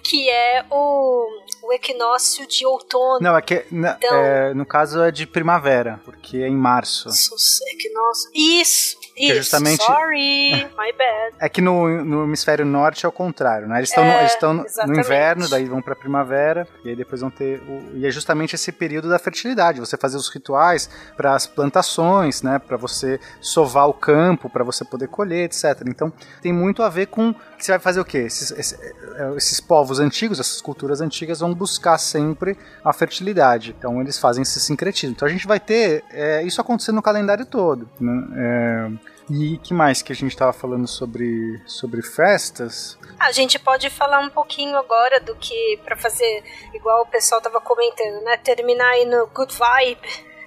Que 0.03 0.29
é 0.29 0.65
o, 0.71 1.27
o 1.67 1.73
equinócio 1.73 2.47
de 2.47 2.65
outono. 2.65 3.19
Não, 3.19 3.37
é 3.37 3.41
que 3.41 3.65
Então- 3.71 4.15
é, 4.15 4.53
no 4.53 4.65
caso 4.65 5.01
é 5.03 5.11
de 5.11 5.27
primavera, 5.27 5.99
porque 6.05 6.37
é 6.37 6.47
em 6.47 6.55
março. 6.55 7.09
Equinócio. 7.09 8.29
Isso, 8.33 8.97
é 9.17 9.25
isso. 9.25 9.35
justamente- 9.37 9.83
Sorry, 9.83 10.51
my 10.77 10.91
bad. 10.97 11.35
É 11.39 11.49
que 11.49 11.61
no, 11.61 12.03
no 12.03 12.23
hemisfério 12.23 12.65
norte 12.65 13.05
é 13.05 13.09
o 13.09 13.11
contrário, 13.11 13.67
né? 13.67 13.77
Eles 13.79 13.89
estão 13.89 14.03
no, 14.03 14.11
É, 14.11 14.19
eles 14.21 14.37
no- 14.41 14.93
no 14.93 14.99
inverno, 14.99 15.49
daí 15.49 15.65
vão 15.65 15.81
pra 15.81 15.95
primavera, 15.95 16.67
e 16.83 16.89
aí 16.89 16.95
depois 16.95 17.21
vão 17.21 17.29
ter. 17.29 17.59
O, 17.67 17.95
e 17.97 18.05
é 18.05 18.11
justamente 18.11 18.55
esse 18.55 18.71
período 18.71 19.09
da 19.09 19.19
fertilidade. 19.19 19.79
Você 19.79 19.97
fazer 19.97 20.17
os 20.17 20.29
rituais 20.29 20.89
para 21.15 21.33
as 21.35 21.45
plantações, 21.47 22.41
né? 22.41 22.59
Para 22.59 22.77
você 22.77 23.19
sovar 23.41 23.87
o 23.87 23.93
campo, 23.93 24.49
para 24.49 24.63
você 24.63 24.83
poder 24.85 25.07
colher, 25.07 25.45
etc. 25.45 25.83
Então 25.87 26.11
tem 26.41 26.51
muito 26.53 26.81
a 26.83 26.89
ver 26.89 27.07
com. 27.07 27.33
Você 27.57 27.71
vai 27.71 27.79
fazer 27.79 27.99
o 27.99 28.05
quê? 28.05 28.19
Esses, 28.19 28.51
esse- 28.51 28.75
é, 29.15 29.35
esses 29.35 29.59
povos 29.59 29.99
antigos, 29.99 30.39
essas 30.39 30.61
culturas 30.61 31.01
antigas 31.01 31.39
vão 31.39 31.53
buscar 31.53 31.97
sempre 31.97 32.57
a 32.83 32.93
fertilidade. 32.93 33.75
Então 33.77 33.99
eles 34.01 34.17
fazem 34.19 34.43
esse 34.43 34.59
sincretismo. 34.59 35.15
Então 35.15 35.27
a 35.27 35.31
gente 35.31 35.47
vai 35.47 35.59
ter 35.59 36.03
é, 36.11 36.43
isso 36.43 36.61
acontecendo 36.61 36.95
no 36.95 37.01
calendário 37.01 37.45
todo. 37.45 37.89
Né? 37.99 38.27
É, 38.35 38.91
e 39.29 39.57
que 39.57 39.73
mais 39.73 40.01
que 40.01 40.11
a 40.11 40.15
gente 40.15 40.31
estava 40.31 40.53
falando 40.53 40.87
sobre, 40.87 41.61
sobre 41.65 42.01
festas? 42.01 42.97
A 43.19 43.31
gente 43.31 43.59
pode 43.59 43.89
falar 43.89 44.19
um 44.19 44.29
pouquinho 44.29 44.75
agora 44.77 45.19
do 45.19 45.35
que, 45.35 45.79
pra 45.83 45.95
fazer 45.97 46.43
igual 46.73 47.01
o 47.03 47.07
pessoal 47.07 47.41
tava 47.41 47.59
comentando, 47.59 48.23
né? 48.23 48.37
Terminar 48.37 48.89
aí 48.89 49.05
no 49.05 49.27
good 49.27 49.53
vibe. 49.53 49.99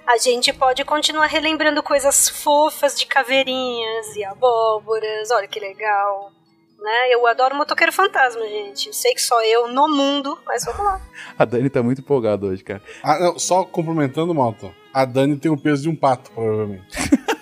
A 0.07 0.17
gente 0.17 0.51
pode 0.51 0.83
continuar 0.83 1.27
relembrando 1.27 1.83
coisas 1.83 2.27
fofas 2.27 2.97
de 2.99 3.05
caveirinhas 3.05 4.15
e 4.15 4.23
abóboras. 4.23 5.29
Olha 5.31 5.47
que 5.47 5.59
legal. 5.59 6.31
né? 6.79 7.13
Eu 7.13 7.27
adoro 7.27 7.55
motoqueiro 7.55 7.91
fantasma, 7.93 8.41
gente. 8.41 8.87
Eu 8.87 8.93
sei 8.93 9.13
que 9.13 9.21
só 9.21 9.39
eu 9.43 9.67
no 9.67 9.87
mundo, 9.87 10.37
mas 10.45 10.65
vamos 10.65 10.83
lá. 10.83 10.99
A 11.37 11.45
Dani 11.45 11.69
tá 11.69 11.83
muito 11.83 12.01
empolgada 12.01 12.47
hoje, 12.47 12.63
cara. 12.63 12.81
Ah, 13.03 13.19
não, 13.19 13.37
só 13.37 13.63
complementando, 13.63 14.33
Malta. 14.33 14.73
A 14.91 15.05
Dani 15.05 15.37
tem 15.37 15.51
o 15.51 15.61
peso 15.61 15.83
de 15.83 15.89
um 15.89 15.95
pato, 15.95 16.31
provavelmente. 16.31 16.87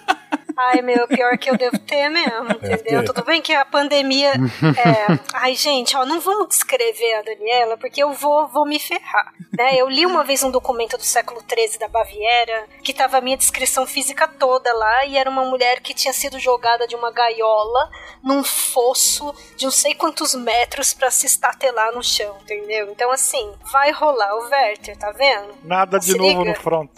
Ai, 0.62 0.82
meu, 0.82 1.08
pior 1.08 1.38
que 1.38 1.50
eu 1.50 1.58
devo 1.58 1.80
ter 1.80 2.10
mesmo, 2.10 2.52
entendeu? 2.52 3.02
ter. 3.02 3.06
Tudo 3.06 3.24
bem 3.24 3.42
que 3.42 3.54
a 3.54 3.64
pandemia. 3.64 4.34
É... 4.80 5.20
Ai, 5.34 5.56
gente, 5.56 5.96
ó, 5.96 6.06
não 6.06 6.20
vamos 6.20 6.50
descrever 6.50 7.14
a 7.16 7.22
Daniela, 7.22 7.78
porque 7.78 8.04
eu 8.04 8.14
vou, 8.14 8.48
vou 8.48 8.66
me 8.66 8.80
ferrar. 8.80 9.34
Né? 9.58 9.76
Eu 9.76 9.88
li 9.88 10.06
uma 10.06 10.24
vez 10.24 10.44
um 10.44 10.52
documento 10.52 10.98
do 10.98 11.04
século 11.04 11.42
XIII 11.42 11.80
da 11.80 11.88
Baviera, 11.88 12.68
que 12.84 12.94
tava 12.94 13.18
a 13.18 13.22
minha 13.22 13.38
descrição 13.38 13.88
física 13.88 14.28
toda 14.28 14.74
lá, 14.74 15.06
e 15.06 15.18
era 15.18 15.30
uma 15.30 15.46
mulher 15.46 15.80
que 15.80 15.94
tinha 15.94 16.14
sido 16.14 16.38
jogada 16.40 16.88
de 16.88 16.96
uma 16.96 17.12
gaiola 17.12 17.90
num 18.24 18.44
fosso 18.44 19.34
de 19.56 19.66
não 19.66 19.72
sei 19.72 19.96
quantos 19.96 20.36
metros 20.36 20.94
pra 20.94 21.10
se 21.10 21.26
estatelar 21.26 21.94
no 21.94 22.04
chão, 22.04 22.36
entendeu? 22.42 22.90
Então, 22.92 23.12
assim, 23.12 23.52
vai 23.72 23.92
rolar 23.92 24.36
o 24.36 24.50
Werther, 24.50 24.98
tá 24.98 25.12
vendo? 25.12 25.56
Nada 25.64 26.00
de 26.00 26.06
Se 26.06 26.18
novo 26.18 26.40
liga. 26.40 26.52
no 26.52 26.56
front. 26.56 26.92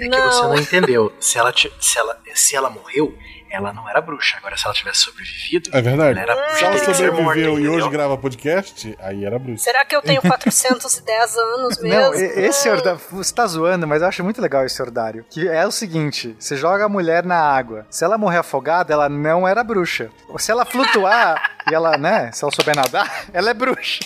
É 0.00 0.08
que 0.08 0.16
você 0.16 0.42
não 0.42 0.56
entendeu. 0.56 1.12
Se 1.20 1.38
ela, 1.38 1.52
se, 1.80 1.98
ela, 1.98 2.18
se 2.34 2.56
ela 2.56 2.70
morreu, 2.70 3.16
ela 3.50 3.72
não 3.72 3.88
era 3.88 4.00
bruxa. 4.00 4.36
Agora, 4.38 4.56
se 4.56 4.64
ela 4.66 4.74
tivesse 4.74 5.00
sobrevivido, 5.00 5.70
É 5.72 5.80
verdade. 5.80 6.18
ela 6.18 6.32
era 6.32 6.54
Se 6.56 6.64
ela 6.64 6.74
teria 6.74 6.86
que 6.88 6.94
ser 6.94 7.10
morta, 7.12 7.22
sobreviveu 7.24 7.50
e 7.50 7.62
entendeu? 7.62 7.72
hoje 7.74 7.88
grava 7.90 8.18
podcast, 8.18 8.96
aí 9.00 9.24
era 9.24 9.38
bruxa. 9.38 9.62
Será 9.62 9.84
que 9.84 9.94
eu 9.94 10.02
tenho 10.02 10.20
410 10.22 11.36
anos 11.36 11.78
mesmo? 11.78 12.00
Não, 12.00 12.14
esse 12.14 12.68
ordário, 12.68 13.00
você 13.12 13.32
tá 13.32 13.46
zoando, 13.46 13.86
mas 13.86 14.02
eu 14.02 14.08
acho 14.08 14.24
muito 14.24 14.42
legal 14.42 14.64
esse 14.66 14.82
ordário. 14.82 15.24
Que 15.30 15.48
é 15.48 15.64
o 15.64 15.70
seguinte: 15.70 16.34
você 16.38 16.56
joga 16.56 16.84
a 16.86 16.88
mulher 16.88 17.24
na 17.24 17.38
água. 17.38 17.86
Se 17.88 18.04
ela 18.04 18.18
morrer 18.18 18.38
afogada, 18.38 18.92
ela 18.92 19.08
não 19.08 19.46
era 19.46 19.62
bruxa. 19.62 20.10
Se 20.38 20.50
ela 20.50 20.64
flutuar 20.64 21.52
e 21.70 21.74
ela, 21.74 21.96
né, 21.96 22.32
se 22.32 22.42
ela 22.44 22.52
souber 22.52 22.74
nadar, 22.74 23.26
ela 23.32 23.50
é 23.50 23.54
bruxa. 23.54 24.00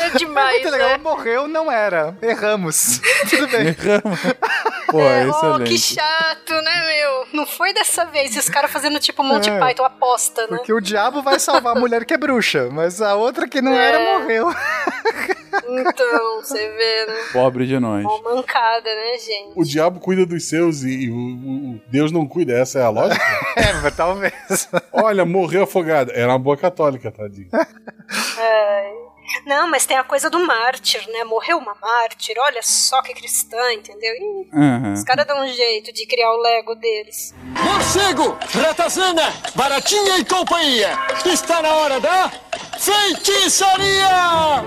É 0.00 0.10
demais, 0.18 0.52
Muito 0.62 0.70
legal. 0.70 0.88
né? 0.90 0.98
Morreu, 0.98 1.48
não 1.48 1.70
era. 1.70 2.16
Erramos. 2.22 3.00
Tudo 3.28 3.48
bem. 3.48 3.68
Erramos. 3.68 4.20
Pô, 4.88 5.00
É, 5.00 5.26
oh, 5.26 5.58
que 5.64 5.78
chato, 5.78 6.52
né, 6.52 6.86
meu? 6.86 7.26
Não 7.32 7.46
foi 7.46 7.72
dessa 7.72 8.04
vez. 8.04 8.36
E 8.36 8.38
os 8.38 8.48
caras 8.48 8.70
fazendo 8.70 8.98
tipo 9.00 9.22
Monty 9.22 9.48
É. 9.48 9.58
Python, 9.58 9.84
aposta, 9.84 10.42
né? 10.42 10.56
Porque 10.58 10.72
o 10.72 10.80
diabo 10.80 11.22
vai 11.22 11.38
salvar 11.38 11.74
a 11.76 11.80
mulher 11.80 12.04
que 12.04 12.12
é 12.12 12.18
bruxa, 12.18 12.68
mas 12.70 13.00
a 13.00 13.14
outra 13.14 13.48
que 13.48 13.62
não 13.62 13.72
É. 13.72 13.88
era 13.88 14.18
morreu. 14.18 14.50
Então, 15.68 16.42
você 16.44 16.58
vê, 16.58 17.06
né? 17.06 17.14
Pobre 17.32 17.66
de 17.66 17.78
nós. 17.78 18.04
Uma 18.04 18.34
mancada, 18.34 18.84
né, 18.94 19.18
gente? 19.18 19.52
O 19.56 19.64
diabo 19.64 19.98
cuida 19.98 20.26
dos 20.26 20.44
seus 20.48 20.82
e, 20.82 21.04
e 21.06 21.10
o, 21.10 21.14
o- 21.14 21.74
o 21.76 21.80
Deus 21.88 22.12
não 22.12 22.26
cuida. 22.26 22.52
Essa 22.52 22.80
é 22.80 22.82
a 22.82 22.90
lógica? 22.90 23.24
É, 23.56 23.72
mas 23.82 23.96
talvez. 23.96 24.68
Olha, 24.92 25.24
morreu 25.24 25.62
afogada. 25.64 26.12
Era 26.12 26.32
uma 26.32 26.38
boa 26.38 26.56
católica, 26.56 27.10
tadinha. 27.10 27.48
Ai. 27.52 28.92
Não, 29.46 29.68
mas 29.68 29.86
tem 29.86 29.96
a 29.96 30.04
coisa 30.04 30.28
do 30.30 30.38
mártir, 30.46 31.06
né? 31.08 31.24
Morreu 31.24 31.58
uma 31.58 31.74
mártir, 31.80 32.36
olha 32.38 32.60
só 32.62 33.00
que 33.02 33.14
cristã, 33.14 33.72
entendeu? 33.72 34.12
Aham. 34.54 34.92
os 34.92 35.04
caras 35.04 35.26
dão 35.26 35.42
um 35.42 35.48
jeito 35.48 35.92
de 35.92 36.06
criar 36.06 36.30
o 36.32 36.40
Lego 36.40 36.74
deles. 36.74 37.34
Morcego, 37.62 38.36
ratazana, 38.54 39.32
baratinha 39.54 40.18
e 40.18 40.24
companhia. 40.24 40.90
Está 41.24 41.62
na 41.62 41.74
hora 41.74 42.00
da 42.00 42.30
feitiçaria! 42.78 44.62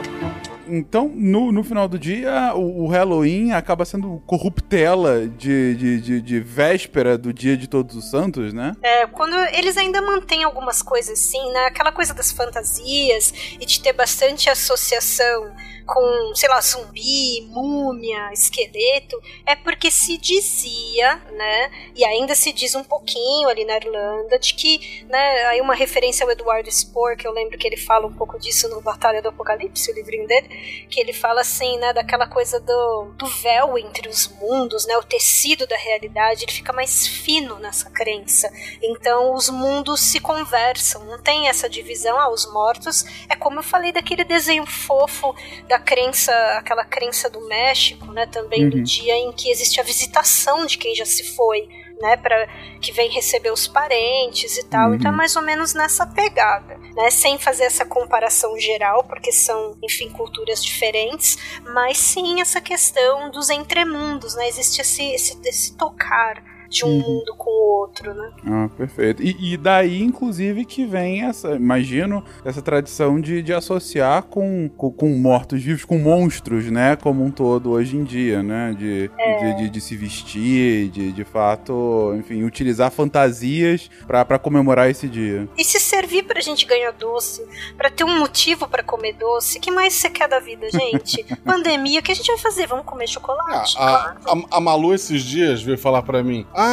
Então, 0.68 1.12
no, 1.14 1.52
no 1.52 1.64
final 1.64 1.88
do 1.88 1.98
dia, 1.98 2.54
o, 2.56 2.84
o 2.84 2.88
Halloween 2.88 3.52
acaba 3.52 3.86
sendo 3.86 4.22
corruptela 4.26 5.28
de, 5.28 5.76
de, 5.76 6.02
de, 6.02 6.22
de 6.22 6.40
véspera 6.40 7.18
do 7.18 7.34
dia 7.34 7.56
de 7.56 7.68
Todos 7.68 7.96
os 7.96 8.10
Santos, 8.10 8.54
né? 8.54 8.74
É, 8.82 9.06
quando 9.08 9.36
eles 9.54 9.78
ainda 9.78 10.02
mantêm 10.02 10.44
algumas 10.44 10.82
coisas 10.82 11.20
assim, 11.20 11.52
né? 11.52 11.66
Aquela 11.66 11.92
coisa 11.92 12.14
das 12.14 12.32
fantasias 12.32 13.34
e 13.60 13.66
de 13.66 13.80
ter 13.80 13.94
bastante 13.94 14.50
associação 14.50 15.52
com, 15.86 16.34
sei 16.36 16.49
lá, 16.49 16.60
zumbi, 16.62 17.41
múmia, 17.49 18.32
esqueleto, 18.34 19.22
é 19.45 19.56
porque 19.56 19.91
se 19.91 20.18
dizia, 20.18 21.16
né? 21.32 21.72
E 21.95 22.03
ainda 22.03 22.34
se 22.34 22.52
diz 22.52 22.74
um 22.76 22.84
pouquinho 22.84 23.48
ali 23.48 23.64
na 23.64 23.78
Irlanda, 23.78 24.40
de 24.40 24.56
que, 24.56 25.06
né? 25.07 25.45
Aí 25.45 25.62
uma 25.62 25.76
referência 25.76 26.26
ao 26.26 26.32
Eduardo 26.32 26.72
Spohr, 26.72 27.16
que 27.16 27.28
eu 27.28 27.32
lembro 27.32 27.57
que 27.57 27.68
ele 27.68 27.78
fala 27.78 28.07
um 28.07 28.14
pouco 28.14 28.40
disso 28.40 28.68
no 28.68 28.82
Batalha 28.82 29.22
do 29.22 29.30
Apocalipse, 29.30 29.91
o 29.91 29.95
livrinho 29.95 30.28
dele, 30.28 30.48
que 30.90 30.99
ele 30.99 31.14
fala 31.14 31.41
assim, 31.41 31.78
né? 31.78 31.94
Daquela 31.94 32.28
coisa 32.28 32.60
do, 32.60 33.14
do 33.16 33.28
véu 33.28 33.78
entre 33.78 34.10
os 34.10 34.28
mundos, 34.28 34.86
né? 34.88 34.98
O 34.98 35.03
tecido 35.03 35.68
da 35.68 35.78
realidade, 35.78 36.44
ele 36.45 36.52
fica 36.52 36.74
mais 36.74 37.07
fino 37.07 37.60
nessa 37.60 37.90
crença. 37.91 38.52
Então 38.82 39.34
os 39.34 39.49
mundos 39.49 40.02
se 40.02 40.20
conversam, 40.20 41.06
não 41.06 41.22
tem 41.22 41.48
essa 41.48 41.70
divisão. 41.70 42.20
Ah, 42.20 42.32
os 42.32 42.52
mortos 42.52 43.06
é 43.30 43.36
como 43.36 43.60
eu 43.60 43.64
falei 43.64 43.91
daquele 43.91 44.24
desenho 44.24 44.66
fofo 44.66 45.36
da 45.68 45.74
crença, 45.80 46.31
aquela 46.57 46.84
crença 46.85 47.30
do 47.30 47.41
México, 47.47 48.11
né? 48.11 48.26
Também 48.27 48.69
do 48.69 48.77
Uhum. 48.77 48.84
dia 48.84 49.15
em 49.15 49.31
que 49.31 49.49
existe 49.52 49.80
a 49.80 49.84
visitação 49.84 50.65
de 50.65 50.77
quem 50.77 50.93
já 50.95 51.06
se 51.06 51.23
foi, 51.35 51.68
né? 52.02 52.18
Para 52.18 52.47
que 52.81 52.91
vem 52.91 53.10
receber 53.10 53.52
os 53.52 53.68
parentes 53.68 54.57
e 54.57 54.64
tal. 54.65 54.89
Uhum. 54.89 54.95
Então 54.95 55.11
é 55.11 55.15
mais 55.15 55.35
ou 55.35 55.41
menos 55.41 55.73
nessa 55.73 56.06
pegada, 56.06 56.77
né? 56.95 57.10
Sem 57.10 57.38
fazer 57.38 57.64
essa 57.64 57.85
comparação 57.85 58.57
geral, 58.60 59.03
porque 59.03 59.31
são, 59.31 59.77
enfim, 59.84 60.10
culturas 60.10 60.64
diferentes, 60.64 61.38
mas 61.73 61.97
sim 61.97 62.41
essa 62.41 62.60
questão 62.61 63.30
dos 63.31 63.49
entremundos, 63.49 64.35
né? 64.35 64.47
Existe 64.47 64.81
esse, 64.81 65.03
esse, 65.14 65.39
esse 65.45 65.77
tocar 65.77 66.55
de 66.76 66.85
um 66.85 66.89
Uhum. 66.89 66.99
mundo 67.02 67.34
com 67.38 67.49
o 67.49 67.80
outro, 67.81 68.14
né? 68.14 68.31
Ah, 68.45 68.69
perfeito. 68.76 69.22
E, 69.23 69.53
e 69.53 69.57
daí, 69.57 70.02
inclusive, 70.02 70.65
que 70.65 70.85
vem 70.85 71.23
essa, 71.23 71.56
imagino, 71.56 72.23
essa 72.43 72.61
tradição 72.61 73.19
de, 73.22 73.41
de 73.41 73.53
associar 73.53 74.23
com, 74.23 74.69
com, 74.76 74.91
com 74.91 75.10
mortos-vivos, 75.18 75.85
com 75.85 75.97
monstros, 75.97 76.69
né? 76.69 76.95
Como 76.95 77.23
um 77.23 77.31
todo 77.31 77.72
hoje 77.72 77.95
em 77.97 78.03
dia, 78.03 78.43
né? 78.43 78.76
De, 78.77 79.10
de, 79.10 79.56
de, 79.57 79.69
de 79.69 79.81
se 79.81 79.95
vestir, 79.95 80.89
de, 80.89 81.11
de 81.11 81.23
fato, 81.23 82.14
enfim, 82.18 82.43
utilizar 82.43 82.91
fantasias 82.91 83.89
pra 84.07 84.26
pra 84.26 84.38
comemorar 84.39 84.89
esse 84.89 85.07
dia. 85.07 85.47
E 85.57 85.64
se 85.64 85.80
servir 85.80 86.23
pra 86.23 86.41
gente 86.41 86.65
ganhar 86.65 86.91
doce, 86.91 87.45
pra 87.77 87.89
ter 87.89 88.03
um 88.03 88.19
motivo 88.19 88.68
pra 88.68 88.84
comer 88.84 89.14
doce, 89.14 89.60
que 89.60 89.72
mais 89.72 89.93
você 89.93 90.10
quer 90.10 90.27
da 90.27 90.39
vida, 90.39 90.68
gente? 90.69 91.23
Pandemia, 91.45 91.99
o 91.99 92.03
que 92.03 92.11
a 92.11 92.15
gente 92.15 92.27
vai 92.27 92.38
fazer? 92.38 92.68
Vamos 92.68 92.85
comer 92.85 93.06
Ah, 93.06 93.07
chocolate? 93.07 93.76
a, 93.77 94.15
a, 94.26 94.57
a 94.57 94.60
Malu 94.60 94.93
esses 94.93 95.22
dias 95.23 95.61
veio 95.61 95.77
falar 95.77 96.02
pra 96.02 96.23
mim: 96.23 96.45
Ah, 96.53 96.65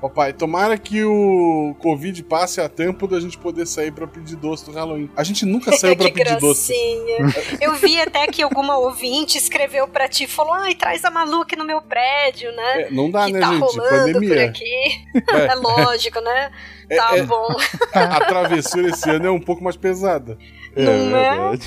papai, 0.00 0.32
tomara 0.32 0.76
que 0.78 1.04
o 1.04 1.74
Covid 1.80 2.22
passe 2.24 2.60
a 2.60 2.68
tempo 2.68 3.06
da 3.06 3.20
gente 3.20 3.36
poder 3.38 3.66
sair 3.66 3.90
pra 3.92 4.06
pedir 4.06 4.36
doce 4.36 4.64
do 4.64 4.72
Halloween. 4.72 5.10
A 5.16 5.22
gente 5.24 5.44
nunca 5.44 5.72
saiu 5.76 5.96
pra 5.96 6.06
que 6.06 6.12
pedir 6.12 6.36
doce. 6.38 6.72
gracinha. 6.72 7.58
Eu 7.60 7.74
vi 7.74 8.00
até 8.00 8.26
que 8.26 8.42
alguma 8.42 8.76
ouvinte 8.78 9.38
escreveu 9.38 9.86
pra 9.88 10.08
ti, 10.08 10.26
falou, 10.26 10.54
ai, 10.54 10.74
traz 10.74 11.04
a 11.04 11.10
Malu 11.10 11.42
aqui 11.42 11.56
no 11.56 11.64
meu 11.64 11.80
prédio, 11.82 12.50
né? 12.52 12.82
É, 12.82 12.90
não 12.90 13.10
dá, 13.10 13.26
que 13.26 13.32
né, 13.32 13.40
tá 13.40 13.52
gente? 13.52 13.76
Pandemia. 13.76 14.28
por 14.28 14.38
aqui. 14.38 15.06
É, 15.30 15.54
lógico, 15.56 16.20
né? 16.20 16.50
Tá 16.88 17.16
é- 17.16 17.22
bom. 17.22 17.46
A, 17.92 18.16
a 18.16 18.20
travessura 18.26 18.88
esse 18.88 19.10
ano 19.10 19.26
é 19.26 19.30
um 19.30 19.40
pouco 19.40 19.62
mais 19.62 19.76
pesada. 19.76 20.38
É 20.80 20.84
Não 20.84 21.16
é? 21.18 21.58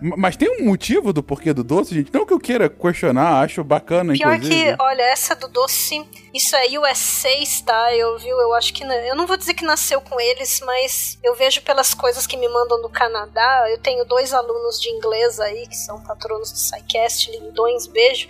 Mas 0.16 0.36
tem 0.36 0.60
um 0.60 0.64
motivo 0.64 1.12
do 1.12 1.22
porquê 1.22 1.52
do 1.52 1.62
doce, 1.62 1.94
gente? 1.94 2.12
Não 2.12 2.24
que 2.24 2.32
eu 2.32 2.40
queira 2.40 2.68
questionar, 2.68 3.42
acho 3.42 3.62
bacana, 3.62 4.14
Pior 4.14 4.34
inclusive. 4.34 4.76
que, 4.76 4.82
olha, 4.82 5.02
essa 5.02 5.34
do 5.34 5.48
doce, 5.48 6.04
isso 6.32 6.56
é 6.56 6.66
USA 6.78 7.42
style, 7.42 8.18
viu? 8.18 8.36
Eu 8.40 8.54
acho 8.54 8.72
que. 8.72 8.84
Eu 8.84 9.14
não 9.14 9.26
vou 9.26 9.36
dizer 9.36 9.54
que 9.54 9.64
nasceu 9.64 10.00
com 10.00 10.20
eles, 10.20 10.60
mas 10.64 11.18
eu 11.22 11.34
vejo 11.34 11.62
pelas 11.62 11.92
coisas 11.94 12.26
que 12.26 12.36
me 12.36 12.48
mandam 12.48 12.80
do 12.80 12.88
Canadá. 12.88 13.66
Eu 13.68 13.78
tenho 13.78 14.04
dois 14.04 14.32
alunos 14.32 14.80
de 14.80 14.88
inglês 14.88 15.38
aí, 15.38 15.66
que 15.66 15.76
são 15.76 16.02
patronos 16.02 16.50
do 16.50 16.58
SciCast, 16.58 17.30
lindões, 17.30 17.86
beijo. 17.86 18.28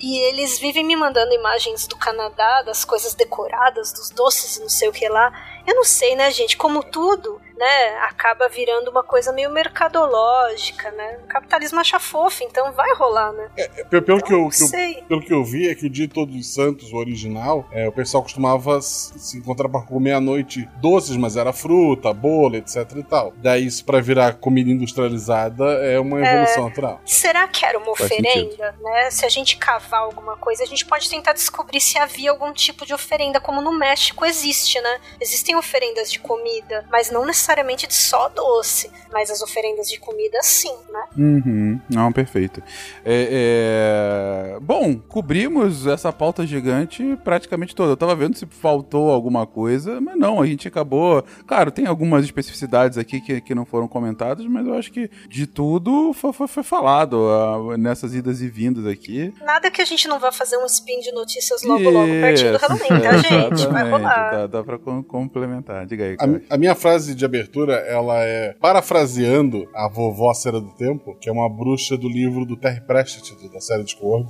E 0.00 0.18
eles 0.28 0.58
vivem 0.58 0.84
me 0.84 0.96
mandando 0.96 1.32
imagens 1.32 1.86
do 1.86 1.96
Canadá, 1.96 2.62
das 2.62 2.84
coisas 2.84 3.14
decoradas, 3.14 3.92
dos 3.92 4.10
doces 4.10 4.56
e 4.56 4.60
não 4.60 4.68
sei 4.68 4.88
o 4.88 4.92
que 4.92 5.08
lá. 5.08 5.32
Eu 5.66 5.74
não 5.74 5.84
sei, 5.84 6.14
né, 6.14 6.30
gente? 6.30 6.56
Como 6.56 6.82
tudo, 6.82 7.40
né, 7.56 7.96
acaba 8.02 8.48
virando 8.48 8.90
uma 8.90 9.02
coisa 9.02 9.32
meio 9.32 9.50
mercadológica, 9.50 10.90
né? 10.92 11.18
O 11.24 11.26
capitalismo 11.26 11.80
acha 11.80 11.98
fofo, 11.98 12.44
então 12.44 12.72
vai 12.72 12.92
rolar, 12.94 13.32
né? 13.32 13.48
Pelo, 13.90 14.02
pelo 14.02 14.22
que 14.22 14.32
eu, 14.32 14.48
que 14.48 14.62
eu- 14.62 15.04
pelo 15.08 15.22
que 15.22 15.32
eu 15.32 15.44
vi, 15.44 15.68
é 15.68 15.74
que 15.74 15.86
o 15.86 15.90
Dia 15.90 16.06
de 16.06 16.12
Todos 16.14 16.34
os 16.36 16.52
Santos, 16.54 16.92
o 16.92 16.96
original, 16.96 17.66
é, 17.72 17.88
o 17.88 17.92
pessoal 17.92 18.22
costumava 18.22 18.80
se 18.80 19.38
encontrar 19.38 19.68
pra 19.68 19.80
comer 19.82 20.12
à 20.12 20.20
noite 20.20 20.68
doces, 20.80 21.16
mas 21.16 21.36
era 21.36 21.52
fruta, 21.52 22.12
bolo, 22.12 22.56
etc 22.56 22.76
e 22.96 23.02
tal. 23.02 23.32
Daí 23.36 23.66
isso 23.66 23.84
pra 23.84 24.00
virar 24.00 24.34
comida 24.34 24.70
industrializada 24.70 25.64
é 25.84 25.98
uma 25.98 26.24
É. 26.24 26.32
evolução 26.34 26.64
natural. 26.68 27.00
Será 27.04 27.48
que 27.48 27.64
era 27.64 27.78
uma 27.78 27.90
oferenda? 27.90 28.74
Né? 28.80 29.10
Se 29.10 29.24
a 29.24 29.28
gente 29.28 29.56
cavar 29.56 30.00
alguma 30.02 30.36
coisa, 30.36 30.62
a 30.62 30.66
gente 30.66 30.84
pode 30.84 31.08
tentar 31.08 31.32
descobrir 31.32 31.80
se 31.80 31.98
havia 31.98 32.30
algum 32.30 32.52
tipo 32.52 32.84
de 32.84 32.92
oferenda, 32.94 33.40
como 33.40 33.60
no 33.62 33.72
México 33.72 34.24
existe, 34.24 34.80
né? 34.80 35.00
Existem 35.20 35.55
oferendas 35.58 36.10
de 36.10 36.18
comida, 36.18 36.84
mas 36.90 37.10
não 37.10 37.24
necessariamente 37.24 37.86
de 37.86 37.94
só 37.94 38.28
doce, 38.28 38.90
mas 39.12 39.30
as 39.30 39.40
oferendas 39.42 39.88
de 39.88 39.98
comida 39.98 40.38
sim, 40.42 40.74
né? 40.90 41.04
Uhum. 41.16 41.80
Não, 41.88 42.12
perfeito. 42.12 42.62
É, 43.04 44.54
é, 44.54 44.60
Bom, 44.60 44.96
cobrimos 44.98 45.86
essa 45.86 46.12
pauta 46.12 46.46
gigante 46.46 47.16
praticamente 47.24 47.74
toda. 47.74 47.92
Eu 47.92 47.96
tava 47.96 48.14
vendo 48.14 48.36
se 48.36 48.46
faltou 48.46 49.10
alguma 49.10 49.46
coisa, 49.46 50.00
mas 50.00 50.16
não, 50.16 50.40
a 50.40 50.46
gente 50.46 50.68
acabou. 50.68 51.22
Claro, 51.46 51.70
tem 51.70 51.86
algumas 51.86 52.24
especificidades 52.24 52.98
aqui 52.98 53.20
que, 53.20 53.40
que 53.40 53.54
não 53.54 53.64
foram 53.64 53.88
comentadas, 53.88 54.44
mas 54.46 54.66
eu 54.66 54.74
acho 54.74 54.92
que 54.92 55.10
de 55.28 55.46
tudo 55.46 56.12
foi, 56.12 56.32
foi, 56.32 56.48
foi 56.48 56.62
falado 56.62 57.14
uh, 57.14 57.76
nessas 57.76 58.14
idas 58.14 58.40
e 58.40 58.48
vindas 58.48 58.86
aqui. 58.86 59.32
Nada 59.42 59.70
que 59.70 59.80
a 59.80 59.84
gente 59.84 60.08
não 60.08 60.18
vá 60.18 60.32
fazer 60.32 60.56
um 60.58 60.66
spin 60.66 61.00
de 61.00 61.12
notícias 61.12 61.62
logo, 61.62 61.88
logo, 61.88 62.06
pertinho 62.06 62.52
do 62.52 62.58
Halloween, 62.58 63.00
tá, 63.00 63.16
gente? 63.18 63.66
Vai 63.68 63.90
rolar. 63.90 64.30
Dá, 64.30 64.46
dá 64.46 64.64
pra 64.64 64.78
com- 64.78 65.02
complementar. 65.46 65.86
Diga 65.86 66.04
aí, 66.04 66.16
A, 66.18 66.54
a 66.54 66.58
minha 66.58 66.74
frase 66.74 67.14
de 67.14 67.24
abertura, 67.24 67.74
ela 67.74 68.22
é 68.22 68.54
parafraseando 68.60 69.68
a 69.74 69.88
vovó 69.88 70.32
Cera 70.34 70.60
do 70.60 70.74
Tempo, 70.74 71.16
que 71.20 71.28
é 71.28 71.32
uma 71.32 71.48
bruxa 71.48 71.96
do 71.96 72.08
livro 72.08 72.44
do 72.44 72.56
Terry 72.56 72.80
Pratchett, 72.80 73.34
da 73.52 73.60
série 73.60 73.84
Discord. 73.84 74.26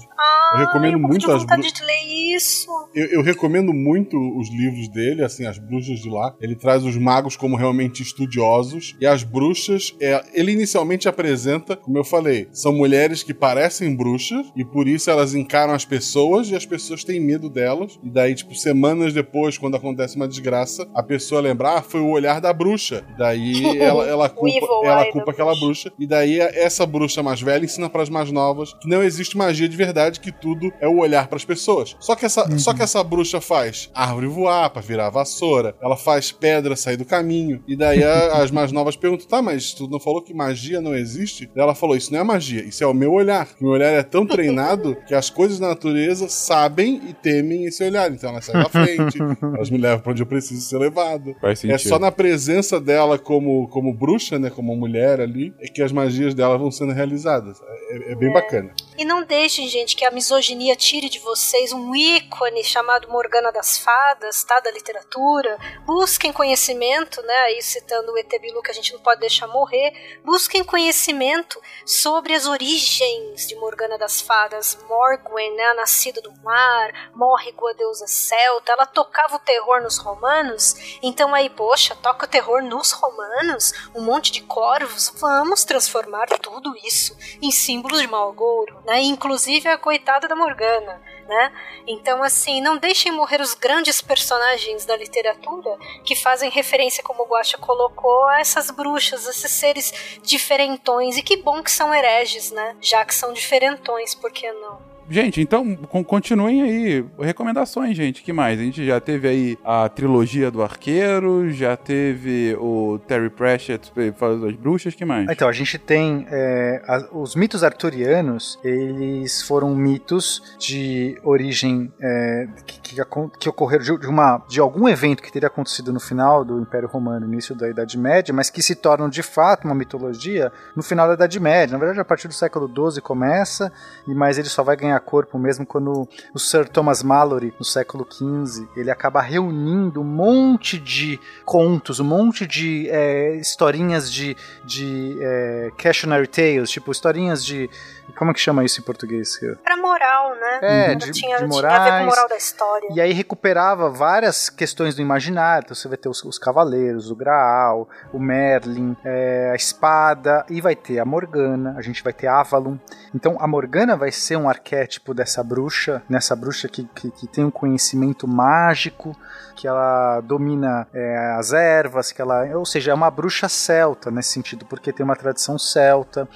eu 0.54 0.58
recomendo 0.60 0.94
eu 0.94 1.00
muito 1.00 1.30
as 1.30 1.44
bruxas. 1.44 1.72
de 1.72 1.84
ler 1.84 2.34
isso. 2.36 2.68
Eu, 2.94 3.06
eu 3.06 3.22
recomendo 3.22 3.72
muito 3.72 4.16
os 4.38 4.48
livros 4.50 4.88
dele, 4.88 5.24
assim, 5.24 5.46
as 5.46 5.58
bruxas 5.58 6.00
de 6.00 6.08
lá. 6.08 6.34
Ele 6.40 6.54
traz 6.54 6.84
os 6.84 6.96
magos 6.96 7.36
como 7.36 7.56
realmente 7.56 8.02
estudiosos. 8.02 8.94
E 9.00 9.06
as 9.06 9.22
bruxas, 9.22 9.94
é, 10.00 10.22
ele 10.34 10.52
inicialmente 10.52 11.08
apresenta, 11.08 11.76
como 11.76 11.98
eu 11.98 12.04
falei, 12.04 12.48
são 12.52 12.72
mulheres 12.72 13.22
que 13.22 13.34
parecem 13.34 13.94
bruxas 13.94 14.46
e 14.56 14.64
por 14.64 14.86
isso 14.86 15.10
elas 15.10 15.34
encaram 15.34 15.72
as 15.72 15.84
pessoas 15.84 16.50
e 16.50 16.54
as 16.54 16.66
pessoas 16.66 17.04
têm 17.04 17.20
medo 17.20 17.48
delas. 17.48 17.98
E 18.02 18.10
daí, 18.10 18.34
tipo, 18.34 18.54
semanas 18.54 19.12
depois, 19.12 19.58
quando 19.58 19.76
acontece 19.76 20.16
uma 20.16 20.28
desgraça, 20.28 20.86
a 20.94 21.02
pessoa 21.06 21.40
lembra, 21.40 21.78
ah, 21.78 21.82
foi 21.82 22.00
o 22.00 22.10
olhar 22.10 22.40
da 22.40 22.52
bruxa. 22.52 23.04
Daí 23.16 23.78
ela, 23.80 24.04
ela 24.08 24.28
culpa, 24.28 24.66
ela 24.84 25.12
culpa 25.12 25.30
aquela 25.30 25.54
bruxa. 25.58 25.92
E 25.98 26.06
daí 26.06 26.38
essa 26.40 26.84
bruxa 26.86 27.22
mais 27.22 27.40
velha 27.40 27.64
ensina 27.64 27.88
para 27.88 28.02
as 28.02 28.08
mais 28.08 28.30
novas 28.30 28.74
que 28.74 28.88
não 28.88 29.02
existe 29.02 29.36
magia 29.36 29.68
de 29.68 29.76
verdade, 29.76 30.20
que 30.20 30.30
tudo 30.32 30.72
é 30.80 30.86
o 30.88 30.98
olhar 30.98 31.26
para 31.28 31.36
as 31.36 31.44
pessoas. 31.44 31.96
Só 32.00 32.14
que 32.14 32.26
essa, 32.26 32.58
só 32.58 32.74
que 32.74 32.82
essa 32.82 33.02
bruxa 33.02 33.40
faz 33.40 33.90
árvore 33.94 34.26
voar 34.26 34.70
para 34.70 34.82
virar 34.82 35.10
vassoura, 35.10 35.74
ela 35.80 35.96
faz 35.96 36.32
pedra 36.32 36.76
sair 36.76 36.96
do 36.96 37.04
caminho. 37.04 37.62
E 37.66 37.76
daí 37.76 38.02
a- 38.02 38.38
as 38.42 38.50
mais 38.50 38.72
novas 38.72 38.96
perguntam: 38.96 39.26
"Tá, 39.26 39.40
mas 39.42 39.72
tu 39.72 39.88
não 39.88 40.00
falou 40.00 40.22
que 40.22 40.34
magia 40.34 40.80
não 40.80 40.94
existe?" 40.94 41.46
Daí 41.54 41.62
ela 41.62 41.74
falou: 41.74 41.96
"Isso 41.96 42.12
não 42.12 42.20
é 42.20 42.24
magia, 42.24 42.62
isso 42.64 42.82
é 42.82 42.86
o 42.86 42.94
meu 42.94 43.12
olhar. 43.12 43.48
Meu 43.60 43.70
olhar 43.70 43.90
é 43.92 44.02
tão 44.02 44.26
treinado 44.26 44.96
que 45.06 45.14
as 45.14 45.30
coisas 45.30 45.58
da 45.58 45.68
natureza 45.68 46.28
sabem 46.28 47.00
e 47.08 47.12
temem 47.12 47.64
esse 47.64 47.84
olhar. 47.84 48.10
Então 48.10 48.30
elas 48.30 48.44
saem 48.44 48.62
da 48.62 48.68
frente, 48.68 49.18
elas 49.54 49.70
me 49.70 49.78
levam 49.78 50.00
para 50.00 50.12
onde 50.12 50.22
eu 50.22 50.26
preciso 50.26 50.60
ser 50.60 50.76
levado. 50.86 51.36
Faz 51.40 51.64
É 51.64 51.78
só 51.78 51.98
na 51.98 52.10
presença 52.10 52.80
dela 52.80 53.18
como, 53.18 53.68
como 53.68 53.92
bruxa, 53.92 54.38
né? 54.38 54.50
Como 54.50 54.74
mulher 54.76 55.20
ali, 55.20 55.54
é 55.60 55.66
que 55.66 55.82
as 55.82 55.92
magias 55.92 56.34
dela 56.34 56.56
vão 56.56 56.70
sendo 56.70 56.92
realizadas. 56.92 57.60
É, 57.90 58.12
é 58.12 58.14
bem 58.14 58.32
bacana. 58.32 58.74
E 58.98 59.04
não 59.04 59.24
deixem, 59.24 59.68
gente, 59.68 59.94
que 59.94 60.04
a 60.04 60.10
misoginia 60.10 60.74
tire 60.74 61.08
de 61.08 61.18
vocês 61.18 61.72
um 61.72 61.94
ícone 61.94 62.64
chamado 62.64 63.08
Morgana 63.08 63.52
das 63.52 63.78
Fadas, 63.78 64.42
tá? 64.44 64.58
Da 64.60 64.70
literatura. 64.70 65.58
Busquem 65.84 66.32
conhecimento, 66.32 67.20
né? 67.22 67.36
Aí 67.46 67.62
citando 67.62 68.12
o 68.12 68.18
Etebilu, 68.18 68.62
que 68.62 68.70
a 68.70 68.74
gente 68.74 68.92
não 68.92 69.00
pode 69.00 69.20
deixar 69.20 69.46
morrer. 69.46 69.92
Busquem 70.24 70.64
conhecimento 70.64 71.60
sobre 71.84 72.34
as 72.34 72.46
origens 72.46 73.46
de 73.46 73.54
Morgana 73.56 73.98
das 73.98 74.20
Fadas. 74.20 74.78
Morgwen, 74.88 75.54
né? 75.56 75.64
A 75.64 75.74
nascida 75.74 76.20
do 76.22 76.32
mar, 76.42 77.10
Morrigo, 77.14 77.68
a 77.68 77.72
deusa 77.72 78.06
celta. 78.06 78.72
Ela 78.72 78.86
tocava 78.86 79.36
o 79.36 79.40
terror 79.40 79.82
nos 79.82 79.98
romanos. 79.98 80.75
Então 81.02 81.34
aí, 81.34 81.50
poxa, 81.50 81.94
toca 81.94 82.26
o 82.26 82.28
terror 82.28 82.62
nos 82.62 82.92
romanos? 82.92 83.72
Um 83.94 84.02
monte 84.02 84.32
de 84.32 84.42
corvos? 84.42 85.12
Vamos 85.16 85.64
transformar 85.64 86.26
tudo 86.40 86.74
isso 86.84 87.16
em 87.40 87.50
símbolos 87.50 88.00
de 88.00 88.06
Malgouro, 88.06 88.80
né? 88.84 89.00
Inclusive 89.02 89.68
a 89.68 89.78
coitada 89.78 90.28
da 90.28 90.36
Morgana, 90.36 91.00
né? 91.28 91.52
Então, 91.86 92.22
assim, 92.22 92.60
não 92.60 92.76
deixem 92.76 93.12
morrer 93.12 93.40
os 93.40 93.54
grandes 93.54 94.00
personagens 94.00 94.84
da 94.84 94.96
literatura 94.96 95.76
que 96.04 96.16
fazem 96.16 96.50
referência, 96.50 97.02
como 97.02 97.22
o 97.22 97.26
Guaxa 97.26 97.58
colocou, 97.58 98.24
a 98.28 98.40
essas 98.40 98.70
bruxas, 98.70 99.26
esses 99.26 99.52
seres 99.52 100.18
diferentões. 100.22 101.16
E 101.16 101.22
que 101.22 101.36
bom 101.36 101.62
que 101.62 101.70
são 101.70 101.94
hereges, 101.94 102.50
né? 102.50 102.76
Já 102.80 103.04
que 103.04 103.14
são 103.14 103.32
diferentões, 103.32 104.14
por 104.14 104.30
que 104.30 104.50
não? 104.52 104.85
Gente, 105.08 105.40
então 105.40 105.76
con- 105.76 106.02
continuem 106.04 106.62
aí. 106.62 107.04
Recomendações, 107.20 107.96
gente. 107.96 108.22
que 108.22 108.32
mais? 108.32 108.58
A 108.58 108.62
gente 108.62 108.84
já 108.84 109.00
teve 109.00 109.28
aí 109.28 109.58
a 109.64 109.88
trilogia 109.88 110.50
do 110.50 110.62
Arqueiro, 110.62 111.50
já 111.52 111.76
teve 111.76 112.56
o 112.58 112.98
Terry 113.06 113.30
Pratchett 113.30 113.92
falando 114.16 114.46
das 114.46 114.54
bruxas, 114.56 114.94
que 114.94 115.04
mais? 115.04 115.28
Então, 115.30 115.48
a 115.48 115.52
gente 115.52 115.78
tem 115.78 116.26
é, 116.30 116.82
a- 116.86 117.08
os 117.12 117.34
mitos 117.36 117.62
arturianos, 117.62 118.58
eles 118.64 119.42
foram 119.42 119.74
mitos 119.74 120.56
de 120.58 121.16
origem 121.22 121.92
é, 122.00 122.46
que 122.94 122.96
que 123.38 123.48
ocorreram 123.48 123.84
de, 123.84 123.98
de 123.98 124.06
uma, 124.06 124.42
de 124.48 124.60
algum 124.60 124.88
evento 124.88 125.22
que 125.22 125.32
teria 125.32 125.48
acontecido 125.48 125.92
no 125.92 126.00
final 126.00 126.44
do 126.44 126.60
Império 126.60 126.88
Romano, 126.88 127.26
início 127.26 127.54
da 127.54 127.68
Idade 127.68 127.98
Média, 127.98 128.32
mas 128.34 128.50
que 128.50 128.62
se 128.62 128.74
tornam 128.74 129.08
de 129.08 129.22
fato 129.22 129.64
uma 129.64 129.74
mitologia 129.74 130.52
no 130.74 130.82
final 130.82 131.08
da 131.08 131.14
Idade 131.14 131.38
Média. 131.40 131.72
Na 131.72 131.78
verdade, 131.78 132.00
a 132.00 132.04
partir 132.04 132.28
do 132.28 132.34
século 132.34 132.68
XII 132.92 133.00
começa, 133.02 133.72
e 134.06 134.14
mas 134.14 134.38
ele 134.38 134.48
só 134.48 134.62
vai 134.62 134.76
ganhar 134.76 134.98
corpo 135.00 135.38
mesmo 135.38 135.64
quando 135.66 136.08
o 136.34 136.38
Sir 136.38 136.68
Thomas 136.68 137.02
Mallory, 137.02 137.52
no 137.58 137.64
século 137.64 138.06
XV, 138.10 138.68
ele 138.76 138.90
acaba 138.90 139.20
reunindo 139.20 140.00
um 140.00 140.04
monte 140.04 140.78
de 140.78 141.18
contos, 141.44 142.00
um 142.00 142.04
monte 142.04 142.46
de 142.46 142.88
é, 142.90 143.34
historinhas 143.36 144.10
de, 144.12 144.36
de 144.64 145.16
é, 145.20 145.70
cautionary 145.76 146.26
tales, 146.26 146.70
tipo 146.70 146.90
historinhas 146.92 147.44
de. 147.44 147.68
Como 148.16 148.30
é 148.30 148.34
que 148.34 148.40
chama 148.40 148.64
isso 148.64 148.80
em 148.80 148.84
português? 148.84 149.38
Pra 149.64 149.76
moral, 149.76 150.34
né? 150.36 150.58
É, 150.62 150.88
Não 150.90 150.96
de- 150.98 151.10
tinha, 151.10 151.12
de 151.12 151.18
tinha 151.20 151.36
a 151.36 151.40
ver 151.40 151.48
com 151.48 151.54
morais. 151.54 152.06
moral 152.06 152.28
da 152.28 152.36
história. 152.36 152.75
E 152.90 153.00
aí 153.00 153.12
recuperava 153.12 153.90
várias 153.90 154.48
questões 154.48 154.94
do 154.94 155.02
imaginário. 155.02 155.64
Então 155.64 155.74
você 155.74 155.88
vai 155.88 155.96
ter 155.96 156.08
os, 156.08 156.22
os 156.24 156.38
cavaleiros, 156.38 157.10
o 157.10 157.16
Graal, 157.16 157.88
o 158.12 158.18
Merlin, 158.18 158.96
é, 159.04 159.50
a 159.52 159.56
espada, 159.56 160.44
e 160.48 160.60
vai 160.60 160.74
ter 160.74 160.98
a 160.98 161.04
Morgana, 161.04 161.74
a 161.76 161.82
gente 161.82 162.02
vai 162.02 162.12
ter 162.12 162.26
Avalon. 162.26 162.76
Então 163.14 163.36
a 163.40 163.46
Morgana 163.46 163.96
vai 163.96 164.12
ser 164.12 164.36
um 164.36 164.48
arquétipo 164.48 165.14
dessa 165.14 165.42
bruxa, 165.42 166.02
nessa 166.08 166.34
bruxa 166.36 166.68
que, 166.68 166.84
que, 166.94 167.10
que 167.10 167.26
tem 167.26 167.44
um 167.44 167.50
conhecimento 167.50 168.26
mágico, 168.28 169.16
que 169.54 169.66
ela 169.66 170.20
domina 170.20 170.86
é, 170.92 171.34
as 171.38 171.52
ervas, 171.52 172.12
que 172.12 172.20
ela, 172.20 172.44
ou 172.56 172.66
seja, 172.66 172.90
é 172.90 172.94
uma 172.94 173.10
bruxa 173.10 173.48
celta 173.48 174.10
nesse 174.10 174.30
sentido, 174.30 174.66
porque 174.66 174.92
tem 174.92 175.04
uma 175.04 175.16
tradição 175.16 175.58
celta. 175.58 176.28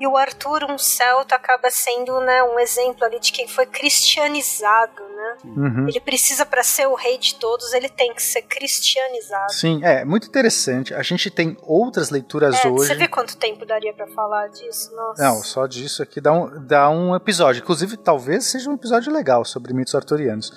E 0.00 0.06
o 0.06 0.16
Arthur, 0.16 0.64
um 0.64 0.78
celta, 0.78 1.34
acaba 1.34 1.70
sendo 1.70 2.20
né, 2.20 2.42
um 2.42 2.58
exemplo 2.58 3.04
ali 3.04 3.18
de 3.18 3.32
quem 3.32 3.48
foi 3.48 3.66
cristianizado, 3.66 5.02
né? 5.02 5.36
Uhum. 5.44 5.88
Ele 5.88 6.00
precisa, 6.00 6.46
para 6.46 6.62
ser 6.62 6.86
o 6.86 6.94
rei 6.94 7.18
de 7.18 7.34
todos, 7.34 7.72
ele 7.72 7.88
tem 7.88 8.14
que 8.14 8.22
ser 8.22 8.42
cristianizado. 8.42 9.52
Sim, 9.52 9.80
é 9.82 10.04
muito 10.04 10.28
interessante. 10.28 10.94
A 10.94 11.02
gente 11.02 11.30
tem 11.30 11.56
outras 11.62 12.10
leituras 12.10 12.64
É, 12.64 12.68
hoje. 12.68 12.86
Você 12.86 12.94
vê 12.94 13.08
quanto 13.08 13.36
tempo 13.36 13.66
daria 13.66 13.92
pra 13.92 14.06
falar 14.08 14.48
disso? 14.48 14.94
Nossa. 14.94 15.22
Não, 15.22 15.42
só 15.42 15.66
disso 15.66 16.02
aqui 16.02 16.20
dá 16.20 16.32
um, 16.32 16.66
dá 16.66 16.88
um 16.88 17.14
episódio. 17.16 17.60
Inclusive, 17.62 17.96
talvez 17.96 18.44
seja 18.44 18.70
um 18.70 18.74
episódio 18.74 19.12
legal 19.12 19.44
sobre 19.44 19.72
mitos 19.74 19.94
arturianos. 19.94 20.52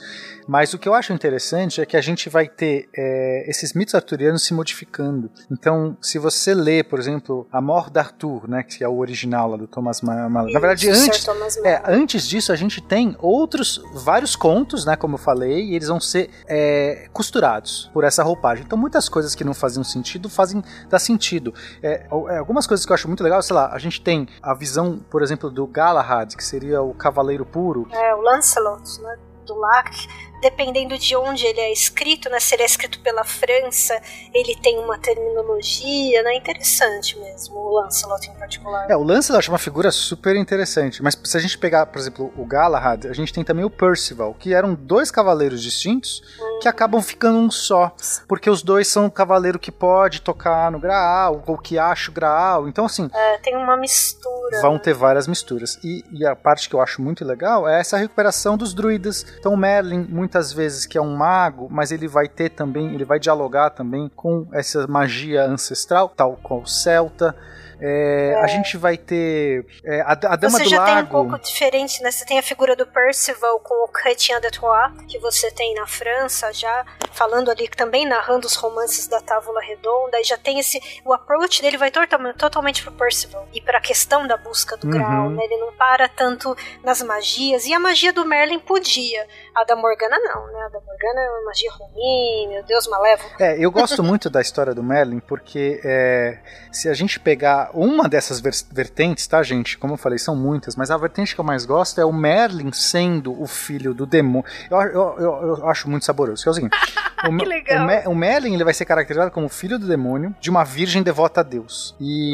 Mas 0.52 0.74
o 0.74 0.78
que 0.78 0.90
eu 0.90 0.94
acho 0.94 1.14
interessante 1.14 1.80
é 1.80 1.86
que 1.86 1.96
a 1.96 2.02
gente 2.02 2.28
vai 2.28 2.46
ter 2.46 2.90
é, 2.94 3.50
esses 3.50 3.72
mitos 3.72 3.96
arturianos 3.96 4.44
se 4.44 4.54
modificando. 4.54 5.32
Então, 5.50 5.96
se 6.02 6.20
você 6.20 6.54
lê, 6.54 6.84
por 6.84 7.00
exemplo, 7.00 7.48
A 7.50 7.62
Mort 7.62 7.90
d'Arthur, 7.90 8.50
né, 8.50 8.62
que 8.62 8.84
é 8.84 8.88
o 8.88 8.98
original 8.98 9.52
lá 9.52 9.56
do 9.56 9.66
Thomas 9.66 10.02
Mallory. 10.02 10.54
Na 10.54 10.60
verdade, 10.60 10.90
antes, 10.90 11.26
é, 11.64 11.82
antes 11.88 12.28
disso, 12.28 12.52
a 12.52 12.58
gente 12.58 12.82
tem 12.82 13.16
outros, 13.20 13.82
vários 13.94 14.36
contos, 14.36 14.84
né, 14.84 14.98
como 14.98 15.14
eu 15.14 15.18
falei, 15.18 15.70
e 15.70 15.76
eles 15.76 15.88
vão 15.88 16.02
ser 16.02 16.30
é, 16.46 17.08
costurados 17.14 17.90
por 17.94 18.04
essa 18.04 18.22
roupagem. 18.22 18.66
Então, 18.66 18.78
muitas 18.78 19.08
coisas 19.08 19.34
que 19.34 19.46
não 19.46 19.54
faziam 19.54 19.86
sentido 19.86 20.28
fazem 20.28 20.62
dar 20.90 21.00
sentido. 21.00 21.54
É, 21.82 22.08
é, 22.28 22.38
algumas 22.40 22.68
coisas 22.68 22.86
que 22.86 22.92
eu 22.92 22.96
acho 22.96 23.08
muito 23.08 23.24
legal, 23.24 23.42
sei 23.42 23.56
lá, 23.56 23.72
a 23.72 23.80
gente 23.80 24.02
tem 24.02 24.28
a 24.44 24.54
visão, 24.54 25.00
por 25.10 25.24
exemplo, 25.24 25.50
do 25.50 25.66
Galahad, 25.66 26.36
que 26.36 26.44
seria 26.44 26.82
o 26.82 26.94
cavaleiro 26.94 27.46
puro, 27.46 27.88
É, 27.94 28.14
o 28.14 28.20
Lancelot, 28.20 29.02
né? 29.02 29.16
Do 29.46 29.56
Lac. 29.56 30.31
Dependendo 30.42 30.98
de 30.98 31.16
onde 31.16 31.46
ele 31.46 31.60
é 31.60 31.72
escrito, 31.72 32.30
né? 32.30 32.40
Se 32.40 32.56
ele 32.56 32.64
é 32.64 32.66
escrito 32.66 33.00
pela 33.02 33.24
França, 33.24 34.00
ele 34.34 34.56
tem 34.56 34.80
uma 34.80 34.98
terminologia, 35.46 36.24
né? 36.24 36.36
Interessante 36.36 37.18
mesmo, 37.20 37.56
o 37.58 37.80
Lancelot 37.82 38.30
em 38.30 38.34
particular. 38.34 38.90
É, 38.90 38.96
o 38.96 39.04
Lancelot 39.04 39.48
é 39.48 39.52
uma 39.52 39.58
figura 39.60 39.92
super 39.92 40.36
interessante, 40.36 41.02
mas 41.04 41.18
se 41.24 41.38
a 41.38 41.40
gente 41.40 41.58
pegar, 41.58 41.86
por 41.88 42.00
exemplo, 42.00 42.32
o 42.38 42.46
Galahad, 42.46 43.08
a 43.08 43.14
gente 43.14 43.34
tem 43.34 43.44
também 43.44 43.66
o 43.66 43.70
Percival, 43.70 44.34
que 44.34 44.54
eram 44.54 44.74
dois 44.74 45.12
cavaleiros 45.12 45.62
distintos 45.62 46.22
que 46.62 46.68
acabam 46.68 47.02
ficando 47.02 47.38
um 47.38 47.50
só, 47.52 47.96
porque 48.28 48.50
os 48.50 48.62
dois 48.62 48.88
são 48.88 49.06
o 49.06 49.12
cavaleiro 49.12 49.58
que 49.60 49.72
pode 49.72 50.22
tocar 50.22 50.72
no 50.72 50.80
Graal, 50.80 51.44
ou 51.46 51.58
que 51.58 51.78
acha 51.78 52.12
o 52.12 52.14
Graal, 52.14 52.68
então 52.68 52.86
assim, 52.86 53.10
É, 53.14 53.38
tem 53.40 53.56
uma 53.56 53.76
mistura. 53.78 54.62
vão 54.62 54.74
né? 54.74 54.80
ter 54.80 54.94
várias 54.94 55.28
misturas. 55.28 55.80
E, 55.84 56.04
e 56.12 56.26
a 56.26 56.36
parte 56.36 56.70
que 56.70 56.76
eu 56.76 56.82
acho 56.82 57.02
muito 57.02 57.26
legal 57.26 57.68
é 57.68 57.80
essa 57.80 57.98
recuperação 57.98 58.58
dos 58.58 58.74
druidas. 58.74 59.26
Então, 59.40 59.54
o 59.54 59.58
Merlin, 59.58 60.06
muito 60.10 60.31
muitas 60.32 60.54
vezes 60.54 60.86
que 60.86 60.98
é 60.98 61.02
um 61.02 61.14
mago, 61.14 61.68
mas 61.70 61.92
ele 61.92 62.08
vai 62.08 62.26
ter 62.26 62.52
também, 62.52 62.94
ele 62.94 63.04
vai 63.04 63.20
dialogar 63.20 63.72
também 63.72 64.10
com 64.16 64.48
essa 64.54 64.88
magia 64.88 65.44
ancestral, 65.44 66.08
tal 66.08 66.40
qual 66.42 66.66
celta. 66.66 67.36
É, 67.82 68.36
A 68.44 68.48
gente 68.48 68.78
vai 68.78 68.96
ter 68.98 69.66
é, 69.84 70.02
a, 70.02 70.12
a 70.12 70.36
Dama 70.36 70.58
você 70.58 70.64
do 70.66 70.70
já 70.70 70.84
tem 70.86 70.94
um 70.94 70.98
Lago. 70.98 71.10
pouco 71.10 71.40
diferente, 71.40 72.02
né? 72.04 72.12
Você 72.12 72.26
tem 72.26 72.38
a 72.38 72.44
figura 72.44 72.76
do 72.76 72.86
Percival 72.86 73.60
com 73.60 73.74
o 73.86 73.88
Chrétien 73.88 74.40
de 74.40 74.52
Troyes, 74.52 74.94
que 75.08 75.18
você 75.20 75.50
tem 75.52 75.74
na 75.74 75.88
França, 75.88 76.54
já 76.54 76.86
falando 77.12 77.50
ali, 77.50 77.68
também 77.70 78.06
narrando 78.08 78.46
os 78.46 78.56
romances 78.56 79.08
da 79.08 79.20
Távola 79.20 79.62
Redonda, 79.62 80.20
e 80.20 80.24
já 80.24 80.38
tem 80.38 80.60
esse. 80.60 80.80
O 81.04 81.12
approach 81.14 81.62
dele 81.62 81.78
vai 81.78 81.90
totalmente, 81.90 82.36
totalmente 82.38 82.84
pro 82.84 82.92
Percival 82.92 83.48
e 83.54 83.60
pra 83.62 83.82
questão 83.82 84.28
da 84.28 84.38
busca 84.38 84.78
do 84.78 84.86
Uhum. 84.86 84.92
grau, 84.94 85.30
né? 85.32 85.44
Ele 85.44 85.58
não 85.58 85.72
para 85.74 86.08
tanto 86.08 86.56
nas 86.84 87.02
magias, 87.02 87.66
e 87.66 87.74
a 87.74 87.80
magia 87.80 88.14
do 88.14 88.26
Merlin 88.26 88.60
podia. 88.60 89.26
A 89.56 89.64
da 89.64 89.76
Morgana 89.76 90.18
não, 90.20 90.48
né? 90.48 90.62
A 90.66 90.70
da 90.70 90.80
Morgana 90.80 91.22
é 91.22 91.30
uma 91.32 91.46
magia 91.46 91.72
ruim, 91.72 92.48
meu 92.50 92.64
Deus, 92.64 92.88
malévolo. 92.88 93.30
É, 93.40 93.58
eu 93.58 93.72
gosto 93.72 94.04
muito 94.04 94.30
da 94.30 94.40
história 94.42 94.74
do 94.74 94.84
Merlin 94.84 95.20
porque 95.20 95.82
é, 95.84 96.40
se 96.72 96.88
a 96.88 96.94
gente 96.94 97.20
pegar 97.20 97.71
uma 97.74 98.08
dessas 98.10 98.40
vertentes, 98.40 99.26
tá, 99.28 99.42
gente? 99.44 99.78
Como 99.78 99.94
eu 99.94 99.98
falei, 99.98 100.18
são 100.20 100.36
muitas, 100.36 100.76
mas 100.76 100.92
a 100.92 100.98
vertente 100.98 101.34
que 101.36 101.42
eu 101.42 101.46
mais 101.46 101.66
gosto 101.66 102.00
é 102.00 102.06
o 102.06 102.12
Merlin 102.14 102.72
sendo 102.72 103.40
o 103.42 103.48
filho 103.48 103.94
do 103.94 104.06
demônio. 104.06 104.46
Eu, 104.70 104.78
eu, 104.82 105.16
eu, 105.20 105.58
eu 105.60 105.70
acho 105.70 105.90
muito 105.90 106.06
saboroso. 106.06 106.44
Que 106.44 106.50
é 106.50 106.52
o 106.52 106.56
seguinte: 106.56 106.78
o, 107.28 107.32
Me- 107.32 107.46
legal. 107.46 107.84
o 107.84 107.88
Me- 107.88 108.04
o 108.08 108.16
Merlin 108.16 108.54
ele 108.54 108.64
vai 108.64 108.74
ser 108.74 108.86
caracterizado 108.86 109.32
como 109.32 109.48
filho 109.50 109.78
do 109.80 109.88
demônio 109.88 110.36
de 110.40 110.50
uma 110.50 110.64
virgem 110.64 111.02
devota 111.04 111.42
a 111.42 111.44
Deus. 111.44 111.96
E 112.00 112.34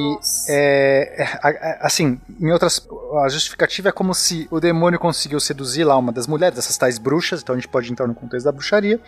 é, 0.49 1.23
é, 1.43 1.77
assim, 1.81 2.19
em 2.39 2.51
outras. 2.51 2.87
A 3.23 3.29
justificativa 3.29 3.89
é 3.89 3.91
como 3.91 4.13
se 4.13 4.47
o 4.51 4.59
demônio 4.59 4.99
conseguiu 4.99 5.39
seduzir 5.39 5.83
lá 5.83 5.97
uma 5.97 6.11
das 6.11 6.27
mulheres, 6.27 6.57
essas 6.59 6.77
tais 6.77 6.97
bruxas, 6.97 7.41
então 7.41 7.53
a 7.53 7.57
gente 7.57 7.67
pode 7.67 7.91
entrar 7.91 8.07
no 8.07 8.13
contexto 8.15 8.45
da 8.45 8.51
bruxaria. 8.51 8.99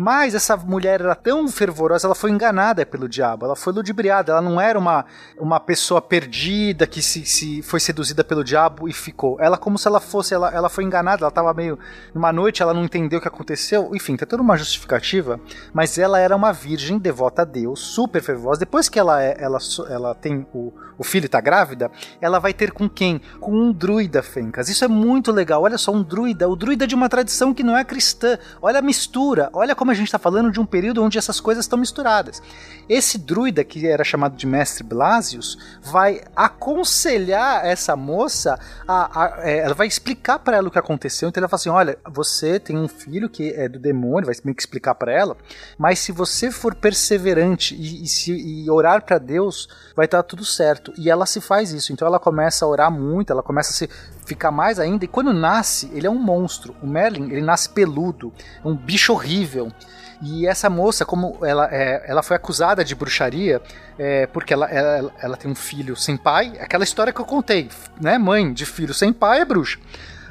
Mas 0.00 0.34
essa 0.34 0.56
mulher 0.56 1.02
era 1.02 1.14
tão 1.14 1.46
fervorosa, 1.46 2.06
ela 2.06 2.14
foi 2.14 2.30
enganada 2.30 2.86
pelo 2.86 3.06
diabo, 3.06 3.44
ela 3.44 3.54
foi 3.54 3.70
ludibriada, 3.70 4.32
ela 4.32 4.40
não 4.40 4.58
era 4.58 4.78
uma, 4.78 5.04
uma 5.38 5.60
pessoa 5.60 6.00
perdida 6.00 6.86
que 6.86 7.02
se, 7.02 7.26
se 7.26 7.60
foi 7.60 7.80
seduzida 7.80 8.24
pelo 8.24 8.42
diabo 8.42 8.88
e 8.88 8.94
ficou. 8.94 9.36
Ela 9.38 9.58
como 9.58 9.76
se 9.78 9.86
ela 9.86 10.00
fosse, 10.00 10.32
ela, 10.32 10.50
ela 10.54 10.70
foi 10.70 10.84
enganada, 10.84 11.22
ela 11.22 11.30
tava 11.30 11.52
meio 11.52 11.78
numa 12.14 12.32
noite, 12.32 12.62
ela 12.62 12.72
não 12.72 12.84
entendeu 12.84 13.18
o 13.18 13.22
que 13.22 13.28
aconteceu, 13.28 13.94
enfim, 13.94 14.16
tem 14.16 14.26
toda 14.26 14.42
uma 14.42 14.56
justificativa, 14.56 15.38
mas 15.70 15.98
ela 15.98 16.18
era 16.18 16.34
uma 16.34 16.50
virgem 16.50 16.98
devota 16.98 17.42
a 17.42 17.44
Deus, 17.44 17.80
super 17.80 18.22
fervorosa. 18.22 18.60
Depois 18.60 18.88
que 18.88 18.98
ela 18.98 19.22
é, 19.22 19.36
ela, 19.38 19.58
ela 19.90 20.14
tem 20.14 20.46
o, 20.54 20.72
o 21.00 21.04
filho 21.04 21.30
tá 21.30 21.40
grávida, 21.40 21.90
ela 22.20 22.38
vai 22.38 22.52
ter 22.52 22.72
com 22.72 22.86
quem? 22.86 23.22
Com 23.40 23.52
um 23.52 23.72
druida, 23.72 24.22
Fencas. 24.22 24.68
Isso 24.68 24.84
é 24.84 24.88
muito 24.88 25.32
legal. 25.32 25.62
Olha 25.62 25.78
só, 25.78 25.90
um 25.92 26.02
druida, 26.02 26.46
o 26.46 26.54
druida 26.54 26.86
de 26.86 26.94
uma 26.94 27.08
tradição 27.08 27.54
que 27.54 27.62
não 27.62 27.74
é 27.74 27.82
cristã. 27.82 28.38
Olha 28.60 28.80
a 28.80 28.82
mistura, 28.82 29.48
olha 29.54 29.74
como 29.74 29.90
a 29.90 29.94
gente 29.94 30.08
está 30.08 30.18
falando 30.18 30.52
de 30.52 30.60
um 30.60 30.66
período 30.66 31.02
onde 31.02 31.16
essas 31.16 31.40
coisas 31.40 31.64
estão 31.64 31.78
misturadas. 31.78 32.42
Esse 32.86 33.16
druida, 33.16 33.64
que 33.64 33.86
era 33.86 34.04
chamado 34.04 34.36
de 34.36 34.46
Mestre 34.46 34.84
Blasius, 34.84 35.56
vai 35.82 36.20
aconselhar 36.36 37.64
essa 37.64 37.96
moça, 37.96 38.58
a, 38.86 39.24
a- 39.24 39.38
é, 39.48 39.58
ela 39.60 39.74
vai 39.74 39.86
explicar 39.86 40.38
para 40.38 40.56
ela 40.58 40.68
o 40.68 40.70
que 40.70 40.78
aconteceu. 40.78 41.28
Então 41.28 41.40
ela 41.40 41.48
fala 41.48 41.58
assim: 41.60 41.70
olha, 41.70 41.98
você 42.10 42.58
tem 42.60 42.76
um 42.76 42.88
filho 42.88 43.28
que 43.28 43.52
é 43.54 43.68
do 43.68 43.78
demônio, 43.78 44.26
vai 44.26 44.34
meio 44.44 44.54
que 44.54 44.62
explicar 44.62 44.94
para 44.94 45.12
ela, 45.12 45.36
mas 45.78 45.98
se 45.98 46.12
você 46.12 46.50
for 46.50 46.74
perseverante 46.74 47.74
e, 47.74 48.04
e 48.04 48.06
se, 48.06 48.32
e 48.32 48.70
orar 48.70 49.02
para 49.02 49.18
Deus, 49.18 49.68
vai 49.96 50.04
estar 50.04 50.22
tudo 50.22 50.44
certo. 50.44 50.89
E 50.96 51.10
ela 51.10 51.26
se 51.26 51.40
faz 51.40 51.72
isso. 51.72 51.92
Então 51.92 52.06
ela 52.06 52.18
começa 52.18 52.64
a 52.64 52.68
orar 52.68 52.90
muito, 52.90 53.32
ela 53.32 53.42
começa 53.42 53.70
a 53.70 53.72
se 53.72 53.88
ficar 54.24 54.50
mais 54.50 54.78
ainda. 54.78 55.04
E 55.04 55.08
quando 55.08 55.32
nasce, 55.32 55.90
ele 55.94 56.06
é 56.06 56.10
um 56.10 56.18
monstro. 56.18 56.74
O 56.82 56.86
Merlin, 56.86 57.30
ele 57.30 57.42
nasce 57.42 57.68
peludo, 57.68 58.32
um 58.64 58.74
bicho 58.74 59.12
horrível. 59.12 59.72
E 60.22 60.46
essa 60.46 60.68
moça, 60.68 61.04
como 61.04 61.38
ela, 61.44 61.68
é, 61.72 62.04
ela 62.06 62.22
foi 62.22 62.36
acusada 62.36 62.84
de 62.84 62.94
bruxaria, 62.94 63.60
é, 63.98 64.26
porque 64.26 64.52
ela, 64.52 64.66
ela, 64.66 65.12
ela 65.18 65.36
tem 65.36 65.50
um 65.50 65.54
filho 65.54 65.96
sem 65.96 66.14
pai, 66.16 66.52
aquela 66.60 66.84
história 66.84 67.10
que 67.10 67.20
eu 67.20 67.24
contei, 67.24 67.70
né? 67.98 68.18
Mãe 68.18 68.52
de 68.52 68.66
filho 68.66 68.92
sem 68.92 69.14
pai 69.14 69.40
é 69.40 69.44
bruxa. 69.46 69.78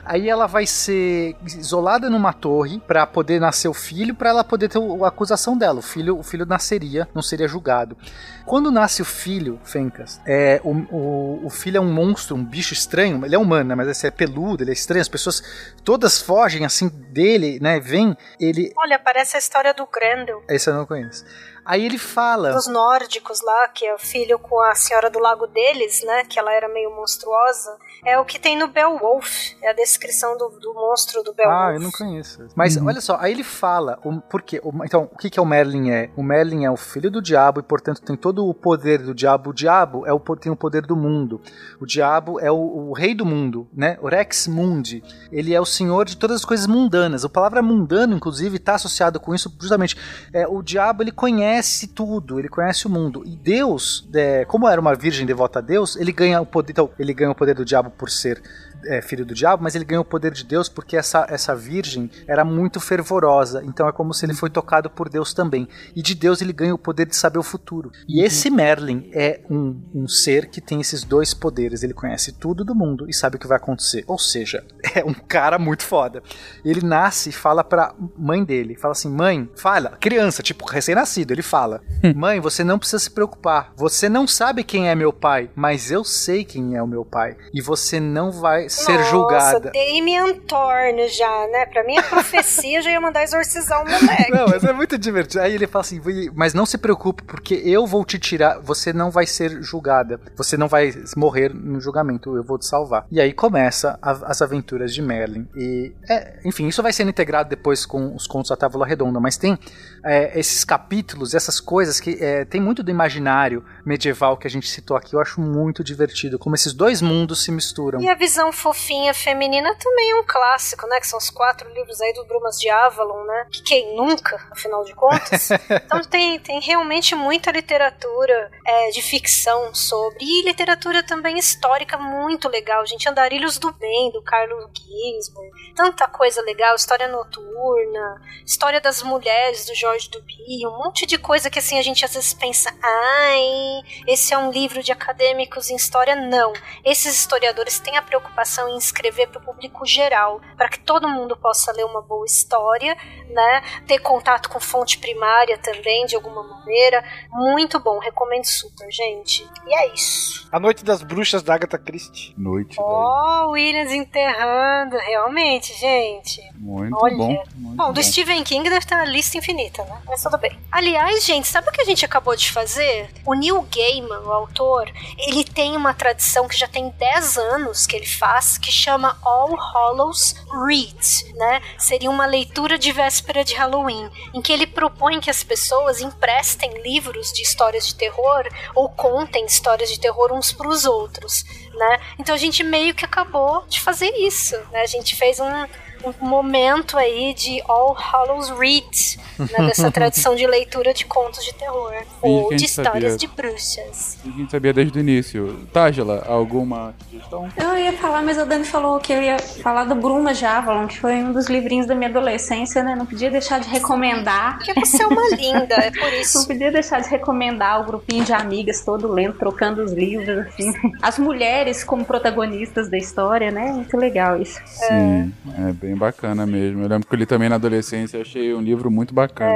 Aí 0.10 0.28
ela 0.28 0.48
vai 0.48 0.66
ser 0.66 1.36
isolada 1.46 2.10
numa 2.10 2.34
torre 2.34 2.80
para 2.80 3.06
poder 3.06 3.40
nascer 3.40 3.68
o 3.68 3.76
filho, 3.76 4.16
para 4.16 4.32
ela 4.32 4.44
poder 4.44 4.68
ter 4.68 4.80
a 4.80 5.08
acusação 5.08 5.56
dela. 5.56 5.78
O 5.78 5.84
filho, 5.84 6.18
o 6.18 6.24
filho 6.24 6.48
nasceria, 6.48 7.08
não 7.14 7.22
seria 7.22 7.48
julgado. 7.48 7.96
Quando 8.44 8.72
nasce 8.72 9.04
o 9.04 9.06
filho, 9.06 9.60
Fencas, 9.64 10.20
é, 10.26 10.60
o, 10.64 10.72
o, 10.72 11.46
o 11.46 11.50
filho 11.52 11.78
é 11.78 11.80
um 11.80 11.94
monstro, 11.94 12.36
um 12.36 12.44
bicho 12.44 12.74
estranho. 12.74 13.24
Ele 13.24 13.36
é 13.36 13.38
humano, 13.38 13.70
né? 13.70 13.76
Mas 13.76 13.88
esse 13.88 14.08
é 14.08 14.10
peludo, 14.10 14.64
ele 14.64 14.72
é 14.72 14.74
estranho. 14.74 15.00
As 15.02 15.08
pessoas 15.08 15.44
todas 15.84 16.20
fogem 16.20 16.66
assim 16.66 16.90
dele, 16.90 17.60
né? 17.62 17.80
Vem, 17.80 18.18
ele. 18.40 18.74
Olha, 18.78 18.98
parece 18.98 19.36
a 19.36 19.40
história 19.40 19.76
do 19.76 19.86
Grendel. 19.86 20.42
Esse 20.50 20.72
eu 20.72 20.74
não 20.74 20.88
conheço. 20.88 21.24
Aí 21.70 21.86
ele 21.86 22.00
fala. 22.00 22.52
Dos 22.52 22.66
nórdicos 22.66 23.42
lá, 23.44 23.68
que 23.68 23.86
é 23.86 23.94
o 23.94 24.00
filho 24.00 24.40
com 24.40 24.60
a 24.60 24.74
senhora 24.74 25.08
do 25.08 25.20
lago 25.20 25.46
deles, 25.46 26.02
né? 26.04 26.24
Que 26.26 26.40
ela 26.40 26.52
era 26.52 26.68
meio 26.68 26.90
monstruosa. 26.96 27.78
É 28.04 28.18
o 28.18 28.26
que 28.26 28.40
tem 28.40 28.58
no 28.58 28.68
Beowulf. 28.68 29.52
É 29.62 29.70
a 29.70 29.74
descrição 29.74 30.36
do, 30.36 30.50
do 30.60 30.74
monstro 30.74 31.22
do 31.22 31.32
Beowulf. 31.32 31.56
Ah, 31.56 31.74
eu 31.76 31.80
não 31.80 31.92
conheço. 31.92 32.48
Mas 32.56 32.76
olha 32.76 33.00
só, 33.02 33.18
aí 33.20 33.32
ele 33.34 33.44
fala, 33.44 34.00
o, 34.04 34.20
por 34.20 34.42
quê? 34.42 34.60
O- 34.64 34.84
então, 34.84 35.08
o 35.14 35.18
que, 35.18 35.30
que 35.30 35.38
é 35.38 35.42
o 35.44 35.46
Merlin 35.46 35.92
é? 35.92 36.10
O 36.18 36.24
Merlin 36.24 36.66
é 36.66 36.72
o 36.72 36.76
filho 36.78 37.12
do 37.12 37.22
diabo 37.22 37.60
e, 37.60 37.64
portanto, 37.64 38.02
tem 38.02 38.16
todo 38.16 38.48
o 38.50 38.54
poder 38.54 39.04
do 39.04 39.14
diabo. 39.14 39.52
O 39.52 39.54
diabo 39.54 40.08
é 40.08 40.12
o, 40.12 40.20
tem 40.36 40.52
o 40.52 40.56
poder 40.56 40.82
do 40.88 40.96
mundo. 40.96 41.40
O 41.80 41.86
diabo 41.86 42.40
é 42.40 42.52
o, 42.52 42.56
o 42.90 42.94
rei 42.94 43.14
do 43.14 43.28
mundo, 43.28 43.68
né? 43.72 43.96
O 44.02 44.08
Rex 44.08 44.48
Mundi. 44.48 45.04
Ele 45.32 45.54
é 45.54 45.62
o 45.62 45.66
senhor 45.66 46.06
de 46.06 46.18
todas 46.18 46.38
as 46.38 46.46
coisas 46.46 46.66
mundanas. 46.66 47.24
A 47.24 47.30
palavra 47.30 47.62
mundano, 47.62 48.16
inclusive, 48.16 48.58
está 48.58 48.74
associado 48.74 49.20
com 49.20 49.36
isso 49.36 49.56
justamente. 49.62 49.96
É, 50.34 50.48
o 50.48 50.64
diabo, 50.64 51.04
ele 51.04 51.12
conhece 51.12 51.59
tudo, 51.88 52.40
ele 52.40 52.50
conhece 52.50 52.88
o 52.88 52.90
mundo. 52.90 53.24
E 53.26 53.36
Deus, 53.36 54.08
é, 54.14 54.46
como 54.46 54.68
era 54.68 54.80
uma 54.80 54.96
virgem 54.96 55.26
devota 55.26 55.60
a 55.60 55.62
Deus, 55.62 55.96
ele 55.96 56.12
ganha 56.12 56.42
o 56.42 56.46
poder, 56.46 56.72
então, 56.72 56.90
ele 56.98 57.14
ganha 57.14 57.32
o 57.32 57.36
poder 57.36 57.56
do 57.56 57.66
diabo 57.66 57.90
por 57.90 58.10
ser 58.10 58.42
é, 58.86 59.02
filho 59.02 59.26
do 59.26 59.34
diabo, 59.34 59.64
mas 59.64 59.76
ele 59.76 59.86
ganhou 59.86 60.02
o 60.02 60.08
poder 60.08 60.32
de 60.32 60.44
Deus 60.44 60.70
porque 60.70 60.98
essa, 60.98 61.26
essa 61.30 61.56
virgem 61.56 62.10
era 62.28 62.44
muito 62.44 62.80
fervorosa. 62.80 63.64
Então 63.66 63.88
é 63.88 63.92
como 63.92 64.14
se 64.14 64.26
ele 64.26 64.34
foi 64.34 64.50
tocado 64.50 64.90
por 64.90 65.10
Deus 65.10 65.34
também. 65.34 65.68
E 65.96 66.02
de 66.02 66.16
Deus 66.16 66.42
ele 66.42 66.54
ganha 66.54 66.74
o 66.74 66.78
poder 66.78 67.06
de 67.06 67.16
saber 67.16 67.40
o 67.40 67.44
futuro. 67.44 67.92
E 68.08 68.22
esse 68.22 68.50
Merlin 68.50 69.10
é 69.14 69.42
um, 69.50 69.82
um 69.94 70.08
ser 70.08 70.50
que 70.50 70.62
tem 70.62 70.82
esses 70.82 71.04
dois 71.04 71.34
poderes. 71.34 71.84
Ele 71.84 71.94
conhece 71.94 72.32
tudo 72.34 72.64
do 72.64 72.76
mundo 72.76 73.10
e 73.10 73.14
sabe 73.14 73.36
o 73.36 73.40
que 73.40 73.48
vai 73.48 73.58
acontecer. 73.58 74.04
Ou 74.08 74.20
seja, 74.20 74.64
é 74.96 75.04
um 75.04 75.14
cara 75.14 75.58
muito 75.60 75.84
foda. 75.84 76.24
Ele 76.64 76.82
nasce 76.82 77.30
e 77.30 77.34
fala 77.34 77.64
pra 77.64 77.94
mãe 78.18 78.44
dele: 78.44 78.76
fala 78.76 78.92
assim, 78.94 79.10
mãe, 79.10 79.50
fala, 79.56 79.98
criança, 80.00 80.44
tipo 80.44 80.66
recém-nascido, 80.66 81.34
ele 81.34 81.42
fala: 81.42 81.82
Mãe, 82.16 82.40
você 82.40 82.64
não 82.64 82.80
precisa 82.80 83.00
se 83.00 83.12
preocupar. 83.12 83.74
Você 83.76 84.08
não 84.08 84.28
sabe 84.28 84.64
quem 84.64 84.90
é 84.90 84.96
meu 84.96 85.12
pai, 85.12 85.50
mas 85.56 85.92
eu 85.92 86.04
sei 86.04 86.44
quem 86.44 86.76
é 86.76 86.82
o 86.84 86.88
meu 86.88 87.04
pai. 87.04 87.36
E 87.54 87.62
você 87.62 88.00
não 88.00 88.32
vai 88.32 88.69
ser 88.70 88.94
Nossa, 88.98 89.10
julgada. 89.10 89.72
Damien 89.72 90.40
Thorne 90.42 91.08
já, 91.10 91.48
né? 91.52 91.66
Pra 91.66 91.84
mim, 91.84 91.98
a 91.98 92.04
profecia 92.04 92.82
já 92.82 92.92
ia 92.92 93.02
mandar 93.02 93.24
exorcizar 93.24 93.82
o 93.84 93.90
moleque. 93.90 94.32
Não, 94.32 94.48
mas 94.48 94.64
é 94.64 94.74
muito 94.74 94.98
divertido. 94.98 95.44
Aí 95.44 95.54
ele 95.54 95.68
fala 95.68 95.82
assim: 95.82 96.00
"Vai- 96.00 96.30
mas 96.34 96.54
não 96.54 96.66
se 96.66 96.78
preocupe, 96.78 97.24
porque 97.24 97.56
eu 97.66 97.86
vou 97.86 98.04
te 98.06 98.18
tirar. 98.20 98.60
Você 98.60 98.92
não 98.94 99.10
vai 99.12 99.26
ser 99.26 99.62
julgada. 99.62 100.20
Você 100.36 100.56
não 100.58 100.68
vai 100.68 100.94
morrer 101.16 101.54
no 101.54 101.80
julgamento. 101.82 102.36
Eu 102.36 102.44
vou 102.44 102.58
te 102.58 102.66
salvar. 102.66 103.06
E 103.12 103.20
aí 103.20 103.34
começa 103.34 103.98
a- 104.02 104.20
as 104.26 104.42
aventuras 104.42 104.94
de 104.94 105.02
Merlin. 105.02 105.48
E, 105.56 105.94
é, 106.10 106.40
enfim, 106.46 106.68
isso 106.68 106.82
vai 106.84 106.94
sendo 106.94 107.10
integrado 107.10 107.50
depois 107.50 107.86
com 107.86 108.16
os 108.16 108.28
contos 108.28 108.50
da 108.50 108.56
Távola 108.56 108.86
Redonda. 108.86 109.20
Mas 109.20 109.38
tem 109.38 109.58
é, 110.04 110.40
esses 110.40 110.64
capítulos, 110.64 111.34
essas 111.34 111.60
coisas 111.60 112.00
que 112.00 112.18
é, 112.24 112.46
tem 112.46 112.62
muito 112.62 112.82
do 112.82 112.90
imaginário 112.90 113.64
medieval 113.90 114.38
que 114.38 114.46
a 114.46 114.50
gente 114.50 114.70
citou 114.70 114.96
aqui. 114.96 115.16
Eu 115.16 115.20
acho 115.20 115.42
muito 115.42 115.84
divertido. 115.84 116.38
Como 116.38 116.56
esses 116.56 116.74
dois 116.74 117.02
mundos 117.02 117.44
se 117.44 117.52
misturam. 117.52 118.00
E 118.00 118.08
a 118.08 118.14
visão 118.14 118.52
fofinha 118.52 119.14
feminina 119.16 119.76
também 119.76 120.12
é 120.12 120.16
um 120.16 120.24
clássico, 120.24 120.86
né? 120.88 121.00
Que 121.00 121.08
são 121.08 121.18
os 121.18 121.32
quatro 121.32 121.68
livros 121.74 122.00
aí 122.00 122.14
do 122.14 122.24
Brumas 122.26 122.60
de 122.60 122.70
Avalon, 122.70 123.24
né? 123.26 123.48
Que 123.52 123.64
quem 123.64 123.96
nunca, 123.96 124.40
afinal 124.52 124.84
de 124.84 124.94
contas. 124.94 125.50
então 125.86 126.02
tem, 126.04 126.40
tem 126.40 126.62
realmente 126.62 127.16
muita 127.16 127.50
literatura 127.52 128.52
é, 128.64 128.92
de 128.92 129.02
ficção 129.02 129.74
sobre. 129.74 130.20
E 130.22 130.46
literatura 130.46 131.02
também 131.02 131.40
histórica 131.40 131.98
muito 131.98 132.48
legal, 132.48 132.86
gente. 132.86 133.10
Andarilhos 133.10 133.58
do 133.58 133.74
Bem, 133.74 134.12
do 134.12 134.22
Carlos 134.22 134.70
Gisborne. 134.76 135.52
Tanta 135.76 136.08
coisa 136.08 136.42
legal. 136.44 136.76
História 136.76 137.08
noturna. 137.08 138.22
História 138.46 138.80
das 138.80 139.02
mulheres, 139.02 139.66
do 139.66 139.74
Jorge 139.74 140.10
Duby. 140.12 140.68
Um 140.68 140.78
monte 140.78 141.08
de 141.08 141.18
coisa 141.18 141.50
que 141.50 141.58
assim 141.58 141.80
a 141.80 141.82
gente 141.82 142.06
às 142.06 142.14
vezes 142.14 142.34
pensa, 142.34 142.72
ai, 142.84 143.79
esse 144.08 144.34
é 144.34 144.38
um 144.38 144.52
livro 144.52 144.82
de 144.84 144.92
acadêmicos 144.92 145.70
em 145.70 145.76
história. 145.76 146.16
Não. 146.16 146.54
Esses 146.84 147.20
historiadores 147.20 147.80
têm 147.80 147.98
a 147.98 148.02
preocupação 148.02 148.70
em 148.70 148.78
escrever 148.78 149.28
para 149.28 149.40
o 149.40 149.46
público 149.46 149.86
geral, 149.86 150.42
para 150.58 150.70
que 150.70 150.80
todo 150.80 151.08
mundo 151.08 151.36
possa 151.38 151.72
ler 151.72 151.86
uma 151.86 152.02
boa 152.02 152.26
história, 152.26 152.96
né? 153.30 153.62
Ter 153.88 154.00
contato 154.00 154.50
com 154.50 154.60
fonte 154.60 154.98
primária 154.98 155.58
também, 155.58 156.06
de 156.06 156.16
alguma 156.16 156.44
maneira. 156.44 157.04
Muito 157.32 157.80
bom, 157.80 158.00
recomendo 158.00 158.46
super, 158.46 158.92
gente. 158.92 159.48
E 159.66 159.76
é 159.76 159.94
isso. 159.94 160.48
A 160.52 160.60
Noite 160.60 160.84
das 160.84 161.04
Bruxas 161.04 161.44
da 161.44 161.54
Agatha 161.54 161.78
Christie. 161.78 162.34
Noite. 162.38 162.76
Ó, 162.80 163.46
oh, 163.46 163.52
Williams 163.52 163.92
enterrando, 163.92 164.98
realmente, 164.98 165.74
gente. 165.78 166.42
Muito 166.56 166.98
Olha. 167.00 167.16
bom. 167.16 167.44
muito 167.56 167.78
Bom, 167.78 167.94
do 167.94 168.04
Stephen 168.04 168.44
King 168.44 168.64
deve 168.64 168.80
estar 168.80 169.00
a 169.00 169.06
lista 169.06 169.38
infinita, 169.38 169.84
né? 169.86 170.02
Mas 170.06 170.22
tudo 170.22 170.38
bem. 170.38 170.58
Aliás, 170.72 171.24
gente, 171.24 171.48
sabe 171.48 171.70
o 171.70 171.72
que 171.72 171.82
a 171.82 171.86
gente 171.86 172.04
acabou 172.04 172.36
de 172.36 172.52
fazer? 172.52 173.10
O 173.26 173.34
Neil 173.34 173.59
Gaiman, 173.62 174.20
o 174.20 174.32
autor, 174.32 174.92
ele 175.18 175.44
tem 175.44 175.76
uma 175.76 175.94
tradição 175.94 176.48
que 176.48 176.58
já 176.58 176.68
tem 176.68 176.90
10 176.90 177.38
anos 177.38 177.86
que 177.86 177.96
ele 177.96 178.06
faz, 178.06 178.58
que 178.58 178.72
chama 178.72 179.18
All 179.24 179.56
Hallows 179.56 180.36
Read, 180.66 181.34
né? 181.36 181.62
Seria 181.78 182.10
uma 182.10 182.26
leitura 182.26 182.78
de 182.78 182.92
véspera 182.92 183.44
de 183.44 183.56
Halloween, 183.56 184.10
em 184.34 184.42
que 184.42 184.52
ele 184.52 184.68
propõe 184.68 185.20
que 185.20 185.30
as 185.30 185.44
pessoas 185.44 186.02
emprestem 186.02 186.82
livros 186.82 187.32
de 187.32 187.42
histórias 187.42 187.88
de 187.88 187.96
terror 187.96 188.48
ou 188.76 188.90
contem 188.90 189.46
histórias 189.46 189.90
de 189.90 190.00
terror 190.00 190.32
uns 190.32 190.52
para 190.52 190.68
os 190.68 190.86
outros, 190.86 191.44
né? 191.74 192.00
Então 192.18 192.36
a 192.36 192.38
gente 192.38 192.64
meio 192.64 192.94
que 192.94 193.06
acabou 193.06 193.66
de 193.68 193.80
fazer 193.80 194.10
isso, 194.18 194.58
né? 194.72 194.82
A 194.82 194.88
gente 194.88 195.16
fez 195.16 195.40
um 195.40 195.68
um 196.04 196.28
momento 196.28 196.98
aí 196.98 197.34
de 197.34 197.62
All 197.68 197.94
Hallows 197.94 198.50
Read, 198.52 199.20
né, 199.38 199.68
dessa 199.68 199.90
tradição 199.92 200.36
de 200.36 200.46
leitura 200.48 200.94
de 200.94 201.06
contos 201.06 201.44
de 201.44 201.54
terror 201.54 201.94
ou 202.22 202.50
de 202.56 202.66
histórias 202.66 203.14
sabia. 203.14 203.18
de 203.18 203.28
bruxas. 203.28 204.18
A 204.26 204.38
gente 204.38 204.52
sabia 204.52 204.74
desde 204.74 204.98
o 204.98 205.02
início. 205.02 205.68
Tágila, 205.74 206.24
alguma 206.28 206.94
sugestão? 207.10 207.50
Eu 207.58 207.78
ia 207.78 207.94
falar, 207.94 208.22
mas 208.22 208.38
a 208.38 208.46
Dani 208.46 208.66
falou 208.66 209.00
que 209.00 209.14
eu 209.14 209.22
ia 209.22 209.40
falar 209.40 209.86
do 209.86 209.96
Bruma 209.96 210.34
de 210.34 210.46
Avalon, 210.46 210.88
que 210.88 211.00
foi 211.00 211.16
um 211.16 211.32
dos 211.32 211.48
livrinhos 211.48 211.88
da 211.88 211.96
minha 211.96 212.10
adolescência, 212.10 212.84
né? 212.84 212.96
Não 212.96 213.06
podia 213.06 213.30
deixar 213.30 213.60
de 213.60 213.70
recomendar. 213.70 214.58
Porque 214.58 214.74
você 214.74 215.04
é 215.04 215.08
uma 215.08 215.30
linda, 215.36 215.76
é 215.76 215.92
por 215.92 216.14
isso. 216.14 216.40
Não 216.40 216.46
podia 216.46 216.72
deixar 216.72 217.02
de 217.02 217.10
recomendar 217.10 217.82
o 217.82 217.86
grupinho 217.86 218.24
de 218.24 218.34
amigas 218.34 218.82
todo 218.84 219.08
lendo, 219.08 219.34
trocando 219.34 219.84
os 219.84 219.92
livros, 219.92 220.48
assim. 220.48 220.74
As 221.02 221.18
mulheres 221.20 221.84
como 221.84 222.06
protagonistas 222.06 222.90
da 222.90 222.98
história, 222.98 223.52
né? 223.52 223.72
Muito 223.72 223.96
legal 223.98 224.42
isso. 224.42 224.60
Sim, 224.66 225.34
é 225.58 225.72
bem 225.74 225.89
bacana 225.96 226.46
mesmo. 226.46 226.84
Eu 226.84 226.88
lembro 226.90 227.08
que 227.08 227.14
eu 227.16 227.20
li 227.20 227.26
também 227.26 227.50
na 227.50 227.56
adolescência 227.56 228.18
e 228.18 228.22
achei 228.22 228.54
um 228.54 228.62
livro 228.62 228.90
muito 228.92 229.14
bacana. 229.14 229.54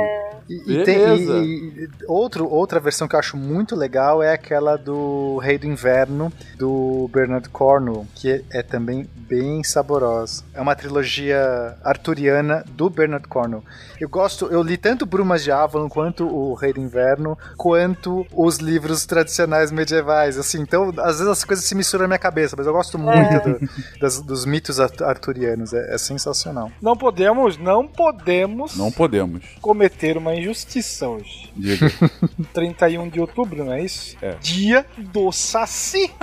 E, 0.49 0.73
e 0.73 0.83
tem, 0.83 0.97
e- 0.97 1.83
e 1.85 1.89
outro, 2.05 2.45
outra 2.49 2.79
versão 2.79 3.07
que 3.07 3.15
eu 3.15 3.19
acho 3.19 3.37
muito 3.37 3.75
legal 3.75 4.21
é 4.21 4.33
aquela 4.33 4.75
do 4.75 5.37
Rei 5.37 5.57
do 5.57 5.65
Inverno, 5.65 6.31
do 6.57 7.09
Bernard 7.13 7.47
Cornwell, 7.49 8.05
que 8.13 8.43
é 8.51 8.61
também 8.61 9.07
bem 9.15 9.63
saborosa. 9.63 10.43
É 10.53 10.59
uma 10.59 10.75
trilogia 10.75 11.75
arturiana 11.83 12.63
do 12.75 12.89
Bernard 12.89 13.27
Cornwell. 13.27 13.63
Eu 14.03 14.09
gosto, 14.09 14.47
eu 14.47 14.61
li 14.61 14.75
tanto 14.75 15.05
Brumas 15.05 15.41
de 15.45 15.49
Avalon 15.49 15.87
quanto 15.87 16.27
o 16.27 16.53
Rei 16.55 16.73
do 16.73 16.81
Inverno, 16.81 17.37
quanto 17.55 18.27
os 18.33 18.57
livros 18.57 19.05
tradicionais 19.05 19.71
medievais. 19.71 20.37
Assim, 20.37 20.59
então, 20.59 20.89
às 20.97 21.19
vezes 21.19 21.27
as 21.27 21.45
coisas 21.45 21.63
se 21.63 21.73
misturam 21.73 22.01
na 22.03 22.07
minha 22.09 22.19
cabeça, 22.19 22.53
mas 22.57 22.67
eu 22.67 22.73
gosto 22.73 22.99
muito 22.99 23.49
do- 23.49 23.69
das- 24.01 24.19
dos 24.19 24.43
mitos 24.45 24.77
art- 24.81 25.01
arturianos. 25.01 25.71
É, 25.71 25.95
é 25.95 25.97
sensacional. 25.97 26.69
Não 26.81 26.97
podemos, 26.97 27.57
não 27.57 27.87
podemos 27.87 28.75
Não 28.75 28.91
podemos. 28.91 29.41
cometer 29.61 30.17
uma 30.17 30.35
injustiça 30.35 31.07
hoje. 31.07 31.49
Diga. 31.55 31.87
31 32.53 33.07
de 33.07 33.21
outubro, 33.21 33.63
não 33.63 33.71
é 33.71 33.81
isso? 33.83 34.17
É. 34.21 34.35
Dia 34.41 34.85
do 34.97 35.31
Saci. 35.31 36.11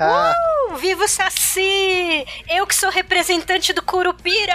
Uh, 0.00 0.76
viva 0.76 1.04
o 1.04 1.08
Saci! 1.08 2.24
Eu 2.48 2.66
que 2.66 2.74
sou 2.74 2.90
representante 2.90 3.72
do 3.72 3.82
Curupira! 3.82 4.54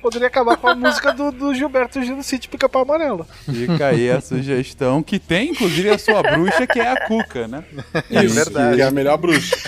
Poderia 0.00 0.28
acabar 0.28 0.56
com 0.56 0.68
a 0.68 0.74
música 0.74 1.12
do, 1.12 1.30
do 1.32 1.54
Gilberto 1.56 2.02
Gil 2.02 2.16
do 2.16 2.22
Sítio 2.22 2.50
Pica-Pau 2.50 2.82
Amarelo. 2.82 3.26
Fica 3.44 3.88
aí 3.88 4.10
a 4.10 4.20
sugestão, 4.20 5.02
que 5.02 5.18
tem 5.18 5.50
inclusive 5.50 5.90
a 5.90 5.98
sua 5.98 6.22
bruxa, 6.22 6.66
que 6.66 6.78
é 6.80 6.88
a 6.90 7.06
Cuca, 7.06 7.48
né? 7.48 7.64
Isso, 8.10 8.34
verdade. 8.34 8.76
Que 8.76 8.82
é 8.82 8.84
a 8.86 8.90
melhor 8.90 9.16
bruxa. 9.16 9.56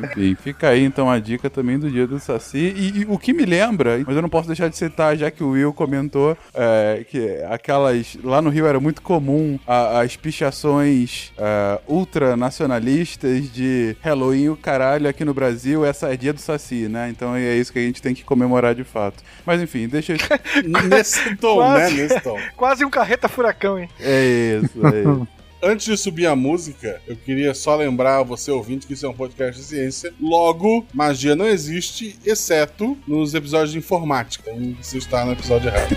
Enfim, 0.00 0.36
fica 0.36 0.68
aí 0.68 0.84
então 0.84 1.10
a 1.10 1.18
dica 1.18 1.50
também 1.50 1.78
do 1.78 1.90
dia 1.90 2.06
do 2.06 2.20
Saci. 2.20 2.72
E, 2.76 3.00
e 3.00 3.06
o 3.08 3.18
que 3.18 3.32
me 3.32 3.44
lembra, 3.44 3.98
mas 4.06 4.14
eu 4.14 4.22
não 4.22 4.28
posso 4.28 4.46
deixar 4.46 4.68
de 4.68 4.76
citar, 4.76 5.16
já 5.16 5.30
que 5.30 5.42
o 5.42 5.50
Will 5.50 5.72
comentou 5.72 6.36
é, 6.54 7.04
que 7.10 7.42
aquelas. 7.50 8.16
Lá 8.22 8.40
no 8.40 8.50
Rio 8.50 8.66
era 8.66 8.78
muito 8.78 9.02
comum 9.02 9.58
a- 9.66 10.00
as 10.00 10.14
pichações 10.14 11.32
é, 11.36 11.80
ultranacionalistas 11.88 13.50
de 13.52 13.96
Halloween, 14.00 14.50
o 14.50 14.56
caralho, 14.56 15.08
aqui 15.08 15.24
no 15.24 15.34
Brasil, 15.34 15.84
essa 15.84 16.12
é 16.12 16.16
dia 16.16 16.32
do 16.32 16.40
Saci, 16.40 16.86
né? 16.88 17.08
Então 17.10 17.34
é 17.34 17.56
isso 17.56 17.72
que 17.72 17.78
a 17.78 17.82
gente 17.82 18.00
tem 18.02 18.14
que 18.14 18.22
comemorar 18.24 18.74
de 18.74 18.84
fato. 18.84 19.22
Mas 19.44 19.60
enfim, 19.68 19.86
deixa. 19.86 20.14
Nesse 20.88 21.36
tom, 21.36 21.56
Quase. 21.56 21.94
né? 21.94 22.02
Nesse 22.02 22.20
tom. 22.20 22.38
Quase 22.56 22.84
um 22.84 22.90
carreta 22.90 23.28
furacão, 23.28 23.78
hein? 23.78 23.88
É 24.00 24.60
isso, 24.62 24.86
é 24.86 25.00
isso. 25.00 25.28
Antes 25.60 25.86
de 25.86 25.96
subir 25.96 26.26
a 26.26 26.36
música, 26.36 27.02
eu 27.06 27.16
queria 27.16 27.52
só 27.52 27.74
lembrar 27.74 28.18
a 28.18 28.22
você 28.22 28.48
ouvinte 28.48 28.86
que 28.86 28.92
isso 28.92 29.04
é 29.04 29.08
um 29.08 29.12
podcast 29.12 29.60
de 29.60 29.66
ciência. 29.66 30.14
Logo, 30.20 30.86
magia 30.94 31.34
não 31.34 31.46
existe, 31.48 32.16
exceto 32.24 32.96
nos 33.08 33.34
episódios 33.34 33.72
de 33.72 33.78
informática. 33.78 34.52
Então 34.52 34.76
você 34.80 34.98
está 34.98 35.24
no 35.24 35.32
episódio 35.32 35.68
errado. 35.68 35.96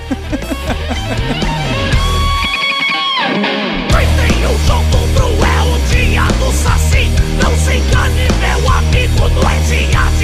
Vai 3.92 4.06
ter 4.06 4.48
um 4.48 4.58
jogo 4.66 5.14
cruel, 5.16 5.76
o 5.76 5.80
dia 5.94 6.24
do 6.40 6.52
Saci. 6.52 7.08
Não 7.42 7.56
se 7.56 7.76
engane, 7.76 8.28
meu 8.40 8.68
amigo, 8.72 9.30
não 9.30 9.48
é 9.48 9.60
dia 9.68 10.21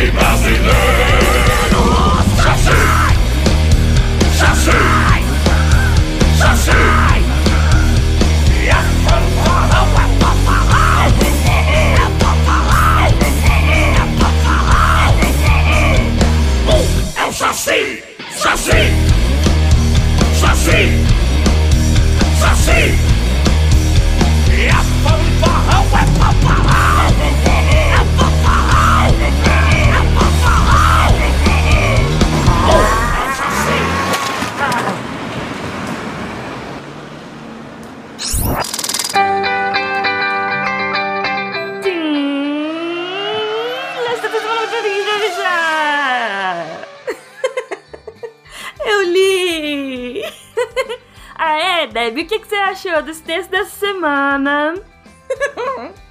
folclore 0.00 0.12
brasileiro. 0.12 0.79
Saci! 0.79 0.79
Ah, 51.42 51.58
é, 51.58 51.86
Debbie? 51.86 52.22
O 52.22 52.26
que, 52.26 52.38
que 52.38 52.46
você 52.46 52.56
achou 52.56 53.02
dos 53.02 53.20
textos 53.20 53.48
dessa 53.48 53.70
semana? 53.70 54.74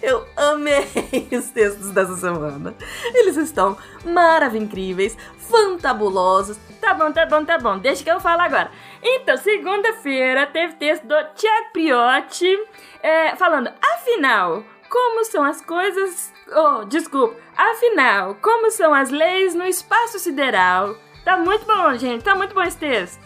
Eu 0.00 0.26
amei 0.36 0.86
os 1.32 1.50
textos 1.50 1.90
dessa 1.90 2.16
semana. 2.16 2.74
Eles 3.14 3.36
estão 3.36 3.76
maravilhosos, 4.04 5.16
fantabulosos. 5.36 6.58
Tá 6.80 6.94
bom, 6.94 7.12
tá 7.12 7.26
bom, 7.26 7.44
tá 7.44 7.58
bom. 7.58 7.78
Deixa 7.78 8.04
que 8.04 8.10
eu 8.10 8.20
falo 8.20 8.42
agora. 8.42 8.70
Então, 9.02 9.36
segunda-feira 9.36 10.46
teve 10.46 10.74
texto 10.76 11.04
do 11.04 11.14
Tiago 11.34 11.72
Priotti 11.72 12.58
é, 13.02 13.34
falando, 13.36 13.70
afinal, 13.82 14.62
como 14.88 15.24
são 15.24 15.42
as 15.42 15.60
coisas. 15.60 16.32
Oh, 16.54 16.84
desculpa. 16.84 17.36
Afinal, 17.56 18.34
como 18.36 18.70
são 18.70 18.92
as 18.94 19.10
leis 19.10 19.54
no 19.54 19.66
espaço 19.66 20.18
sideral? 20.18 20.96
Tá 21.24 21.38
muito 21.38 21.64
bom, 21.64 21.96
gente. 21.96 22.22
Tá 22.22 22.34
muito 22.34 22.54
bom 22.54 22.62
esse 22.62 22.76
texto. 22.76 23.18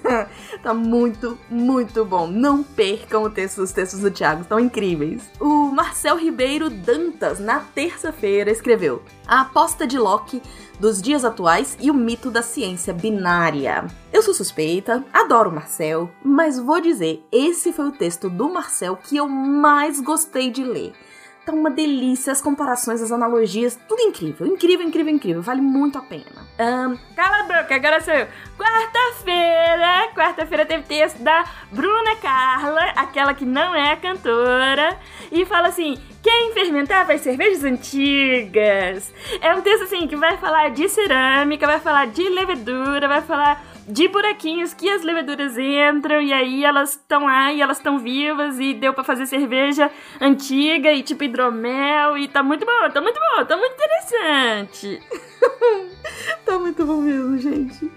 tá 0.62 0.74
muito, 0.74 1.38
muito 1.48 2.04
bom. 2.04 2.26
Não 2.26 2.62
percam 2.62 3.22
o 3.22 3.30
texto, 3.30 3.62
os 3.62 3.72
textos 3.72 4.00
do 4.00 4.10
Thiago, 4.10 4.42
estão 4.42 4.60
incríveis. 4.60 5.30
O 5.40 5.70
Marcel 5.70 6.18
Ribeiro 6.18 6.68
Dantas, 6.68 7.40
na 7.40 7.60
terça-feira, 7.60 8.50
escreveu 8.50 9.02
A 9.26 9.40
aposta 9.42 9.86
de 9.86 9.98
Locke 9.98 10.42
dos 10.78 11.00
dias 11.00 11.24
atuais 11.24 11.76
e 11.80 11.90
o 11.90 11.94
mito 11.94 12.30
da 12.30 12.42
ciência 12.42 12.92
binária. 12.92 13.86
Eu 14.12 14.22
sou 14.22 14.34
suspeita, 14.34 15.04
adoro 15.12 15.50
o 15.50 15.52
Marcel, 15.52 16.10
mas 16.22 16.58
vou 16.58 16.80
dizer, 16.80 17.26
esse 17.32 17.72
foi 17.72 17.88
o 17.88 17.92
texto 17.92 18.28
do 18.28 18.48
Marcel 18.48 18.96
que 18.96 19.16
eu 19.16 19.26
mais 19.28 20.00
gostei 20.00 20.50
de 20.50 20.62
ler. 20.62 20.92
Tá 21.48 21.54
uma 21.54 21.70
delícia, 21.70 22.30
as 22.30 22.42
comparações, 22.42 23.00
as 23.00 23.10
analogias, 23.10 23.74
tudo 23.88 24.02
incrível, 24.02 24.46
incrível, 24.46 24.86
incrível, 24.86 25.14
incrível, 25.14 25.40
vale 25.40 25.62
muito 25.62 25.96
a 25.96 26.02
pena. 26.02 26.46
Ahn, 26.58 26.94
cala 27.16 27.38
a 27.38 27.42
boca, 27.44 27.74
agora 27.74 28.02
sou 28.02 28.12
eu. 28.12 28.26
Quarta-feira, 28.58 30.12
quarta-feira 30.14 30.66
teve 30.66 30.82
texto 30.82 31.22
da 31.22 31.46
Bruna 31.72 32.16
Carla, 32.16 32.90
aquela 32.94 33.32
que 33.32 33.46
não 33.46 33.74
é 33.74 33.96
cantora, 33.96 34.98
e 35.32 35.46
fala 35.46 35.68
assim: 35.68 35.96
quem 36.22 36.52
fermentava 36.52 37.14
as 37.14 37.22
cervejas 37.22 37.64
antigas? 37.64 39.14
É 39.40 39.54
um 39.54 39.62
texto 39.62 39.84
assim 39.84 40.06
que 40.06 40.16
vai 40.16 40.36
falar 40.36 40.68
de 40.68 40.86
cerâmica, 40.86 41.66
vai 41.66 41.80
falar 41.80 42.08
de 42.08 42.28
levedura, 42.28 43.08
vai 43.08 43.22
falar 43.22 43.64
de 43.88 44.06
buraquinhos 44.08 44.74
que 44.74 44.88
as 44.88 45.02
leveduras 45.02 45.56
entram 45.56 46.20
e 46.20 46.32
aí 46.32 46.64
elas 46.64 46.90
estão 46.90 47.24
lá 47.24 47.52
e 47.52 47.62
elas 47.62 47.78
estão 47.78 47.98
vivas 47.98 48.58
e 48.60 48.74
deu 48.74 48.92
pra 48.92 49.02
fazer 49.02 49.26
cerveja 49.26 49.90
antiga 50.20 50.92
e 50.92 51.02
tipo 51.02 51.24
hidromel 51.24 52.18
e 52.18 52.28
tá 52.28 52.42
muito 52.42 52.66
bom, 52.66 52.90
tá 52.90 53.00
muito 53.00 53.18
bom, 53.18 53.44
tá 53.44 53.56
muito 53.56 53.74
interessante. 53.74 55.02
tá 56.44 56.58
muito 56.58 56.84
bom 56.84 57.00
mesmo, 57.00 57.38
gente. 57.38 57.90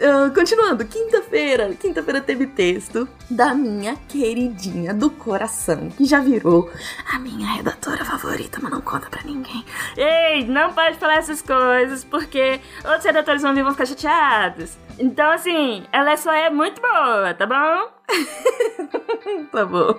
Ah, 0.00 0.30
continuando, 0.32 0.84
quinta-feira, 0.84 1.74
quinta-feira 1.74 2.20
teve 2.20 2.46
texto 2.46 3.08
da 3.28 3.52
minha 3.52 3.96
queridinha 3.96 4.94
do 4.94 5.10
coração, 5.10 5.88
que 5.90 6.04
já 6.04 6.20
virou 6.20 6.70
a 7.12 7.18
minha 7.18 7.54
redatora 7.54 8.04
favorita, 8.04 8.60
mas 8.62 8.70
não 8.70 8.80
conta 8.80 9.10
pra 9.10 9.22
ninguém. 9.24 9.64
Ei, 9.96 10.44
não 10.44 10.72
pode 10.72 10.98
falar 10.98 11.16
essas 11.16 11.42
coisas, 11.42 12.04
porque 12.04 12.60
outros 12.84 13.04
redatores 13.04 13.42
vão 13.42 13.52
vir 13.52 13.60
e 13.60 13.62
vão 13.64 13.72
ficar 13.72 13.86
chateados. 13.86 14.76
Então, 14.98 15.30
assim, 15.30 15.84
ela 15.92 16.16
só 16.16 16.32
é 16.32 16.50
muito 16.50 16.80
boa, 16.80 17.32
tá 17.34 17.46
bom? 17.46 17.92
tá 19.52 19.64
bom. 19.64 19.94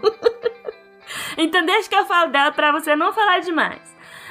então 1.38 1.66
deixa 1.66 1.90
que 1.90 1.96
eu 1.96 2.06
falo 2.06 2.32
dela 2.32 2.52
pra 2.52 2.72
você 2.72 2.96
não 2.96 3.14
falar 3.14 3.40
demais. 3.40 3.82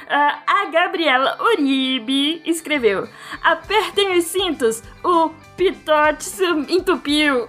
Ah, 0.07 0.41
a 0.45 0.65
Gabriela 0.65 1.37
Uribe 1.39 2.41
escreveu: 2.45 3.07
Apertem 3.43 4.17
os 4.17 4.25
cintos, 4.25 4.83
o 5.03 5.29
pitote 5.55 6.23
se 6.23 6.45
entupiu. 6.67 7.47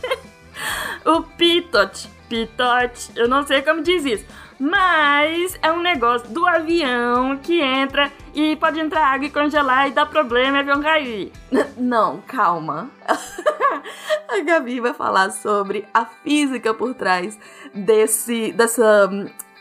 o 1.04 1.22
pitote, 1.22 2.08
pitote, 2.28 3.12
eu 3.14 3.28
não 3.28 3.46
sei 3.46 3.60
como 3.60 3.82
diz 3.82 4.04
isso. 4.04 4.26
Mas 4.60 5.58
é 5.62 5.72
um 5.72 5.80
negócio 5.80 6.28
do 6.28 6.46
avião 6.46 7.38
que 7.38 7.62
entra 7.62 8.12
e 8.34 8.54
pode 8.56 8.78
entrar 8.78 9.06
água 9.06 9.26
e 9.26 9.30
congelar 9.30 9.88
e 9.88 9.92
dar 9.92 10.04
problema 10.04 10.58
e 10.58 10.58
o 10.58 10.60
avião 10.60 10.82
cair. 10.82 11.32
Não, 11.78 12.20
calma. 12.26 12.90
a 14.28 14.40
Gabi 14.44 14.78
vai 14.78 14.92
falar 14.92 15.30
sobre 15.30 15.88
a 15.94 16.04
física 16.04 16.74
por 16.74 16.92
trás 16.92 17.38
desse, 17.74 18.52
dessa, 18.52 19.08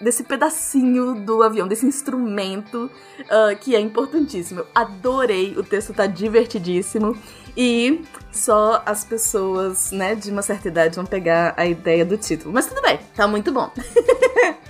desse 0.01 0.25
pedacinho 0.25 1.15
do 1.15 1.43
avião, 1.43 1.65
desse 1.65 1.85
instrumento 1.85 2.91
ah, 3.29 3.55
que 3.55 3.77
é 3.77 3.79
importantíssimo. 3.79 4.59
Eu 4.59 4.67
adorei, 4.75 5.57
o 5.57 5.63
texto 5.63 5.93
tá 5.93 6.07
divertidíssimo. 6.07 7.17
E 7.55 8.03
só 8.31 8.83
as 8.85 9.05
pessoas, 9.05 9.91
né, 9.91 10.13
de 10.13 10.29
uma 10.29 10.41
certa 10.41 10.67
idade 10.67 10.95
vão 10.97 11.05
pegar 11.05 11.53
a 11.55 11.65
ideia 11.65 12.05
do 12.05 12.17
título. 12.17 12.53
Mas 12.53 12.67
tudo 12.67 12.81
bem, 12.81 12.99
tá 13.15 13.27
muito 13.27 13.49
bom. 13.49 13.71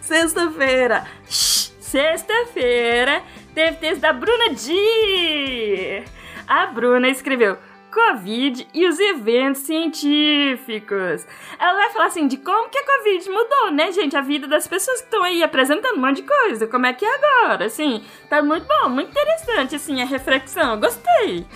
Sexta-feira. 0.00 1.04
Sexta-feira 1.28 3.22
teve 3.54 3.76
texto 3.78 4.00
da 4.00 4.12
Bruna 4.12 4.54
Di. 4.54 6.04
A 6.46 6.66
Bruna 6.66 7.08
escreveu 7.08 7.56
Covid 7.90 8.66
e 8.72 8.86
os 8.86 8.98
eventos 8.98 9.62
científicos. 9.62 11.26
Ela 11.58 11.74
vai 11.74 11.90
falar 11.90 12.06
assim 12.06 12.26
de 12.26 12.36
como 12.36 12.70
que 12.70 12.78
a 12.78 12.84
Covid 12.84 13.28
mudou, 13.28 13.72
né, 13.72 13.92
gente? 13.92 14.16
A 14.16 14.20
vida 14.20 14.46
das 14.46 14.68
pessoas 14.68 15.00
que 15.00 15.06
estão 15.06 15.22
aí 15.22 15.42
apresentando 15.42 15.96
um 15.96 16.00
monte 16.00 16.22
de 16.22 16.24
coisa. 16.28 16.66
Como 16.66 16.86
é 16.86 16.92
que 16.92 17.04
é 17.04 17.14
agora? 17.14 17.66
Assim, 17.66 18.04
tá 18.28 18.42
muito 18.42 18.66
bom, 18.66 18.88
muito 18.88 19.10
interessante, 19.10 19.74
assim, 19.74 20.00
a 20.00 20.04
reflexão. 20.04 20.80
Gostei. 20.80 21.46